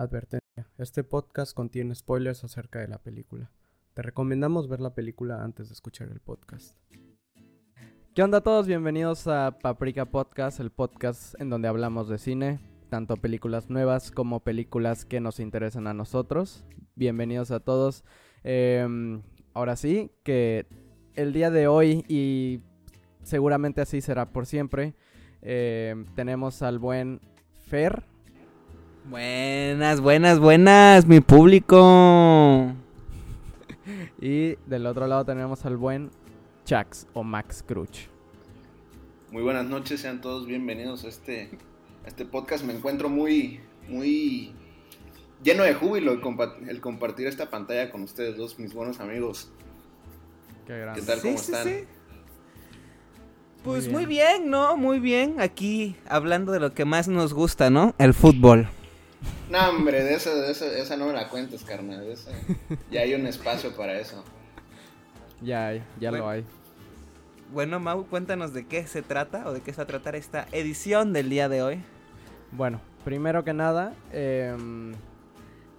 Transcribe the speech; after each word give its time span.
Advertencia. 0.00 0.40
Este 0.78 1.04
podcast 1.04 1.52
contiene 1.52 1.94
spoilers 1.94 2.42
acerca 2.42 2.78
de 2.78 2.88
la 2.88 3.02
película. 3.02 3.50
Te 3.92 4.00
recomendamos 4.00 4.66
ver 4.66 4.80
la 4.80 4.94
película 4.94 5.44
antes 5.44 5.68
de 5.68 5.74
escuchar 5.74 6.08
el 6.08 6.20
podcast. 6.20 6.74
¿Qué 8.14 8.22
onda 8.22 8.38
a 8.38 8.40
todos? 8.40 8.66
Bienvenidos 8.66 9.26
a 9.26 9.58
Paprika 9.60 10.06
Podcast, 10.06 10.58
el 10.58 10.70
podcast 10.70 11.38
en 11.38 11.50
donde 11.50 11.68
hablamos 11.68 12.08
de 12.08 12.16
cine, 12.16 12.60
tanto 12.88 13.18
películas 13.18 13.68
nuevas 13.68 14.10
como 14.10 14.40
películas 14.40 15.04
que 15.04 15.20
nos 15.20 15.38
interesan 15.38 15.86
a 15.86 15.92
nosotros. 15.92 16.64
Bienvenidos 16.94 17.50
a 17.50 17.60
todos. 17.60 18.02
Em, 18.42 19.20
ahora 19.52 19.76
sí, 19.76 20.12
que 20.22 20.66
el 21.14 21.34
día 21.34 21.50
de 21.50 21.68
hoy 21.68 22.06
y 22.08 22.62
seguramente 23.22 23.82
así 23.82 24.00
será 24.00 24.32
por 24.32 24.46
siempre, 24.46 24.94
em, 25.42 26.06
tenemos 26.14 26.62
al 26.62 26.78
buen 26.78 27.20
Fer. 27.66 28.02
Buenas, 29.10 30.00
buenas, 30.00 30.38
buenas, 30.38 31.06
mi 31.06 31.20
público. 31.20 32.72
Y 34.22 34.54
del 34.66 34.86
otro 34.86 35.06
lado 35.08 35.24
tenemos 35.24 35.64
al 35.64 35.76
buen 35.76 36.10
Chax 36.64 37.06
o 37.14 37.24
Max 37.24 37.64
Cruch. 37.66 38.06
Muy 39.32 39.42
buenas 39.42 39.64
noches, 39.66 40.00
sean 40.02 40.20
todos 40.20 40.46
bienvenidos 40.46 41.04
a 41.04 41.08
este, 41.08 41.50
a 42.04 42.08
este 42.08 42.24
podcast. 42.26 42.62
Me 42.64 42.72
encuentro 42.74 43.08
muy, 43.08 43.60
muy 43.88 44.52
lleno 45.42 45.62
de 45.64 45.74
júbilo 45.74 46.12
el, 46.12 46.20
compa- 46.20 46.54
el 46.68 46.80
compartir 46.80 47.26
esta 47.26 47.50
pantalla 47.50 47.90
con 47.90 48.02
ustedes 48.02 48.36
dos, 48.36 48.58
mis 48.60 48.74
buenos 48.74 49.00
amigos. 49.00 49.50
Qué 50.66 50.78
grande. 50.78 51.00
¿Qué 51.00 51.06
tal? 51.06 51.20
¿Cómo 51.20 51.34
están? 51.34 51.68
Pues 53.64 53.86
Muy 53.86 53.94
muy 53.94 54.06
bien. 54.06 54.50
¿no? 54.50 54.76
Muy 54.76 55.00
bien. 55.00 55.40
Aquí 55.40 55.96
hablando 56.08 56.52
de 56.52 56.60
lo 56.60 56.74
que 56.74 56.84
más 56.84 57.08
nos 57.08 57.32
gusta, 57.34 57.70
¿no? 57.70 57.94
El 57.98 58.14
fútbol. 58.14 58.68
No, 59.50 59.68
hombre, 59.70 60.02
de 60.04 60.14
esa, 60.14 60.32
de 60.34 60.50
esa, 60.52 60.66
esa 60.66 60.96
no 60.96 61.06
me 61.06 61.12
la 61.12 61.28
cuentes, 61.28 61.64
carnal. 61.64 62.00
de 62.00 62.12
esa- 62.12 62.30
ya 62.90 63.00
hay 63.00 63.14
un 63.14 63.26
espacio 63.26 63.74
para 63.74 63.98
eso. 63.98 64.22
Ya 65.42 65.68
hay, 65.68 65.82
ya 65.98 66.10
lo 66.10 66.18
Bueno. 66.18 66.28
hay. 66.30 66.44
Bueno, 67.52 67.80
Mau, 67.80 68.06
cuéntanos 68.06 68.52
de 68.52 68.66
qué 68.66 68.86
se 68.86 69.02
trata 69.02 69.48
o 69.48 69.52
de 69.52 69.60
qué 69.60 69.72
se 69.72 69.78
va 69.78 69.84
a 69.84 69.86
tratar 69.88 70.14
esta 70.14 70.46
edición 70.52 71.12
del 71.12 71.28
día 71.30 71.48
de 71.48 71.62
hoy. 71.62 71.82
Bueno, 72.52 72.80
primero 73.04 73.42
que 73.42 73.52
nada, 73.52 73.92
em, 74.12 74.92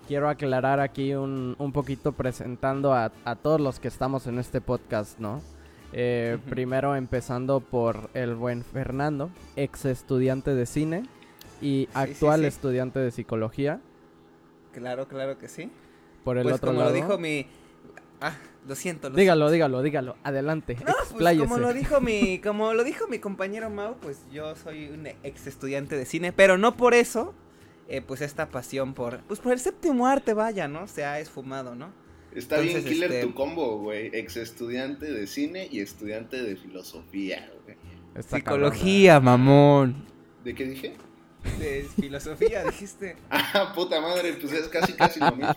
quiero 0.07 0.27
aclarar 0.27 0.81
aquí 0.81 1.13
un, 1.13 1.55
un 1.57 1.71
poquito 1.71 2.11
presentando 2.11 2.93
a, 2.93 3.13
a 3.23 3.35
todos 3.35 3.61
los 3.61 3.79
que 3.79 3.87
estamos 3.87 4.27
en 4.27 4.37
este 4.39 4.59
podcast, 4.59 5.17
¿no? 5.19 5.41
Eh. 5.93 6.37
Primero 6.49 6.95
empezando 6.95 7.59
por 7.61 8.09
el 8.13 8.35
buen 8.35 8.63
Fernando, 8.65 9.29
ex 9.55 9.85
estudiante 9.85 10.53
de 10.55 10.65
cine 10.65 11.03
y 11.61 11.87
actual 11.93 12.41
sí. 12.41 12.47
estudiante 12.47 12.99
de 12.99 13.11
psicología. 13.11 13.79
Claro, 14.73 15.07
claro 15.07 15.37
que 15.37 15.47
sí. 15.47 15.69
Por 16.23 16.37
el 16.37 16.43
pues 16.43 16.55
otro 16.55 16.69
como 16.69 16.79
lado. 16.81 16.91
lo 16.91 16.95
dijo 16.95 17.17
mi... 17.17 17.47
Ah, 18.19 18.35
lo 18.67 18.75
siento. 18.75 19.09
Lo 19.09 19.15
Dígalo, 19.15 19.49
dígalo, 19.49 19.81
dígalo. 19.81 20.15
Adelante. 20.23 20.77
No, 20.85 20.93
pues 21.17 21.39
como 21.39 21.57
lo 21.57 21.73
dijo 21.73 21.99
mi, 22.01 22.39
como 22.39 22.73
lo 22.73 22.83
dijo 22.83 23.07
mi 23.07 23.17
compañero 23.19 23.69
Mau, 23.69 23.95
pues 23.95 24.21
yo 24.31 24.55
soy 24.55 24.89
un 24.89 25.07
ex 25.07 25.47
estudiante 25.47 25.97
de 25.97 26.05
cine, 26.05 26.31
pero 26.31 26.59
no 26.59 26.77
por 26.77 26.93
eso, 26.93 27.33
eh, 27.87 28.01
pues 28.01 28.21
esta 28.21 28.49
pasión 28.49 28.93
por, 28.93 29.21
pues 29.21 29.39
por 29.39 29.53
el 29.53 29.59
séptimo 29.59 30.05
arte, 30.05 30.35
vaya, 30.35 30.67
¿no? 30.67 30.87
Se 30.87 31.03
ha 31.03 31.19
esfumado, 31.19 31.73
¿no? 31.73 31.91
Está 32.35 32.59
bien 32.59 32.83
killer 32.83 33.11
este- 33.11 33.27
tu 33.27 33.33
combo, 33.33 33.79
güey. 33.79 34.11
Ex 34.13 34.37
estudiante 34.37 35.11
de 35.11 35.25
cine 35.25 35.67
y 35.69 35.79
estudiante 35.79 36.41
de 36.41 36.55
filosofía, 36.55 37.51
güey. 37.65 37.77
Psicología, 38.23 39.19
mamón. 39.19 40.05
¿De 40.43 40.53
qué 40.53 40.65
dije? 40.65 40.93
De 41.59 41.87
filosofía, 41.99 42.63
dijiste. 42.63 43.15
Ah, 43.29 43.71
puta 43.75 43.99
madre, 44.01 44.33
pues 44.33 44.53
es 44.53 44.67
casi 44.67 44.93
casi 44.93 45.19
lo 45.19 45.35
mismo. 45.35 45.53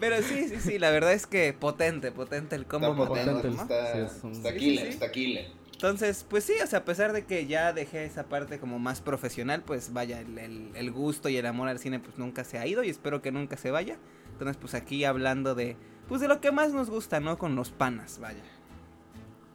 Pero 0.00 0.20
sí, 0.22 0.48
sí, 0.48 0.56
sí, 0.60 0.78
la 0.78 0.90
verdad 0.90 1.12
es 1.12 1.26
que 1.26 1.52
potente, 1.52 2.10
potente 2.10 2.56
el 2.56 2.66
combo 2.66 2.88
Está 2.92 3.06
potente, 3.06 3.48
¿no? 3.50 3.62
está, 3.62 3.92
Sí, 3.92 3.98
es 4.16 4.24
un- 4.24 4.32
está 4.32 4.48
Sí, 4.50 4.54
sí, 4.54 4.58
killer, 4.64 4.84
sí. 4.84 4.88
está 4.90 5.12
killer. 5.12 5.46
Entonces, 5.72 6.24
pues 6.28 6.44
sí, 6.44 6.54
o 6.62 6.66
sea, 6.66 6.80
a 6.80 6.84
pesar 6.84 7.12
de 7.12 7.24
que 7.24 7.46
ya 7.46 7.72
dejé 7.72 8.04
esa 8.04 8.24
parte 8.24 8.58
como 8.58 8.78
más 8.78 9.00
profesional, 9.00 9.62
pues 9.62 9.92
vaya, 9.92 10.20
el, 10.20 10.38
el- 10.38 10.70
el 10.74 10.90
gusto 10.90 11.28
y 11.28 11.36
el 11.36 11.46
amor 11.46 11.68
al 11.68 11.78
cine 11.78 11.98
pues 12.00 12.18
nunca 12.18 12.42
se 12.44 12.58
ha 12.58 12.66
ido 12.66 12.82
y 12.84 12.88
espero 12.90 13.20
que 13.22 13.30
nunca 13.32 13.56
se 13.56 13.70
vaya. 13.70 13.96
Entonces, 14.32 14.56
pues 14.56 14.74
aquí 14.74 15.04
hablando 15.04 15.54
de, 15.54 15.76
pues 16.08 16.20
de 16.20 16.28
lo 16.28 16.40
que 16.40 16.50
más 16.52 16.72
nos 16.72 16.88
gusta, 16.90 17.20
¿no? 17.20 17.38
Con 17.38 17.54
los 17.56 17.70
panas, 17.70 18.18
vaya. 18.20 18.42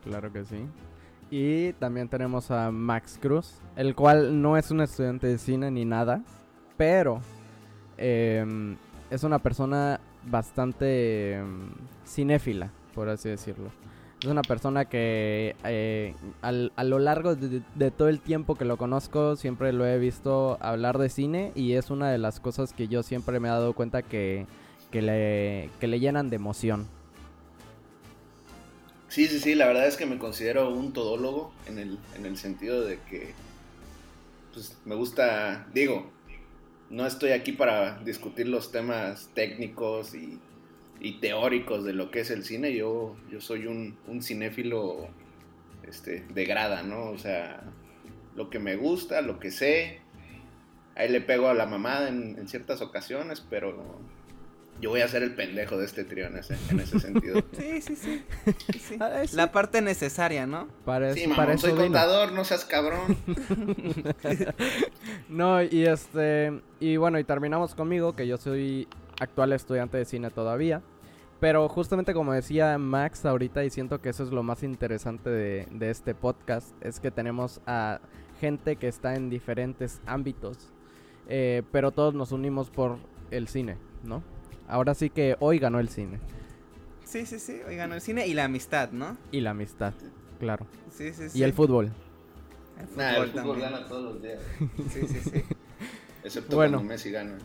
Claro 0.03 0.31
que 0.31 0.45
sí. 0.45 0.65
Y 1.29 1.73
también 1.73 2.07
tenemos 2.07 2.51
a 2.51 2.71
Max 2.71 3.19
Cruz, 3.21 3.55
el 3.75 3.95
cual 3.95 4.41
no 4.41 4.55
es 4.57 4.71
un 4.71 4.81
estudiante 4.81 5.27
de 5.27 5.37
cine 5.37 5.69
ni 5.71 5.83
nada, 5.83 6.21
pero 6.77 7.19
em, 7.97 8.77
es 9.09 9.23
una 9.23 9.39
persona 9.39 9.99
bastante 10.25 11.33
em, 11.35 11.69
cinéfila, 12.05 12.69
por 12.95 13.09
así 13.09 13.27
decirlo. 13.29 13.69
Es 14.23 14.29
una 14.29 14.41
persona 14.41 14.85
que 14.85 15.55
eh, 15.63 16.15
al- 16.41 16.71
a 16.75 16.83
lo 16.83 16.97
largo 16.97 17.35
de, 17.35 17.61
de 17.75 17.91
todo 17.91 18.07
el 18.07 18.19
tiempo 18.19 18.55
que 18.55 18.65
lo 18.65 18.77
conozco 18.77 19.35
siempre 19.35 19.71
lo 19.73 19.85
he 19.85 19.99
visto 19.99 20.57
hablar 20.59 20.97
de 20.97 21.09
cine 21.09 21.51
y 21.53 21.73
es 21.73 21.91
una 21.91 22.09
de 22.09 22.17
las 22.17 22.39
cosas 22.39 22.73
que 22.73 22.87
yo 22.87 23.03
siempre 23.03 23.39
me 23.39 23.47
he 23.47 23.51
dado 23.51 23.73
cuenta 23.73 24.01
que, 24.01 24.47
que, 24.91 25.01
le, 25.03 25.69
que 25.79 25.85
le 25.87 25.99
llenan 25.99 26.29
de 26.31 26.37
emoción. 26.37 26.87
Sí, 29.09 29.27
sí, 29.27 29.39
sí, 29.39 29.55
la 29.55 29.67
verdad 29.67 29.87
es 29.87 29.95
que 29.95 30.05
me 30.05 30.17
considero 30.17 30.69
un 30.69 30.91
todólogo 30.91 31.53
en 31.65 31.79
el, 31.79 31.97
en 32.15 32.25
el 32.25 32.37
sentido 32.37 32.83
de 32.83 32.99
que 33.09 33.33
pues, 34.53 34.77
me 34.85 34.95
gusta, 34.95 35.67
digo, 35.73 36.11
no 36.89 37.05
estoy 37.05 37.31
aquí 37.31 37.53
para 37.53 37.99
discutir 38.03 38.49
los 38.49 38.71
temas 38.71 39.29
técnicos 39.33 40.13
y, 40.13 40.39
y 40.99 41.19
teóricos 41.19 41.85
de 41.85 41.93
lo 41.93 42.11
que 42.11 42.19
es 42.21 42.31
el 42.31 42.43
cine, 42.43 42.75
yo, 42.75 43.15
yo 43.31 43.39
soy 43.39 43.67
un, 43.67 43.97
un 44.07 44.21
cinéfilo 44.21 45.07
este, 45.87 46.25
de 46.33 46.45
grada, 46.45 46.83
¿no? 46.83 47.05
O 47.05 47.17
sea, 47.17 47.63
lo 48.35 48.49
que 48.49 48.59
me 48.59 48.75
gusta, 48.75 49.21
lo 49.21 49.39
que 49.39 49.51
sé, 49.51 50.01
ahí 50.95 51.09
le 51.09 51.21
pego 51.21 51.47
a 51.47 51.53
la 51.53 51.65
mamada 51.65 52.09
en, 52.09 52.37
en 52.37 52.47
ciertas 52.49 52.81
ocasiones, 52.81 53.41
pero 53.49 53.99
yo 54.81 54.89
voy 54.91 55.01
a 55.01 55.07
ser 55.07 55.23
el 55.23 55.33
pendejo 55.35 55.77
de 55.77 55.85
este 55.85 56.03
trío 56.03 56.27
en 56.27 56.37
ese, 56.37 56.55
en 56.69 56.79
ese 56.79 56.99
sentido. 56.99 57.41
Sí, 57.57 57.81
sí, 57.81 57.95
sí. 57.95 58.23
sí. 58.45 58.73
Sí. 59.27 59.35
La 59.35 59.51
parte 59.51 59.81
necesaria, 59.81 60.45
¿no? 60.45 60.67
Para, 60.85 61.13
Sí, 61.13 61.21
eso- 61.21 61.29
mamá, 61.29 61.41
para 61.43 61.53
eso 61.53 61.61
soy 61.61 61.71
vino. 61.71 61.83
contador, 61.85 62.31
no 62.33 62.43
seas 62.43 62.65
cabrón. 62.65 63.17
No, 65.29 65.61
y 65.61 65.85
este. 65.85 66.61
Y 66.79 66.97
bueno, 66.97 67.19
y 67.19 67.23
terminamos 67.23 67.75
conmigo, 67.75 68.15
que 68.15 68.27
yo 68.27 68.37
soy 68.37 68.87
actual 69.19 69.53
estudiante 69.53 69.97
de 69.97 70.05
cine 70.05 70.29
todavía. 70.29 70.81
Pero 71.39 71.67
justamente 71.69 72.13
como 72.13 72.33
decía 72.33 72.77
Max 72.79 73.25
ahorita, 73.25 73.63
y 73.63 73.69
siento 73.69 74.01
que 74.01 74.09
eso 74.09 74.23
es 74.23 74.31
lo 74.31 74.41
más 74.41 74.63
interesante 74.63 75.29
de, 75.29 75.67
de 75.71 75.89
este 75.91 76.15
podcast, 76.15 76.71
es 76.83 76.99
que 76.99 77.11
tenemos 77.11 77.61
a 77.67 77.99
gente 78.39 78.75
que 78.77 78.87
está 78.87 79.15
en 79.15 79.29
diferentes 79.29 80.01
ámbitos. 80.07 80.57
eh, 81.29 81.61
pero 81.71 81.91
todos 81.91 82.13
nos 82.15 82.31
unimos 82.31 82.69
por 82.69 82.97
el 83.31 83.47
cine, 83.49 83.77
¿no? 84.03 84.23
Ahora 84.67 84.93
sí 84.93 85.09
que 85.09 85.35
hoy 85.39 85.59
ganó 85.59 85.79
el 85.79 85.89
cine. 85.89 86.19
Sí, 87.05 87.25
sí, 87.25 87.39
sí. 87.39 87.59
Oigan, 87.67 87.91
el 87.93 88.01
cine 88.01 88.27
y 88.27 88.33
la 88.33 88.43
amistad, 88.45 88.91
¿no? 88.91 89.17
Y 89.31 89.39
la 89.41 89.51
amistad, 89.51 89.93
claro. 90.39 90.67
Sí, 90.91 91.13
sí, 91.13 91.29
sí. 91.29 91.39
Y 91.39 91.43
el 91.43 91.53
fútbol. 91.53 91.91
El 92.79 92.97
Nah, 92.97 93.15
el 93.15 93.29
fútbol 93.31 93.59
gana 93.61 93.87
todos 93.87 94.13
los 94.15 94.21
días. 94.21 94.39
Sí, 94.91 95.07
sí, 95.07 95.19
sí. 95.23 95.43
Excepto 96.23 96.55
Bueno. 96.57 96.77
cuando 96.79 96.93
Messi 96.93 97.11
gana. 97.11 97.37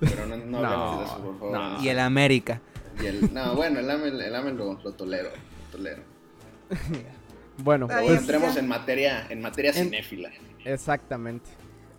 Pero 0.00 0.26
no, 0.26 0.36
no 0.36 0.98
de 0.98 1.04
eso, 1.04 1.18
por 1.22 1.38
favor. 1.38 1.52
no. 1.52 1.82
Y 1.82 1.88
el 1.88 1.98
América. 1.98 2.60
Y 3.02 3.06
el- 3.06 3.32
no, 3.34 3.54
bueno, 3.54 3.80
el 3.80 3.90
AME, 3.90 4.08
el 4.08 4.34
AME 4.34 4.52
lo, 4.52 4.74
lo 4.82 4.92
tolero. 4.92 5.28
Lo 5.30 5.70
tolero. 5.78 6.02
Bueno, 7.58 7.86
Pues 7.88 8.20
entremos 8.20 8.54
en 8.58 8.68
materia, 8.68 9.26
en 9.30 9.40
materia 9.40 9.70
En- 9.70 9.84
cinéfila. 9.86 10.30
Exactamente. 10.66 11.48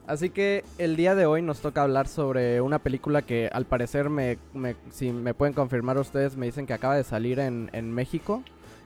Así 0.07 0.29
que 0.29 0.63
el 0.77 0.95
día 0.95 1.15
de 1.15 1.25
hoy 1.25 1.41
nos 1.41 1.59
toca 1.59 1.83
hablar 1.83 2.07
sobre 2.07 2.61
una 2.61 2.79
película 2.79 3.21
que 3.23 3.49
al 3.51 3.65
parecer 3.65 4.09
me, 4.09 4.37
me- 4.53 4.75
si 4.89 5.11
me 5.11 5.33
pueden 5.33 5.53
confirmar 5.53 5.97
ustedes, 5.97 6.37
me 6.37 6.45
dicen 6.45 6.65
que 6.65 6.73
acaba 6.73 6.95
de 6.95 7.03
salir 7.03 7.39
en, 7.39 7.69
en 7.73 7.91
México. 7.91 8.41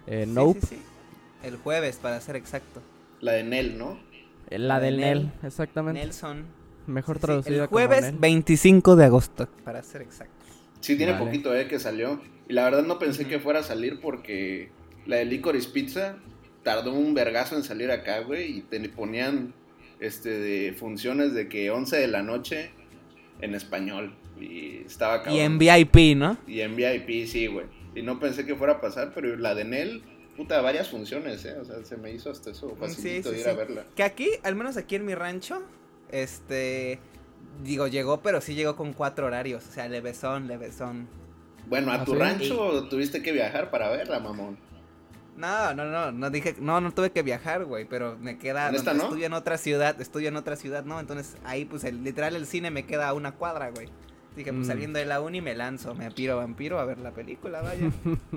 Eh, 0.07 0.23
Sí, 0.27 0.31
nope. 0.33 0.59
sí, 0.61 0.67
sí. 0.67 0.81
El 1.43 1.57
jueves, 1.57 1.97
para 1.97 2.19
ser 2.21 2.35
exacto. 2.35 2.81
La 3.19 3.33
de 3.33 3.43
Nell, 3.43 3.77
¿no? 3.77 3.99
Eh, 4.49 4.57
La 4.57 4.79
de 4.79 4.87
del 4.87 4.97
Nel, 4.99 5.17
Nel. 5.25 5.31
exactamente. 5.43 5.99
Nelson. 6.01 6.45
Mejor 6.87 7.17
Sí, 7.17 7.21
sí, 7.21 7.25
traducida 7.27 7.63
El 7.63 7.69
jueves 7.69 7.99
como 7.99 8.11
Nel. 8.13 8.19
25 8.19 8.95
de 8.95 9.05
agosto, 9.05 9.47
para 9.63 9.83
ser 9.83 10.01
exacto. 10.01 10.33
Sí, 10.79 10.97
tiene 10.97 11.11
Vale. 11.13 11.25
poquito, 11.25 11.55
eh, 11.55 11.67
que 11.67 11.79
salió. 11.79 12.19
Y 12.49 12.53
la 12.53 12.63
verdad 12.63 12.81
no 12.83 12.97
pensé 12.97 13.27
que 13.27 13.39
fuera 13.39 13.59
a 13.59 13.63
salir 13.63 13.99
porque 14.01 14.71
la 15.05 15.17
de 15.17 15.25
Licorice 15.25 15.69
Pizza 15.69 16.15
tardó 16.63 16.93
un 16.93 17.13
vergazo 17.13 17.55
en 17.55 17.63
salir 17.63 17.91
acá, 17.91 18.21
güey. 18.21 18.57
Y 18.57 18.61
te 18.61 18.79
ponían 18.89 19.53
este, 20.01 20.29
de 20.31 20.73
funciones 20.73 21.33
de 21.33 21.47
que 21.47 21.71
11 21.71 21.95
de 21.97 22.07
la 22.07 22.23
noche 22.23 22.71
en 23.39 23.55
español. 23.55 24.13
Y 24.39 24.79
estaba 24.85 25.23
cabrón. 25.23 25.35
Y 25.35 25.39
en 25.39 25.57
VIP, 25.57 26.17
¿no? 26.17 26.37
Y 26.47 26.61
en 26.61 26.75
VIP, 26.75 27.27
sí, 27.27 27.47
güey. 27.47 27.67
Y 27.95 28.01
no 28.01 28.19
pensé 28.19 28.45
que 28.45 28.55
fuera 28.55 28.73
a 28.73 28.81
pasar, 28.81 29.11
pero 29.13 29.35
la 29.37 29.53
de 29.53 29.63
Nel, 29.65 30.01
puta, 30.35 30.59
varias 30.61 30.89
funciones, 30.89 31.45
¿eh? 31.45 31.55
O 31.61 31.65
sea, 31.65 31.83
se 31.83 31.97
me 31.97 32.11
hizo 32.11 32.31
hasta 32.31 32.51
eso 32.51 32.75
facilito 32.75 33.29
Sí, 33.29 33.35
sí, 33.35 33.39
ir 33.39 33.43
sí. 33.45 33.49
a 33.49 33.53
verla. 33.53 33.85
Que 33.95 34.03
aquí, 34.03 34.29
al 34.43 34.55
menos 34.55 34.77
aquí 34.77 34.95
en 34.95 35.05
mi 35.05 35.13
rancho, 35.13 35.61
este... 36.11 36.99
digo, 37.63 37.87
llegó, 37.87 38.21
pero 38.21 38.41
sí 38.41 38.55
llegó 38.55 38.75
con 38.75 38.93
cuatro 38.93 39.27
horarios. 39.27 39.67
O 39.67 39.71
sea, 39.71 39.87
levesón, 39.87 40.47
levesón. 40.47 41.07
Bueno, 41.67 41.91
¿a 41.91 41.95
¿Ah, 42.01 42.05
tu 42.05 42.13
sí? 42.13 42.17
rancho 42.17 42.87
tuviste 42.89 43.21
que 43.21 43.31
viajar 43.31 43.69
para 43.69 43.89
verla, 43.89 44.19
mamón? 44.19 44.57
No, 45.37 45.73
no, 45.73 45.85
no, 45.85 46.11
no 46.11 46.29
dije, 46.29 46.55
no, 46.59 46.81
no 46.81 46.91
tuve 46.91 47.11
que 47.11 47.23
viajar, 47.23 47.65
güey, 47.65 47.85
pero 47.85 48.17
me 48.19 48.37
queda, 48.37 48.69
¿En 48.69 48.75
esta 48.75 48.91
donde 48.91 49.03
no? 49.03 49.09
estudio 49.09 49.25
en 49.27 49.33
otra 49.33 49.57
ciudad, 49.57 49.99
estudio 50.01 50.27
en 50.27 50.35
otra 50.35 50.55
ciudad, 50.55 50.83
¿no? 50.85 50.99
Entonces 50.99 51.37
ahí, 51.45 51.65
pues, 51.65 51.83
el, 51.83 52.03
literal, 52.03 52.35
el 52.35 52.45
cine 52.45 52.69
me 52.69 52.85
queda 52.85 53.07
a 53.09 53.13
una 53.13 53.31
cuadra, 53.31 53.69
güey. 53.71 53.87
Dije, 54.35 54.51
pues 54.53 54.65
Mm. 54.65 54.69
saliendo 54.69 54.99
de 54.99 55.05
la 55.05 55.19
uni 55.21 55.41
me 55.41 55.55
lanzo, 55.55 55.93
me 55.95 56.05
apiro 56.05 56.37
vampiro 56.37 56.79
a 56.79 56.85
ver 56.85 56.99
la 56.99 57.11
película, 57.11 57.61
vaya. 57.61 57.89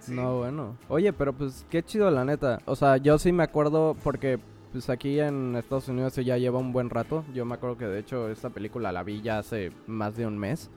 Sí. 0.00 0.14
No, 0.14 0.38
bueno. 0.38 0.76
Oye, 0.88 1.12
pero 1.12 1.32
pues 1.34 1.66
qué 1.68 1.82
chido 1.82 2.10
la 2.10 2.24
neta. 2.24 2.60
O 2.64 2.76
sea, 2.76 2.96
yo 2.96 3.18
sí 3.18 3.30
me 3.32 3.42
acuerdo 3.42 3.94
porque 4.02 4.38
pues 4.72 4.88
aquí 4.88 5.20
en 5.20 5.54
Estados 5.56 5.88
Unidos 5.88 6.14
ya 6.16 6.38
lleva 6.38 6.58
un 6.58 6.72
buen 6.72 6.88
rato. 6.88 7.24
Yo 7.34 7.44
me 7.44 7.54
acuerdo 7.54 7.76
que 7.76 7.84
de 7.86 7.98
hecho 8.00 8.30
esta 8.30 8.48
película 8.48 8.90
la 8.92 9.02
vi 9.02 9.20
ya 9.20 9.38
hace 9.38 9.70
más 9.86 10.16
de 10.16 10.26
un 10.26 10.38
mes. 10.38 10.70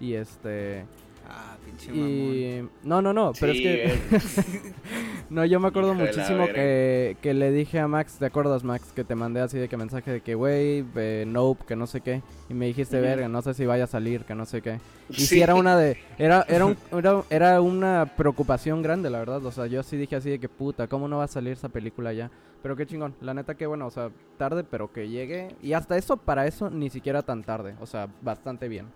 Y 0.00 0.14
este... 0.14 0.86
Ah, 1.30 1.56
pinche 1.62 1.92
mamón. 1.92 2.08
Y... 2.08 2.68
No, 2.84 3.02
no, 3.02 3.12
no, 3.12 3.32
pero 3.38 3.52
Sí, 3.52 3.66
es 3.66 3.92
que... 3.92 4.72
no, 5.30 5.44
yo 5.44 5.60
me 5.60 5.68
acuerdo 5.68 5.92
Hijo 5.92 6.00
muchísimo 6.00 6.46
que, 6.46 7.18
que 7.20 7.34
le 7.34 7.52
dije 7.52 7.78
a 7.80 7.86
Max, 7.86 8.16
¿te 8.18 8.24
acuerdas 8.24 8.64
Max? 8.64 8.92
Que 8.94 9.04
te 9.04 9.14
mandé 9.14 9.40
así 9.40 9.58
de 9.58 9.68
que 9.68 9.76
mensaje 9.76 10.10
de 10.10 10.20
que, 10.22 10.34
güey, 10.34 10.84
eh, 10.96 11.24
nope, 11.26 11.64
que 11.66 11.76
no 11.76 11.86
sé 11.86 12.00
qué. 12.00 12.22
Y 12.48 12.54
me 12.54 12.64
dijiste, 12.66 12.98
verga, 13.02 13.28
no 13.28 13.42
sé 13.42 13.52
si 13.52 13.66
vaya 13.66 13.84
a 13.84 13.88
salir, 13.88 14.24
que 14.24 14.34
no 14.34 14.46
sé 14.46 14.62
qué. 14.62 14.80
Y 15.10 15.14
sí, 15.16 15.26
Sí. 15.26 15.42
era 15.42 15.54
una 15.54 15.76
de... 15.76 15.98
Era, 16.18 16.46
era, 16.48 16.64
un- 16.64 16.76
era, 16.92 17.22
era 17.28 17.60
una 17.60 18.06
preocupación 18.16 18.80
grande, 18.80 19.10
la 19.10 19.18
verdad. 19.18 19.44
O 19.44 19.52
sea, 19.52 19.66
yo 19.66 19.82
sí 19.82 19.98
dije 19.98 20.16
así 20.16 20.30
de 20.30 20.38
que, 20.38 20.48
puta, 20.48 20.86
¿cómo 20.88 21.08
no 21.08 21.18
va 21.18 21.24
a 21.24 21.28
salir 21.28 21.52
esa 21.52 21.68
película 21.68 22.14
ya? 22.14 22.30
Pero 22.62 22.74
qué 22.74 22.86
chingón. 22.86 23.14
La 23.20 23.34
neta 23.34 23.54
que 23.54 23.66
bueno, 23.66 23.86
o 23.86 23.90
sea, 23.90 24.10
tarde, 24.38 24.64
pero 24.64 24.90
que 24.92 25.08
llegue. 25.10 25.48
Y 25.62 25.74
hasta 25.74 25.98
eso, 25.98 26.16
para 26.16 26.46
eso, 26.46 26.70
ni 26.70 26.88
siquiera 26.88 27.20
tan 27.22 27.44
tarde. 27.44 27.74
O 27.80 27.86
sea, 27.86 28.08
bastante 28.22 28.66
bien. 28.68 28.86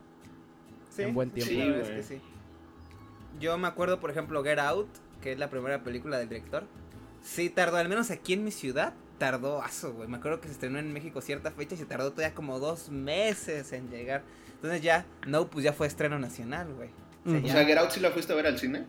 Sí, 0.95 1.03
en 1.03 1.15
buen 1.15 1.31
tiempo. 1.31 1.51
sí, 1.51 1.57
la 1.59 1.65
Sí, 1.65 1.71
verdad 1.71 1.91
es 1.91 2.07
que 2.09 2.15
sí. 2.17 2.23
Yo 3.41 3.57
me 3.59 3.69
acuerdo, 3.69 3.99
por 4.01 4.11
ejemplo, 4.11 4.43
Get 4.45 4.59
Out, 4.59 4.89
que 5.21 5.33
es 5.33 5.39
la 5.39 5.49
primera 5.51 5.83
película 5.83 6.19
del 6.19 6.29
director. 6.29 6.65
Sí, 7.23 7.49
tardó, 7.51 7.77
al 7.77 7.89
menos 7.89 8.11
aquí 8.11 8.33
en 8.35 8.45
mi 8.45 8.51
ciudad, 8.51 8.95
tardó 9.19 9.63
aso, 9.63 9.93
güey. 9.95 10.09
Me 10.09 10.17
acuerdo 10.19 10.41
que 10.41 10.49
se 10.49 10.55
estrenó 10.55 10.79
en 10.79 10.93
México 10.93 11.21
cierta 11.21 11.51
fecha 11.53 11.75
y 11.75 11.79
se 11.79 11.87
tardó 11.87 12.11
todavía 12.13 12.35
como 12.35 12.59
dos 12.59 12.91
meses 12.91 13.73
en 13.73 13.89
llegar. 13.89 14.23
Entonces 14.57 14.83
ya, 14.83 15.07
no, 15.27 15.47
pues 15.49 15.65
ya 15.65 15.73
fue 15.73 15.87
estreno 15.87 16.19
nacional, 16.19 16.73
güey. 16.75 16.91
O 17.25 17.31
sea, 17.31 17.39
Mm. 17.41 17.45
O 17.45 17.47
ya- 17.47 17.53
sea, 17.55 17.65
Get 17.65 17.79
Out 17.79 17.91
sí 17.91 18.01
la 18.01 18.11
fuiste 18.11 18.33
a 18.33 18.37
ver 18.37 18.47
al 18.49 18.59
cine. 18.59 18.85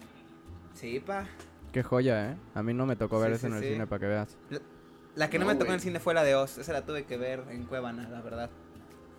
Sí, 0.73 0.99
pa. 0.99 1.25
Qué 1.71 1.83
joya, 1.83 2.31
¿eh? 2.31 2.35
A 2.55 2.63
mí 2.63 2.73
no 2.73 2.85
me 2.85 2.95
tocó 2.95 3.19
ver 3.19 3.29
Sí, 3.31 3.35
eso 3.35 3.41
sí, 3.47 3.51
en 3.51 3.57
el 3.57 3.63
sí. 3.63 3.69
cine 3.73 3.87
para 3.87 3.99
que 3.99 4.05
veas. 4.07 4.37
La 5.15 5.29
que 5.29 5.37
no, 5.39 5.45
No, 5.45 5.51
me 5.51 5.57
tocó 5.57 5.69
en 5.69 5.75
el 5.75 5.81
cine 5.81 5.99
fue 5.99 6.13
la 6.15 6.23
de 6.23 6.35
Oz. 6.35 6.57
Esa 6.57 6.73
la 6.73 6.83
tuve 6.85 7.05
que 7.05 7.17
ver 7.17 7.43
en 7.49 7.63
Cuevana, 7.65 8.09
la 8.09 8.21
verdad. 8.21 8.49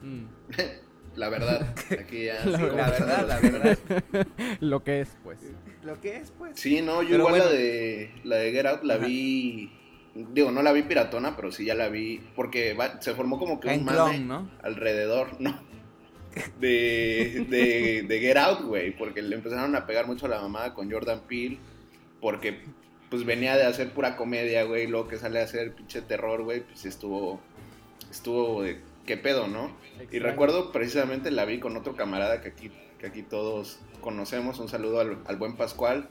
La 1.16 1.28
verdad, 1.28 1.74
aquí 2.00 2.24
ya. 2.24 2.44
La 2.44 2.56
sí, 2.58 2.62
La 2.64 2.68
como- 2.70 2.76
verdad, 2.76 3.28
la 3.28 3.40
verdad. 3.40 3.78
Lo 4.60 4.82
que 4.82 5.00
es, 5.00 5.16
pues. 5.22 5.38
Lo 5.84 6.00
que 6.00 6.16
es, 6.16 6.30
pues. 6.36 6.58
Sí, 6.58 6.80
no, 6.82 7.02
yo 7.02 7.10
Pero 7.10 7.24
igual 7.28 7.38
la 7.38 7.48
de 7.50 8.10
la 8.24 8.36
de 8.36 8.52
Get 8.52 8.66
Out 8.66 8.82
la 8.84 8.94
Ajá. 8.94 9.06
vi. 9.06 9.70
Digo, 10.32 10.50
no 10.52 10.62
la 10.62 10.72
vi 10.72 10.82
piratona, 10.82 11.34
pero 11.36 11.50
sí 11.52 11.64
ya 11.64 11.74
la 11.74 11.88
vi. 11.88 12.20
Porque 12.36 12.72
va- 12.74 13.00
se 13.02 13.14
formó 13.14 13.38
como 13.38 13.60
que 13.60 13.68
un 13.68 13.84
mame 13.84 13.96
clon, 13.96 14.28
¿no? 14.28 14.50
alrededor, 14.62 15.40
no. 15.40 15.60
De, 16.58 17.46
de, 17.48 18.02
de 18.08 18.20
Get 18.20 18.36
Out, 18.36 18.62
güey. 18.62 18.96
Porque 18.96 19.22
le 19.22 19.36
empezaron 19.36 19.74
a 19.76 19.86
pegar 19.86 20.06
mucho 20.06 20.26
a 20.26 20.28
la 20.28 20.40
mamada 20.40 20.74
con 20.74 20.90
Jordan 20.90 21.20
Peele. 21.28 21.58
Porque 22.20 22.58
pues 23.10 23.24
venía 23.24 23.56
de 23.56 23.64
hacer 23.64 23.92
pura 23.92 24.16
comedia, 24.16 24.64
güey. 24.64 24.86
Luego 24.88 25.06
que 25.08 25.16
sale 25.18 25.40
a 25.40 25.44
hacer 25.44 25.74
pinche 25.74 26.02
terror, 26.02 26.42
güey. 26.42 26.60
Pues 26.62 26.84
estuvo. 26.86 27.40
Estuvo 28.10 28.62
de. 28.62 28.80
¿Qué 29.06 29.16
pedo, 29.16 29.48
no? 29.48 29.70
Y 30.10 30.18
recuerdo 30.18 30.72
precisamente 30.72 31.30
la 31.30 31.44
vi 31.44 31.60
con 31.60 31.76
otro 31.76 31.94
camarada 31.96 32.40
que 32.40 32.48
aquí, 32.48 32.70
que 32.98 33.06
aquí 33.06 33.22
todos 33.22 33.78
conocemos. 34.00 34.58
Un 34.58 34.68
saludo 34.68 35.00
al, 35.00 35.18
al 35.26 35.36
buen 35.36 35.56
Pascual. 35.56 36.08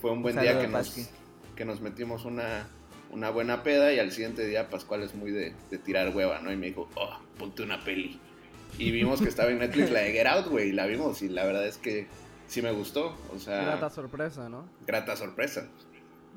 Fue 0.00 0.10
un 0.10 0.22
buen 0.22 0.36
Un 0.36 0.42
día 0.42 0.58
que 0.60 0.68
nos, 0.68 1.10
que 1.56 1.64
nos 1.64 1.80
metimos 1.80 2.24
una, 2.24 2.68
una 3.10 3.30
buena 3.30 3.62
peda 3.62 3.92
y 3.92 3.98
al 3.98 4.10
siguiente 4.12 4.46
día 4.46 4.68
Pascual 4.70 5.02
es 5.02 5.14
muy 5.14 5.30
de, 5.30 5.54
de 5.70 5.78
tirar 5.78 6.14
hueva, 6.14 6.40
¿no? 6.40 6.52
Y 6.52 6.56
me 6.56 6.66
dijo, 6.68 6.88
oh, 6.96 7.18
ponte 7.38 7.62
una 7.62 7.82
peli. 7.84 8.18
Y 8.78 8.90
vimos 8.90 9.20
que 9.22 9.28
estaba 9.28 9.50
en 9.50 9.58
Netflix 9.58 9.90
la 9.90 10.00
de 10.00 10.12
Get 10.12 10.26
Out, 10.26 10.48
güey, 10.48 10.70
y 10.70 10.72
la 10.72 10.86
vimos 10.86 11.22
y 11.22 11.28
la 11.28 11.44
verdad 11.44 11.66
es 11.66 11.78
que 11.78 12.06
sí 12.48 12.60
me 12.60 12.72
gustó. 12.72 13.16
O 13.34 13.38
sea, 13.38 13.62
Grata 13.62 13.90
sorpresa, 13.90 14.48
¿no? 14.48 14.68
grata 14.86 15.16
sorpresa. 15.16 15.68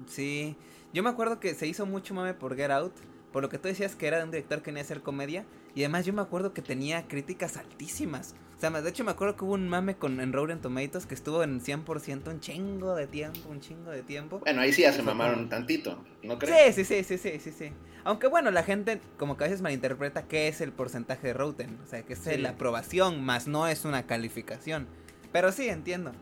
Sí, 0.06 0.56
yo 0.94 1.01
me 1.01 1.10
acuerdo 1.10 1.40
que 1.40 1.56
se 1.56 1.66
hizo 1.66 1.86
mucho 1.86 2.13
mame 2.13 2.33
por 2.33 2.56
Get 2.56 2.72
Out, 2.72 2.94
por 3.31 3.42
lo 3.42 3.50
que 3.50 3.57
tú 3.57 3.68
decías 3.68 3.95
que 3.95 4.07
era 4.07 4.18
de 4.18 4.25
un 4.25 4.31
director 4.31 4.60
que 4.60 4.66
quería 4.66 4.81
hacer 4.81 5.01
comedia, 5.01 5.45
y 5.75 5.81
además 5.84 6.06
yo 6.06 6.14
me 6.14 6.22
acuerdo 6.22 6.54
que 6.54 6.62
tenía 6.62 7.08
críticas 7.08 7.58
altísimas. 7.58 8.36
O 8.58 8.60
sea, 8.60 8.72
de 8.72 8.90
hecho 8.90 9.04
me 9.04 9.12
acuerdo 9.12 9.36
que 9.36 9.46
hubo 9.46 9.54
un 9.54 9.68
mame 9.69 9.98
con 9.98 10.19
en 10.19 10.34
Rotten 10.34 10.60
Tomatoes 10.60 11.06
que 11.06 11.14
estuvo 11.14 11.44
en 11.44 11.62
100% 11.62 12.28
un 12.31 12.40
chingo 12.40 12.96
de 12.96 13.06
tiempo, 13.06 13.48
un 13.50 13.60
chingo 13.60 13.92
de 13.92 14.02
tiempo. 14.02 14.40
Bueno, 14.40 14.62
ahí 14.62 14.74
sí 14.74 14.81
ya 14.81 14.92
se 14.92 15.04
mamaron 15.04 15.36
como- 15.36 15.50
tantito, 15.50 16.04
¿no 16.24 16.40
crees? 16.40 16.74
Sí, 16.75 16.84
sí, 16.84 17.04
sí, 17.04 17.18
sí, 17.18 17.31
sí, 17.31 17.40
sí, 17.40 17.52
sí. 17.52 17.72
Aunque 18.04 18.25
bueno, 18.28 18.50
la 18.50 18.64
gente 18.64 19.00
como 19.18 19.38
que 19.38 19.44
a 19.44 19.48
veces 19.48 19.62
malinterpreta 19.62 20.24
qué 20.28 20.48
es 20.48 20.62
el 20.62 20.72
porcentaje 20.72 21.28
de 21.28 21.34
Rotten, 21.34 21.78
o 21.84 21.88
sea, 21.88 22.02
que 22.04 22.14
es 22.14 22.19
Sí. 22.19 22.38
la 22.38 22.50
aprobación, 22.52 23.24
más 23.24 23.48
no 23.48 23.68
es 23.68 23.86
una 23.86 24.08
calificación. 24.08 24.88
Pero 25.31 25.52
sí, 25.52 25.69
entiendo. 25.69 26.14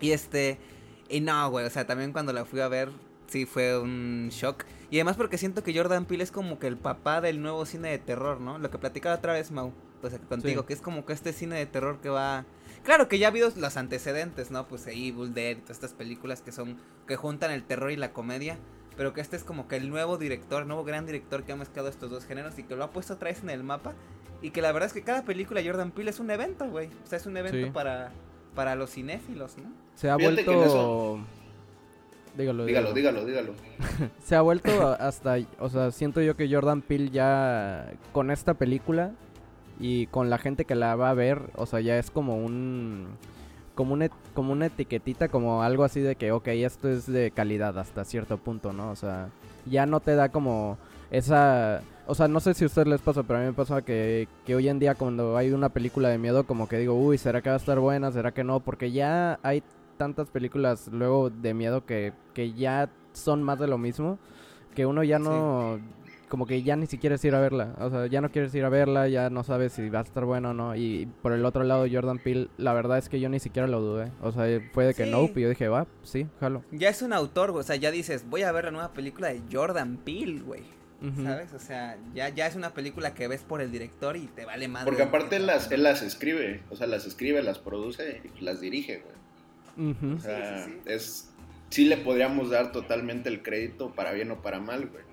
Y 0.00 0.10
este, 0.10 0.58
y 1.08 1.20
no, 1.20 1.48
güey, 1.50 1.64
o 1.64 1.70
sea, 1.70 1.86
también 1.86 2.12
cuando 2.12 2.32
la 2.34 2.44
fui 2.44 2.60
a 2.60 2.68
ver, 2.68 2.90
sí 3.28 3.46
fue 3.46 3.78
un 3.78 4.28
shock. 4.30 4.64
Y 4.90 4.96
además 4.96 5.16
porque 5.16 5.38
siento 5.38 5.62
que 5.62 5.76
Jordan 5.76 6.04
Peele 6.04 6.24
es 6.24 6.32
como 6.32 6.58
que 6.58 6.66
el 6.66 6.76
papá 6.76 7.20
del 7.20 7.40
nuevo 7.40 7.64
cine 7.64 7.90
de 7.90 7.98
terror, 7.98 8.40
¿no? 8.40 8.58
Lo 8.58 8.70
que 8.70 8.78
platicaba 8.78 9.14
otra 9.16 9.32
vez, 9.34 9.50
Mau, 9.52 9.72
pues 10.00 10.18
contigo, 10.28 10.62
Sí. 10.62 10.66
que 10.68 10.72
es 10.74 10.80
como 10.80 11.04
que 11.06 11.12
este 11.12 11.32
cine 11.32 11.56
de 11.56 11.66
terror 11.66 11.98
que 12.00 12.08
va... 12.08 12.44
Claro 12.82 13.08
que 13.08 13.18
ya 13.18 13.28
ha 13.28 13.30
habido 13.30 13.52
los 13.56 13.76
antecedentes, 13.76 14.50
¿no? 14.50 14.66
Pues 14.66 14.86
Evil 14.88 15.32
Dead 15.34 15.52
y 15.58 15.60
todas 15.60 15.76
estas 15.76 15.92
películas 15.94 16.40
que 16.42 16.50
son, 16.50 16.76
que 17.06 17.14
juntan 17.16 17.50
el 17.52 17.62
terror 17.62 17.90
y 17.92 17.96
la 17.96 18.12
comedia. 18.12 18.58
Pero 18.96 19.12
que 19.12 19.20
este 19.20 19.36
es 19.36 19.44
como 19.44 19.68
que 19.68 19.76
el 19.76 19.88
nuevo 19.90 20.18
director, 20.18 20.66
nuevo 20.66 20.82
gran 20.84 21.06
director 21.06 21.44
que 21.44 21.52
ha 21.52 21.56
mezclado 21.56 21.88
estos 21.88 22.10
dos 22.10 22.24
géneros 22.26 22.58
y 22.58 22.64
que 22.64 22.74
lo 22.74 22.84
ha 22.84 22.90
puesto 22.90 23.14
otra 23.14 23.28
vez 23.30 23.42
en 23.42 23.50
el 23.50 23.62
mapa. 23.62 23.92
Y 24.42 24.50
que 24.50 24.60
la 24.62 24.72
verdad 24.72 24.88
es 24.88 24.92
que 24.92 25.02
cada 25.02 25.22
película 25.22 25.60
de 25.60 25.68
Jordan 25.68 25.90
Peele 25.92 26.10
es 26.10 26.18
un 26.20 26.30
evento, 26.30 26.68
güey. 26.68 26.88
O 27.04 27.06
sea, 27.06 27.18
es 27.18 27.26
un 27.26 27.36
evento 27.36 27.66
Sí. 27.66 27.70
para, 27.70 28.10
para 28.54 28.74
los 28.74 28.90
cinéfilos, 28.90 29.56
¿no? 29.58 29.70
Se 29.94 30.10
ha 30.10 30.16
Fíjate 30.16 30.44
que 30.44 30.50
en 30.50 30.56
vuelto... 30.56 31.20
Dígalo, 32.36 32.64
Dígalo, 32.64 32.92
dígalo, 32.92 33.24
dígalo. 33.24 33.52
Se 34.22 34.36
ha 34.36 34.40
vuelto 34.40 34.70
hasta, 34.98 35.38
o 35.58 35.68
sea, 35.68 35.90
siento 35.90 36.20
yo 36.20 36.36
que 36.36 36.52
Jordan 36.52 36.82
Peele 36.82 37.10
ya 37.10 37.92
con 38.12 38.30
esta 38.30 38.54
película 38.54 39.12
y 39.78 40.06
con 40.06 40.30
la 40.30 40.38
gente 40.38 40.64
que 40.64 40.74
la 40.74 40.94
va 40.94 41.10
a 41.10 41.14
ver, 41.14 41.50
o 41.56 41.66
sea, 41.66 41.80
ya 41.80 41.98
es 41.98 42.10
como 42.10 42.36
un 42.36 43.08
como 43.74 43.94
una 43.94 44.08
como 44.34 44.52
una 44.52 44.66
etiquetita, 44.66 45.28
como 45.28 45.62
algo 45.62 45.84
así 45.84 46.00
de 46.00 46.16
que 46.16 46.32
ok, 46.32 46.48
esto 46.48 46.88
es 46.88 47.06
de 47.06 47.30
calidad 47.30 47.78
hasta 47.78 48.04
cierto 48.04 48.36
punto, 48.38 48.72
¿no? 48.72 48.90
O 48.90 48.96
sea, 48.96 49.30
ya 49.66 49.86
no 49.86 50.00
te 50.00 50.14
da 50.14 50.28
como 50.28 50.78
esa, 51.10 51.82
o 52.06 52.14
sea, 52.14 52.28
no 52.28 52.40
sé 52.40 52.54
si 52.54 52.64
a 52.64 52.66
ustedes 52.66 52.88
les 52.88 53.00
pasa, 53.00 53.22
pero 53.22 53.38
a 53.38 53.42
mí 53.42 53.48
me 53.48 53.52
pasa 53.52 53.82
que, 53.82 54.28
que 54.46 54.54
hoy 54.54 54.68
en 54.68 54.78
día 54.78 54.94
cuando 54.94 55.36
hay 55.36 55.50
una 55.50 55.70
película 55.70 56.08
de 56.08 56.18
miedo 56.18 56.44
como 56.44 56.68
que 56.68 56.78
digo, 56.78 56.94
uy, 56.94 57.18
¿será 57.18 57.42
que 57.42 57.48
va 57.48 57.56
a 57.56 57.58
estar 57.58 57.78
buena? 57.80 58.12
¿Será 58.12 58.32
que 58.32 58.44
no? 58.44 58.60
Porque 58.60 58.92
ya 58.92 59.38
hay 59.42 59.62
tantas 60.00 60.30
películas 60.30 60.88
luego 60.90 61.28
de 61.28 61.52
miedo 61.52 61.84
que, 61.84 62.14
que 62.32 62.54
ya 62.54 62.88
son 63.12 63.42
más 63.42 63.58
de 63.58 63.66
lo 63.66 63.76
mismo, 63.76 64.18
que 64.74 64.86
uno 64.86 65.04
ya 65.04 65.18
no, 65.18 65.78
como 66.30 66.46
que 66.46 66.62
ya 66.62 66.74
ni 66.74 66.86
siquiera 66.86 67.18
quieres 67.18 67.24
ir 67.26 67.34
a 67.34 67.40
verla, 67.40 67.74
o 67.78 67.90
sea, 67.90 68.06
ya 68.06 68.22
no 68.22 68.30
quieres 68.30 68.54
ir 68.54 68.64
a 68.64 68.70
verla, 68.70 69.08
ya 69.08 69.28
no 69.28 69.44
sabes 69.44 69.74
si 69.74 69.90
va 69.90 69.98
a 69.98 70.02
estar 70.02 70.24
buena 70.24 70.50
o 70.50 70.54
no, 70.54 70.74
y 70.74 71.06
por 71.20 71.32
el 71.34 71.44
otro 71.44 71.64
lado 71.64 71.84
Jordan 71.92 72.18
Peele, 72.18 72.48
la 72.56 72.72
verdad 72.72 72.96
es 72.96 73.10
que 73.10 73.20
yo 73.20 73.28
ni 73.28 73.40
siquiera 73.40 73.68
lo 73.68 73.82
dudé, 73.82 74.10
o 74.22 74.32
sea, 74.32 74.44
fue 74.72 74.86
de 74.86 74.94
que 74.94 75.04
Sí. 75.04 75.10
no, 75.10 75.24
y 75.24 75.38
yo 75.42 75.50
dije, 75.50 75.68
va, 75.68 75.86
sí, 76.02 76.26
jalo. 76.40 76.62
Ya 76.72 76.88
es 76.88 77.02
un 77.02 77.12
autor, 77.12 77.50
o 77.50 77.62
sea, 77.62 77.76
ya 77.76 77.90
dices, 77.90 78.24
voy 78.26 78.40
a 78.42 78.52
ver 78.52 78.64
la 78.64 78.70
nueva 78.70 78.94
película 78.94 79.28
de 79.28 79.42
Jordan 79.52 79.98
Peele, 79.98 80.40
güey. 80.40 80.62
¿Sabes? 81.22 81.54
O 81.54 81.58
sea, 81.58 81.96
ya, 82.14 82.28
ya 82.28 82.46
es 82.46 82.56
una 82.56 82.74
película 82.74 83.14
que 83.14 83.26
ves 83.26 83.42
por 83.42 83.62
el 83.62 83.72
director 83.72 84.18
y 84.18 84.26
te 84.26 84.44
vale 84.44 84.68
más. 84.68 84.84
Porque 84.84 85.02
aparte 85.02 85.36
él 85.36 85.46
las, 85.46 85.72
él 85.72 85.82
las 85.82 86.02
escribe, 86.02 86.62
o 86.68 86.76
sea, 86.76 86.86
las 86.86 87.06
escribe, 87.06 87.42
las 87.42 87.58
produce 87.58 88.20
y 88.38 88.44
las 88.44 88.60
dirige, 88.60 88.98
güey. 88.98 89.19
Ujú. 89.76 90.16
O 90.16 90.20
sea, 90.20 90.64
sí, 90.64 90.70
sí. 90.70 90.78
es 90.86 91.30
sí 91.70 91.84
le 91.84 91.96
podríamos 91.96 92.50
dar 92.50 92.72
totalmente 92.72 93.28
el 93.28 93.42
crédito 93.42 93.92
para 93.94 94.12
bien 94.12 94.30
o 94.30 94.42
para 94.42 94.60
mal, 94.60 94.88
güey. 94.88 95.04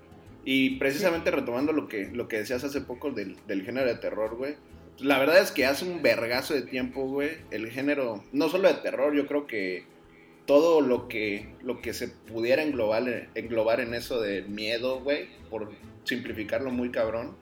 Y 0.44 0.78
precisamente 0.78 1.30
retomando 1.30 1.72
lo 1.72 1.88
que, 1.88 2.06
lo 2.06 2.28
que 2.28 2.38
decías 2.38 2.64
hace 2.64 2.80
poco 2.80 3.10
del, 3.10 3.36
del 3.46 3.64
género 3.64 3.86
de 3.86 3.94
terror, 3.94 4.36
güey. 4.36 4.56
La 4.98 5.18
verdad 5.18 5.38
es 5.40 5.52
que 5.52 5.66
hace 5.66 5.84
un 5.84 6.02
vergazo 6.02 6.54
de 6.54 6.62
tiempo, 6.62 7.06
güey, 7.06 7.30
el 7.50 7.70
género, 7.70 8.24
no 8.32 8.48
solo 8.48 8.68
de 8.68 8.74
terror, 8.74 9.14
yo 9.14 9.26
creo 9.26 9.46
que 9.46 9.84
todo 10.46 10.80
lo 10.80 11.06
que, 11.08 11.54
lo 11.62 11.80
que 11.80 11.92
se 11.92 12.08
pudiera 12.08 12.62
englobar, 12.62 13.28
englobar 13.34 13.80
en 13.80 13.94
eso 13.94 14.20
de 14.20 14.42
miedo, 14.42 15.00
güey, 15.00 15.28
por 15.50 15.70
simplificarlo 16.04 16.70
muy 16.70 16.90
cabrón, 16.90 17.36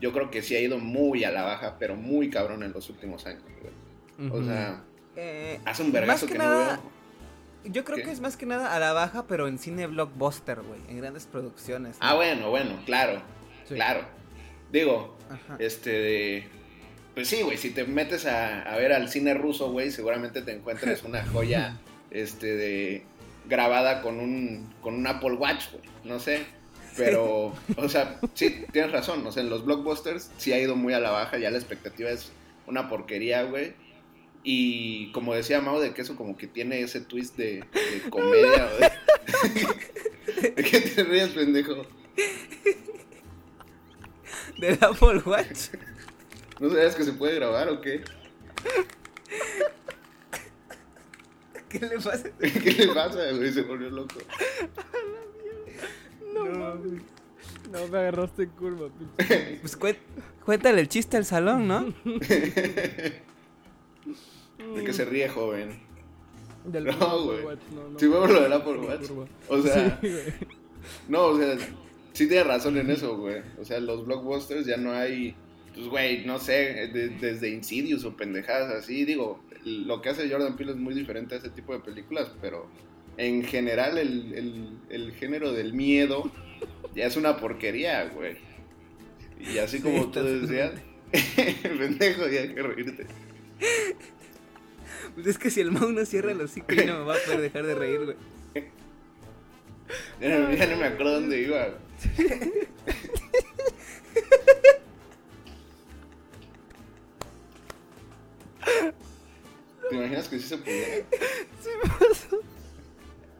yo 0.00 0.12
creo 0.12 0.30
que 0.30 0.42
sí 0.42 0.54
ha 0.54 0.60
ido 0.60 0.78
muy 0.78 1.24
a 1.24 1.32
la 1.32 1.42
baja, 1.42 1.76
pero 1.78 1.96
muy 1.96 2.28
cabrón 2.30 2.62
en 2.62 2.72
los 2.72 2.88
últimos 2.90 3.26
años, 3.26 3.42
güey. 3.60 4.30
O 4.30 4.36
Ujú. 4.36 4.44
sea, 4.46 4.84
Eh, 5.16 5.60
hace 5.64 5.82
un 5.82 5.92
vergazo 5.92 6.26
que 6.26 6.32
que, 6.32 6.38
nada, 6.38 6.76
no 6.76 6.82
veo. 6.82 7.72
yo 7.72 7.84
creo 7.84 7.98
¿Qué? 7.98 8.04
que 8.04 8.10
es 8.10 8.20
más 8.20 8.36
que 8.36 8.46
nada 8.46 8.74
a 8.74 8.78
la 8.80 8.92
baja, 8.92 9.26
pero 9.26 9.46
en 9.48 9.58
cine 9.58 9.86
blockbuster, 9.86 10.62
güey, 10.62 10.80
en 10.88 10.98
grandes 10.98 11.26
producciones. 11.26 11.98
¿no? 12.00 12.06
Ah, 12.06 12.14
bueno, 12.14 12.50
bueno, 12.50 12.80
claro, 12.86 13.20
Sí. 13.68 13.74
claro. 13.74 14.00
Digo, 14.72 15.16
Ajá. 15.30 15.56
este 15.58 15.90
de 15.90 16.44
Pues 17.14 17.28
sí, 17.28 17.42
güey, 17.42 17.58
si 17.58 17.70
te 17.70 17.84
metes 17.84 18.24
a, 18.24 18.62
a 18.62 18.76
ver 18.76 18.92
al 18.92 19.08
cine 19.10 19.34
ruso, 19.34 19.70
güey, 19.70 19.90
seguramente 19.90 20.40
te 20.42 20.52
encuentres 20.52 21.02
una 21.02 21.24
joya 21.32 21.76
este, 22.10 22.56
de, 22.56 23.04
grabada 23.48 24.00
con 24.02 24.18
un, 24.18 24.72
con 24.80 24.94
un 24.94 25.06
Apple 25.06 25.34
Watch, 25.34 25.70
güey, 25.72 25.84
no 26.04 26.18
sé. 26.18 26.44
Pero, 26.96 27.54
o 27.76 27.88
sea, 27.88 28.18
sí, 28.34 28.64
tienes 28.70 28.92
razón. 28.92 29.26
O 29.26 29.32
sea, 29.32 29.42
en 29.42 29.48
los 29.48 29.64
blockbusters 29.64 30.30
sí 30.36 30.52
ha 30.52 30.58
ido 30.58 30.76
muy 30.76 30.92
a 30.92 31.00
la 31.00 31.10
baja. 31.10 31.38
Ya 31.38 31.50
la 31.50 31.56
expectativa 31.56 32.10
es 32.10 32.30
una 32.66 32.90
porquería, 32.90 33.44
güey. 33.44 33.72
Y 34.44 35.12
como 35.12 35.34
decía 35.34 35.60
Mau, 35.60 35.78
de 35.80 35.94
que 35.94 36.02
eso 36.02 36.16
como 36.16 36.36
que 36.36 36.46
tiene 36.48 36.80
ese 36.80 37.00
twist 37.00 37.36
de, 37.36 37.64
de 37.72 38.10
comedia. 38.10 38.66
de... 38.66 38.92
¿De 40.56 40.62
qué 40.64 40.80
te 40.80 41.04
ríes, 41.04 41.28
pendejo? 41.30 41.86
Del 44.58 44.78
Apple 44.80 45.22
Watch. 45.24 45.68
¿No 46.60 46.68
sabías 46.70 46.94
que 46.96 47.04
se 47.04 47.12
puede 47.12 47.36
grabar 47.36 47.68
o 47.68 47.80
qué? 47.80 48.02
¿Qué 51.68 51.78
le 51.80 51.96
pasa? 52.00 52.24
¿Qué 52.40 52.72
le 52.86 52.88
pasa, 52.94 53.30
güey? 53.32 53.52
Se 53.52 53.62
volvió 53.62 53.90
loco. 53.90 54.16
No, 56.34 56.44
mames. 56.44 57.02
No 57.70 57.88
me 57.88 57.98
agarraste 57.98 58.42
en 58.44 58.50
curva, 58.50 58.88
pinche. 58.90 59.58
Pues 59.60 59.78
cué- 59.78 59.98
cuéntale 60.44 60.80
el 60.80 60.88
chiste 60.88 61.16
al 61.16 61.24
salón, 61.24 61.66
¿no? 61.68 61.94
De 64.76 64.84
que 64.84 64.92
se 64.92 65.04
ríe, 65.04 65.28
joven. 65.28 65.78
Del 66.64 66.84
No, 67.00 67.24
güey. 67.24 67.42
No, 67.74 67.88
no. 67.90 67.98
Sí, 67.98 68.06
vemos 68.06 68.30
lo 68.30 68.42
del 68.42 68.52
Apple 68.52 68.78
Watch. 68.78 69.10
O 69.48 69.62
sea, 69.62 69.98
Sí, 70.00 70.08
no, 71.08 71.24
o 71.26 71.38
sea, 71.38 71.56
sí 72.12 72.26
tienes 72.28 72.46
razón 72.46 72.76
en 72.78 72.90
eso, 72.90 73.16
güey. 73.16 73.42
O 73.60 73.64
sea, 73.64 73.80
los 73.80 74.06
blockbusters 74.06 74.66
ya 74.66 74.76
no 74.76 74.92
hay, 74.92 75.34
pues, 75.74 75.86
güey, 75.88 76.24
no 76.24 76.38
sé, 76.38 76.88
de- 76.92 77.08
desde 77.20 77.50
Insidious 77.50 78.04
o 78.04 78.16
pendejadas 78.16 78.70
así. 78.72 79.04
Digo, 79.04 79.42
lo 79.64 80.00
que 80.02 80.10
hace 80.10 80.30
Jordan 80.30 80.56
Peele 80.56 80.72
es 80.72 80.78
muy 80.78 80.94
diferente 80.94 81.34
a 81.34 81.38
ese 81.38 81.50
tipo 81.50 81.72
de 81.72 81.80
películas, 81.80 82.30
pero 82.40 82.68
en 83.16 83.42
general 83.44 83.98
el, 83.98 84.32
el, 84.34 84.78
el 84.90 85.12
género 85.12 85.52
del 85.52 85.72
miedo 85.74 86.30
ya 86.94 87.06
es 87.06 87.16
una 87.16 87.36
porquería, 87.36 88.04
güey. 88.14 88.36
Y 89.40 89.58
así 89.58 89.78
Sí, 89.78 89.82
como 89.82 90.10
tú 90.10 90.20
está 90.20 90.22
decías, 90.22 90.72
pendejo, 91.78 92.28
ya 92.28 92.40
hay 92.42 92.54
que 92.54 92.62
reírte. 92.62 93.06
Pues 95.14 95.26
es 95.26 95.38
que 95.38 95.50
si 95.50 95.60
el 95.60 95.70
Mau 95.70 95.90
no 95.90 96.04
cierra 96.06 96.32
el 96.32 96.40
hocico, 96.40 96.74
no 96.74 97.00
me 97.00 97.04
va 97.04 97.14
a 97.16 97.18
poder 97.18 97.40
dejar 97.42 97.66
de 97.66 97.74
reír, 97.74 98.04
güey. 98.04 98.16
Ya 100.20 100.38
no, 100.38 100.52
ya 100.54 100.66
no 100.66 100.76
me 100.76 100.86
acuerdo 100.86 101.14
dónde 101.14 101.40
iba. 101.40 101.68
¿Te 109.90 109.96
imaginas 109.96 110.28
que 110.28 110.38
sí 110.38 110.48
se 110.48 110.58
pudiera? 110.58 111.04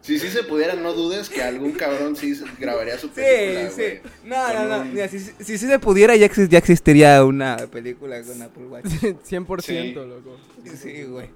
Si 0.02 0.18
sí 0.18 0.28
se 0.28 0.42
pudiera, 0.42 0.74
no 0.74 0.92
dudes 0.92 1.28
que 1.30 1.42
algún 1.42 1.72
cabrón 1.72 2.16
sí 2.16 2.34
se- 2.34 2.44
grabaría 2.58 2.98
su 2.98 3.06
Sí, 3.08 3.14
película, 3.14 3.70
sí. 3.70 3.82
güey. 3.82 4.00
No, 4.24 4.48
no, 4.48 4.58
Con 4.58 4.68
no. 4.68 4.80
un- 4.82 4.92
Mira, 4.94 5.08
si, 5.08 5.18
si, 5.20 5.32
si 5.44 5.58
se 5.58 5.78
pudiera, 5.78 6.16
ya, 6.16 6.26
exis- 6.28 6.48
ya 6.48 6.58
existiría 6.58 7.24
una 7.24 7.56
película 7.70 8.20
con 8.22 8.42
Apple 8.42 8.66
Watch. 8.66 8.84
100%, 9.24 9.62
Sí. 9.62 9.94
loco. 9.94 10.36
Sí, 10.76 11.04
güey. 11.04 11.30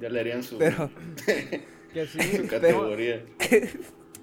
Ya 0.00 0.08
le 0.08 0.20
harían 0.20 0.42
su, 0.42 0.58
Pero, 0.58 0.90
Que 1.94 2.06
sí. 2.06 2.18
su 2.36 2.42
no, 2.42 2.48
categoría. 2.48 3.24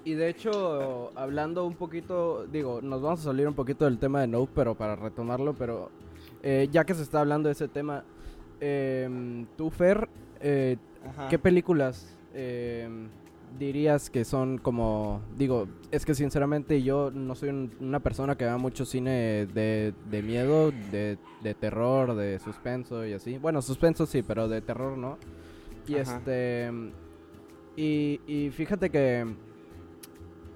Y 0.04 0.14
de 0.14 0.28
hecho, 0.30 1.12
hablando 1.16 1.66
un 1.66 1.74
poquito, 1.74 2.46
digo, 2.50 2.80
nos 2.80 3.02
vamos 3.02 3.20
a 3.20 3.24
salir 3.24 3.46
un 3.46 3.52
poquito 3.54 3.84
del 3.84 3.98
tema 3.98 4.22
de 4.22 4.26
Nope, 4.26 4.52
pero 4.54 4.74
para 4.74 4.96
retomarlo, 4.96 5.52
pero 5.54 5.90
eh, 6.42 6.66
ya 6.72 6.84
que 6.84 6.94
se 6.94 7.02
está 7.02 7.20
hablando 7.20 7.48
de 7.48 7.52
ese 7.52 7.68
tema, 7.68 8.04
eh, 8.60 9.44
tú, 9.58 9.70
Fer, 9.70 10.08
eh. 10.40 10.76
¿qué 11.28 11.38
películas 11.38 12.06
eh, 12.32 12.88
dirías 13.58 14.10
que 14.10 14.24
son 14.24 14.58
como, 14.58 15.20
digo, 15.36 15.68
es 15.90 16.04
que 16.04 16.14
sinceramente 16.14 16.82
yo 16.82 17.10
no 17.12 17.34
soy 17.34 17.50
un- 17.50 17.70
una 17.80 18.00
persona 18.00 18.36
que 18.36 18.44
vea 18.44 18.56
mucho 18.58 18.84
cine 18.84 19.46
de, 19.46 19.94
de 20.10 20.22
miedo, 20.22 20.72
de, 20.90 21.18
de 21.42 21.54
terror, 21.54 22.14
de 22.14 22.38
suspenso 22.38 23.06
y 23.06 23.12
así. 23.12 23.38
Bueno, 23.38 23.62
suspenso 23.62 24.06
sí, 24.06 24.22
pero 24.22 24.48
de 24.48 24.60
terror 24.60 24.96
no. 24.98 25.18
Y 25.86 25.96
Ajá. 25.96 26.18
este... 26.18 26.70
Y, 27.76 28.20
y 28.26 28.50
fíjate 28.50 28.90
que 28.90 29.24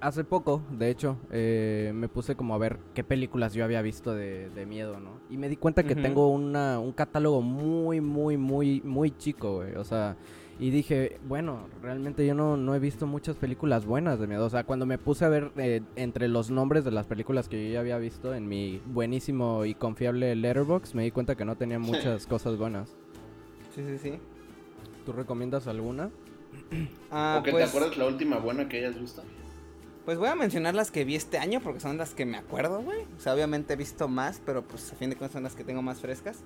hace 0.01 0.25
poco, 0.25 0.61
de 0.73 0.91
hecho, 0.91 1.17
eh, 1.31 1.93
me 1.95 2.09
puse 2.09 2.35
como 2.35 2.55
a 2.55 2.59
ver 2.59 2.79
qué 2.95 3.05
películas 3.05 3.55
yo 3.55 3.65
había 3.65 3.81
visto 3.83 4.13
de, 4.13 4.51
de 4.51 4.67
miedo, 4.67 4.99
¿no? 4.99 5.11
Y 5.31 5.37
me 5.37 5.49
di 5.49 5.57
cuenta 5.57 5.85
que 5.85 5.95
tengo 5.95 6.29
una, 6.29 6.81
un 6.81 6.91
catálogo 6.93 7.41
muy, 7.41 8.01
muy, 8.01 8.37
muy, 8.37 8.81
muy 8.83 9.13
chico, 9.17 9.57
güey. 9.59 9.77
O 9.77 9.85
sea, 9.85 10.17
y 10.63 10.71
dije, 10.71 11.19
bueno, 11.27 11.67
realmente 11.83 12.25
yo 12.25 12.37
no, 12.37 12.57
no 12.57 12.77
he 12.77 12.79
visto 12.79 13.05
muchas 13.05 13.35
películas 13.35 13.85
buenas 13.85 14.21
de 14.21 14.29
miedo. 14.29 14.47
O 14.47 14.49
sea, 14.49 14.63
cuando 14.63 14.87
me 14.87 14.97
puse 14.97 15.25
a 15.25 15.29
ver 15.29 15.51
eh, 15.57 15.81
entre 15.97 16.29
los 16.29 16.53
nombres 16.53 16.85
de 16.85 16.93
las 16.93 17.09
películas 17.09 17.49
que 17.49 17.67
yo 17.67 17.73
ya 17.73 17.81
había 17.81 17.99
visto 17.99 18.33
en 18.33 18.47
mi 18.47 18.81
buenísimo 18.87 19.65
y 19.65 19.75
confiable 19.75 20.37
Letterbox, 20.37 20.95
me 20.95 21.03
di 21.03 21.11
cuenta 21.11 21.35
que 21.35 21.45
no 21.45 21.57
tenía 21.57 21.81
muchas 21.81 22.29
cosas 22.29 22.59
buenas. 22.59 22.91
Sí, 23.75 23.83
sí, 23.85 23.99
sí. 23.99 24.13
¿Tú 25.05 25.13
recomiendas 25.13 25.67
alguna? 25.67 26.11
Ah, 27.11 27.39
¿O 27.41 27.43
que 27.43 27.51
pues, 27.51 27.65
te 27.65 27.69
acuerdas 27.69 27.99
la 27.99 28.07
última 28.07 28.39
buena 28.39 28.69
que 28.69 28.79
hayas 28.79 28.99
visto? 28.99 29.23
pues 30.05 30.19
voy 30.19 30.29
a 30.29 30.35
mencionar 30.35 30.75
las 30.75 30.91
que 30.91 31.05
vi 31.05 31.15
este 31.15 31.39
año 31.39 31.61
porque 31.61 31.81
son 31.81 31.97
las 31.99 32.15
que 32.15 32.25
me 32.25 32.39
acuerdo, 32.39 32.83
güey. 32.83 33.03
O 33.17 33.21
sea, 33.21 33.35
obviamente 33.35 33.75
he 33.75 33.77
visto 33.77 34.09
más, 34.09 34.41
pero 34.45 34.63
pues 34.63 34.93
a 34.93 34.97
fin 34.97 35.11
de 35.11 35.17
cuentas 35.17 35.33
son 35.35 35.43
las 35.43 35.55
que 35.55 35.65
tengo 35.65 35.83
más 35.83 36.01
frescas. 36.01 36.39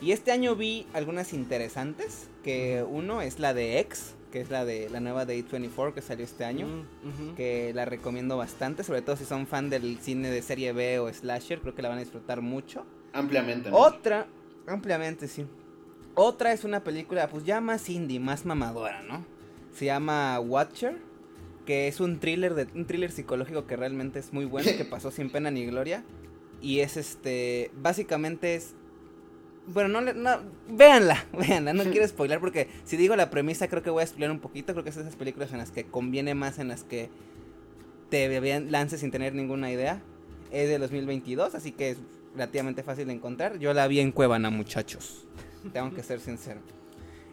Y 0.00 0.12
este 0.12 0.30
año 0.30 0.54
vi 0.54 0.86
algunas 0.92 1.32
interesantes, 1.32 2.28
que 2.44 2.84
uno 2.88 3.20
es 3.20 3.40
la 3.40 3.52
de 3.52 3.80
X, 3.80 4.14
que 4.30 4.40
es 4.40 4.50
la 4.50 4.64
de 4.64 4.88
la 4.90 5.00
nueva 5.00 5.24
de 5.24 5.44
A24 5.44 5.92
que 5.92 6.02
salió 6.02 6.24
este 6.24 6.44
año. 6.44 6.66
Mm, 6.66 7.34
que 7.34 7.72
la 7.74 7.84
recomiendo 7.84 8.36
bastante, 8.36 8.84
sobre 8.84 9.02
todo 9.02 9.16
si 9.16 9.24
son 9.24 9.46
fan 9.46 9.70
del 9.70 9.98
cine 9.98 10.30
de 10.30 10.42
serie 10.42 10.72
B 10.72 11.00
o 11.00 11.12
slasher, 11.12 11.60
creo 11.60 11.74
que 11.74 11.82
la 11.82 11.88
van 11.88 11.98
a 11.98 12.02
disfrutar 12.02 12.42
mucho. 12.42 12.86
Ampliamente, 13.12 13.70
¿no? 13.70 13.76
Otra, 13.76 14.26
ampliamente 14.66 15.26
sí. 15.26 15.46
Otra 16.14 16.52
es 16.52 16.64
una 16.64 16.84
película 16.84 17.28
pues 17.28 17.44
ya 17.44 17.60
más 17.60 17.88
indie, 17.88 18.20
más 18.20 18.44
mamadora, 18.44 19.02
¿no? 19.02 19.24
Se 19.72 19.86
llama 19.86 20.38
Watcher, 20.40 20.98
que 21.64 21.88
es 21.88 22.00
un 22.00 22.18
thriller 22.18 22.54
de 22.54 22.66
un 22.74 22.86
thriller 22.86 23.10
psicológico 23.10 23.66
que 23.66 23.76
realmente 23.76 24.18
es 24.18 24.32
muy 24.32 24.44
bueno, 24.44 24.68
que 24.76 24.84
pasó 24.90 25.10
sin 25.10 25.30
pena 25.30 25.50
ni 25.50 25.66
gloria 25.66 26.04
y 26.60 26.80
es 26.80 26.96
este 26.96 27.70
básicamente 27.80 28.54
es 28.54 28.74
bueno, 29.72 29.88
no, 29.88 30.00
le- 30.00 30.14
no, 30.14 30.38
véanla, 30.70 31.26
véanla, 31.32 31.72
no 31.74 31.84
quiero 31.84 32.06
spoiler 32.08 32.40
porque 32.40 32.68
si 32.84 32.96
digo 32.96 33.16
la 33.16 33.30
premisa 33.30 33.68
creo 33.68 33.82
que 33.82 33.90
voy 33.90 34.02
a 34.02 34.06
spoiler 34.06 34.30
un 34.30 34.40
poquito, 34.40 34.72
creo 34.72 34.84
que 34.84 34.90
es 34.90 34.96
de 34.96 35.02
esas 35.02 35.16
películas 35.16 35.52
en 35.52 35.58
las 35.58 35.70
que 35.70 35.84
conviene 35.84 36.34
más 36.34 36.58
en 36.58 36.68
las 36.68 36.84
que 36.84 37.10
te 38.10 38.60
lances 38.70 39.00
sin 39.00 39.10
tener 39.10 39.34
ninguna 39.34 39.70
idea. 39.70 40.00
Es 40.50 40.68
de 40.68 40.78
2022, 40.78 41.54
así 41.54 41.72
que 41.72 41.90
es 41.90 41.98
relativamente 42.34 42.82
fácil 42.82 43.06
de 43.06 43.12
encontrar. 43.12 43.58
Yo 43.58 43.74
la 43.74 43.86
vi 43.86 44.00
en 44.00 44.12
Cuevana, 44.12 44.48
muchachos. 44.50 45.26
Tengo 45.72 45.92
que 45.92 46.02
ser 46.02 46.20
sincero. 46.20 46.60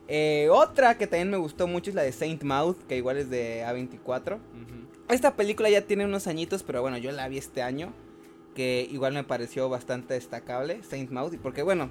Eh, 0.08 0.50
otra 0.52 0.98
que 0.98 1.08
también 1.08 1.30
me 1.32 1.38
gustó 1.38 1.68
mucho 1.68 1.90
es 1.92 1.96
la 1.96 2.02
de 2.04 2.12
Saint 2.12 2.44
Mouth, 2.44 2.78
que 2.88 2.98
igual 2.98 3.18
es 3.18 3.30
de 3.30 3.64
A24. 3.66 4.34
Ujú. 4.36 4.40
Esta 5.08 5.36
película 5.36 5.70
ya 5.70 5.82
tiene 5.82 6.04
unos 6.06 6.28
añitos, 6.28 6.64
pero 6.64 6.82
bueno, 6.82 6.98
yo 6.98 7.12
la 7.12 7.28
vi 7.30 7.38
este 7.38 7.62
año. 7.62 7.94
Que 8.54 8.88
igual 8.92 9.14
me 9.14 9.24
pareció 9.24 9.68
bastante 9.70 10.14
destacable, 10.14 10.82
Saint 10.84 11.10
Mouth. 11.12 11.34
Y 11.34 11.38
porque 11.38 11.62
bueno, 11.64 11.90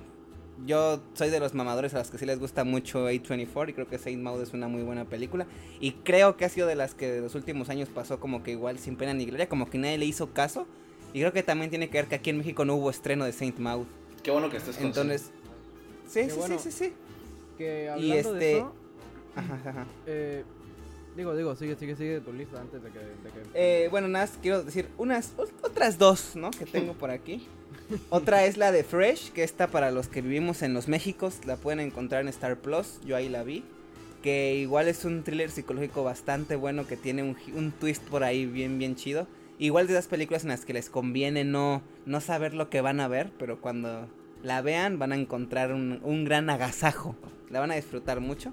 yo 0.66 1.00
soy 1.14 1.30
de 1.30 1.40
los 1.40 1.54
mamadores 1.54 1.94
a 1.94 1.98
los 1.98 2.10
que 2.10 2.18
sí 2.18 2.26
les 2.26 2.38
gusta 2.38 2.64
mucho 2.64 3.08
A24. 3.10 3.70
Y 3.70 3.72
creo 3.72 3.88
que 3.88 3.98
Saint 3.98 4.22
Mouth 4.22 4.40
es 4.42 4.52
una 4.52 4.68
muy 4.68 4.82
buena 4.82 5.04
película. 5.04 5.46
Y 5.80 5.92
creo 5.92 6.36
que 6.36 6.44
ha 6.44 6.48
sido 6.48 6.66
de 6.66 6.74
las 6.76 6.94
que 6.94 7.10
de 7.10 7.20
los 7.20 7.34
últimos 7.34 7.68
años 7.70 7.88
pasó 7.88 8.20
como 8.20 8.42
que 8.42 8.52
igual 8.52 8.78
sin 8.78 8.96
pena 8.96 9.14
ni 9.14 9.26
gloria. 9.26 9.48
Como 9.48 9.68
que 9.68 9.78
nadie 9.78 9.98
le 9.98 10.06
hizo 10.06 10.32
caso. 10.32 10.66
Y 11.12 11.20
creo 11.20 11.32
que 11.32 11.42
también 11.42 11.70
tiene 11.70 11.88
que 11.90 11.98
ver 11.98 12.06
que 12.08 12.14
aquí 12.16 12.30
en 12.30 12.38
México 12.38 12.64
no 12.64 12.74
hubo 12.76 12.90
estreno 12.90 13.24
de 13.24 13.32
Saint 13.32 13.58
Mouth. 13.58 13.86
Qué 14.22 14.30
bueno 14.30 14.50
que 14.50 14.56
estés 14.56 14.76
con 14.76 14.86
Entonces... 14.86 15.30
Sí, 16.08 16.24
sí, 16.30 16.36
bueno. 16.36 16.58
sí, 16.58 16.70
sí, 16.70 16.84
sí. 16.86 16.92
Que 17.58 17.84
Y 17.84 17.88
hablando 17.88 18.32
de 18.34 18.38
este- 18.50 18.56
eso, 18.58 18.74
Ajá, 19.36 19.60
ajá. 19.70 19.86
eh, 20.06 20.44
digo, 21.16 21.34
digo, 21.36 21.54
sigue, 21.56 21.76
sigue, 21.76 21.94
sigue 21.96 22.20
tu 22.20 22.32
lista 22.32 22.60
antes 22.60 22.82
de 22.82 22.90
que... 22.90 22.98
de 22.98 23.04
que- 23.52 23.84
Eh, 23.84 23.88
bueno, 23.90 24.08
nada, 24.08 24.28
quiero 24.42 24.62
decir 24.62 24.88
unas 24.98 25.36
ot- 25.36 25.52
otras 25.62 25.98
dos, 25.98 26.34
¿no? 26.36 26.50
Que 26.50 26.66
tengo 26.66 26.92
por 26.94 27.10
aquí. 27.10 27.46
Otra 28.10 28.44
es 28.44 28.56
la 28.56 28.72
de 28.72 28.84
Fresh, 28.84 29.32
que 29.32 29.44
está 29.44 29.68
para 29.68 29.90
los 29.90 30.08
que 30.08 30.22
vivimos 30.22 30.62
en 30.62 30.74
los 30.74 30.88
Méxicos, 30.88 31.40
la 31.46 31.56
pueden 31.56 31.80
encontrar 31.80 32.22
en 32.22 32.28
Star 32.28 32.56
Plus, 32.56 33.00
yo 33.04 33.16
ahí 33.16 33.28
la 33.28 33.42
vi. 33.42 33.64
Que 34.22 34.54
igual 34.54 34.88
es 34.88 35.04
un 35.04 35.22
thriller 35.22 35.50
psicológico 35.50 36.02
bastante 36.02 36.56
bueno, 36.56 36.86
que 36.86 36.96
tiene 36.96 37.22
un, 37.22 37.36
un 37.54 37.72
twist 37.72 38.02
por 38.04 38.24
ahí 38.24 38.46
bien, 38.46 38.78
bien 38.78 38.96
chido. 38.96 39.26
Igual 39.58 39.86
de 39.86 39.92
esas 39.92 40.08
películas 40.08 40.44
en 40.44 40.48
las 40.48 40.64
que 40.64 40.72
les 40.72 40.88
conviene 40.88 41.44
no, 41.44 41.82
no 42.06 42.20
saber 42.20 42.54
lo 42.54 42.70
que 42.70 42.80
van 42.80 43.00
a 43.00 43.08
ver, 43.08 43.30
pero 43.38 43.60
cuando 43.60 44.08
la 44.42 44.62
vean 44.62 44.98
van 44.98 45.12
a 45.12 45.16
encontrar 45.16 45.72
un, 45.72 46.00
un 46.02 46.24
gran 46.24 46.50
agasajo. 46.50 47.16
La 47.50 47.60
van 47.60 47.70
a 47.70 47.76
disfrutar 47.76 48.20
mucho. 48.20 48.52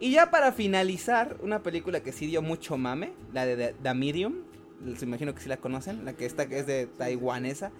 Y 0.00 0.12
ya 0.12 0.30
para 0.30 0.52
finalizar, 0.52 1.38
una 1.42 1.62
película 1.62 2.00
que 2.00 2.12
sí 2.12 2.26
dio 2.26 2.40
mucho 2.40 2.76
mame, 2.76 3.12
la 3.32 3.46
de 3.46 3.74
The 3.82 3.94
Medium. 3.94 4.34
Les 4.84 5.02
imagino 5.02 5.34
que 5.34 5.40
sí 5.40 5.48
la 5.48 5.56
conocen, 5.56 6.04
la 6.04 6.12
que 6.12 6.24
esta 6.24 6.48
que 6.48 6.60
es 6.60 6.66
de 6.66 6.86
taiwanesa. 6.86 7.72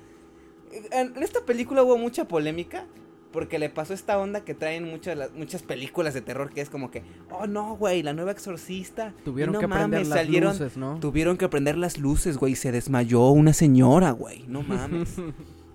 En 0.90 1.22
esta 1.22 1.40
película 1.44 1.82
hubo 1.82 1.96
mucha 1.96 2.26
polémica 2.26 2.86
porque 3.32 3.58
le 3.58 3.68
pasó 3.68 3.94
esta 3.94 4.18
onda 4.18 4.44
que 4.44 4.54
traen 4.54 4.84
muchas, 4.84 5.32
muchas 5.34 5.62
películas 5.62 6.14
de 6.14 6.22
terror 6.22 6.50
que 6.50 6.60
es 6.60 6.70
como 6.70 6.90
que, 6.90 7.02
oh 7.30 7.46
no, 7.46 7.76
güey, 7.76 8.02
la 8.02 8.12
nueva 8.12 8.32
exorcista. 8.32 9.14
Tuvieron 9.24 9.58
que 9.58 9.68
prender 9.68 10.06
las 10.06 10.28
luces, 10.28 10.76
¿no? 10.76 10.98
Tuvieron 11.00 11.36
que 11.36 11.48
prender 11.48 11.76
las 11.76 11.98
luces, 11.98 12.38
güey, 12.38 12.54
se 12.54 12.72
desmayó 12.72 13.28
una 13.28 13.52
señora, 13.52 14.12
güey, 14.12 14.44
no 14.48 14.62
mames. 14.64 15.16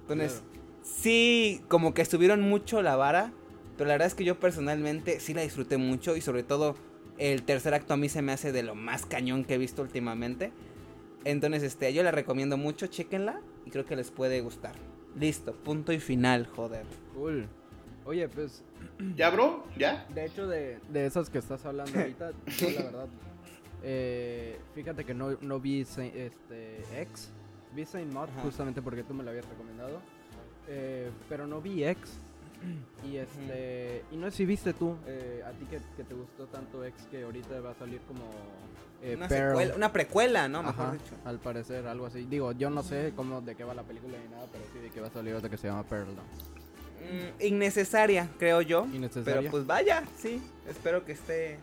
Entonces, 0.01 0.43
sí, 0.81 1.61
como 1.67 1.93
que 1.93 2.01
estuvieron 2.01 2.41
mucho 2.41 2.81
la 2.81 2.95
vara, 2.95 3.31
pero 3.77 3.87
la 3.87 3.93
verdad 3.93 4.07
es 4.07 4.15
que 4.15 4.25
yo 4.25 4.39
personalmente 4.39 5.19
sí 5.19 5.33
la 5.33 5.41
disfruté 5.41 5.77
mucho 5.77 6.15
y 6.15 6.21
sobre 6.21 6.43
todo 6.43 6.75
el 7.17 7.43
tercer 7.43 7.75
acto 7.75 7.93
a 7.93 7.97
mí 7.97 8.09
se 8.09 8.21
me 8.21 8.31
hace 8.31 8.51
de 8.51 8.63
lo 8.63 8.73
más 8.73 9.05
cañón 9.05 9.45
que 9.45 9.53
he 9.53 9.57
visto 9.59 9.83
últimamente. 9.83 10.51
Entonces, 11.23 11.63
este, 11.63 11.93
yo 11.93 12.03
la 12.03 12.11
recomiendo 12.11 12.57
mucho, 12.57 12.87
chéquenla 12.87 13.39
y 13.65 13.69
creo 13.69 13.85
que 13.85 13.95
les 13.95 14.11
puede 14.11 14.41
gustar. 14.41 14.75
Listo, 15.19 15.53
punto 15.53 15.93
y 15.93 15.99
final, 15.99 16.47
joder. 16.47 16.85
Cool. 17.13 17.47
Oye, 18.05 18.27
pues. 18.27 18.63
¿Ya, 19.15 19.29
bro? 19.29 19.63
¿Ya? 19.77 20.05
De 20.13 20.25
hecho, 20.25 20.47
de, 20.47 20.79
de 20.89 21.05
esas 21.05 21.29
que 21.29 21.37
estás 21.37 21.65
hablando 21.65 21.97
ahorita, 21.97 22.31
yo 22.57 22.69
la 22.71 22.81
verdad. 22.83 23.07
Eh, 23.83 24.59
fíjate 24.73 25.05
que 25.05 25.13
no, 25.13 25.37
no 25.41 25.59
vi 25.59 25.81
este, 25.81 26.21
X. 27.01 27.31
Vi 27.75 27.85
Saint 27.85 28.11
Mod 28.13 28.29
justamente 28.41 28.81
porque 28.81 29.03
tú 29.03 29.13
me 29.13 29.23
lo 29.23 29.29
habías 29.29 29.47
recomendado. 29.47 29.99
Eh, 30.67 31.09
pero 31.29 31.47
no 31.47 31.61
vi 31.61 31.83
X. 31.83 32.19
Y 33.03 33.17
este. 33.17 34.03
Y 34.11 34.17
no 34.17 34.29
sé 34.31 34.37
si 34.37 34.45
viste 34.45 34.73
tú, 34.73 34.95
eh, 35.05 35.43
a 35.45 35.51
ti 35.51 35.65
que, 35.65 35.79
que, 35.97 36.03
te 36.03 36.13
gustó 36.13 36.45
tanto 36.47 36.83
X 36.85 37.07
que 37.11 37.23
ahorita 37.23 37.59
va 37.59 37.71
a 37.71 37.75
salir 37.75 37.99
como. 38.01 38.23
Eh, 39.01 39.15
una, 39.17 39.27
secuela, 39.27 39.75
una, 39.75 39.91
precuela, 39.91 40.47
¿no? 40.47 40.63
Mejor 40.63 40.93
dicho. 40.93 41.15
Al 41.25 41.39
parecer, 41.39 41.85
algo 41.87 42.05
así. 42.05 42.23
Digo, 42.23 42.53
yo 42.53 42.69
no 42.69 42.83
sé 42.83 43.11
cómo 43.15 43.41
de 43.41 43.55
qué 43.55 43.65
va 43.65 43.73
la 43.73 43.83
película 43.83 44.17
ni 44.17 44.29
nada, 44.29 44.47
pero 44.51 44.63
sí 44.71 44.79
de 44.79 44.89
que 44.89 45.01
va 45.01 45.07
a 45.07 45.11
salir 45.11 45.33
otra 45.33 45.49
que 45.49 45.57
se 45.57 45.67
llama 45.67 45.83
Pearl. 45.83 46.07
Mm, 46.07 47.43
innecesaria, 47.43 48.29
creo 48.39 48.61
yo. 48.61 48.87
Innecesaria. 48.93 49.41
Pero 49.41 49.51
pues 49.51 49.65
vaya, 49.65 50.03
sí. 50.17 50.41
Espero 50.69 51.03
que 51.03 51.11
esté 51.11 51.59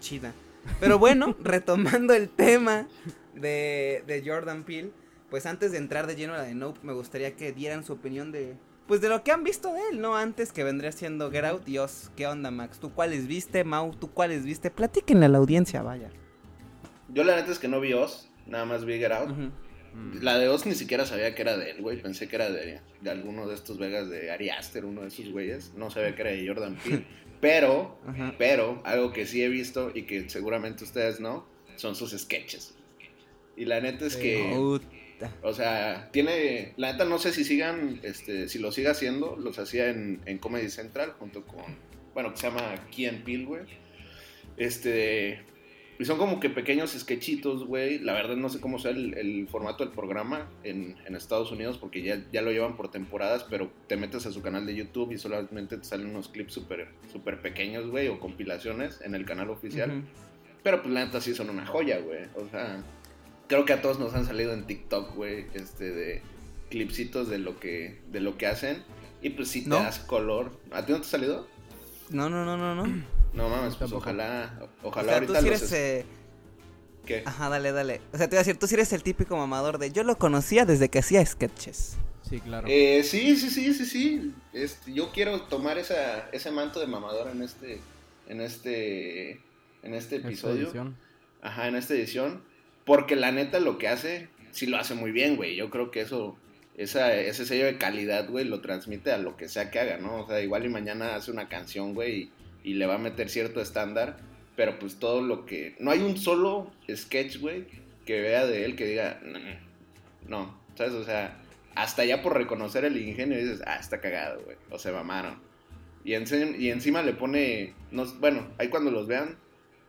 chida. 0.00 0.34
Pero 0.78 0.98
bueno, 0.98 1.34
retomando 1.42 2.12
el 2.12 2.28
tema 2.28 2.86
de, 3.34 4.04
de 4.06 4.22
Jordan 4.26 4.64
Peele, 4.64 4.92
pues 5.30 5.46
antes 5.46 5.72
de 5.72 5.78
entrar 5.78 6.06
de 6.06 6.16
lleno 6.16 6.34
a 6.34 6.38
la 6.38 6.42
de 6.42 6.54
Nope, 6.54 6.80
me 6.82 6.92
gustaría 6.92 7.34
que 7.34 7.52
dieran 7.52 7.84
su 7.84 7.94
opinión 7.94 8.32
de 8.32 8.56
pues 8.92 9.00
de 9.00 9.08
lo 9.08 9.24
que 9.24 9.32
han 9.32 9.42
visto 9.42 9.72
de 9.72 9.80
él, 9.90 10.02
¿no? 10.02 10.18
Antes 10.18 10.52
que 10.52 10.64
vendría 10.64 10.92
siendo 10.92 11.30
Get 11.30 11.46
Out 11.46 11.64
Dios, 11.64 12.10
¿Qué 12.14 12.26
onda, 12.26 12.50
Max? 12.50 12.78
¿Tú 12.78 12.92
cuáles 12.92 13.26
viste, 13.26 13.64
Mau? 13.64 13.94
¿Tú 13.94 14.10
cuáles 14.10 14.44
viste? 14.44 14.70
Platíquenle 14.70 15.24
a 15.24 15.28
la 15.30 15.38
audiencia, 15.38 15.80
vaya. 15.80 16.10
Yo 17.08 17.24
la 17.24 17.36
neta 17.36 17.52
es 17.52 17.58
que 17.58 17.68
no 17.68 17.80
vi 17.80 17.94
Oz, 17.94 18.28
nada 18.46 18.66
más 18.66 18.84
vi 18.84 18.98
Get 18.98 19.12
Out. 19.12 19.30
La 20.20 20.36
de 20.36 20.50
Oz 20.50 20.66
ni 20.66 20.74
siquiera 20.74 21.06
sabía 21.06 21.34
que 21.34 21.40
era 21.40 21.56
de 21.56 21.70
él, 21.70 21.80
güey. 21.80 22.02
Pensé 22.02 22.28
que 22.28 22.36
era 22.36 22.50
de, 22.50 22.82
de 23.00 23.10
alguno 23.10 23.48
de 23.48 23.54
estos 23.54 23.78
Vegas 23.78 24.10
de 24.10 24.30
Ari 24.30 24.50
Aster, 24.50 24.84
uno 24.84 25.00
de 25.00 25.08
esos 25.08 25.30
güeyes. 25.30 25.72
No 25.74 25.88
sabía 25.88 26.14
que 26.14 26.20
era 26.20 26.32
de 26.32 26.46
Jordan 26.46 26.76
Peele. 26.76 27.06
pero, 27.40 27.98
pero, 28.36 28.82
algo 28.84 29.10
que 29.14 29.24
sí 29.24 29.42
he 29.42 29.48
visto 29.48 29.90
y 29.94 30.02
que 30.02 30.28
seguramente 30.28 30.84
ustedes 30.84 31.18
no, 31.18 31.46
son 31.76 31.96
sus 31.96 32.10
sketches. 32.10 32.74
Y 33.56 33.64
la 33.64 33.80
neta 33.80 34.04
es 34.04 34.18
que... 34.18 34.54
O 35.42 35.52
sea, 35.52 36.10
tiene. 36.12 36.72
La 36.76 36.92
neta, 36.92 37.04
no 37.04 37.18
sé 37.18 37.32
si 37.32 37.44
sigan. 37.44 38.00
Este, 38.02 38.48
si 38.48 38.58
lo 38.58 38.72
siga 38.72 38.92
haciendo, 38.92 39.36
los 39.36 39.58
hacía 39.58 39.88
en, 39.90 40.38
Comedy 40.38 40.70
Central 40.70 41.12
junto 41.18 41.44
con. 41.44 41.64
Bueno, 42.14 42.32
que 42.32 42.38
se 42.38 42.48
llama 42.48 42.74
Key 42.90 43.06
and 43.06 43.24
Peel, 43.24 43.46
güey. 43.46 43.62
Este. 44.56 45.44
Y 45.98 46.04
son 46.04 46.18
como 46.18 46.40
que 46.40 46.50
pequeños 46.50 46.90
sketchitos, 46.92 47.64
güey. 47.64 47.98
La 47.98 48.12
verdad 48.12 48.36
no 48.36 48.48
sé 48.48 48.60
cómo 48.60 48.78
sea 48.78 48.90
el, 48.90 49.46
formato 49.48 49.84
del 49.84 49.92
programa 49.92 50.50
en, 50.64 50.96
Estados 51.14 51.52
Unidos 51.52 51.78
porque 51.78 52.02
ya, 52.02 52.24
ya 52.32 52.42
lo 52.42 52.50
llevan 52.50 52.76
por 52.76 52.90
temporadas, 52.90 53.44
pero 53.48 53.70
te 53.86 53.96
metes 53.96 54.26
a 54.26 54.32
su 54.32 54.42
canal 54.42 54.66
de 54.66 54.74
YouTube 54.74 55.12
y 55.12 55.18
solamente 55.18 55.76
te 55.76 55.84
salen 55.84 56.08
unos 56.08 56.28
clips 56.28 56.54
súper 56.54 56.88
super 57.12 57.40
pequeños, 57.40 57.88
güey, 57.88 58.08
o 58.08 58.18
compilaciones 58.18 59.00
en 59.02 59.14
el 59.14 59.24
canal 59.24 59.50
oficial. 59.50 60.02
Pero 60.62 60.82
pues 60.82 60.92
la 60.92 61.04
neta 61.04 61.20
sí 61.20 61.34
son 61.34 61.50
una 61.50 61.66
joya, 61.66 61.98
güey. 61.98 62.24
O 62.34 62.48
sea, 62.48 62.82
creo 63.52 63.66
que 63.66 63.74
a 63.74 63.82
todos 63.82 63.98
nos 63.98 64.14
han 64.14 64.24
salido 64.24 64.54
en 64.54 64.66
TikTok, 64.66 65.14
güey, 65.14 65.44
este, 65.52 65.90
de 65.90 66.22
clipsitos 66.70 67.28
de 67.28 67.36
lo 67.36 67.60
que, 67.60 68.00
de 68.10 68.20
lo 68.20 68.38
que 68.38 68.46
hacen. 68.46 68.82
Y 69.20 69.30
pues 69.30 69.48
sí 69.48 69.64
te 69.64 69.70
das 69.70 69.98
color. 69.98 70.58
¿A 70.70 70.86
ti 70.86 70.92
no 70.92 71.00
te 71.02 71.06
ha 71.06 71.10
salido? 71.10 71.46
No, 72.08 72.30
no, 72.30 72.46
no, 72.46 72.56
no, 72.56 72.74
no. 72.74 73.04
No 73.34 73.48
mames, 73.48 73.76
pues 73.76 73.90
ojalá, 73.92 74.68
ojalá 74.82 75.14
ahorita 75.14 75.40
tú 75.40 75.46
eres, 75.46 75.72
eh, 75.72 76.04
¿Qué? 77.06 77.22
Ajá, 77.24 77.48
dale, 77.48 77.72
dale. 77.72 78.02
O 78.12 78.18
sea, 78.18 78.28
te 78.28 78.34
iba 78.34 78.40
a 78.40 78.44
decir, 78.44 78.58
tú 78.58 78.66
sí 78.66 78.74
eres 78.74 78.92
el 78.92 79.02
típico 79.02 79.38
mamador 79.38 79.78
de... 79.78 79.90
Yo 79.90 80.02
lo 80.02 80.18
conocía 80.18 80.66
desde 80.66 80.90
que 80.90 80.98
hacía 80.98 81.24
sketches. 81.24 81.96
Sí, 82.28 82.40
claro. 82.40 82.66
Eh, 82.68 83.02
sí, 83.04 83.38
sí, 83.38 83.48
sí, 83.48 83.72
sí, 83.72 83.86
sí. 83.86 84.34
Este, 84.52 84.92
yo 84.92 85.12
quiero 85.12 85.40
tomar 85.42 85.78
esa, 85.78 86.28
ese 86.28 86.50
manto 86.50 86.78
de 86.78 86.88
mamador 86.88 87.30
en 87.30 87.40
este, 87.40 87.80
en 88.28 88.42
este, 88.42 89.40
en 89.82 89.94
este 89.94 90.16
episodio. 90.16 90.70
Ajá, 91.40 91.68
en 91.68 91.76
esta 91.76 91.94
edición. 91.94 92.51
Porque 92.84 93.16
la 93.16 93.32
neta 93.32 93.60
lo 93.60 93.78
que 93.78 93.88
hace, 93.88 94.28
sí 94.50 94.66
lo 94.66 94.78
hace 94.78 94.94
muy 94.94 95.12
bien, 95.12 95.36
güey. 95.36 95.56
Yo 95.56 95.70
creo 95.70 95.90
que 95.90 96.00
eso, 96.00 96.36
esa, 96.76 97.14
ese 97.14 97.46
sello 97.46 97.66
de 97.66 97.78
calidad, 97.78 98.28
güey, 98.28 98.44
lo 98.44 98.60
transmite 98.60 99.12
a 99.12 99.18
lo 99.18 99.36
que 99.36 99.48
sea 99.48 99.70
que 99.70 99.80
haga, 99.80 99.98
¿no? 99.98 100.22
O 100.22 100.26
sea, 100.26 100.40
igual 100.40 100.64
y 100.64 100.68
mañana 100.68 101.14
hace 101.14 101.30
una 101.30 101.48
canción, 101.48 101.94
güey, 101.94 102.30
y, 102.64 102.74
le 102.74 102.86
va 102.86 102.94
a 102.94 102.98
meter 102.98 103.28
cierto 103.28 103.60
estándar. 103.60 104.18
Pero 104.56 104.78
pues 104.78 104.96
todo 104.96 105.22
lo 105.22 105.46
que... 105.46 105.76
No 105.78 105.90
hay 105.90 106.00
un 106.00 106.18
solo 106.18 106.70
sketch, 106.94 107.38
güey, 107.38 107.66
que 108.04 108.20
vea 108.20 108.46
de 108.46 108.66
él 108.66 108.76
que 108.76 108.84
diga, 108.84 109.20
no, 110.28 110.60
¿sabes? 110.76 110.92
O 110.92 111.04
sea, 111.04 111.38
hasta 111.74 112.04
ya 112.04 112.20
por 112.22 112.36
reconocer 112.36 112.84
el 112.84 112.96
ingenio 112.96 113.38
dices, 113.38 113.62
ah, 113.66 113.76
está 113.76 114.00
cagado, 114.00 114.42
güey. 114.42 114.56
O 114.70 114.78
se 114.78 114.92
mamaron. 114.92 115.38
Y, 116.04 116.12
y 116.12 116.70
encima 116.70 117.02
le 117.02 117.14
pone, 117.14 117.74
no, 117.90 118.04
bueno, 118.20 118.48
ahí 118.58 118.68
cuando 118.68 118.90
los 118.90 119.06
vean, 119.06 119.38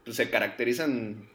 pues 0.06 0.16
se 0.16 0.30
caracterizan 0.30 1.28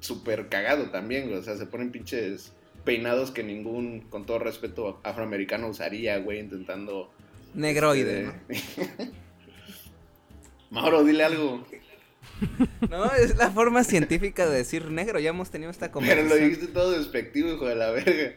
súper 0.00 0.48
cagado 0.48 0.90
también, 0.90 1.28
güey. 1.28 1.38
O 1.38 1.42
sea, 1.42 1.56
se 1.56 1.66
ponen 1.66 1.92
pinches 1.92 2.52
peinados 2.84 3.30
que 3.30 3.42
ningún, 3.42 4.00
con 4.00 4.26
todo 4.26 4.38
respeto, 4.38 5.00
afroamericano 5.02 5.68
usaría, 5.68 6.18
güey, 6.18 6.40
intentando... 6.40 7.12
Negroide. 7.54 8.32
Este, 8.48 9.10
Mauro, 10.70 11.04
dile 11.04 11.24
algo. 11.24 11.64
No, 12.88 13.12
es 13.12 13.36
la 13.36 13.50
forma 13.50 13.84
científica 13.84 14.48
de 14.48 14.56
decir 14.56 14.90
negro. 14.90 15.18
Ya 15.18 15.30
hemos 15.30 15.50
tenido 15.50 15.70
esta 15.70 15.92
conversación. 15.92 16.28
Pero 16.28 16.40
lo 16.40 16.46
dijiste 16.46 16.68
todo 16.68 16.92
despectivo, 16.92 17.50
hijo 17.50 17.66
de 17.66 17.74
la 17.74 17.90
verga. 17.90 18.34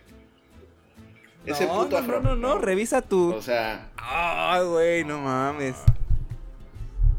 Ese 1.45 1.67
puto 1.67 2.01
no, 2.01 2.07
no, 2.07 2.21
no, 2.21 2.35
no, 2.35 2.57
revisa 2.59 3.01
tu. 3.01 3.33
O 3.33 3.41
sea. 3.41 3.91
Ay, 3.95 4.65
güey, 4.65 5.03
no 5.05 5.21
mames. 5.21 5.77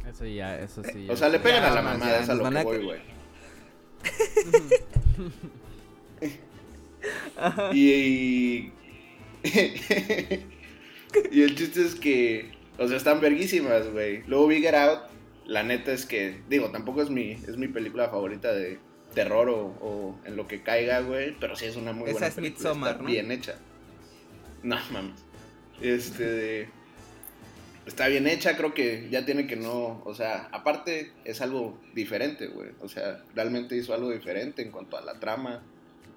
Eso 0.09 0.27
ya, 0.27 0.59
eso 0.59 0.83
sí. 0.85 1.09
O 1.09 1.17
sea, 1.17 1.29
le 1.29 1.41
pegan 1.41 1.65
a 1.65 1.71
la 1.71 1.83
mamada, 1.83 2.21
es 2.21 2.29
a 2.29 2.35
lo 2.35 2.51
que 2.51 2.63
voy, 2.63 2.85
güey. 2.85 3.14
y, 7.73 8.73
y, 11.31 11.43
el 11.43 11.55
chiste 11.55 11.83
es 11.83 11.95
que, 11.95 12.53
o 12.79 12.89
sea, 12.89 12.97
están 12.97 13.21
verguísimas, 13.21 13.89
güey. 13.91 14.23
Luego 14.27 14.47
vi 14.47 14.61
Get 14.61 14.75
Out, 14.75 15.01
la 15.47 15.63
neta 15.63 15.93
es 15.93 16.07
que, 16.07 16.41
digo, 16.49 16.71
tampoco 16.71 17.03
es 17.03 17.11
mi, 17.11 17.33
es 17.33 17.57
mi 17.57 17.69
película 17.69 18.09
favorita 18.09 18.53
de 18.53 18.79
terror 19.15 19.49
o, 19.49 20.19
en 20.25 20.37
lo 20.37 20.49
que 20.49 20.63
caiga, 20.63 21.01
güey, 21.01 21.37
pero 21.39 21.57
sí 21.57 21.67
es 21.67 21.77
una 21.77 21.93
muy 21.93 22.11
buena 22.11 22.31
película, 22.31 22.95
bien 23.05 23.31
hecha. 23.31 23.57
No, 24.63 24.77
mames. 24.91 25.23
Este, 25.81 26.25
de 26.25 26.69
está 27.87 28.09
bien 28.09 28.27
hecha, 28.27 28.57
creo 28.57 28.75
que 28.75 29.09
ya 29.11 29.25
tiene 29.25 29.47
que 29.47 29.57
no, 29.57 30.03
o 30.05 30.15
sea, 30.15 30.49
aparte 30.53 31.13
es 31.25 31.41
algo 31.41 31.79
diferente, 31.95 32.47
güey, 32.49 32.71
o 32.81 32.89
sea, 32.89 33.23
realmente 33.35 33.77
hizo 33.77 33.95
algo 33.95 34.11
diferente 34.11 34.63
en 34.63 34.71
cuanto 34.71 34.97
a 34.97 35.03
la 35.03 35.21
trama, 35.21 35.63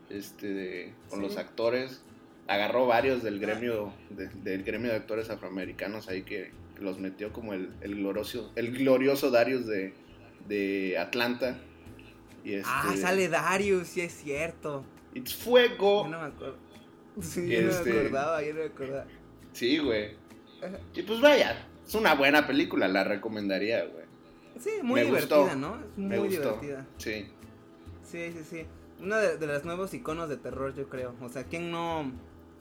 este, 0.10 0.94
con 1.10 1.22
los 1.22 1.38
actores, 1.38 2.02
agarró 2.48 2.88
varios 2.88 3.24
del 3.24 3.40
gremio, 3.40 3.94
del 4.10 4.64
gremio 4.64 4.92
de 4.92 4.98
actores 4.98 5.30
afroamericanos 5.30 6.08
ahí 6.08 6.24
que, 6.24 6.52
los 6.80 7.00
metió 7.00 7.34
como 7.34 7.54
el, 7.54 7.72
el, 7.82 7.96
glorioso, 7.96 8.52
el 8.56 8.72
glorioso 8.72 9.32
Darius 9.32 9.66
de, 9.66 9.94
de 10.48 10.98
Atlanta. 10.98 11.58
Y 12.44 12.54
este, 12.54 12.70
ah, 12.72 12.94
sale 12.96 13.30
Darius, 13.30 13.88
sí 13.88 14.02
es 14.02 14.14
cierto. 14.14 14.86
It's 15.14 15.34
fuego. 15.34 16.04
Yo 16.04 16.10
no 16.10 16.22
me 16.22 16.28
acuerdo. 16.28 16.58
Sí, 17.20 17.50
yo 17.50 17.62
no 17.62 17.68
me 17.70 17.74
este, 17.74 18.00
acordaba, 18.00 18.44
yo 18.44 18.54
no 18.54 18.60
me 18.60 18.66
acordaba. 18.68 19.06
Sí, 19.52 19.80
güey. 19.80 20.12
Y 20.94 21.04
pues 21.04 21.22
vaya, 21.22 21.68
es 21.86 21.96
una 21.96 22.16
buena 22.16 22.48
película, 22.48 22.88
la 22.88 23.04
recomendaría, 23.04 23.86
güey. 23.86 24.06
Sí, 24.60 24.72
muy 24.82 25.02
divertida, 25.02 25.56
¿no? 25.56 25.78
Es 25.80 25.98
muy 25.98 26.30
divertida. 26.30 26.86
Sí. 26.98 27.28
Sí, 28.04 28.32
sí, 28.34 28.44
sí. 28.50 28.66
Uno 29.00 29.18
de, 29.18 29.46
los 29.46 29.66
nuevos 29.66 29.94
iconos 29.94 30.30
de 30.30 30.38
terror, 30.38 30.76
yo 30.76 30.90
creo. 30.90 31.14
O 31.22 31.30
sea, 31.30 31.44
¿quién 31.44 31.72
no, 31.72 32.12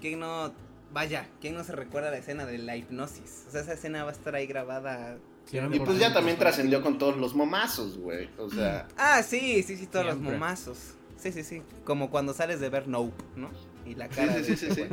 quién 0.01 0.21
no, 0.21 0.53
vaya, 0.93 1.29
quién 1.41 1.55
no 1.55 1.65
se 1.65 1.73
recuerda 1.73 2.11
la 2.11 2.19
escena 2.19 2.45
de 2.45 2.59
la 2.59 2.77
hipnosis? 2.77 3.45
O 3.49 3.51
sea, 3.51 3.63
esa 3.63 3.73
escena 3.73 4.05
va 4.05 4.11
a 4.11 4.13
estar 4.13 4.35
ahí 4.35 4.47
grabada. 4.47 5.19
Y 5.51 5.79
pues 5.79 5.99
ya 5.99 6.13
también 6.13 6.37
trascendió 6.39 6.83
con 6.83 6.99
todos 6.99 7.17
los 7.17 7.35
momazos, 7.35 7.97
güey. 7.99 8.29
O 8.39 8.51
sea. 8.51 8.89
Ah, 8.99 9.23
sí, 9.23 9.63
sí, 9.63 9.77
sí, 9.77 9.87
todos 9.87 10.07
los 10.07 10.19
momazos. 10.19 10.95
Sí, 11.17 11.33
sí, 11.33 11.43
sí. 11.45 11.63
Como 11.85 12.11
cuando 12.11 12.35
sales 12.35 12.61
de 12.61 12.69
ver 12.69 12.89
Nope, 12.89 13.25
¿no? 13.37 13.51
Y 13.87 13.95
la 13.95 14.09
cara. 14.09 14.35
Sí, 14.35 14.57
sí, 14.57 14.57
sí, 14.57 14.75
sí. 14.75 14.83
Sí, 14.83 14.89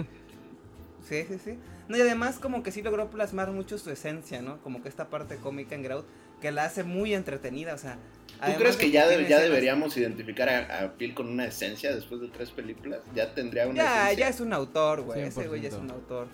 sí, 1.07 1.37
sí. 1.43 1.57
No, 1.87 1.97
y 1.97 2.01
además 2.01 2.39
como 2.39 2.63
que 2.63 2.71
sí 2.71 2.81
logró 2.81 3.09
plasmar 3.09 3.51
mucho 3.51 3.77
su 3.77 3.91
esencia, 3.91 4.41
¿no? 4.41 4.61
Como 4.61 4.81
que 4.81 4.89
esta 4.89 5.09
parte 5.09 5.35
cómica 5.37 5.75
en 5.75 5.83
Grout 5.83 6.05
que 6.41 6.51
la 6.51 6.65
hace 6.65 6.83
muy 6.83 7.13
entretenida, 7.13 7.73
o 7.73 7.77
sea... 7.77 7.97
¿Tú 8.45 8.51
crees 8.57 8.75
que, 8.75 8.91
ya, 8.91 9.09
ya 9.21 9.39
deberíamos 9.39 9.95
identificar 9.95 10.49
a, 10.49 10.83
a, 10.83 10.93
con 11.15 11.29
una 11.29 11.45
esencia 11.45 11.95
después 11.95 12.19
de 12.19 12.27
tres 12.27 12.51
películas? 12.51 12.99
Ya 13.15 13.33
tendría 13.33 13.67
una 13.67 13.75
ya, 13.75 14.03
esencia. 14.05 14.25
Ya 14.25 14.29
es 14.29 14.41
un 14.41 14.51
autor, 14.51 15.01
güey. 15.03 15.21
Ese 15.21 15.47
güey 15.47 15.61
ya 15.61 15.69
es 15.69 15.75
un 15.75 15.89
autor. 15.91 16.27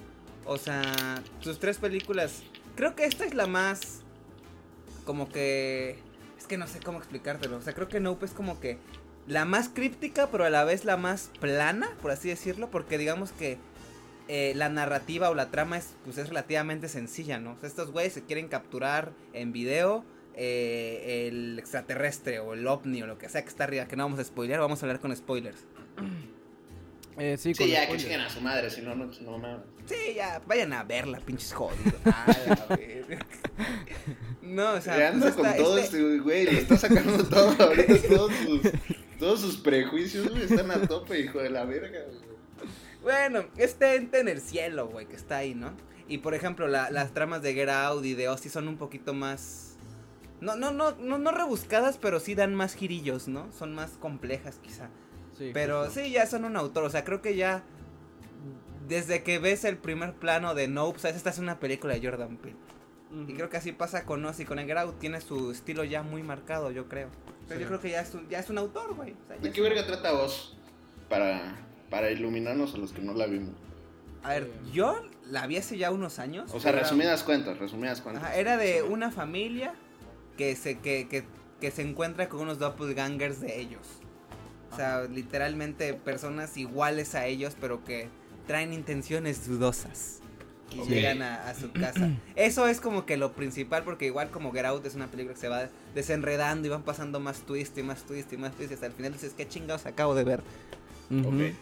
O 0.46 0.58
sea, 0.58 0.82
sus 1.42 1.60
tres 1.60 1.78
películas... 1.78 2.42
Creo 2.76 2.96
que 2.96 3.06
esta 3.06 3.26
es 3.26 3.36
la 3.36 3.46
más... 3.46 4.02
Como 5.06 5.30
que... 5.30 6.00
Es 6.40 6.48
que 6.48 6.58
no 6.58 6.66
sé 6.66 6.80
cómo 6.80 6.98
explicártelo. 6.98 7.58
O 7.58 7.62
sea, 7.62 7.74
creo 7.74 7.88
que 7.88 8.00
Nope 8.00 8.26
es 8.26 8.32
como 8.32 8.60
que 8.60 8.80
la 9.28 9.46
más 9.46 9.70
críptica, 9.70 10.30
pero 10.32 10.46
a 10.46 10.50
la 10.50 10.64
vez 10.64 10.86
la 10.86 10.98
más 10.98 11.30
plana, 11.40 11.92
por 12.02 12.10
así 12.10 12.30
decirlo, 12.30 12.72
porque 12.72 12.98
digamos 12.98 13.32
que 13.32 13.60
eh, 14.32 14.54
la 14.56 14.70
narrativa 14.70 15.32
o 15.32 15.34
la 15.34 15.50
trama 15.50 15.80
es, 15.80 15.96
pues, 16.04 16.20
es 16.20 16.30
relativamente 16.30 16.88
sencilla, 16.88 17.40
¿no? 17.40 17.58
estos 17.64 17.92
güeyes 17.92 18.14
se 18.14 18.24
quieren 18.24 18.48
capturar 18.48 19.12
en 19.34 19.52
video 19.52 20.06
eh, 20.36 21.26
el 21.28 21.58
extraterrestre 21.58 22.40
o 22.40 22.54
el 22.54 22.68
ovni 22.68 23.02
o 23.02 23.08
lo 23.08 23.18
que 23.18 23.28
sea 23.28 23.42
que 23.42 23.50
está 23.50 23.64
arriba, 23.64 23.88
que 23.88 23.96
no 23.96 24.04
vamos 24.04 24.20
a 24.20 24.24
spoilear, 24.24 24.60
vamos 24.60 24.84
a 24.84 24.86
hablar 24.86 25.00
con 25.00 25.16
spoilers. 25.16 25.66
Eh, 27.18 27.38
sí, 27.40 27.56
sí 27.56 27.70
ya 27.70 27.88
que 27.88 27.98
lleguen 27.98 28.22
a 28.22 28.30
su 28.30 28.40
madre, 28.40 28.70
si 28.70 28.82
no, 28.82 28.94
no, 28.94 29.08
no, 29.08 29.64
Sí, 29.88 30.14
ya, 30.16 30.40
vayan 30.46 30.74
a 30.74 30.84
verla, 30.84 31.20
pinches 31.22 31.52
jodidos. 31.52 31.96
no, 34.44 34.74
o 34.74 34.82
sea. 34.82 35.08
anda 35.08 35.34
pues 35.34 35.34
con 35.34 35.58
todo 35.58 35.80
este, 35.80 35.98
este 35.98 36.20
güey, 36.20 36.46
le 36.46 36.60
está 36.60 36.78
sacando 36.78 37.28
todo 37.28 37.56
ahorita, 37.60 37.96
todos 38.08 38.32
sus, 38.46 38.62
todos 39.18 39.42
sus 39.42 39.58
prejuicios, 39.58 40.30
güey, 40.30 40.44
están 40.44 40.70
a 40.70 40.88
tope, 40.88 41.20
hijo 41.20 41.40
de 41.40 41.50
la 41.50 41.66
verga, 41.66 42.02
güey. 42.06 42.29
Bueno, 43.02 43.46
este 43.58 43.96
ente 43.96 44.20
en 44.20 44.28
el 44.28 44.42
cielo, 44.42 44.88
güey, 44.88 45.06
que 45.06 45.16
está 45.16 45.38
ahí, 45.38 45.56
¿no? 45.56 45.72
Y 46.08 46.18
por 46.18 46.34
ejemplo, 46.34 46.68
las 46.68 47.14
tramas 47.14 47.42
de 47.42 47.54
Get 47.54 47.70
Out 47.70 48.04
y 48.04 48.16
de 48.16 48.30
Ozzy 48.30 48.50
son 48.50 48.68
un 48.68 48.78
poquito 48.78 49.14
más. 49.14 49.78
No, 50.42 50.56
no, 50.56 50.72
no, 50.72 50.96
no, 50.96 51.18
no 51.18 51.32
rebuscadas, 51.32 51.98
pero 51.98 52.20
sí 52.20 52.34
dan 52.34 52.56
más 52.56 52.74
girillos, 52.74 53.28
¿no? 53.28 53.52
Son 53.52 53.76
más 53.76 53.92
complejas, 53.92 54.60
quizá. 54.62 54.90
Sí, 55.38 55.52
pero 55.54 55.90
sí, 55.90 56.12
ya 56.12 56.26
son 56.26 56.46
un 56.46 56.58
autor. 56.58 56.86
O 56.86 56.90
sea, 56.90 57.04
creo 57.04 57.22
que 57.22 57.36
ya. 57.36 57.64
Desde 58.88 59.22
que 59.22 59.38
ves 59.38 59.66
el 59.66 59.78
primer 59.78 60.16
plano 60.16 60.56
de 60.56 60.68
Nope, 60.68 60.98
¿sabes? 60.98 61.18
Esta 61.18 61.30
es 61.30 61.38
una 61.38 61.60
película 61.60 61.94
de 61.94 62.02
Jordan 62.04 62.38
Peele. 62.38 62.58
Y 63.28 63.34
creo 63.34 63.50
que 63.50 63.58
así 63.58 63.72
pasa 63.72 64.06
con 64.06 64.26
Ozzy. 64.26 64.46
Con 64.46 64.58
el 64.58 64.66
Get 64.66 64.78
Out 64.78 64.98
tiene 64.98 65.22
su 65.22 65.52
estilo 65.52 65.84
ya 65.84 66.02
muy 66.02 66.24
marcado, 66.24 66.72
yo 66.72 66.88
creo. 66.88 67.10
Pero 67.48 67.60
yo 67.60 67.68
creo 67.68 67.80
que 67.80 67.92
ya 67.92 68.02
es 68.02 68.14
un, 68.16 68.28
ya 68.30 68.40
es 68.40 68.50
un 68.50 68.58
autor, 68.58 68.96
güey. 68.96 69.16
¿De 69.42 69.52
qué 69.52 69.62
verga 69.62 69.86
trata 69.86 70.12
vos? 70.14 70.58
Para 71.08 71.69
para 71.90 72.12
iluminarnos 72.12 72.74
a 72.76 72.78
los 72.78 72.92
que 72.92 73.02
no 73.02 73.14
la 73.14 73.26
vimos. 73.26 73.56
A 74.24 74.30
ver, 74.30 74.52
yo 74.74 75.02
la 75.30 75.48
vi 75.48 75.58
hace 75.58 75.78
ya 75.78 75.92
unos 75.92 76.20
años. 76.20 76.52
O 76.54 76.60
sea, 76.60 76.72
resumidas 76.72 77.24
cuentas, 77.24 77.58
resumidas 77.58 78.02
cuentas. 78.02 78.36
era 78.36 78.58
de 78.58 78.84
una 78.84 79.12
familia 79.12 79.74
que 80.38 80.56
se, 80.56 80.80
que, 80.80 81.08
que, 81.08 81.24
que 81.62 81.72
se 81.72 81.82
encuentra 81.82 82.30
con 82.30 82.42
unos 82.42 82.60
doppelgangers 82.60 83.40
de 83.40 83.60
ellos. 83.60 83.88
O 84.72 84.76
sea, 84.76 85.04
literalmente 85.04 85.94
personas 85.94 86.56
iguales 86.58 87.16
a 87.16 87.26
ellos, 87.26 87.56
pero 87.60 87.84
que 87.84 88.08
traen 88.48 88.74
intenciones 88.74 89.48
dudosas. 89.48 90.20
Y 90.72 90.88
llegan 90.88 91.24
a, 91.24 91.54
su 91.56 91.72
casa. 91.72 92.12
Eso 92.36 92.68
es 92.68 92.80
como 92.80 93.06
que 93.06 93.18
lo 93.18 93.32
principal, 93.34 93.84
porque 93.84 94.06
igual 94.06 94.30
como 94.30 94.52
Get 94.52 94.66
Out 94.66 94.86
es 94.86 94.94
una 94.94 95.08
película 95.08 95.34
que 95.34 95.40
se 95.40 95.48
va 95.48 95.70
desenredando 95.96 96.68
y 96.68 96.70
van 96.70 96.84
pasando 96.84 97.20
más 97.20 97.42
twist 97.42 97.76
y 97.80 97.84
más 97.84 98.04
twist 98.04 98.32
y 98.34 98.38
más 98.38 98.54
twist. 98.54 98.72
Y 98.72 98.74
hasta 98.76 98.86
el 98.86 98.92
final 98.92 99.14
dices, 99.14 99.34
¿qué 99.36 99.48
chingados 99.48 99.88
acabo 99.88 100.14
de 100.14 100.24
ver? 100.24 100.44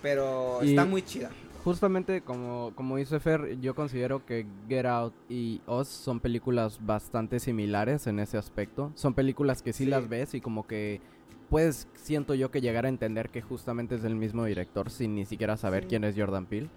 Pero 0.01 0.62
está 0.62 0.86
muy 0.86 1.01
chida. 1.01 1.29
Justamente 1.63 2.21
como, 2.21 2.71
como 2.75 2.95
dice 2.97 3.19
Fer, 3.19 3.60
yo 3.60 3.75
considero 3.75 4.25
que 4.25 4.45
Get 4.69 4.86
Out 4.86 5.13
y 5.27 5.62
Us 5.67 5.88
son 5.88 6.21
películas 6.21 6.79
bastante 6.86 7.39
similares 7.39 8.07
en 8.07 8.19
ese 8.19 8.38
aspecto. 8.38 8.91
Son 8.95 9.13
películas 9.13 9.62
que 9.62 9.73
sí, 9.73 9.86
las 9.86 10.07
ves 10.07 10.33
y 10.33 10.39
como 10.39 10.65
que 10.65 11.01
puedes, 11.49 11.88
siento 11.95 12.36
yo, 12.36 12.51
que 12.51 12.62
llegar 12.62 12.86
a 12.86 12.89
entender 12.89 13.29
que 13.29 13.41
justamente 13.41 13.95
es 13.95 14.03
el 14.03 14.15
mismo 14.15 14.45
director 14.45 14.89
sin 14.89 15.15
ni 15.15 15.25
siquiera 15.25 15.57
saber 15.57 15.88
quién 15.88 16.03
es 16.03 16.15
Jordan 16.17 16.45
Peele. 16.45 16.69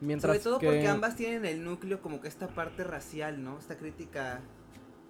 Mientras 0.00 0.30
Sobre 0.30 0.44
todo 0.44 0.58
porque 0.58 0.88
ambas 0.88 1.16
tienen 1.16 1.44
el 1.44 1.64
núcleo 1.64 2.00
como 2.00 2.20
que 2.20 2.28
esta 2.28 2.48
parte 2.48 2.84
racial, 2.84 3.42
¿no? 3.42 3.58
Esta 3.58 3.76
crítica 3.76 4.40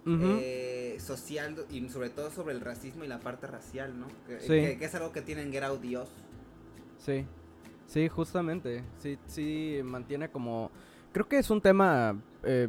eh, 0.05 0.97
social 0.99 1.65
y 1.71 1.89
sobre 1.89 2.09
todo 2.09 2.29
sobre 2.29 2.53
el 2.53 2.61
racismo 2.61 3.03
y 3.03 3.07
la 3.07 3.19
parte 3.19 3.47
racial, 3.47 3.99
¿no? 3.99 4.07
Que, 4.27 4.77
es 4.79 4.95
algo 4.95 5.11
que 5.11 5.21
tienen 5.21 5.51
Get 5.51 5.63
Out 5.63 5.83
y 5.83 5.97
Us. 5.97 6.09
Sí, 7.05 7.25
sí, 7.85 8.09
justamente. 8.09 8.83
Sí, 8.97 9.17
sí, 9.27 9.79
mantiene 9.83 10.29
como... 10.29 10.71
Creo 11.11 11.27
que 11.27 11.37
es 11.37 11.49
un 11.51 11.61
tema... 11.61 12.19
Eh, 12.43 12.67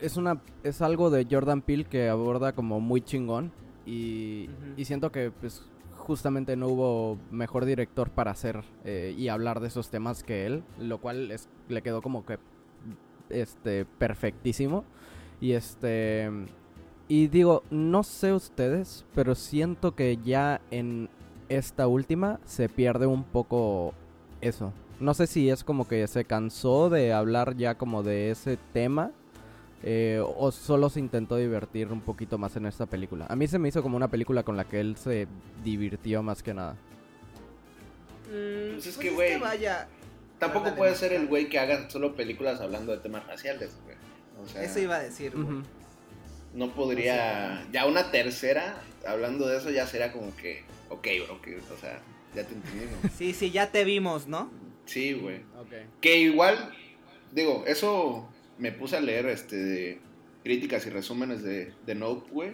es 0.00 0.16
una 0.16 0.42
es 0.62 0.82
algo 0.82 1.08
de 1.08 1.26
Jordan 1.30 1.62
Peele 1.62 1.84
que 1.84 2.08
aborda 2.08 2.52
como 2.52 2.80
muy 2.80 3.00
chingón 3.00 3.52
y, 3.86 4.50
y 4.76 4.84
siento 4.84 5.10
que 5.10 5.30
pues 5.30 5.62
justamente 5.96 6.56
no 6.56 6.68
hubo 6.68 7.18
mejor 7.30 7.64
director 7.64 8.10
para 8.10 8.32
hacer 8.32 8.62
eh, 8.84 9.14
y 9.16 9.28
hablar 9.28 9.60
de 9.60 9.68
esos 9.68 9.88
temas 9.88 10.22
que 10.22 10.44
él, 10.46 10.62
lo 10.78 10.98
cual 10.98 11.30
es, 11.30 11.48
le 11.68 11.80
quedó 11.82 12.02
como 12.02 12.26
que 12.26 12.38
este 13.30 13.86
perfectísimo. 13.86 14.84
Y 15.40 15.52
este 15.52 16.30
y 17.08 17.28
digo, 17.28 17.62
no 17.70 18.02
sé 18.02 18.32
ustedes, 18.32 19.04
pero 19.14 19.34
siento 19.34 19.94
que 19.94 20.18
ya 20.18 20.60
en 20.70 21.08
esta 21.48 21.86
última 21.86 22.40
se 22.44 22.68
pierde 22.68 23.06
un 23.06 23.24
poco 23.24 23.94
eso. 24.40 24.72
No 25.00 25.14
sé 25.14 25.26
si 25.26 25.50
es 25.50 25.64
como 25.64 25.88
que 25.88 26.06
se 26.06 26.24
cansó 26.24 26.88
de 26.90 27.12
hablar 27.12 27.56
ya 27.56 27.76
como 27.76 28.02
de 28.02 28.30
ese 28.30 28.58
tema 28.72 29.10
eh, 29.86 30.22
o 30.24 30.50
solo 30.50 30.88
se 30.88 30.98
intentó 30.98 31.36
divertir 31.36 31.88
un 31.92 32.00
poquito 32.00 32.38
más 32.38 32.56
en 32.56 32.64
esta 32.64 32.86
película. 32.86 33.26
A 33.28 33.36
mí 33.36 33.46
se 33.46 33.58
me 33.58 33.68
hizo 33.68 33.82
como 33.82 33.98
una 33.98 34.08
película 34.08 34.42
con 34.42 34.56
la 34.56 34.64
que 34.64 34.80
él 34.80 34.96
se 34.96 35.28
divirtió 35.62 36.22
más 36.22 36.42
que 36.42 36.54
nada. 36.54 36.72
Mm, 38.30 38.74
pues 38.74 38.86
es 38.86 38.94
pues 38.94 38.96
que, 38.96 39.10
güey, 39.10 39.38
vaya... 39.38 39.88
Tampoco 40.38 40.74
puede 40.74 40.94
ser 40.94 41.12
el 41.12 41.26
güey 41.26 41.48
que 41.48 41.58
haga 41.58 41.88
solo 41.90 42.16
películas 42.16 42.60
hablando 42.60 42.92
de 42.92 42.98
temas 42.98 43.26
raciales, 43.26 43.76
güey. 43.84 44.64
eso 44.64 44.78
iba 44.78 44.96
a 44.96 45.02
decir, 45.02 45.34
No 46.54 46.74
podría... 46.74 47.66
Ya 47.70 47.84
una 47.86 48.10
tercera, 48.10 48.76
hablando 49.06 49.46
de 49.46 49.58
eso, 49.58 49.70
ya 49.70 49.86
sería 49.86 50.12
como 50.12 50.34
que 50.36 50.64
ok, 50.94 51.06
bro, 51.26 51.42
que, 51.42 51.56
o 51.56 51.76
sea, 51.78 52.00
ya 52.34 52.44
te 52.44 52.54
entendimos. 52.54 52.98
Sí, 53.16 53.32
sí, 53.32 53.50
ya 53.50 53.70
te 53.70 53.84
vimos, 53.84 54.26
¿no? 54.26 54.50
Sí, 54.86 55.12
güey. 55.12 55.40
Que 56.00 56.18
igual, 56.18 56.74
digo, 57.32 57.64
eso 57.66 58.28
me 58.58 58.72
puse 58.72 58.96
a 58.96 59.00
leer 59.00 59.26
este 59.26 59.56
de 59.56 60.00
críticas 60.42 60.86
y 60.86 60.90
resúmenes 60.90 61.42
de, 61.42 61.72
de 61.86 61.94
Nope, 61.94 62.30
güey. 62.30 62.52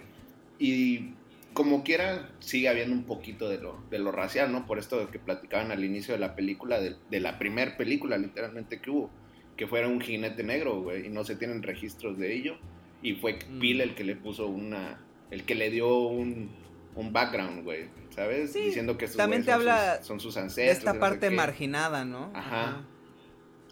Y 0.59 1.13
como 1.53 1.83
quiera, 1.83 2.29
sigue 2.39 2.69
habiendo 2.69 2.95
un 2.95 3.03
poquito 3.03 3.49
de 3.49 3.57
lo, 3.59 3.83
de 3.89 3.99
lo 3.99 4.11
racial, 4.11 4.51
¿no? 4.51 4.65
Por 4.65 4.79
esto 4.79 5.09
que 5.11 5.19
platicaban 5.19 5.71
al 5.71 5.83
inicio 5.83 6.13
de 6.13 6.19
la 6.19 6.35
película, 6.35 6.79
de, 6.79 6.95
de 7.09 7.19
la 7.19 7.37
primer 7.37 7.77
película 7.77 8.17
literalmente 8.17 8.79
que 8.79 8.89
hubo, 8.89 9.09
que 9.57 9.67
fuera 9.67 9.87
un 9.87 9.99
jinete 9.99 10.43
negro, 10.43 10.81
güey, 10.81 11.07
y 11.07 11.09
no 11.09 11.23
se 11.23 11.35
tienen 11.35 11.63
registros 11.63 12.17
de 12.17 12.33
ello. 12.33 12.57
Y 13.03 13.15
fue 13.15 13.39
mm. 13.49 13.81
El 13.81 13.95
que 13.95 14.03
le 14.03 14.15
puso 14.15 14.47
una, 14.47 15.03
el 15.29 15.43
que 15.43 15.55
le 15.55 15.69
dio 15.69 15.97
un, 16.07 16.51
un 16.95 17.11
background, 17.11 17.63
güey. 17.63 17.85
¿Sabes? 18.15 18.53
Diciendo 18.53 18.97
que 18.97 19.07
también 19.07 19.43
te 19.43 19.51
habla 19.51 20.03
son 20.03 20.19
sus 20.19 20.37
ancestros. 20.37 20.65
De 20.65 20.71
esta 20.71 20.99
parte 20.99 21.29
marginada, 21.29 22.05
¿no? 22.05 22.31
Ajá. 22.33 22.83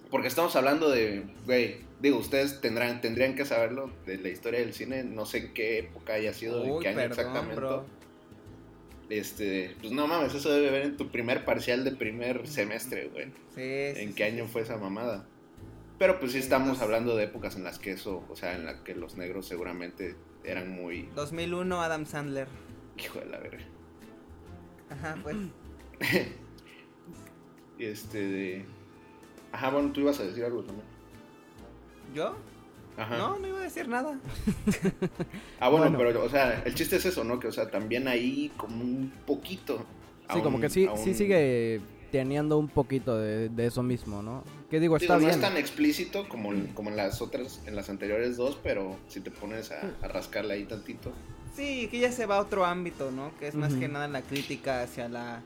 Porque 0.10 0.28
estamos 0.28 0.56
hablando 0.56 0.90
de, 0.90 1.24
güey, 1.46 1.82
digo, 2.00 2.18
ustedes 2.18 2.62
tendrán, 2.62 3.00
tendrían 3.00 3.36
que 3.36 3.46
saberlo 3.46 3.92
de 4.06 4.18
la 4.18 4.30
historia 4.30 4.60
del 4.60 4.74
cine, 4.74 5.04
no 5.04 5.26
sé 5.26 5.38
en 5.38 5.54
qué 5.54 5.80
época 5.80 6.14
haya 6.14 6.34
sido, 6.34 6.64
en 6.66 6.80
qué 6.80 6.90
año 6.90 7.02
exactamente. 7.02 7.62
Este, 9.10 9.76
pues 9.80 9.92
no 9.92 10.08
mames, 10.08 10.34
eso 10.36 10.52
debe 10.52 10.70
ver 10.70 10.84
en 10.84 10.98
tu 10.98 11.10
primer 11.10 11.44
parcial 11.44 11.84
de 11.84 11.92
primer 11.92 12.48
semestre, 12.48 13.10
güey. 13.10 13.26
Sí. 13.56 14.02
¿En 14.02 14.14
qué 14.14 14.24
año 14.24 14.48
fue 14.48 14.62
esa 14.62 14.78
mamada? 14.78 15.26
Pero 15.98 16.20
pues 16.20 16.32
sí 16.32 16.38
estamos 16.38 16.82
hablando 16.82 17.16
de 17.16 17.26
épocas 17.26 17.56
en 17.56 17.64
las 17.64 17.78
que 17.78 17.92
eso, 17.92 18.24
o 18.30 18.36
sea, 18.36 18.56
en 18.56 18.66
las 18.66 18.82
que 18.82 18.96
los 18.96 19.18
negros 19.18 19.48
seguramente 19.48 20.16
eran 20.44 20.70
muy... 20.72 21.10
2001, 21.16 21.82
Adam 21.82 22.06
Sandler. 22.06 22.48
Hijo 22.98 23.20
de 23.20 23.26
la 23.26 23.40
verga. 23.40 23.66
Ajá, 24.90 25.18
pues. 25.22 25.36
este 27.80 28.18
de. 28.18 28.66
Ajá, 29.52 29.70
bueno, 29.70 29.92
tú 29.92 30.02
ibas 30.02 30.20
a 30.20 30.24
decir 30.24 30.44
algo 30.44 30.64
también. 30.64 30.88
¿Yo? 32.14 32.36
Ajá. 32.98 33.18
No, 33.18 33.40
no 33.40 33.48
iba 33.48 33.60
a 33.60 33.64
decir 33.64 33.88
nada. 33.88 34.20
ah, 35.60 35.70
bueno, 35.70 35.98
pero, 35.98 36.24
o 36.24 36.30
sea, 36.30 36.62
el 36.66 36.76
chiste 36.76 36.98
es 36.98 37.06
eso, 37.06 37.24
¿no? 37.24 37.40
Que, 37.40 37.48
o 37.48 37.52
sea, 37.52 37.70
también 37.70 38.08
ahí 38.08 38.52
como 38.58 38.84
un 38.84 39.12
poquito. 39.26 39.86
Sí, 40.34 40.42
como 40.42 40.60
que 40.60 40.70
sí, 40.70 40.88
sí 40.96 41.14
sigue 41.14 41.82
teniendo 42.12 42.58
un 42.58 42.68
poquito 42.68 43.18
de, 43.18 43.50
eso 43.66 43.84
mismo, 43.84 44.22
¿no? 44.22 44.44
Que 44.70 44.80
digo, 44.80 44.98
está 44.98 45.18
bien. 45.18 45.30
No 45.30 45.36
es 45.36 45.42
tan 45.42 45.58
explícito 45.58 46.28
como, 46.28 46.52
como 46.74 46.90
en 46.90 46.98
las 46.98 47.22
otras, 47.22 47.62
en 47.66 47.76
las 47.76 47.90
anteriores 47.90 48.38
dos, 48.38 48.60
pero 48.62 48.98
si 49.08 49.22
te 49.22 49.32
pones 49.32 49.72
a, 49.72 49.82
a 50.02 50.08
rascarle 50.08 50.56
ahí 50.56 50.66
tantito. 50.66 51.12
Sí, 51.56 51.88
que 51.90 52.00
ya 52.00 52.12
se 52.12 52.26
va 52.26 52.38
a 52.38 52.40
otro 52.40 52.66
ámbito, 52.66 53.12
¿no? 53.12 53.32
Que 53.38 53.48
es 53.48 53.56
más 53.56 53.74
que 53.74 53.88
nada 53.88 54.08
la 54.08 54.22
crítica 54.22 54.82
hacia 54.84 55.10
la... 55.10 55.42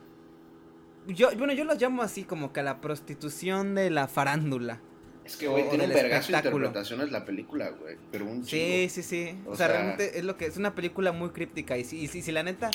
Yo, 1.07 1.29
bueno, 1.37 1.53
yo 1.53 1.65
lo 1.65 1.73
llamo 1.75 2.01
así 2.01 2.23
como 2.23 2.53
que 2.53 2.63
la 2.63 2.79
prostitución 2.79 3.75
de 3.75 3.89
la 3.89 4.07
farándula. 4.07 4.79
Es 5.25 5.37
que, 5.37 5.47
güey, 5.47 5.69
tiene 5.69 5.85
un 5.85 5.93
vergazo 5.93 6.31
de 6.31 6.37
interpretaciones 6.37 7.11
la 7.11 7.25
película, 7.25 7.69
güey. 7.71 7.97
Pero 8.11 8.25
un 8.25 8.45
Sí, 8.45 8.87
sí, 8.89 9.03
sí. 9.03 9.37
O, 9.45 9.51
O 9.51 9.55
sea, 9.55 9.67
sea- 9.67 9.75
realmente 9.75 10.17
es 10.19 10.23
lo 10.25 10.37
que 10.37 10.45
es 10.45 10.57
una 10.57 10.75
película 10.75 11.11
muy 11.11 11.29
críptica. 11.29 11.77
Y 11.77 11.83
si, 11.83 11.97
y 11.99 12.07
si, 12.07 12.21
si 12.21 12.31
la 12.31 12.43
neta 12.43 12.71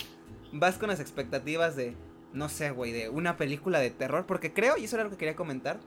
vas 0.53 0.79
con 0.79 0.89
las 0.89 1.01
expectativas 1.01 1.77
de, 1.77 1.95
no 2.33 2.49
sé, 2.49 2.71
güey, 2.71 2.93
de 2.93 3.09
una 3.09 3.37
película 3.37 3.81
de 3.81 3.91
terror, 3.91 4.27
porque 4.27 4.53
creo, 4.53 4.77
y 4.79 4.85
eso 4.85 4.97
era 4.97 5.05
lo 5.05 5.11
que 5.11 5.17
quería 5.17 5.37
comentar. 5.37 5.79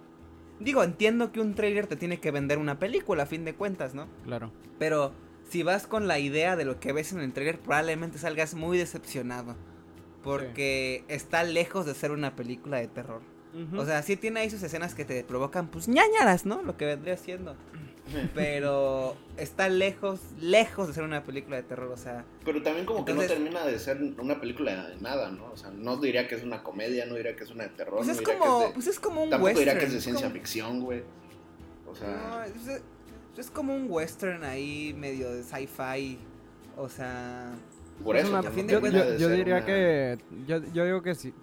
Digo, 0.60 0.84
entiendo 0.84 1.32
que 1.32 1.40
un 1.42 1.56
trailer 1.56 1.88
te 1.88 1.96
tiene 1.96 2.20
que 2.20 2.30
vender 2.32 2.60
una 2.60 2.78
película, 2.78 3.24
a 3.24 3.26
fin 3.26 3.44
de 3.46 3.56
cuentas, 3.56 3.96
¿no? 3.96 4.08
Claro. 4.24 4.52
Pero 4.78 5.14
si 5.52 5.64
vas 5.64 5.86
con 5.86 6.08
la 6.08 6.18
idea 6.18 6.56
de 6.56 6.64
lo 6.66 6.80
que 6.80 6.94
ves 6.94 7.12
en 7.12 7.20
el 7.20 7.34
trailer, 7.34 7.60
probablemente 7.60 8.18
salgas 8.18 8.54
muy 8.56 8.78
decepcionado. 8.78 9.56
Porque 10.24 11.04
está 11.08 11.44
lejos 11.44 11.86
de 11.86 11.94
ser 11.96 12.12
una 12.12 12.36
película 12.36 12.78
de 12.78 12.88
terror. 12.88 13.22
O 13.76 13.86
sea, 13.86 14.02
sí 14.02 14.16
tiene 14.16 14.40
ahí 14.40 14.50
sus 14.50 14.64
escenas 14.64 14.96
que 14.96 15.04
te 15.04 15.24
provocan, 15.26 15.68
pues 15.68 15.90
ñañaras, 15.90 16.46
¿no? 16.46 16.62
Lo 16.62 16.78
que 16.78 16.86
vendría 16.86 17.18
siendo. 17.18 17.58
Pero 18.34 19.18
está 19.36 19.68
lejos, 19.68 20.22
lejos 20.40 20.88
de 20.88 20.94
ser 20.94 21.04
una 21.04 21.24
película 21.24 21.58
de 21.58 21.64
terror. 21.64 21.92
O 21.92 21.98
sea, 21.98 22.24
Pero 22.46 22.62
también 22.64 22.86
como 22.86 23.04
que 23.04 23.14
no 23.14 23.22
termina 23.24 23.66
de 23.66 23.78
ser 23.78 24.02
una 24.20 24.40
película 24.40 24.88
de 24.88 24.96
nada, 25.02 25.32
¿no? 25.32 25.52
O 25.52 25.58
sea, 25.58 25.70
no 25.72 25.98
diría 25.98 26.30
que 26.30 26.36
es 26.36 26.44
una 26.44 26.64
comedia, 26.64 27.06
no 27.08 27.16
diría 27.16 27.36
que 27.36 27.44
es 27.44 27.50
una 27.52 27.64
de 27.66 27.72
terror, 27.72 27.96
pues 27.98 28.08
no 28.08 28.14
es 28.14 28.22
como, 28.22 28.60
que 28.60 28.64
es 28.64 28.68
de... 28.70 28.74
pues 28.76 28.88
es 28.88 29.00
como 29.02 29.24
un 29.24 29.30
Tampoco 29.30 29.48
western. 29.48 29.66
diría 29.66 29.80
que 29.80 29.86
es 29.88 29.94
de 29.94 30.02
ciencia 30.02 30.28
como- 30.28 30.40
ficción, 30.40 30.80
güey. 30.82 31.04
O 31.88 31.96
sea, 31.96 32.08
No, 32.30 32.44
es, 32.44 32.82
es 33.38 33.50
como 33.52 33.76
un 33.76 33.88
western 33.90 34.44
ahí 34.44 34.94
medio 34.98 35.32
de 35.32 35.44
sci-fi. 35.44 36.18
O 36.78 36.90
sea, 36.90 37.52
por 38.04 38.16
Es 38.16 38.24
eso. 38.26 38.32
una- 38.40 38.44
fin 38.52 38.68
de 38.68 38.74
yo, 38.74 38.80
yo- 39.18 39.30
diría 39.30 39.58
una- 39.58 39.66
que 39.66 40.18
yo, 40.48 40.58
yo 40.74 40.86
digo 40.86 41.02
que 41.02 41.16
sí 41.16 41.34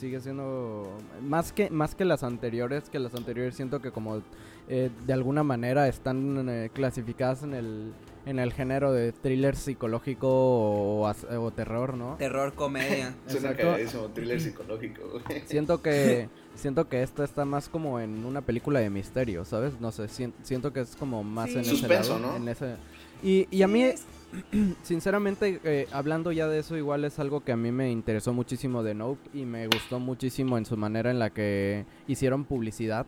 sigue 0.00 0.20
siendo 0.20 0.98
más 1.22 1.52
que 1.52 1.70
más 1.70 1.94
que 1.94 2.04
las 2.04 2.24
anteriores 2.24 2.90
que 2.90 2.98
las 2.98 3.14
anteriores 3.14 3.54
siento 3.54 3.80
que 3.80 3.92
como 3.92 4.20
eh, 4.68 4.90
de 5.06 5.12
alguna 5.12 5.44
manera 5.44 5.86
están 5.86 6.48
eh, 6.48 6.70
clasificadas 6.74 7.44
en 7.44 7.54
el 7.54 7.92
en 8.26 8.38
el 8.40 8.52
género 8.52 8.92
de 8.92 9.12
thriller 9.12 9.54
psicológico 9.56 10.28
o, 10.28 11.52
terror 11.54 11.94
no 11.96 12.16
terror, 12.18 12.52
comedia. 12.54 13.14
Suena 13.26 13.50
Exacto. 13.50 13.62
cagadísimo, 13.62 14.02
thriller 14.08 14.40
psicológico, 14.40 15.02
güey. 15.10 15.42
siento 15.46 15.80
que 15.82 16.28
siento 16.54 16.88
que 16.88 17.02
esta 17.02 17.24
está 17.24 17.44
más 17.44 17.68
como 17.68 17.98
en 18.00 18.24
una 18.24 18.40
película 18.42 18.80
de 18.80 18.90
misterio 18.90 19.44
sabes 19.44 19.80
no 19.80 19.90
sé 19.92 20.08
sien- 20.08 20.34
siento 20.42 20.72
que 20.72 20.80
es 20.80 20.94
como 20.96 21.24
más 21.24 21.50
Sí. 21.50 21.54
en 21.58 21.60
ese 21.60 21.88
lado, 21.88 22.18
¿no? 22.18 22.36
en 22.36 22.48
ese 22.48 22.76
y, 23.22 23.46
y 23.50 23.62
a 23.62 23.68
mí 23.68 23.82
es- 23.84 24.04
Sinceramente, 24.82 25.60
eh, 25.62 25.86
hablando 25.92 26.32
ya 26.32 26.48
de 26.48 26.58
eso, 26.60 26.74
igual 26.78 27.04
es 27.04 27.18
algo 27.18 27.40
que 27.44 27.52
a 27.52 27.56
mí 27.56 27.70
me 27.70 27.90
interesó 27.90 28.32
muchísimo 28.32 28.82
de 28.82 28.94
Nope 28.94 29.20
y 29.34 29.44
me 29.44 29.66
gustó 29.66 29.98
muchísimo 30.00 30.56
en 30.56 30.64
su 30.64 30.76
manera 30.78 31.10
en 31.10 31.18
la 31.18 31.28
que 31.28 31.84
hicieron 32.06 32.44
publicidad, 32.44 33.04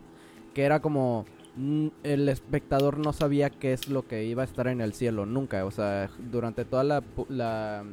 que 0.53 0.63
era 0.63 0.81
como 0.81 1.25
el 2.03 2.29
espectador 2.29 2.99
no 2.99 3.11
sabía 3.11 3.49
qué 3.49 3.73
es 3.73 3.87
lo 3.89 4.07
que 4.07 4.25
iba 4.25 4.43
a 4.43 4.45
estar 4.45 4.67
en 4.67 4.81
el 4.81 4.93
cielo, 4.93 5.25
nunca, 5.25 5.65
o 5.65 5.71
sea, 5.71 6.09
durante 6.31 6.63
toda 6.63 6.83
la, 6.83 7.01
pu- 7.01 7.25
la- 7.29 7.83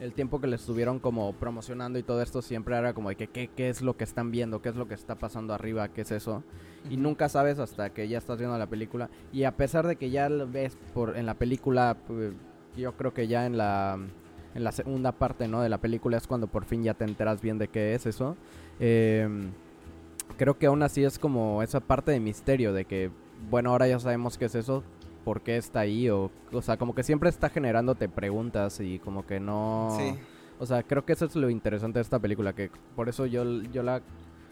el 0.00 0.12
tiempo 0.12 0.40
que 0.40 0.46
le 0.46 0.56
estuvieron 0.56 0.98
como 0.98 1.32
promocionando 1.34 1.98
y 1.98 2.02
todo 2.02 2.20
esto 2.22 2.42
siempre 2.42 2.76
era 2.76 2.94
como 2.94 3.10
de 3.10 3.16
que 3.16 3.28
qué, 3.28 3.48
qué 3.48 3.68
es 3.68 3.82
lo 3.82 3.96
que 3.96 4.04
están 4.04 4.30
viendo, 4.30 4.60
qué 4.60 4.68
es 4.70 4.76
lo 4.76 4.88
que 4.88 4.94
está 4.94 5.14
pasando 5.14 5.54
arriba, 5.54 5.88
qué 5.88 6.02
es 6.02 6.10
eso. 6.10 6.42
Y 6.90 6.96
nunca 6.96 7.28
sabes 7.28 7.58
hasta 7.58 7.90
que 7.90 8.08
ya 8.08 8.18
estás 8.18 8.38
viendo 8.38 8.58
la 8.58 8.66
película. 8.66 9.08
Y 9.32 9.44
a 9.44 9.56
pesar 9.56 9.86
de 9.86 9.96
que 9.96 10.10
ya 10.10 10.28
lo 10.28 10.50
ves 10.50 10.76
por 10.92 11.16
en 11.16 11.26
la 11.26 11.34
película, 11.34 11.96
pues, 12.06 12.32
yo 12.76 12.92
creo 12.96 13.14
que 13.14 13.28
ya 13.28 13.46
en 13.46 13.56
la 13.56 13.98
en 14.54 14.62
la 14.62 14.72
segunda 14.72 15.12
parte, 15.12 15.48
¿no? 15.48 15.62
De 15.62 15.68
la 15.68 15.78
película 15.78 16.16
es 16.16 16.26
cuando 16.26 16.46
por 16.46 16.64
fin 16.64 16.84
ya 16.84 16.94
te 16.94 17.04
enteras 17.04 17.40
bien 17.40 17.58
de 17.58 17.68
qué 17.68 17.94
es 17.94 18.06
eso. 18.06 18.36
Eh, 18.78 19.28
creo 20.36 20.58
que 20.58 20.66
aún 20.66 20.82
así 20.82 21.04
es 21.04 21.18
como 21.18 21.62
esa 21.62 21.80
parte 21.80 22.12
de 22.12 22.20
misterio 22.20 22.72
de 22.72 22.84
que, 22.84 23.10
bueno, 23.50 23.70
ahora 23.70 23.88
ya 23.88 23.98
sabemos 23.98 24.38
qué 24.38 24.46
es 24.46 24.54
eso, 24.54 24.82
por 25.24 25.40
qué 25.42 25.56
está 25.56 25.80
ahí 25.80 26.08
o, 26.10 26.30
o 26.52 26.62
sea, 26.62 26.76
como 26.76 26.94
que 26.94 27.02
siempre 27.02 27.28
está 27.30 27.48
generándote 27.48 28.08
preguntas 28.08 28.78
y 28.80 28.98
como 28.98 29.26
que 29.26 29.40
no. 29.40 29.96
Sí. 29.98 30.14
O 30.60 30.66
sea, 30.66 30.82
creo 30.82 31.04
que 31.04 31.12
eso 31.14 31.24
es 31.24 31.34
lo 31.34 31.50
interesante 31.50 31.98
de 31.98 32.02
esta 32.02 32.18
película, 32.18 32.52
que 32.52 32.70
por 32.94 33.08
eso 33.08 33.26
yo, 33.26 33.44
yo 33.72 33.82
la, 33.82 34.02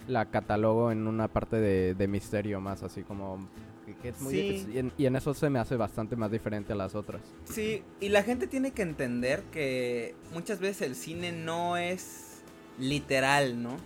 la 0.08 0.26
catalogo 0.26 0.90
en 0.90 1.06
una 1.06 1.28
parte 1.28 1.56
de, 1.56 1.94
de 1.94 2.08
misterio 2.08 2.60
más, 2.60 2.82
así 2.82 3.02
como... 3.02 3.38
que- 3.86 3.94
que 4.02 4.08
es 4.08 4.20
muy- 4.20 4.32
Sí. 4.32 4.66
y, 4.74 4.78
en, 4.78 4.92
y 4.98 5.06
en 5.06 5.16
eso 5.16 5.34
se 5.34 5.48
me 5.50 5.58
hace 5.58 5.76
bastante 5.76 6.16
más 6.16 6.30
diferente 6.30 6.72
a 6.72 6.76
las 6.76 6.94
otras. 6.94 7.20
Sí, 7.44 7.82
y 8.00 8.08
la 8.08 8.22
gente 8.22 8.46
tiene 8.46 8.70
que 8.72 8.82
entender 8.82 9.42
que 9.52 10.14
muchas 10.32 10.58
veces 10.60 10.82
el 10.88 10.94
cine 10.96 11.30
no 11.32 11.76
es 11.76 12.42
literal, 12.78 13.62
¿no? 13.62 13.76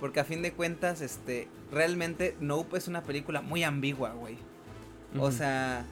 Porque 0.00 0.20
a 0.20 0.24
fin 0.24 0.42
de 0.42 0.52
cuentas, 0.52 1.00
este, 1.00 1.48
realmente 1.70 2.36
Nope 2.40 2.76
es 2.76 2.88
una 2.88 3.02
película 3.02 3.40
muy 3.40 3.62
ambigua, 3.62 4.12
güey. 4.12 4.36
O 5.18 5.30
sea, 5.30 5.84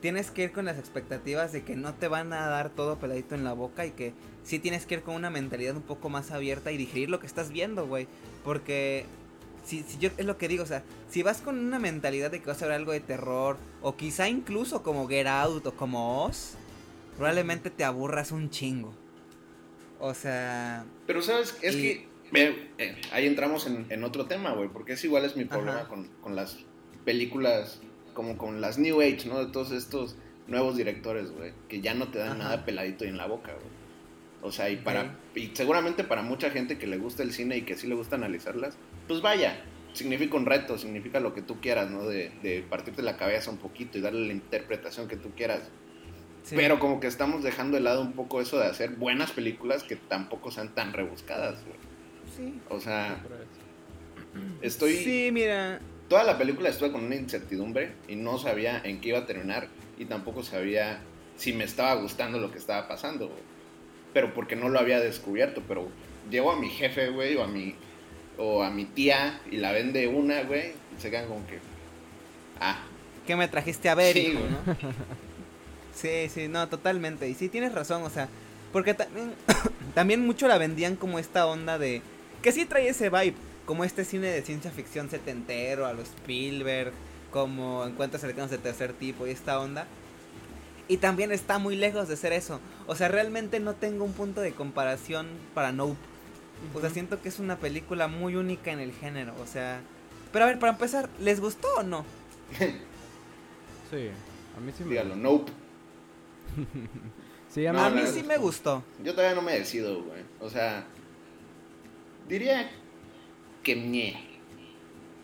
tienes 0.00 0.30
que 0.30 0.44
ir 0.44 0.52
con 0.52 0.64
las 0.66 0.78
expectativas 0.78 1.52
de 1.52 1.62
que 1.62 1.74
no 1.76 1.94
te 1.94 2.08
van 2.08 2.32
a 2.32 2.46
dar 2.48 2.70
todo 2.70 2.98
peladito 2.98 3.34
en 3.34 3.44
la 3.44 3.52
boca 3.52 3.86
y 3.86 3.92
que 3.92 4.12
sí 4.44 4.58
tienes 4.58 4.86
que 4.86 4.94
ir 4.96 5.02
con 5.02 5.14
una 5.14 5.30
mentalidad 5.30 5.74
un 5.76 5.82
poco 5.82 6.08
más 6.08 6.30
abierta 6.30 6.70
y 6.72 6.76
digerir 6.76 7.10
lo 7.10 7.18
que 7.20 7.26
estás 7.26 7.50
viendo, 7.50 7.86
güey. 7.86 8.06
Porque 8.44 9.06
si, 9.64 9.82
si 9.82 9.98
yo 9.98 10.10
es 10.16 10.24
lo 10.26 10.36
que 10.38 10.48
digo, 10.48 10.62
o 10.62 10.66
sea, 10.66 10.84
si 11.08 11.22
vas 11.22 11.40
con 11.40 11.58
una 11.58 11.78
mentalidad 11.78 12.30
de 12.30 12.40
que 12.40 12.46
vas 12.46 12.62
a 12.62 12.66
ver 12.66 12.74
algo 12.76 12.92
de 12.92 13.00
terror 13.00 13.56
o 13.82 13.96
quizá 13.96 14.28
incluso 14.28 14.82
como 14.82 15.08
Get 15.08 15.26
Out 15.26 15.66
o 15.66 15.72
como 15.76 16.24
Oz, 16.24 16.52
probablemente 17.16 17.70
te 17.70 17.82
aburras 17.84 18.30
un 18.32 18.50
chingo. 18.50 18.94
O 19.98 20.12
sea, 20.14 20.84
Pero, 21.06 21.22
¿sabes? 21.22 21.56
Es 21.62 21.74
Y- 21.74 21.82
que 21.82 22.08
ve, 22.32 22.70
eh, 22.78 23.00
ahí 23.12 23.26
entramos 23.26 23.66
en, 23.66 23.86
en 23.88 24.04
otro 24.04 24.26
tema, 24.26 24.52
güey, 24.52 24.68
porque 24.68 24.92
es 24.92 25.02
igual 25.04 25.24
es 25.24 25.36
mi 25.36 25.46
problema 25.46 25.88
con, 25.88 26.08
con 26.20 26.36
las 26.36 26.58
películas, 27.06 27.80
como 28.16 28.36
con 28.36 28.60
las 28.60 28.78
New 28.78 29.00
Age, 29.00 29.28
¿no? 29.28 29.38
De 29.44 29.52
todos 29.52 29.70
estos 29.70 30.16
nuevos 30.48 30.76
directores, 30.76 31.30
güey, 31.30 31.52
que 31.68 31.80
ya 31.80 31.94
no 31.94 32.08
te 32.08 32.18
dan 32.18 32.32
Ajá. 32.32 32.38
nada 32.38 32.64
peladito 32.64 33.04
y 33.04 33.08
en 33.08 33.16
la 33.16 33.26
boca, 33.26 33.52
güey. 33.52 33.76
O 34.42 34.50
sea, 34.50 34.70
y 34.70 34.76
para 34.76 35.16
y 35.34 35.50
seguramente 35.54 36.02
para 36.04 36.22
mucha 36.22 36.50
gente 36.50 36.78
que 36.78 36.86
le 36.86 36.98
gusta 36.98 37.22
el 37.22 37.32
cine 37.32 37.56
y 37.56 37.62
que 37.62 37.76
sí 37.76 37.86
le 37.86 37.94
gusta 37.94 38.16
analizarlas, 38.16 38.76
pues 39.08 39.20
vaya, 39.22 39.62
significa 39.92 40.36
un 40.36 40.46
reto, 40.46 40.78
significa 40.78 41.20
lo 41.20 41.34
que 41.34 41.42
tú 41.42 41.60
quieras, 41.60 41.90
¿no? 41.90 42.06
De, 42.06 42.30
de 42.42 42.62
partirte 42.68 43.02
la 43.02 43.16
cabeza 43.16 43.50
un 43.50 43.58
poquito 43.58 43.98
y 43.98 44.00
darle 44.00 44.26
la 44.26 44.32
interpretación 44.32 45.08
que 45.08 45.16
tú 45.16 45.30
quieras. 45.36 45.62
sí. 46.42 46.54
Pero 46.56 46.78
como 46.78 47.00
que 47.00 47.06
estamos 47.08 47.42
dejando 47.42 47.76
de 47.76 47.82
lado 47.82 48.02
un 48.02 48.12
poco 48.12 48.40
eso 48.40 48.58
de 48.58 48.66
hacer 48.66 48.90
buenas 48.90 49.32
películas 49.32 49.82
que 49.82 49.96
tampoco 49.96 50.50
sean 50.50 50.74
tan 50.74 50.92
rebuscadas, 50.92 51.64
güey. 51.64 51.78
sí. 52.36 52.60
O 52.68 52.78
sea, 52.80 53.18
estoy... 54.60 54.96
Sí, 54.96 55.30
mira, 55.32 55.80
Toda 56.08 56.24
la 56.24 56.38
película 56.38 56.68
estuve 56.68 56.92
con 56.92 57.04
una 57.04 57.16
incertidumbre 57.16 57.92
y 58.08 58.16
no 58.16 58.38
sabía 58.38 58.80
en 58.84 59.00
qué 59.00 59.08
iba 59.10 59.18
a 59.18 59.26
terminar 59.26 59.68
y 59.98 60.04
tampoco 60.04 60.42
sabía 60.42 61.00
si 61.36 61.52
me 61.52 61.64
estaba 61.64 61.94
gustando 61.94 62.38
lo 62.38 62.52
que 62.52 62.58
estaba 62.58 62.86
pasando, 62.86 63.26
güey. 63.26 63.42
Pero 64.12 64.32
porque 64.32 64.56
no 64.56 64.68
lo 64.68 64.78
había 64.78 65.00
descubierto, 65.00 65.62
pero 65.66 65.88
llevo 66.30 66.52
a 66.52 66.56
mi 66.56 66.68
jefe, 66.68 67.08
güey, 67.08 67.34
o 67.36 67.42
a 67.42 67.46
mi, 67.48 67.74
o 68.38 68.62
a 68.62 68.70
mi 68.70 68.84
tía 68.84 69.40
y 69.50 69.56
la 69.56 69.72
ven 69.72 69.92
de 69.92 70.06
una, 70.06 70.42
güey, 70.42 70.72
y 70.96 71.00
se 71.00 71.10
quedan 71.10 71.26
como 71.26 71.46
que... 71.46 71.58
Ah, 72.60 72.78
¿qué 73.26 73.36
me 73.36 73.48
trajiste 73.48 73.88
a 73.88 73.94
ver, 73.94 74.14
Sí, 74.14 74.28
hijo, 74.28 74.40
no? 74.40 74.76
Sí, 75.92 76.28
sí, 76.28 76.46
no, 76.48 76.68
totalmente. 76.68 77.28
Y 77.28 77.34
sí 77.34 77.48
tienes 77.48 77.72
razón, 77.72 78.02
o 78.02 78.10
sea, 78.10 78.28
porque 78.72 78.94
también, 78.94 79.32
también 79.94 80.24
mucho 80.24 80.46
la 80.46 80.58
vendían 80.58 80.96
como 80.96 81.18
esta 81.18 81.46
onda 81.46 81.78
de 81.78 82.02
que 82.42 82.52
sí 82.52 82.66
trae 82.66 82.88
ese 82.88 83.08
vibe, 83.08 83.34
como 83.66 83.84
este 83.84 84.04
cine 84.04 84.28
de 84.28 84.42
ciencia 84.42 84.70
ficción 84.72 85.10
setentero, 85.10 85.86
a 85.86 85.92
los 85.94 86.08
Spielberg, 86.10 86.92
como 87.30 87.84
encuentros 87.86 88.22
cercanos 88.22 88.50
de 88.50 88.58
tercer 88.58 88.94
tipo 88.94 89.26
y 89.26 89.30
esta 89.32 89.60
onda. 89.60 89.86
Y 90.88 90.98
también 90.98 91.32
está 91.32 91.58
muy 91.58 91.76
lejos 91.76 92.08
de 92.08 92.16
ser 92.16 92.32
eso. 92.32 92.60
O 92.86 92.94
sea, 92.96 93.08
realmente 93.08 93.60
no 93.60 93.74
tengo 93.74 94.04
un 94.04 94.14
punto 94.14 94.40
de 94.40 94.54
comparación 94.54 95.28
para 95.54 95.72
Nope. 95.72 95.98
O 96.74 96.80
sea, 96.80 96.90
siento 96.90 97.20
que 97.22 97.28
es 97.28 97.38
una 97.40 97.58
película 97.58 98.08
muy 98.08 98.36
única 98.36 98.72
en 98.72 98.80
el 98.80 98.92
género. 98.92 99.34
O 99.42 99.46
sea, 99.46 99.82
pero 100.32 100.44
a 100.46 100.48
ver, 100.48 100.58
para 100.60 100.72
empezar, 100.72 101.10
¿les 101.18 101.40
gustó 101.40 101.68
o 101.78 101.82
no? 101.82 102.06
Sí, 103.90 104.10
a 104.56 104.60
mí 104.60 104.72
sí 104.72 104.84
me 104.84 104.90
dígalo, 104.90 105.16
gusta. 105.16 105.16
nope. 105.16 105.52
Sí, 107.48 107.66
a 107.66 107.72
mí, 107.72 107.78
No, 107.78 107.84
a 107.84 107.90
la 107.90 107.90
mí 107.90 108.02
verdad 108.02 108.12
sí 108.12 108.22
me 108.22 108.36
gustó. 108.38 108.84
Yo 108.98 109.14
todavía 109.14 109.34
no 109.34 109.42
me 109.42 109.58
decido, 109.58 110.02
güey. 110.02 110.22
O 110.40 110.50
sea, 110.50 110.86
diría 112.28 112.70
que 113.66 113.74
ñe. 113.76 114.14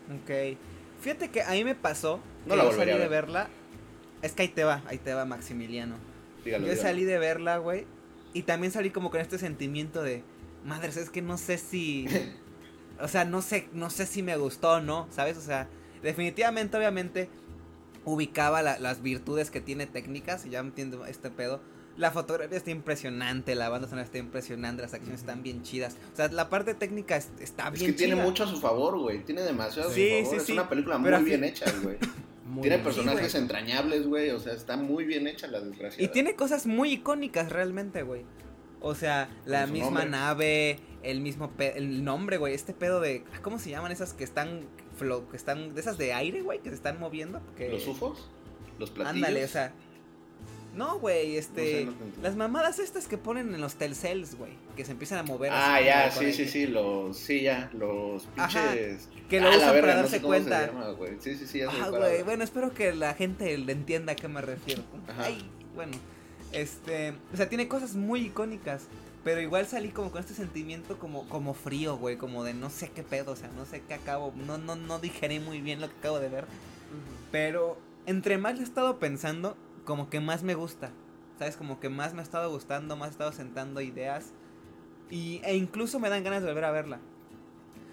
Ok. 0.09 0.57
Fíjate 1.01 1.29
que 1.29 1.41
a 1.41 1.51
mí 1.51 1.63
me 1.63 1.75
pasó. 1.75 2.19
No 2.45 2.51
que 2.51 2.57
la 2.57 2.63
yo 2.63 2.69
volvería 2.71 2.93
salí 2.93 3.01
a 3.01 3.03
de 3.05 3.09
ver. 3.09 3.25
verla. 3.25 3.49
Es 4.21 4.33
que 4.33 4.43
ahí 4.43 4.47
te 4.49 4.63
va, 4.63 4.81
ahí 4.87 4.97
te 4.97 5.13
va 5.13 5.25
Maximiliano. 5.25 5.95
Dígalo, 6.45 6.65
yo 6.65 6.71
dígalo. 6.73 6.87
salí 6.89 7.03
de 7.05 7.17
verla, 7.19 7.57
güey. 7.57 7.85
Y 8.33 8.43
también 8.43 8.71
salí 8.71 8.89
como 8.89 9.09
con 9.11 9.21
este 9.21 9.37
sentimiento 9.37 10.03
de. 10.03 10.23
Madres, 10.65 10.97
es 10.97 11.09
que 11.09 11.21
no 11.21 11.37
sé 11.37 11.57
si. 11.57 12.05
o 12.99 13.07
sea, 13.07 13.25
no 13.25 13.41
sé, 13.41 13.69
no 13.73 13.89
sé 13.89 14.05
si 14.05 14.23
me 14.23 14.35
gustó 14.37 14.71
o 14.73 14.79
no, 14.81 15.07
¿sabes? 15.11 15.37
O 15.37 15.41
sea, 15.41 15.67
definitivamente, 16.01 16.77
obviamente, 16.77 17.29
ubicaba 18.05 18.61
la- 18.61 18.79
las 18.79 19.01
virtudes 19.01 19.51
que 19.51 19.61
tiene 19.61 19.87
técnicas. 19.87 20.45
Y 20.45 20.49
ya 20.51 20.59
entiendo 20.59 21.05
este 21.05 21.29
pedo. 21.29 21.61
La 21.97 22.09
fotografía 22.11 22.57
está 22.57 22.71
impresionante, 22.71 23.53
la 23.55 23.69
banda 23.69 23.87
sonora 23.87 24.05
está 24.05 24.17
impresionante, 24.17 24.81
las 24.81 24.93
acciones 24.95 25.19
están 25.19 25.43
bien 25.43 25.61
chidas. 25.63 25.95
O 26.13 26.15
sea, 26.15 26.27
la 26.29 26.49
parte 26.49 26.73
técnica 26.73 27.15
es- 27.17 27.29
está 27.39 27.67
Es 27.67 27.73
bien 27.79 27.91
que 27.91 27.97
tiene 27.97 28.15
mucho 28.15 28.45
a 28.45 28.47
su 28.47 28.57
favor, 28.59 28.97
güey. 28.99 29.23
Tiene 29.23 29.41
demasiado 29.41 29.89
a 29.89 29.91
su 29.91 29.95
Sí, 29.99 30.09
favor. 30.09 30.25
sí, 30.31 30.35
es 30.37 30.43
sí. 30.43 30.51
una 30.53 30.67
película 30.69 30.99
Pero 31.03 31.17
muy 31.19 31.29
bien 31.29 31.43
hecha, 31.43 31.65
güey. 31.83 31.97
Muy 32.45 32.61
Tiene 32.61 32.75
bien. 32.77 32.83
personajes 32.83 33.31
Sí, 33.31 33.37
entrañables, 33.37 34.05
güey. 34.05 34.29
O 34.31 34.39
sea, 34.39 34.53
está 34.53 34.75
muy 34.77 35.05
bien 35.05 35.25
hecha 35.27 35.47
la 35.47 35.59
desgracia. 35.61 36.03
Y 36.03 36.09
tiene 36.09 36.35
cosas 36.35 36.67
muy 36.67 36.91
icónicas 36.91 37.51
realmente, 37.51 38.03
güey. 38.03 38.25
O 38.81 38.93
sea, 38.95 39.29
la 39.45 39.65
misma 39.65 40.01
nombre. 40.03 40.09
nave, 40.09 40.79
el 41.03 41.21
mismo 41.21 41.49
pe- 41.51 41.77
el 41.77 42.03
nombre, 42.03 42.37
güey, 42.37 42.53
este 42.53 42.73
pedo 42.73 42.99
de 42.99 43.23
¿cómo 43.41 43.57
se 43.59 43.69
llaman 43.71 43.91
esas 43.93 44.13
que 44.13 44.23
están 44.25 44.67
que 45.31 45.37
están 45.37 45.73
de 45.73 45.81
esas 45.81 45.97
de 45.97 46.13
aire, 46.13 46.41
güey, 46.41 46.59
que 46.59 46.69
se 46.69 46.75
están 46.75 46.99
moviendo? 46.99 47.41
Que 47.55 47.69
¿Los 47.69 47.87
UFOs? 47.87 48.29
¿Los 48.77 48.89
platillos? 48.91 49.15
Ándale, 49.15 49.45
o 49.45 49.47
sea, 49.47 49.73
no, 50.75 50.99
güey, 50.99 51.33
No 51.33 51.39
este 51.39 51.71
sé, 51.71 51.85
no 51.85 51.93
las 52.21 52.35
mamadas 52.35 52.79
estas 52.79 53.07
que 53.07 53.17
ponen 53.17 53.53
en 53.53 53.61
los 53.61 53.75
telcels, 53.75 54.35
güey, 54.35 54.51
que 54.75 54.83
se 54.85 54.91
empiezan 54.91 55.19
a 55.19 55.23
mover 55.23 55.51
Ah, 55.51 55.75
así 55.75 55.85
ya, 55.85 56.11
sí, 56.11 56.33
sí, 56.33 56.45
sí, 56.47 56.67
los, 56.67 57.17
sí, 57.17 57.41
ya, 57.41 57.69
los 57.73 58.27
Ajá, 58.37 58.71
pinches... 58.71 59.09
que 59.29 59.39
lo 59.39 59.47
Ah, 59.49 59.57
usan 59.57 59.71
verga, 59.73 59.81
para 59.81 59.93
no 59.95 60.01
darse 60.01 60.17
sé 60.17 60.21
cuenta. 60.21 60.67
llama. 60.67 60.85
Sí, 61.19 61.35
sí, 61.35 61.47
sí, 61.47 61.59
ya 61.59 61.69
Ah, 61.69 61.89
güey, 61.89 62.23
bueno, 62.23 62.43
espero 62.43 62.73
que 62.73 62.93
la 62.93 63.13
gente 63.13 63.57
le 63.57 63.71
entienda 63.71 64.13
a 64.13 64.15
qué 64.15 64.27
me 64.27 64.41
refiero. 64.41 64.83
Ajá. 65.07 65.25
Ay, 65.25 65.45
bueno, 65.75 65.93
este, 66.51 67.13
o 67.33 67.37
sea, 67.37 67.49
tiene 67.49 67.67
cosas 67.67 67.95
muy 67.95 68.21
icónicas, 68.21 68.83
pero 69.23 69.39
igual 69.41 69.65
salí 69.65 69.89
como 69.89 70.11
con 70.11 70.19
este 70.21 70.33
sentimiento 70.33 70.99
como, 70.99 71.27
como 71.29 71.53
frío, 71.53 71.97
güey, 71.97 72.17
como 72.17 72.43
de 72.43 72.53
no 72.53 72.69
sé 72.69 72.89
qué 72.89 73.03
pedo, 73.03 73.31
o 73.31 73.35
sea, 73.35 73.49
no 73.55 73.65
sé 73.65 73.81
qué 73.87 73.93
acabo, 73.93 74.33
no, 74.45 74.57
no, 74.57 74.75
no 74.75 74.99
digerí 74.99 75.39
muy 75.39 75.61
bien 75.61 75.79
lo 75.81 75.87
que 75.89 75.95
acabo 75.97 76.19
de 76.19 76.29
ver, 76.29 76.45
pero 77.31 77.77
entre 78.05 78.37
más 78.37 78.55
le 78.55 78.61
he 78.61 78.63
estado 78.63 78.99
pensando, 78.99 79.55
como 79.85 80.09
que 80.09 80.19
más 80.19 80.43
me 80.43 80.55
gusta, 80.55 80.91
¿sabes? 81.37 81.57
Como 81.57 81.79
que 81.79 81.89
más 81.89 82.13
me 82.13 82.19
ha 82.19 82.23
estado 82.23 82.49
gustando, 82.49 82.95
más 82.95 83.09
he 83.09 83.11
estado 83.11 83.31
sentando 83.31 83.81
ideas, 83.81 84.33
y, 85.09 85.41
e 85.43 85.55
incluso 85.55 85.99
me 85.99 86.09
dan 86.09 86.23
ganas 86.23 86.41
de 86.41 86.47
volver 86.47 86.65
a 86.65 86.71
verla. 86.71 86.99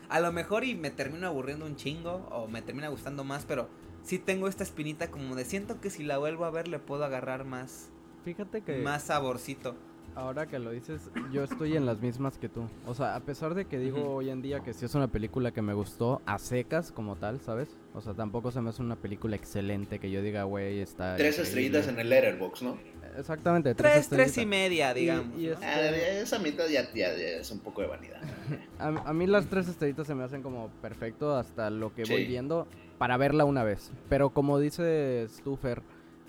A 0.08 0.20
lo 0.20 0.32
mejor 0.32 0.64
y 0.64 0.74
me 0.74 0.90
termino 0.90 1.26
aburriendo 1.26 1.66
un 1.66 1.76
chingo 1.76 2.28
o 2.30 2.48
me 2.48 2.62
termina 2.62 2.88
gustando 2.88 3.24
más, 3.24 3.44
pero 3.44 3.68
sí 4.02 4.18
tengo 4.18 4.48
esta 4.48 4.64
espinita 4.64 5.10
como 5.10 5.36
de 5.36 5.44
siento 5.44 5.80
que 5.80 5.90
si 5.90 6.02
la 6.02 6.18
vuelvo 6.18 6.44
a 6.44 6.50
ver 6.50 6.68
le 6.68 6.78
puedo 6.78 7.04
agarrar 7.04 7.44
más, 7.44 7.90
Fíjate 8.24 8.62
que 8.62 8.78
más 8.78 9.04
saborcito. 9.04 9.76
Ahora 10.20 10.46
que 10.46 10.58
lo 10.58 10.70
dices, 10.70 11.10
yo 11.32 11.42
estoy 11.42 11.76
en 11.76 11.86
las 11.86 12.00
mismas 12.00 12.38
que 12.38 12.48
tú. 12.48 12.68
O 12.86 12.94
sea, 12.94 13.16
a 13.16 13.20
pesar 13.20 13.54
de 13.54 13.64
que 13.64 13.78
digo 13.78 14.14
hoy 14.14 14.30
en 14.30 14.42
día 14.42 14.60
que 14.60 14.72
sí 14.74 14.84
es 14.84 14.94
una 14.94 15.08
película 15.08 15.50
que 15.50 15.62
me 15.62 15.72
gustó 15.74 16.20
a 16.26 16.38
secas 16.38 16.92
como 16.92 17.16
tal, 17.16 17.40
¿sabes? 17.40 17.76
O 17.94 18.00
sea, 18.00 18.14
tampoco 18.14 18.50
se 18.50 18.60
me 18.60 18.70
hace 18.70 18.82
una 18.82 18.96
película 18.96 19.36
excelente 19.36 19.98
que 19.98 20.10
yo 20.10 20.22
diga, 20.22 20.44
güey, 20.44 20.80
está... 20.80 21.16
Tres 21.16 21.38
increíble". 21.38 21.48
estrellitas 21.48 21.88
en 21.88 21.98
el 22.00 22.10
Letterboxd, 22.10 22.62
¿no? 22.62 22.78
Exactamente, 23.18 23.74
tres, 23.74 23.92
Tres, 23.92 24.08
tres 24.08 24.38
y 24.38 24.46
media, 24.46 24.94
digamos. 24.94 25.34
Ah, 25.62 25.80
esa 25.80 26.38
mitad 26.38 26.68
ya, 26.68 26.84
ya, 26.92 27.16
ya 27.16 27.40
es 27.40 27.50
un 27.50 27.58
poco 27.60 27.80
de 27.80 27.88
vanidad. 27.88 28.20
A, 28.78 28.88
a 28.88 29.12
mí 29.12 29.26
las 29.26 29.46
tres 29.46 29.68
estrellitas 29.68 30.06
se 30.06 30.14
me 30.14 30.22
hacen 30.22 30.42
como 30.42 30.68
perfecto 30.80 31.34
hasta 31.36 31.70
lo 31.70 31.92
que 31.94 32.04
voy 32.04 32.24
viendo 32.26 32.68
para 32.98 33.16
verla 33.16 33.44
una 33.44 33.64
vez. 33.64 33.90
Pero 34.08 34.30
como 34.30 34.58
dice 34.58 35.26
Stufer, 35.28 35.82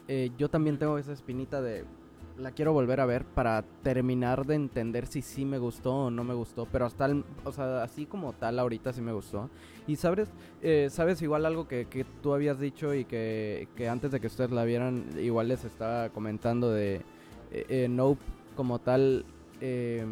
eh, 0.07 0.31
yo 0.37 0.49
también 0.49 0.79
tengo 0.79 0.97
esa 0.97 1.13
espinita 1.13 1.61
de 1.61 1.85
la 2.37 2.51
quiero 2.51 2.73
volver 2.73 2.99
a 2.99 3.05
ver 3.05 3.23
para 3.25 3.63
terminar 3.83 4.45
de 4.45 4.55
entender 4.55 5.05
si 5.07 5.21
sí 5.21 5.45
me 5.45 5.57
gustó 5.57 6.05
o 6.05 6.11
no 6.11 6.23
me 6.23 6.33
gustó. 6.33 6.65
Pero 6.71 6.85
hasta, 6.85 7.05
el- 7.05 7.23
o 7.43 7.51
sea, 7.51 7.83
así 7.83 8.05
como 8.05 8.33
tal 8.33 8.57
ahorita 8.59 8.93
sí 8.93 9.01
me 9.01 9.11
gustó. 9.13 9.49
Y 9.87 9.95
sabes, 9.95 10.29
eh, 10.61 10.87
sabes 10.91 11.21
igual 11.21 11.45
algo 11.45 11.67
que, 11.67 11.85
que 11.85 12.05
tú 12.23 12.33
habías 12.33 12.59
dicho 12.59 12.93
y 12.93 13.05
que, 13.05 13.67
que 13.75 13.89
antes 13.89 14.11
de 14.11 14.19
que 14.19 14.27
ustedes 14.27 14.51
la 14.51 14.63
vieran, 14.63 15.05
igual 15.19 15.47
les 15.49 15.63
estaba 15.65 16.09
comentando 16.09 16.71
de 16.71 16.95
eh, 17.51 17.65
eh, 17.69 17.87
Nope 17.89 18.21
como 18.55 18.79
tal. 18.79 19.25
eh, 19.59 20.05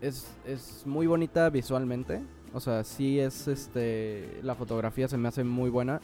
es, 0.00 0.32
es 0.46 0.84
muy 0.86 1.06
bonita 1.08 1.50
visualmente. 1.50 2.20
O 2.54 2.60
sea, 2.60 2.82
sí 2.84 3.18
es 3.20 3.46
este. 3.48 4.38
La 4.42 4.54
fotografía 4.54 5.06
se 5.08 5.18
me 5.18 5.28
hace 5.28 5.44
muy 5.44 5.70
buena. 5.70 6.00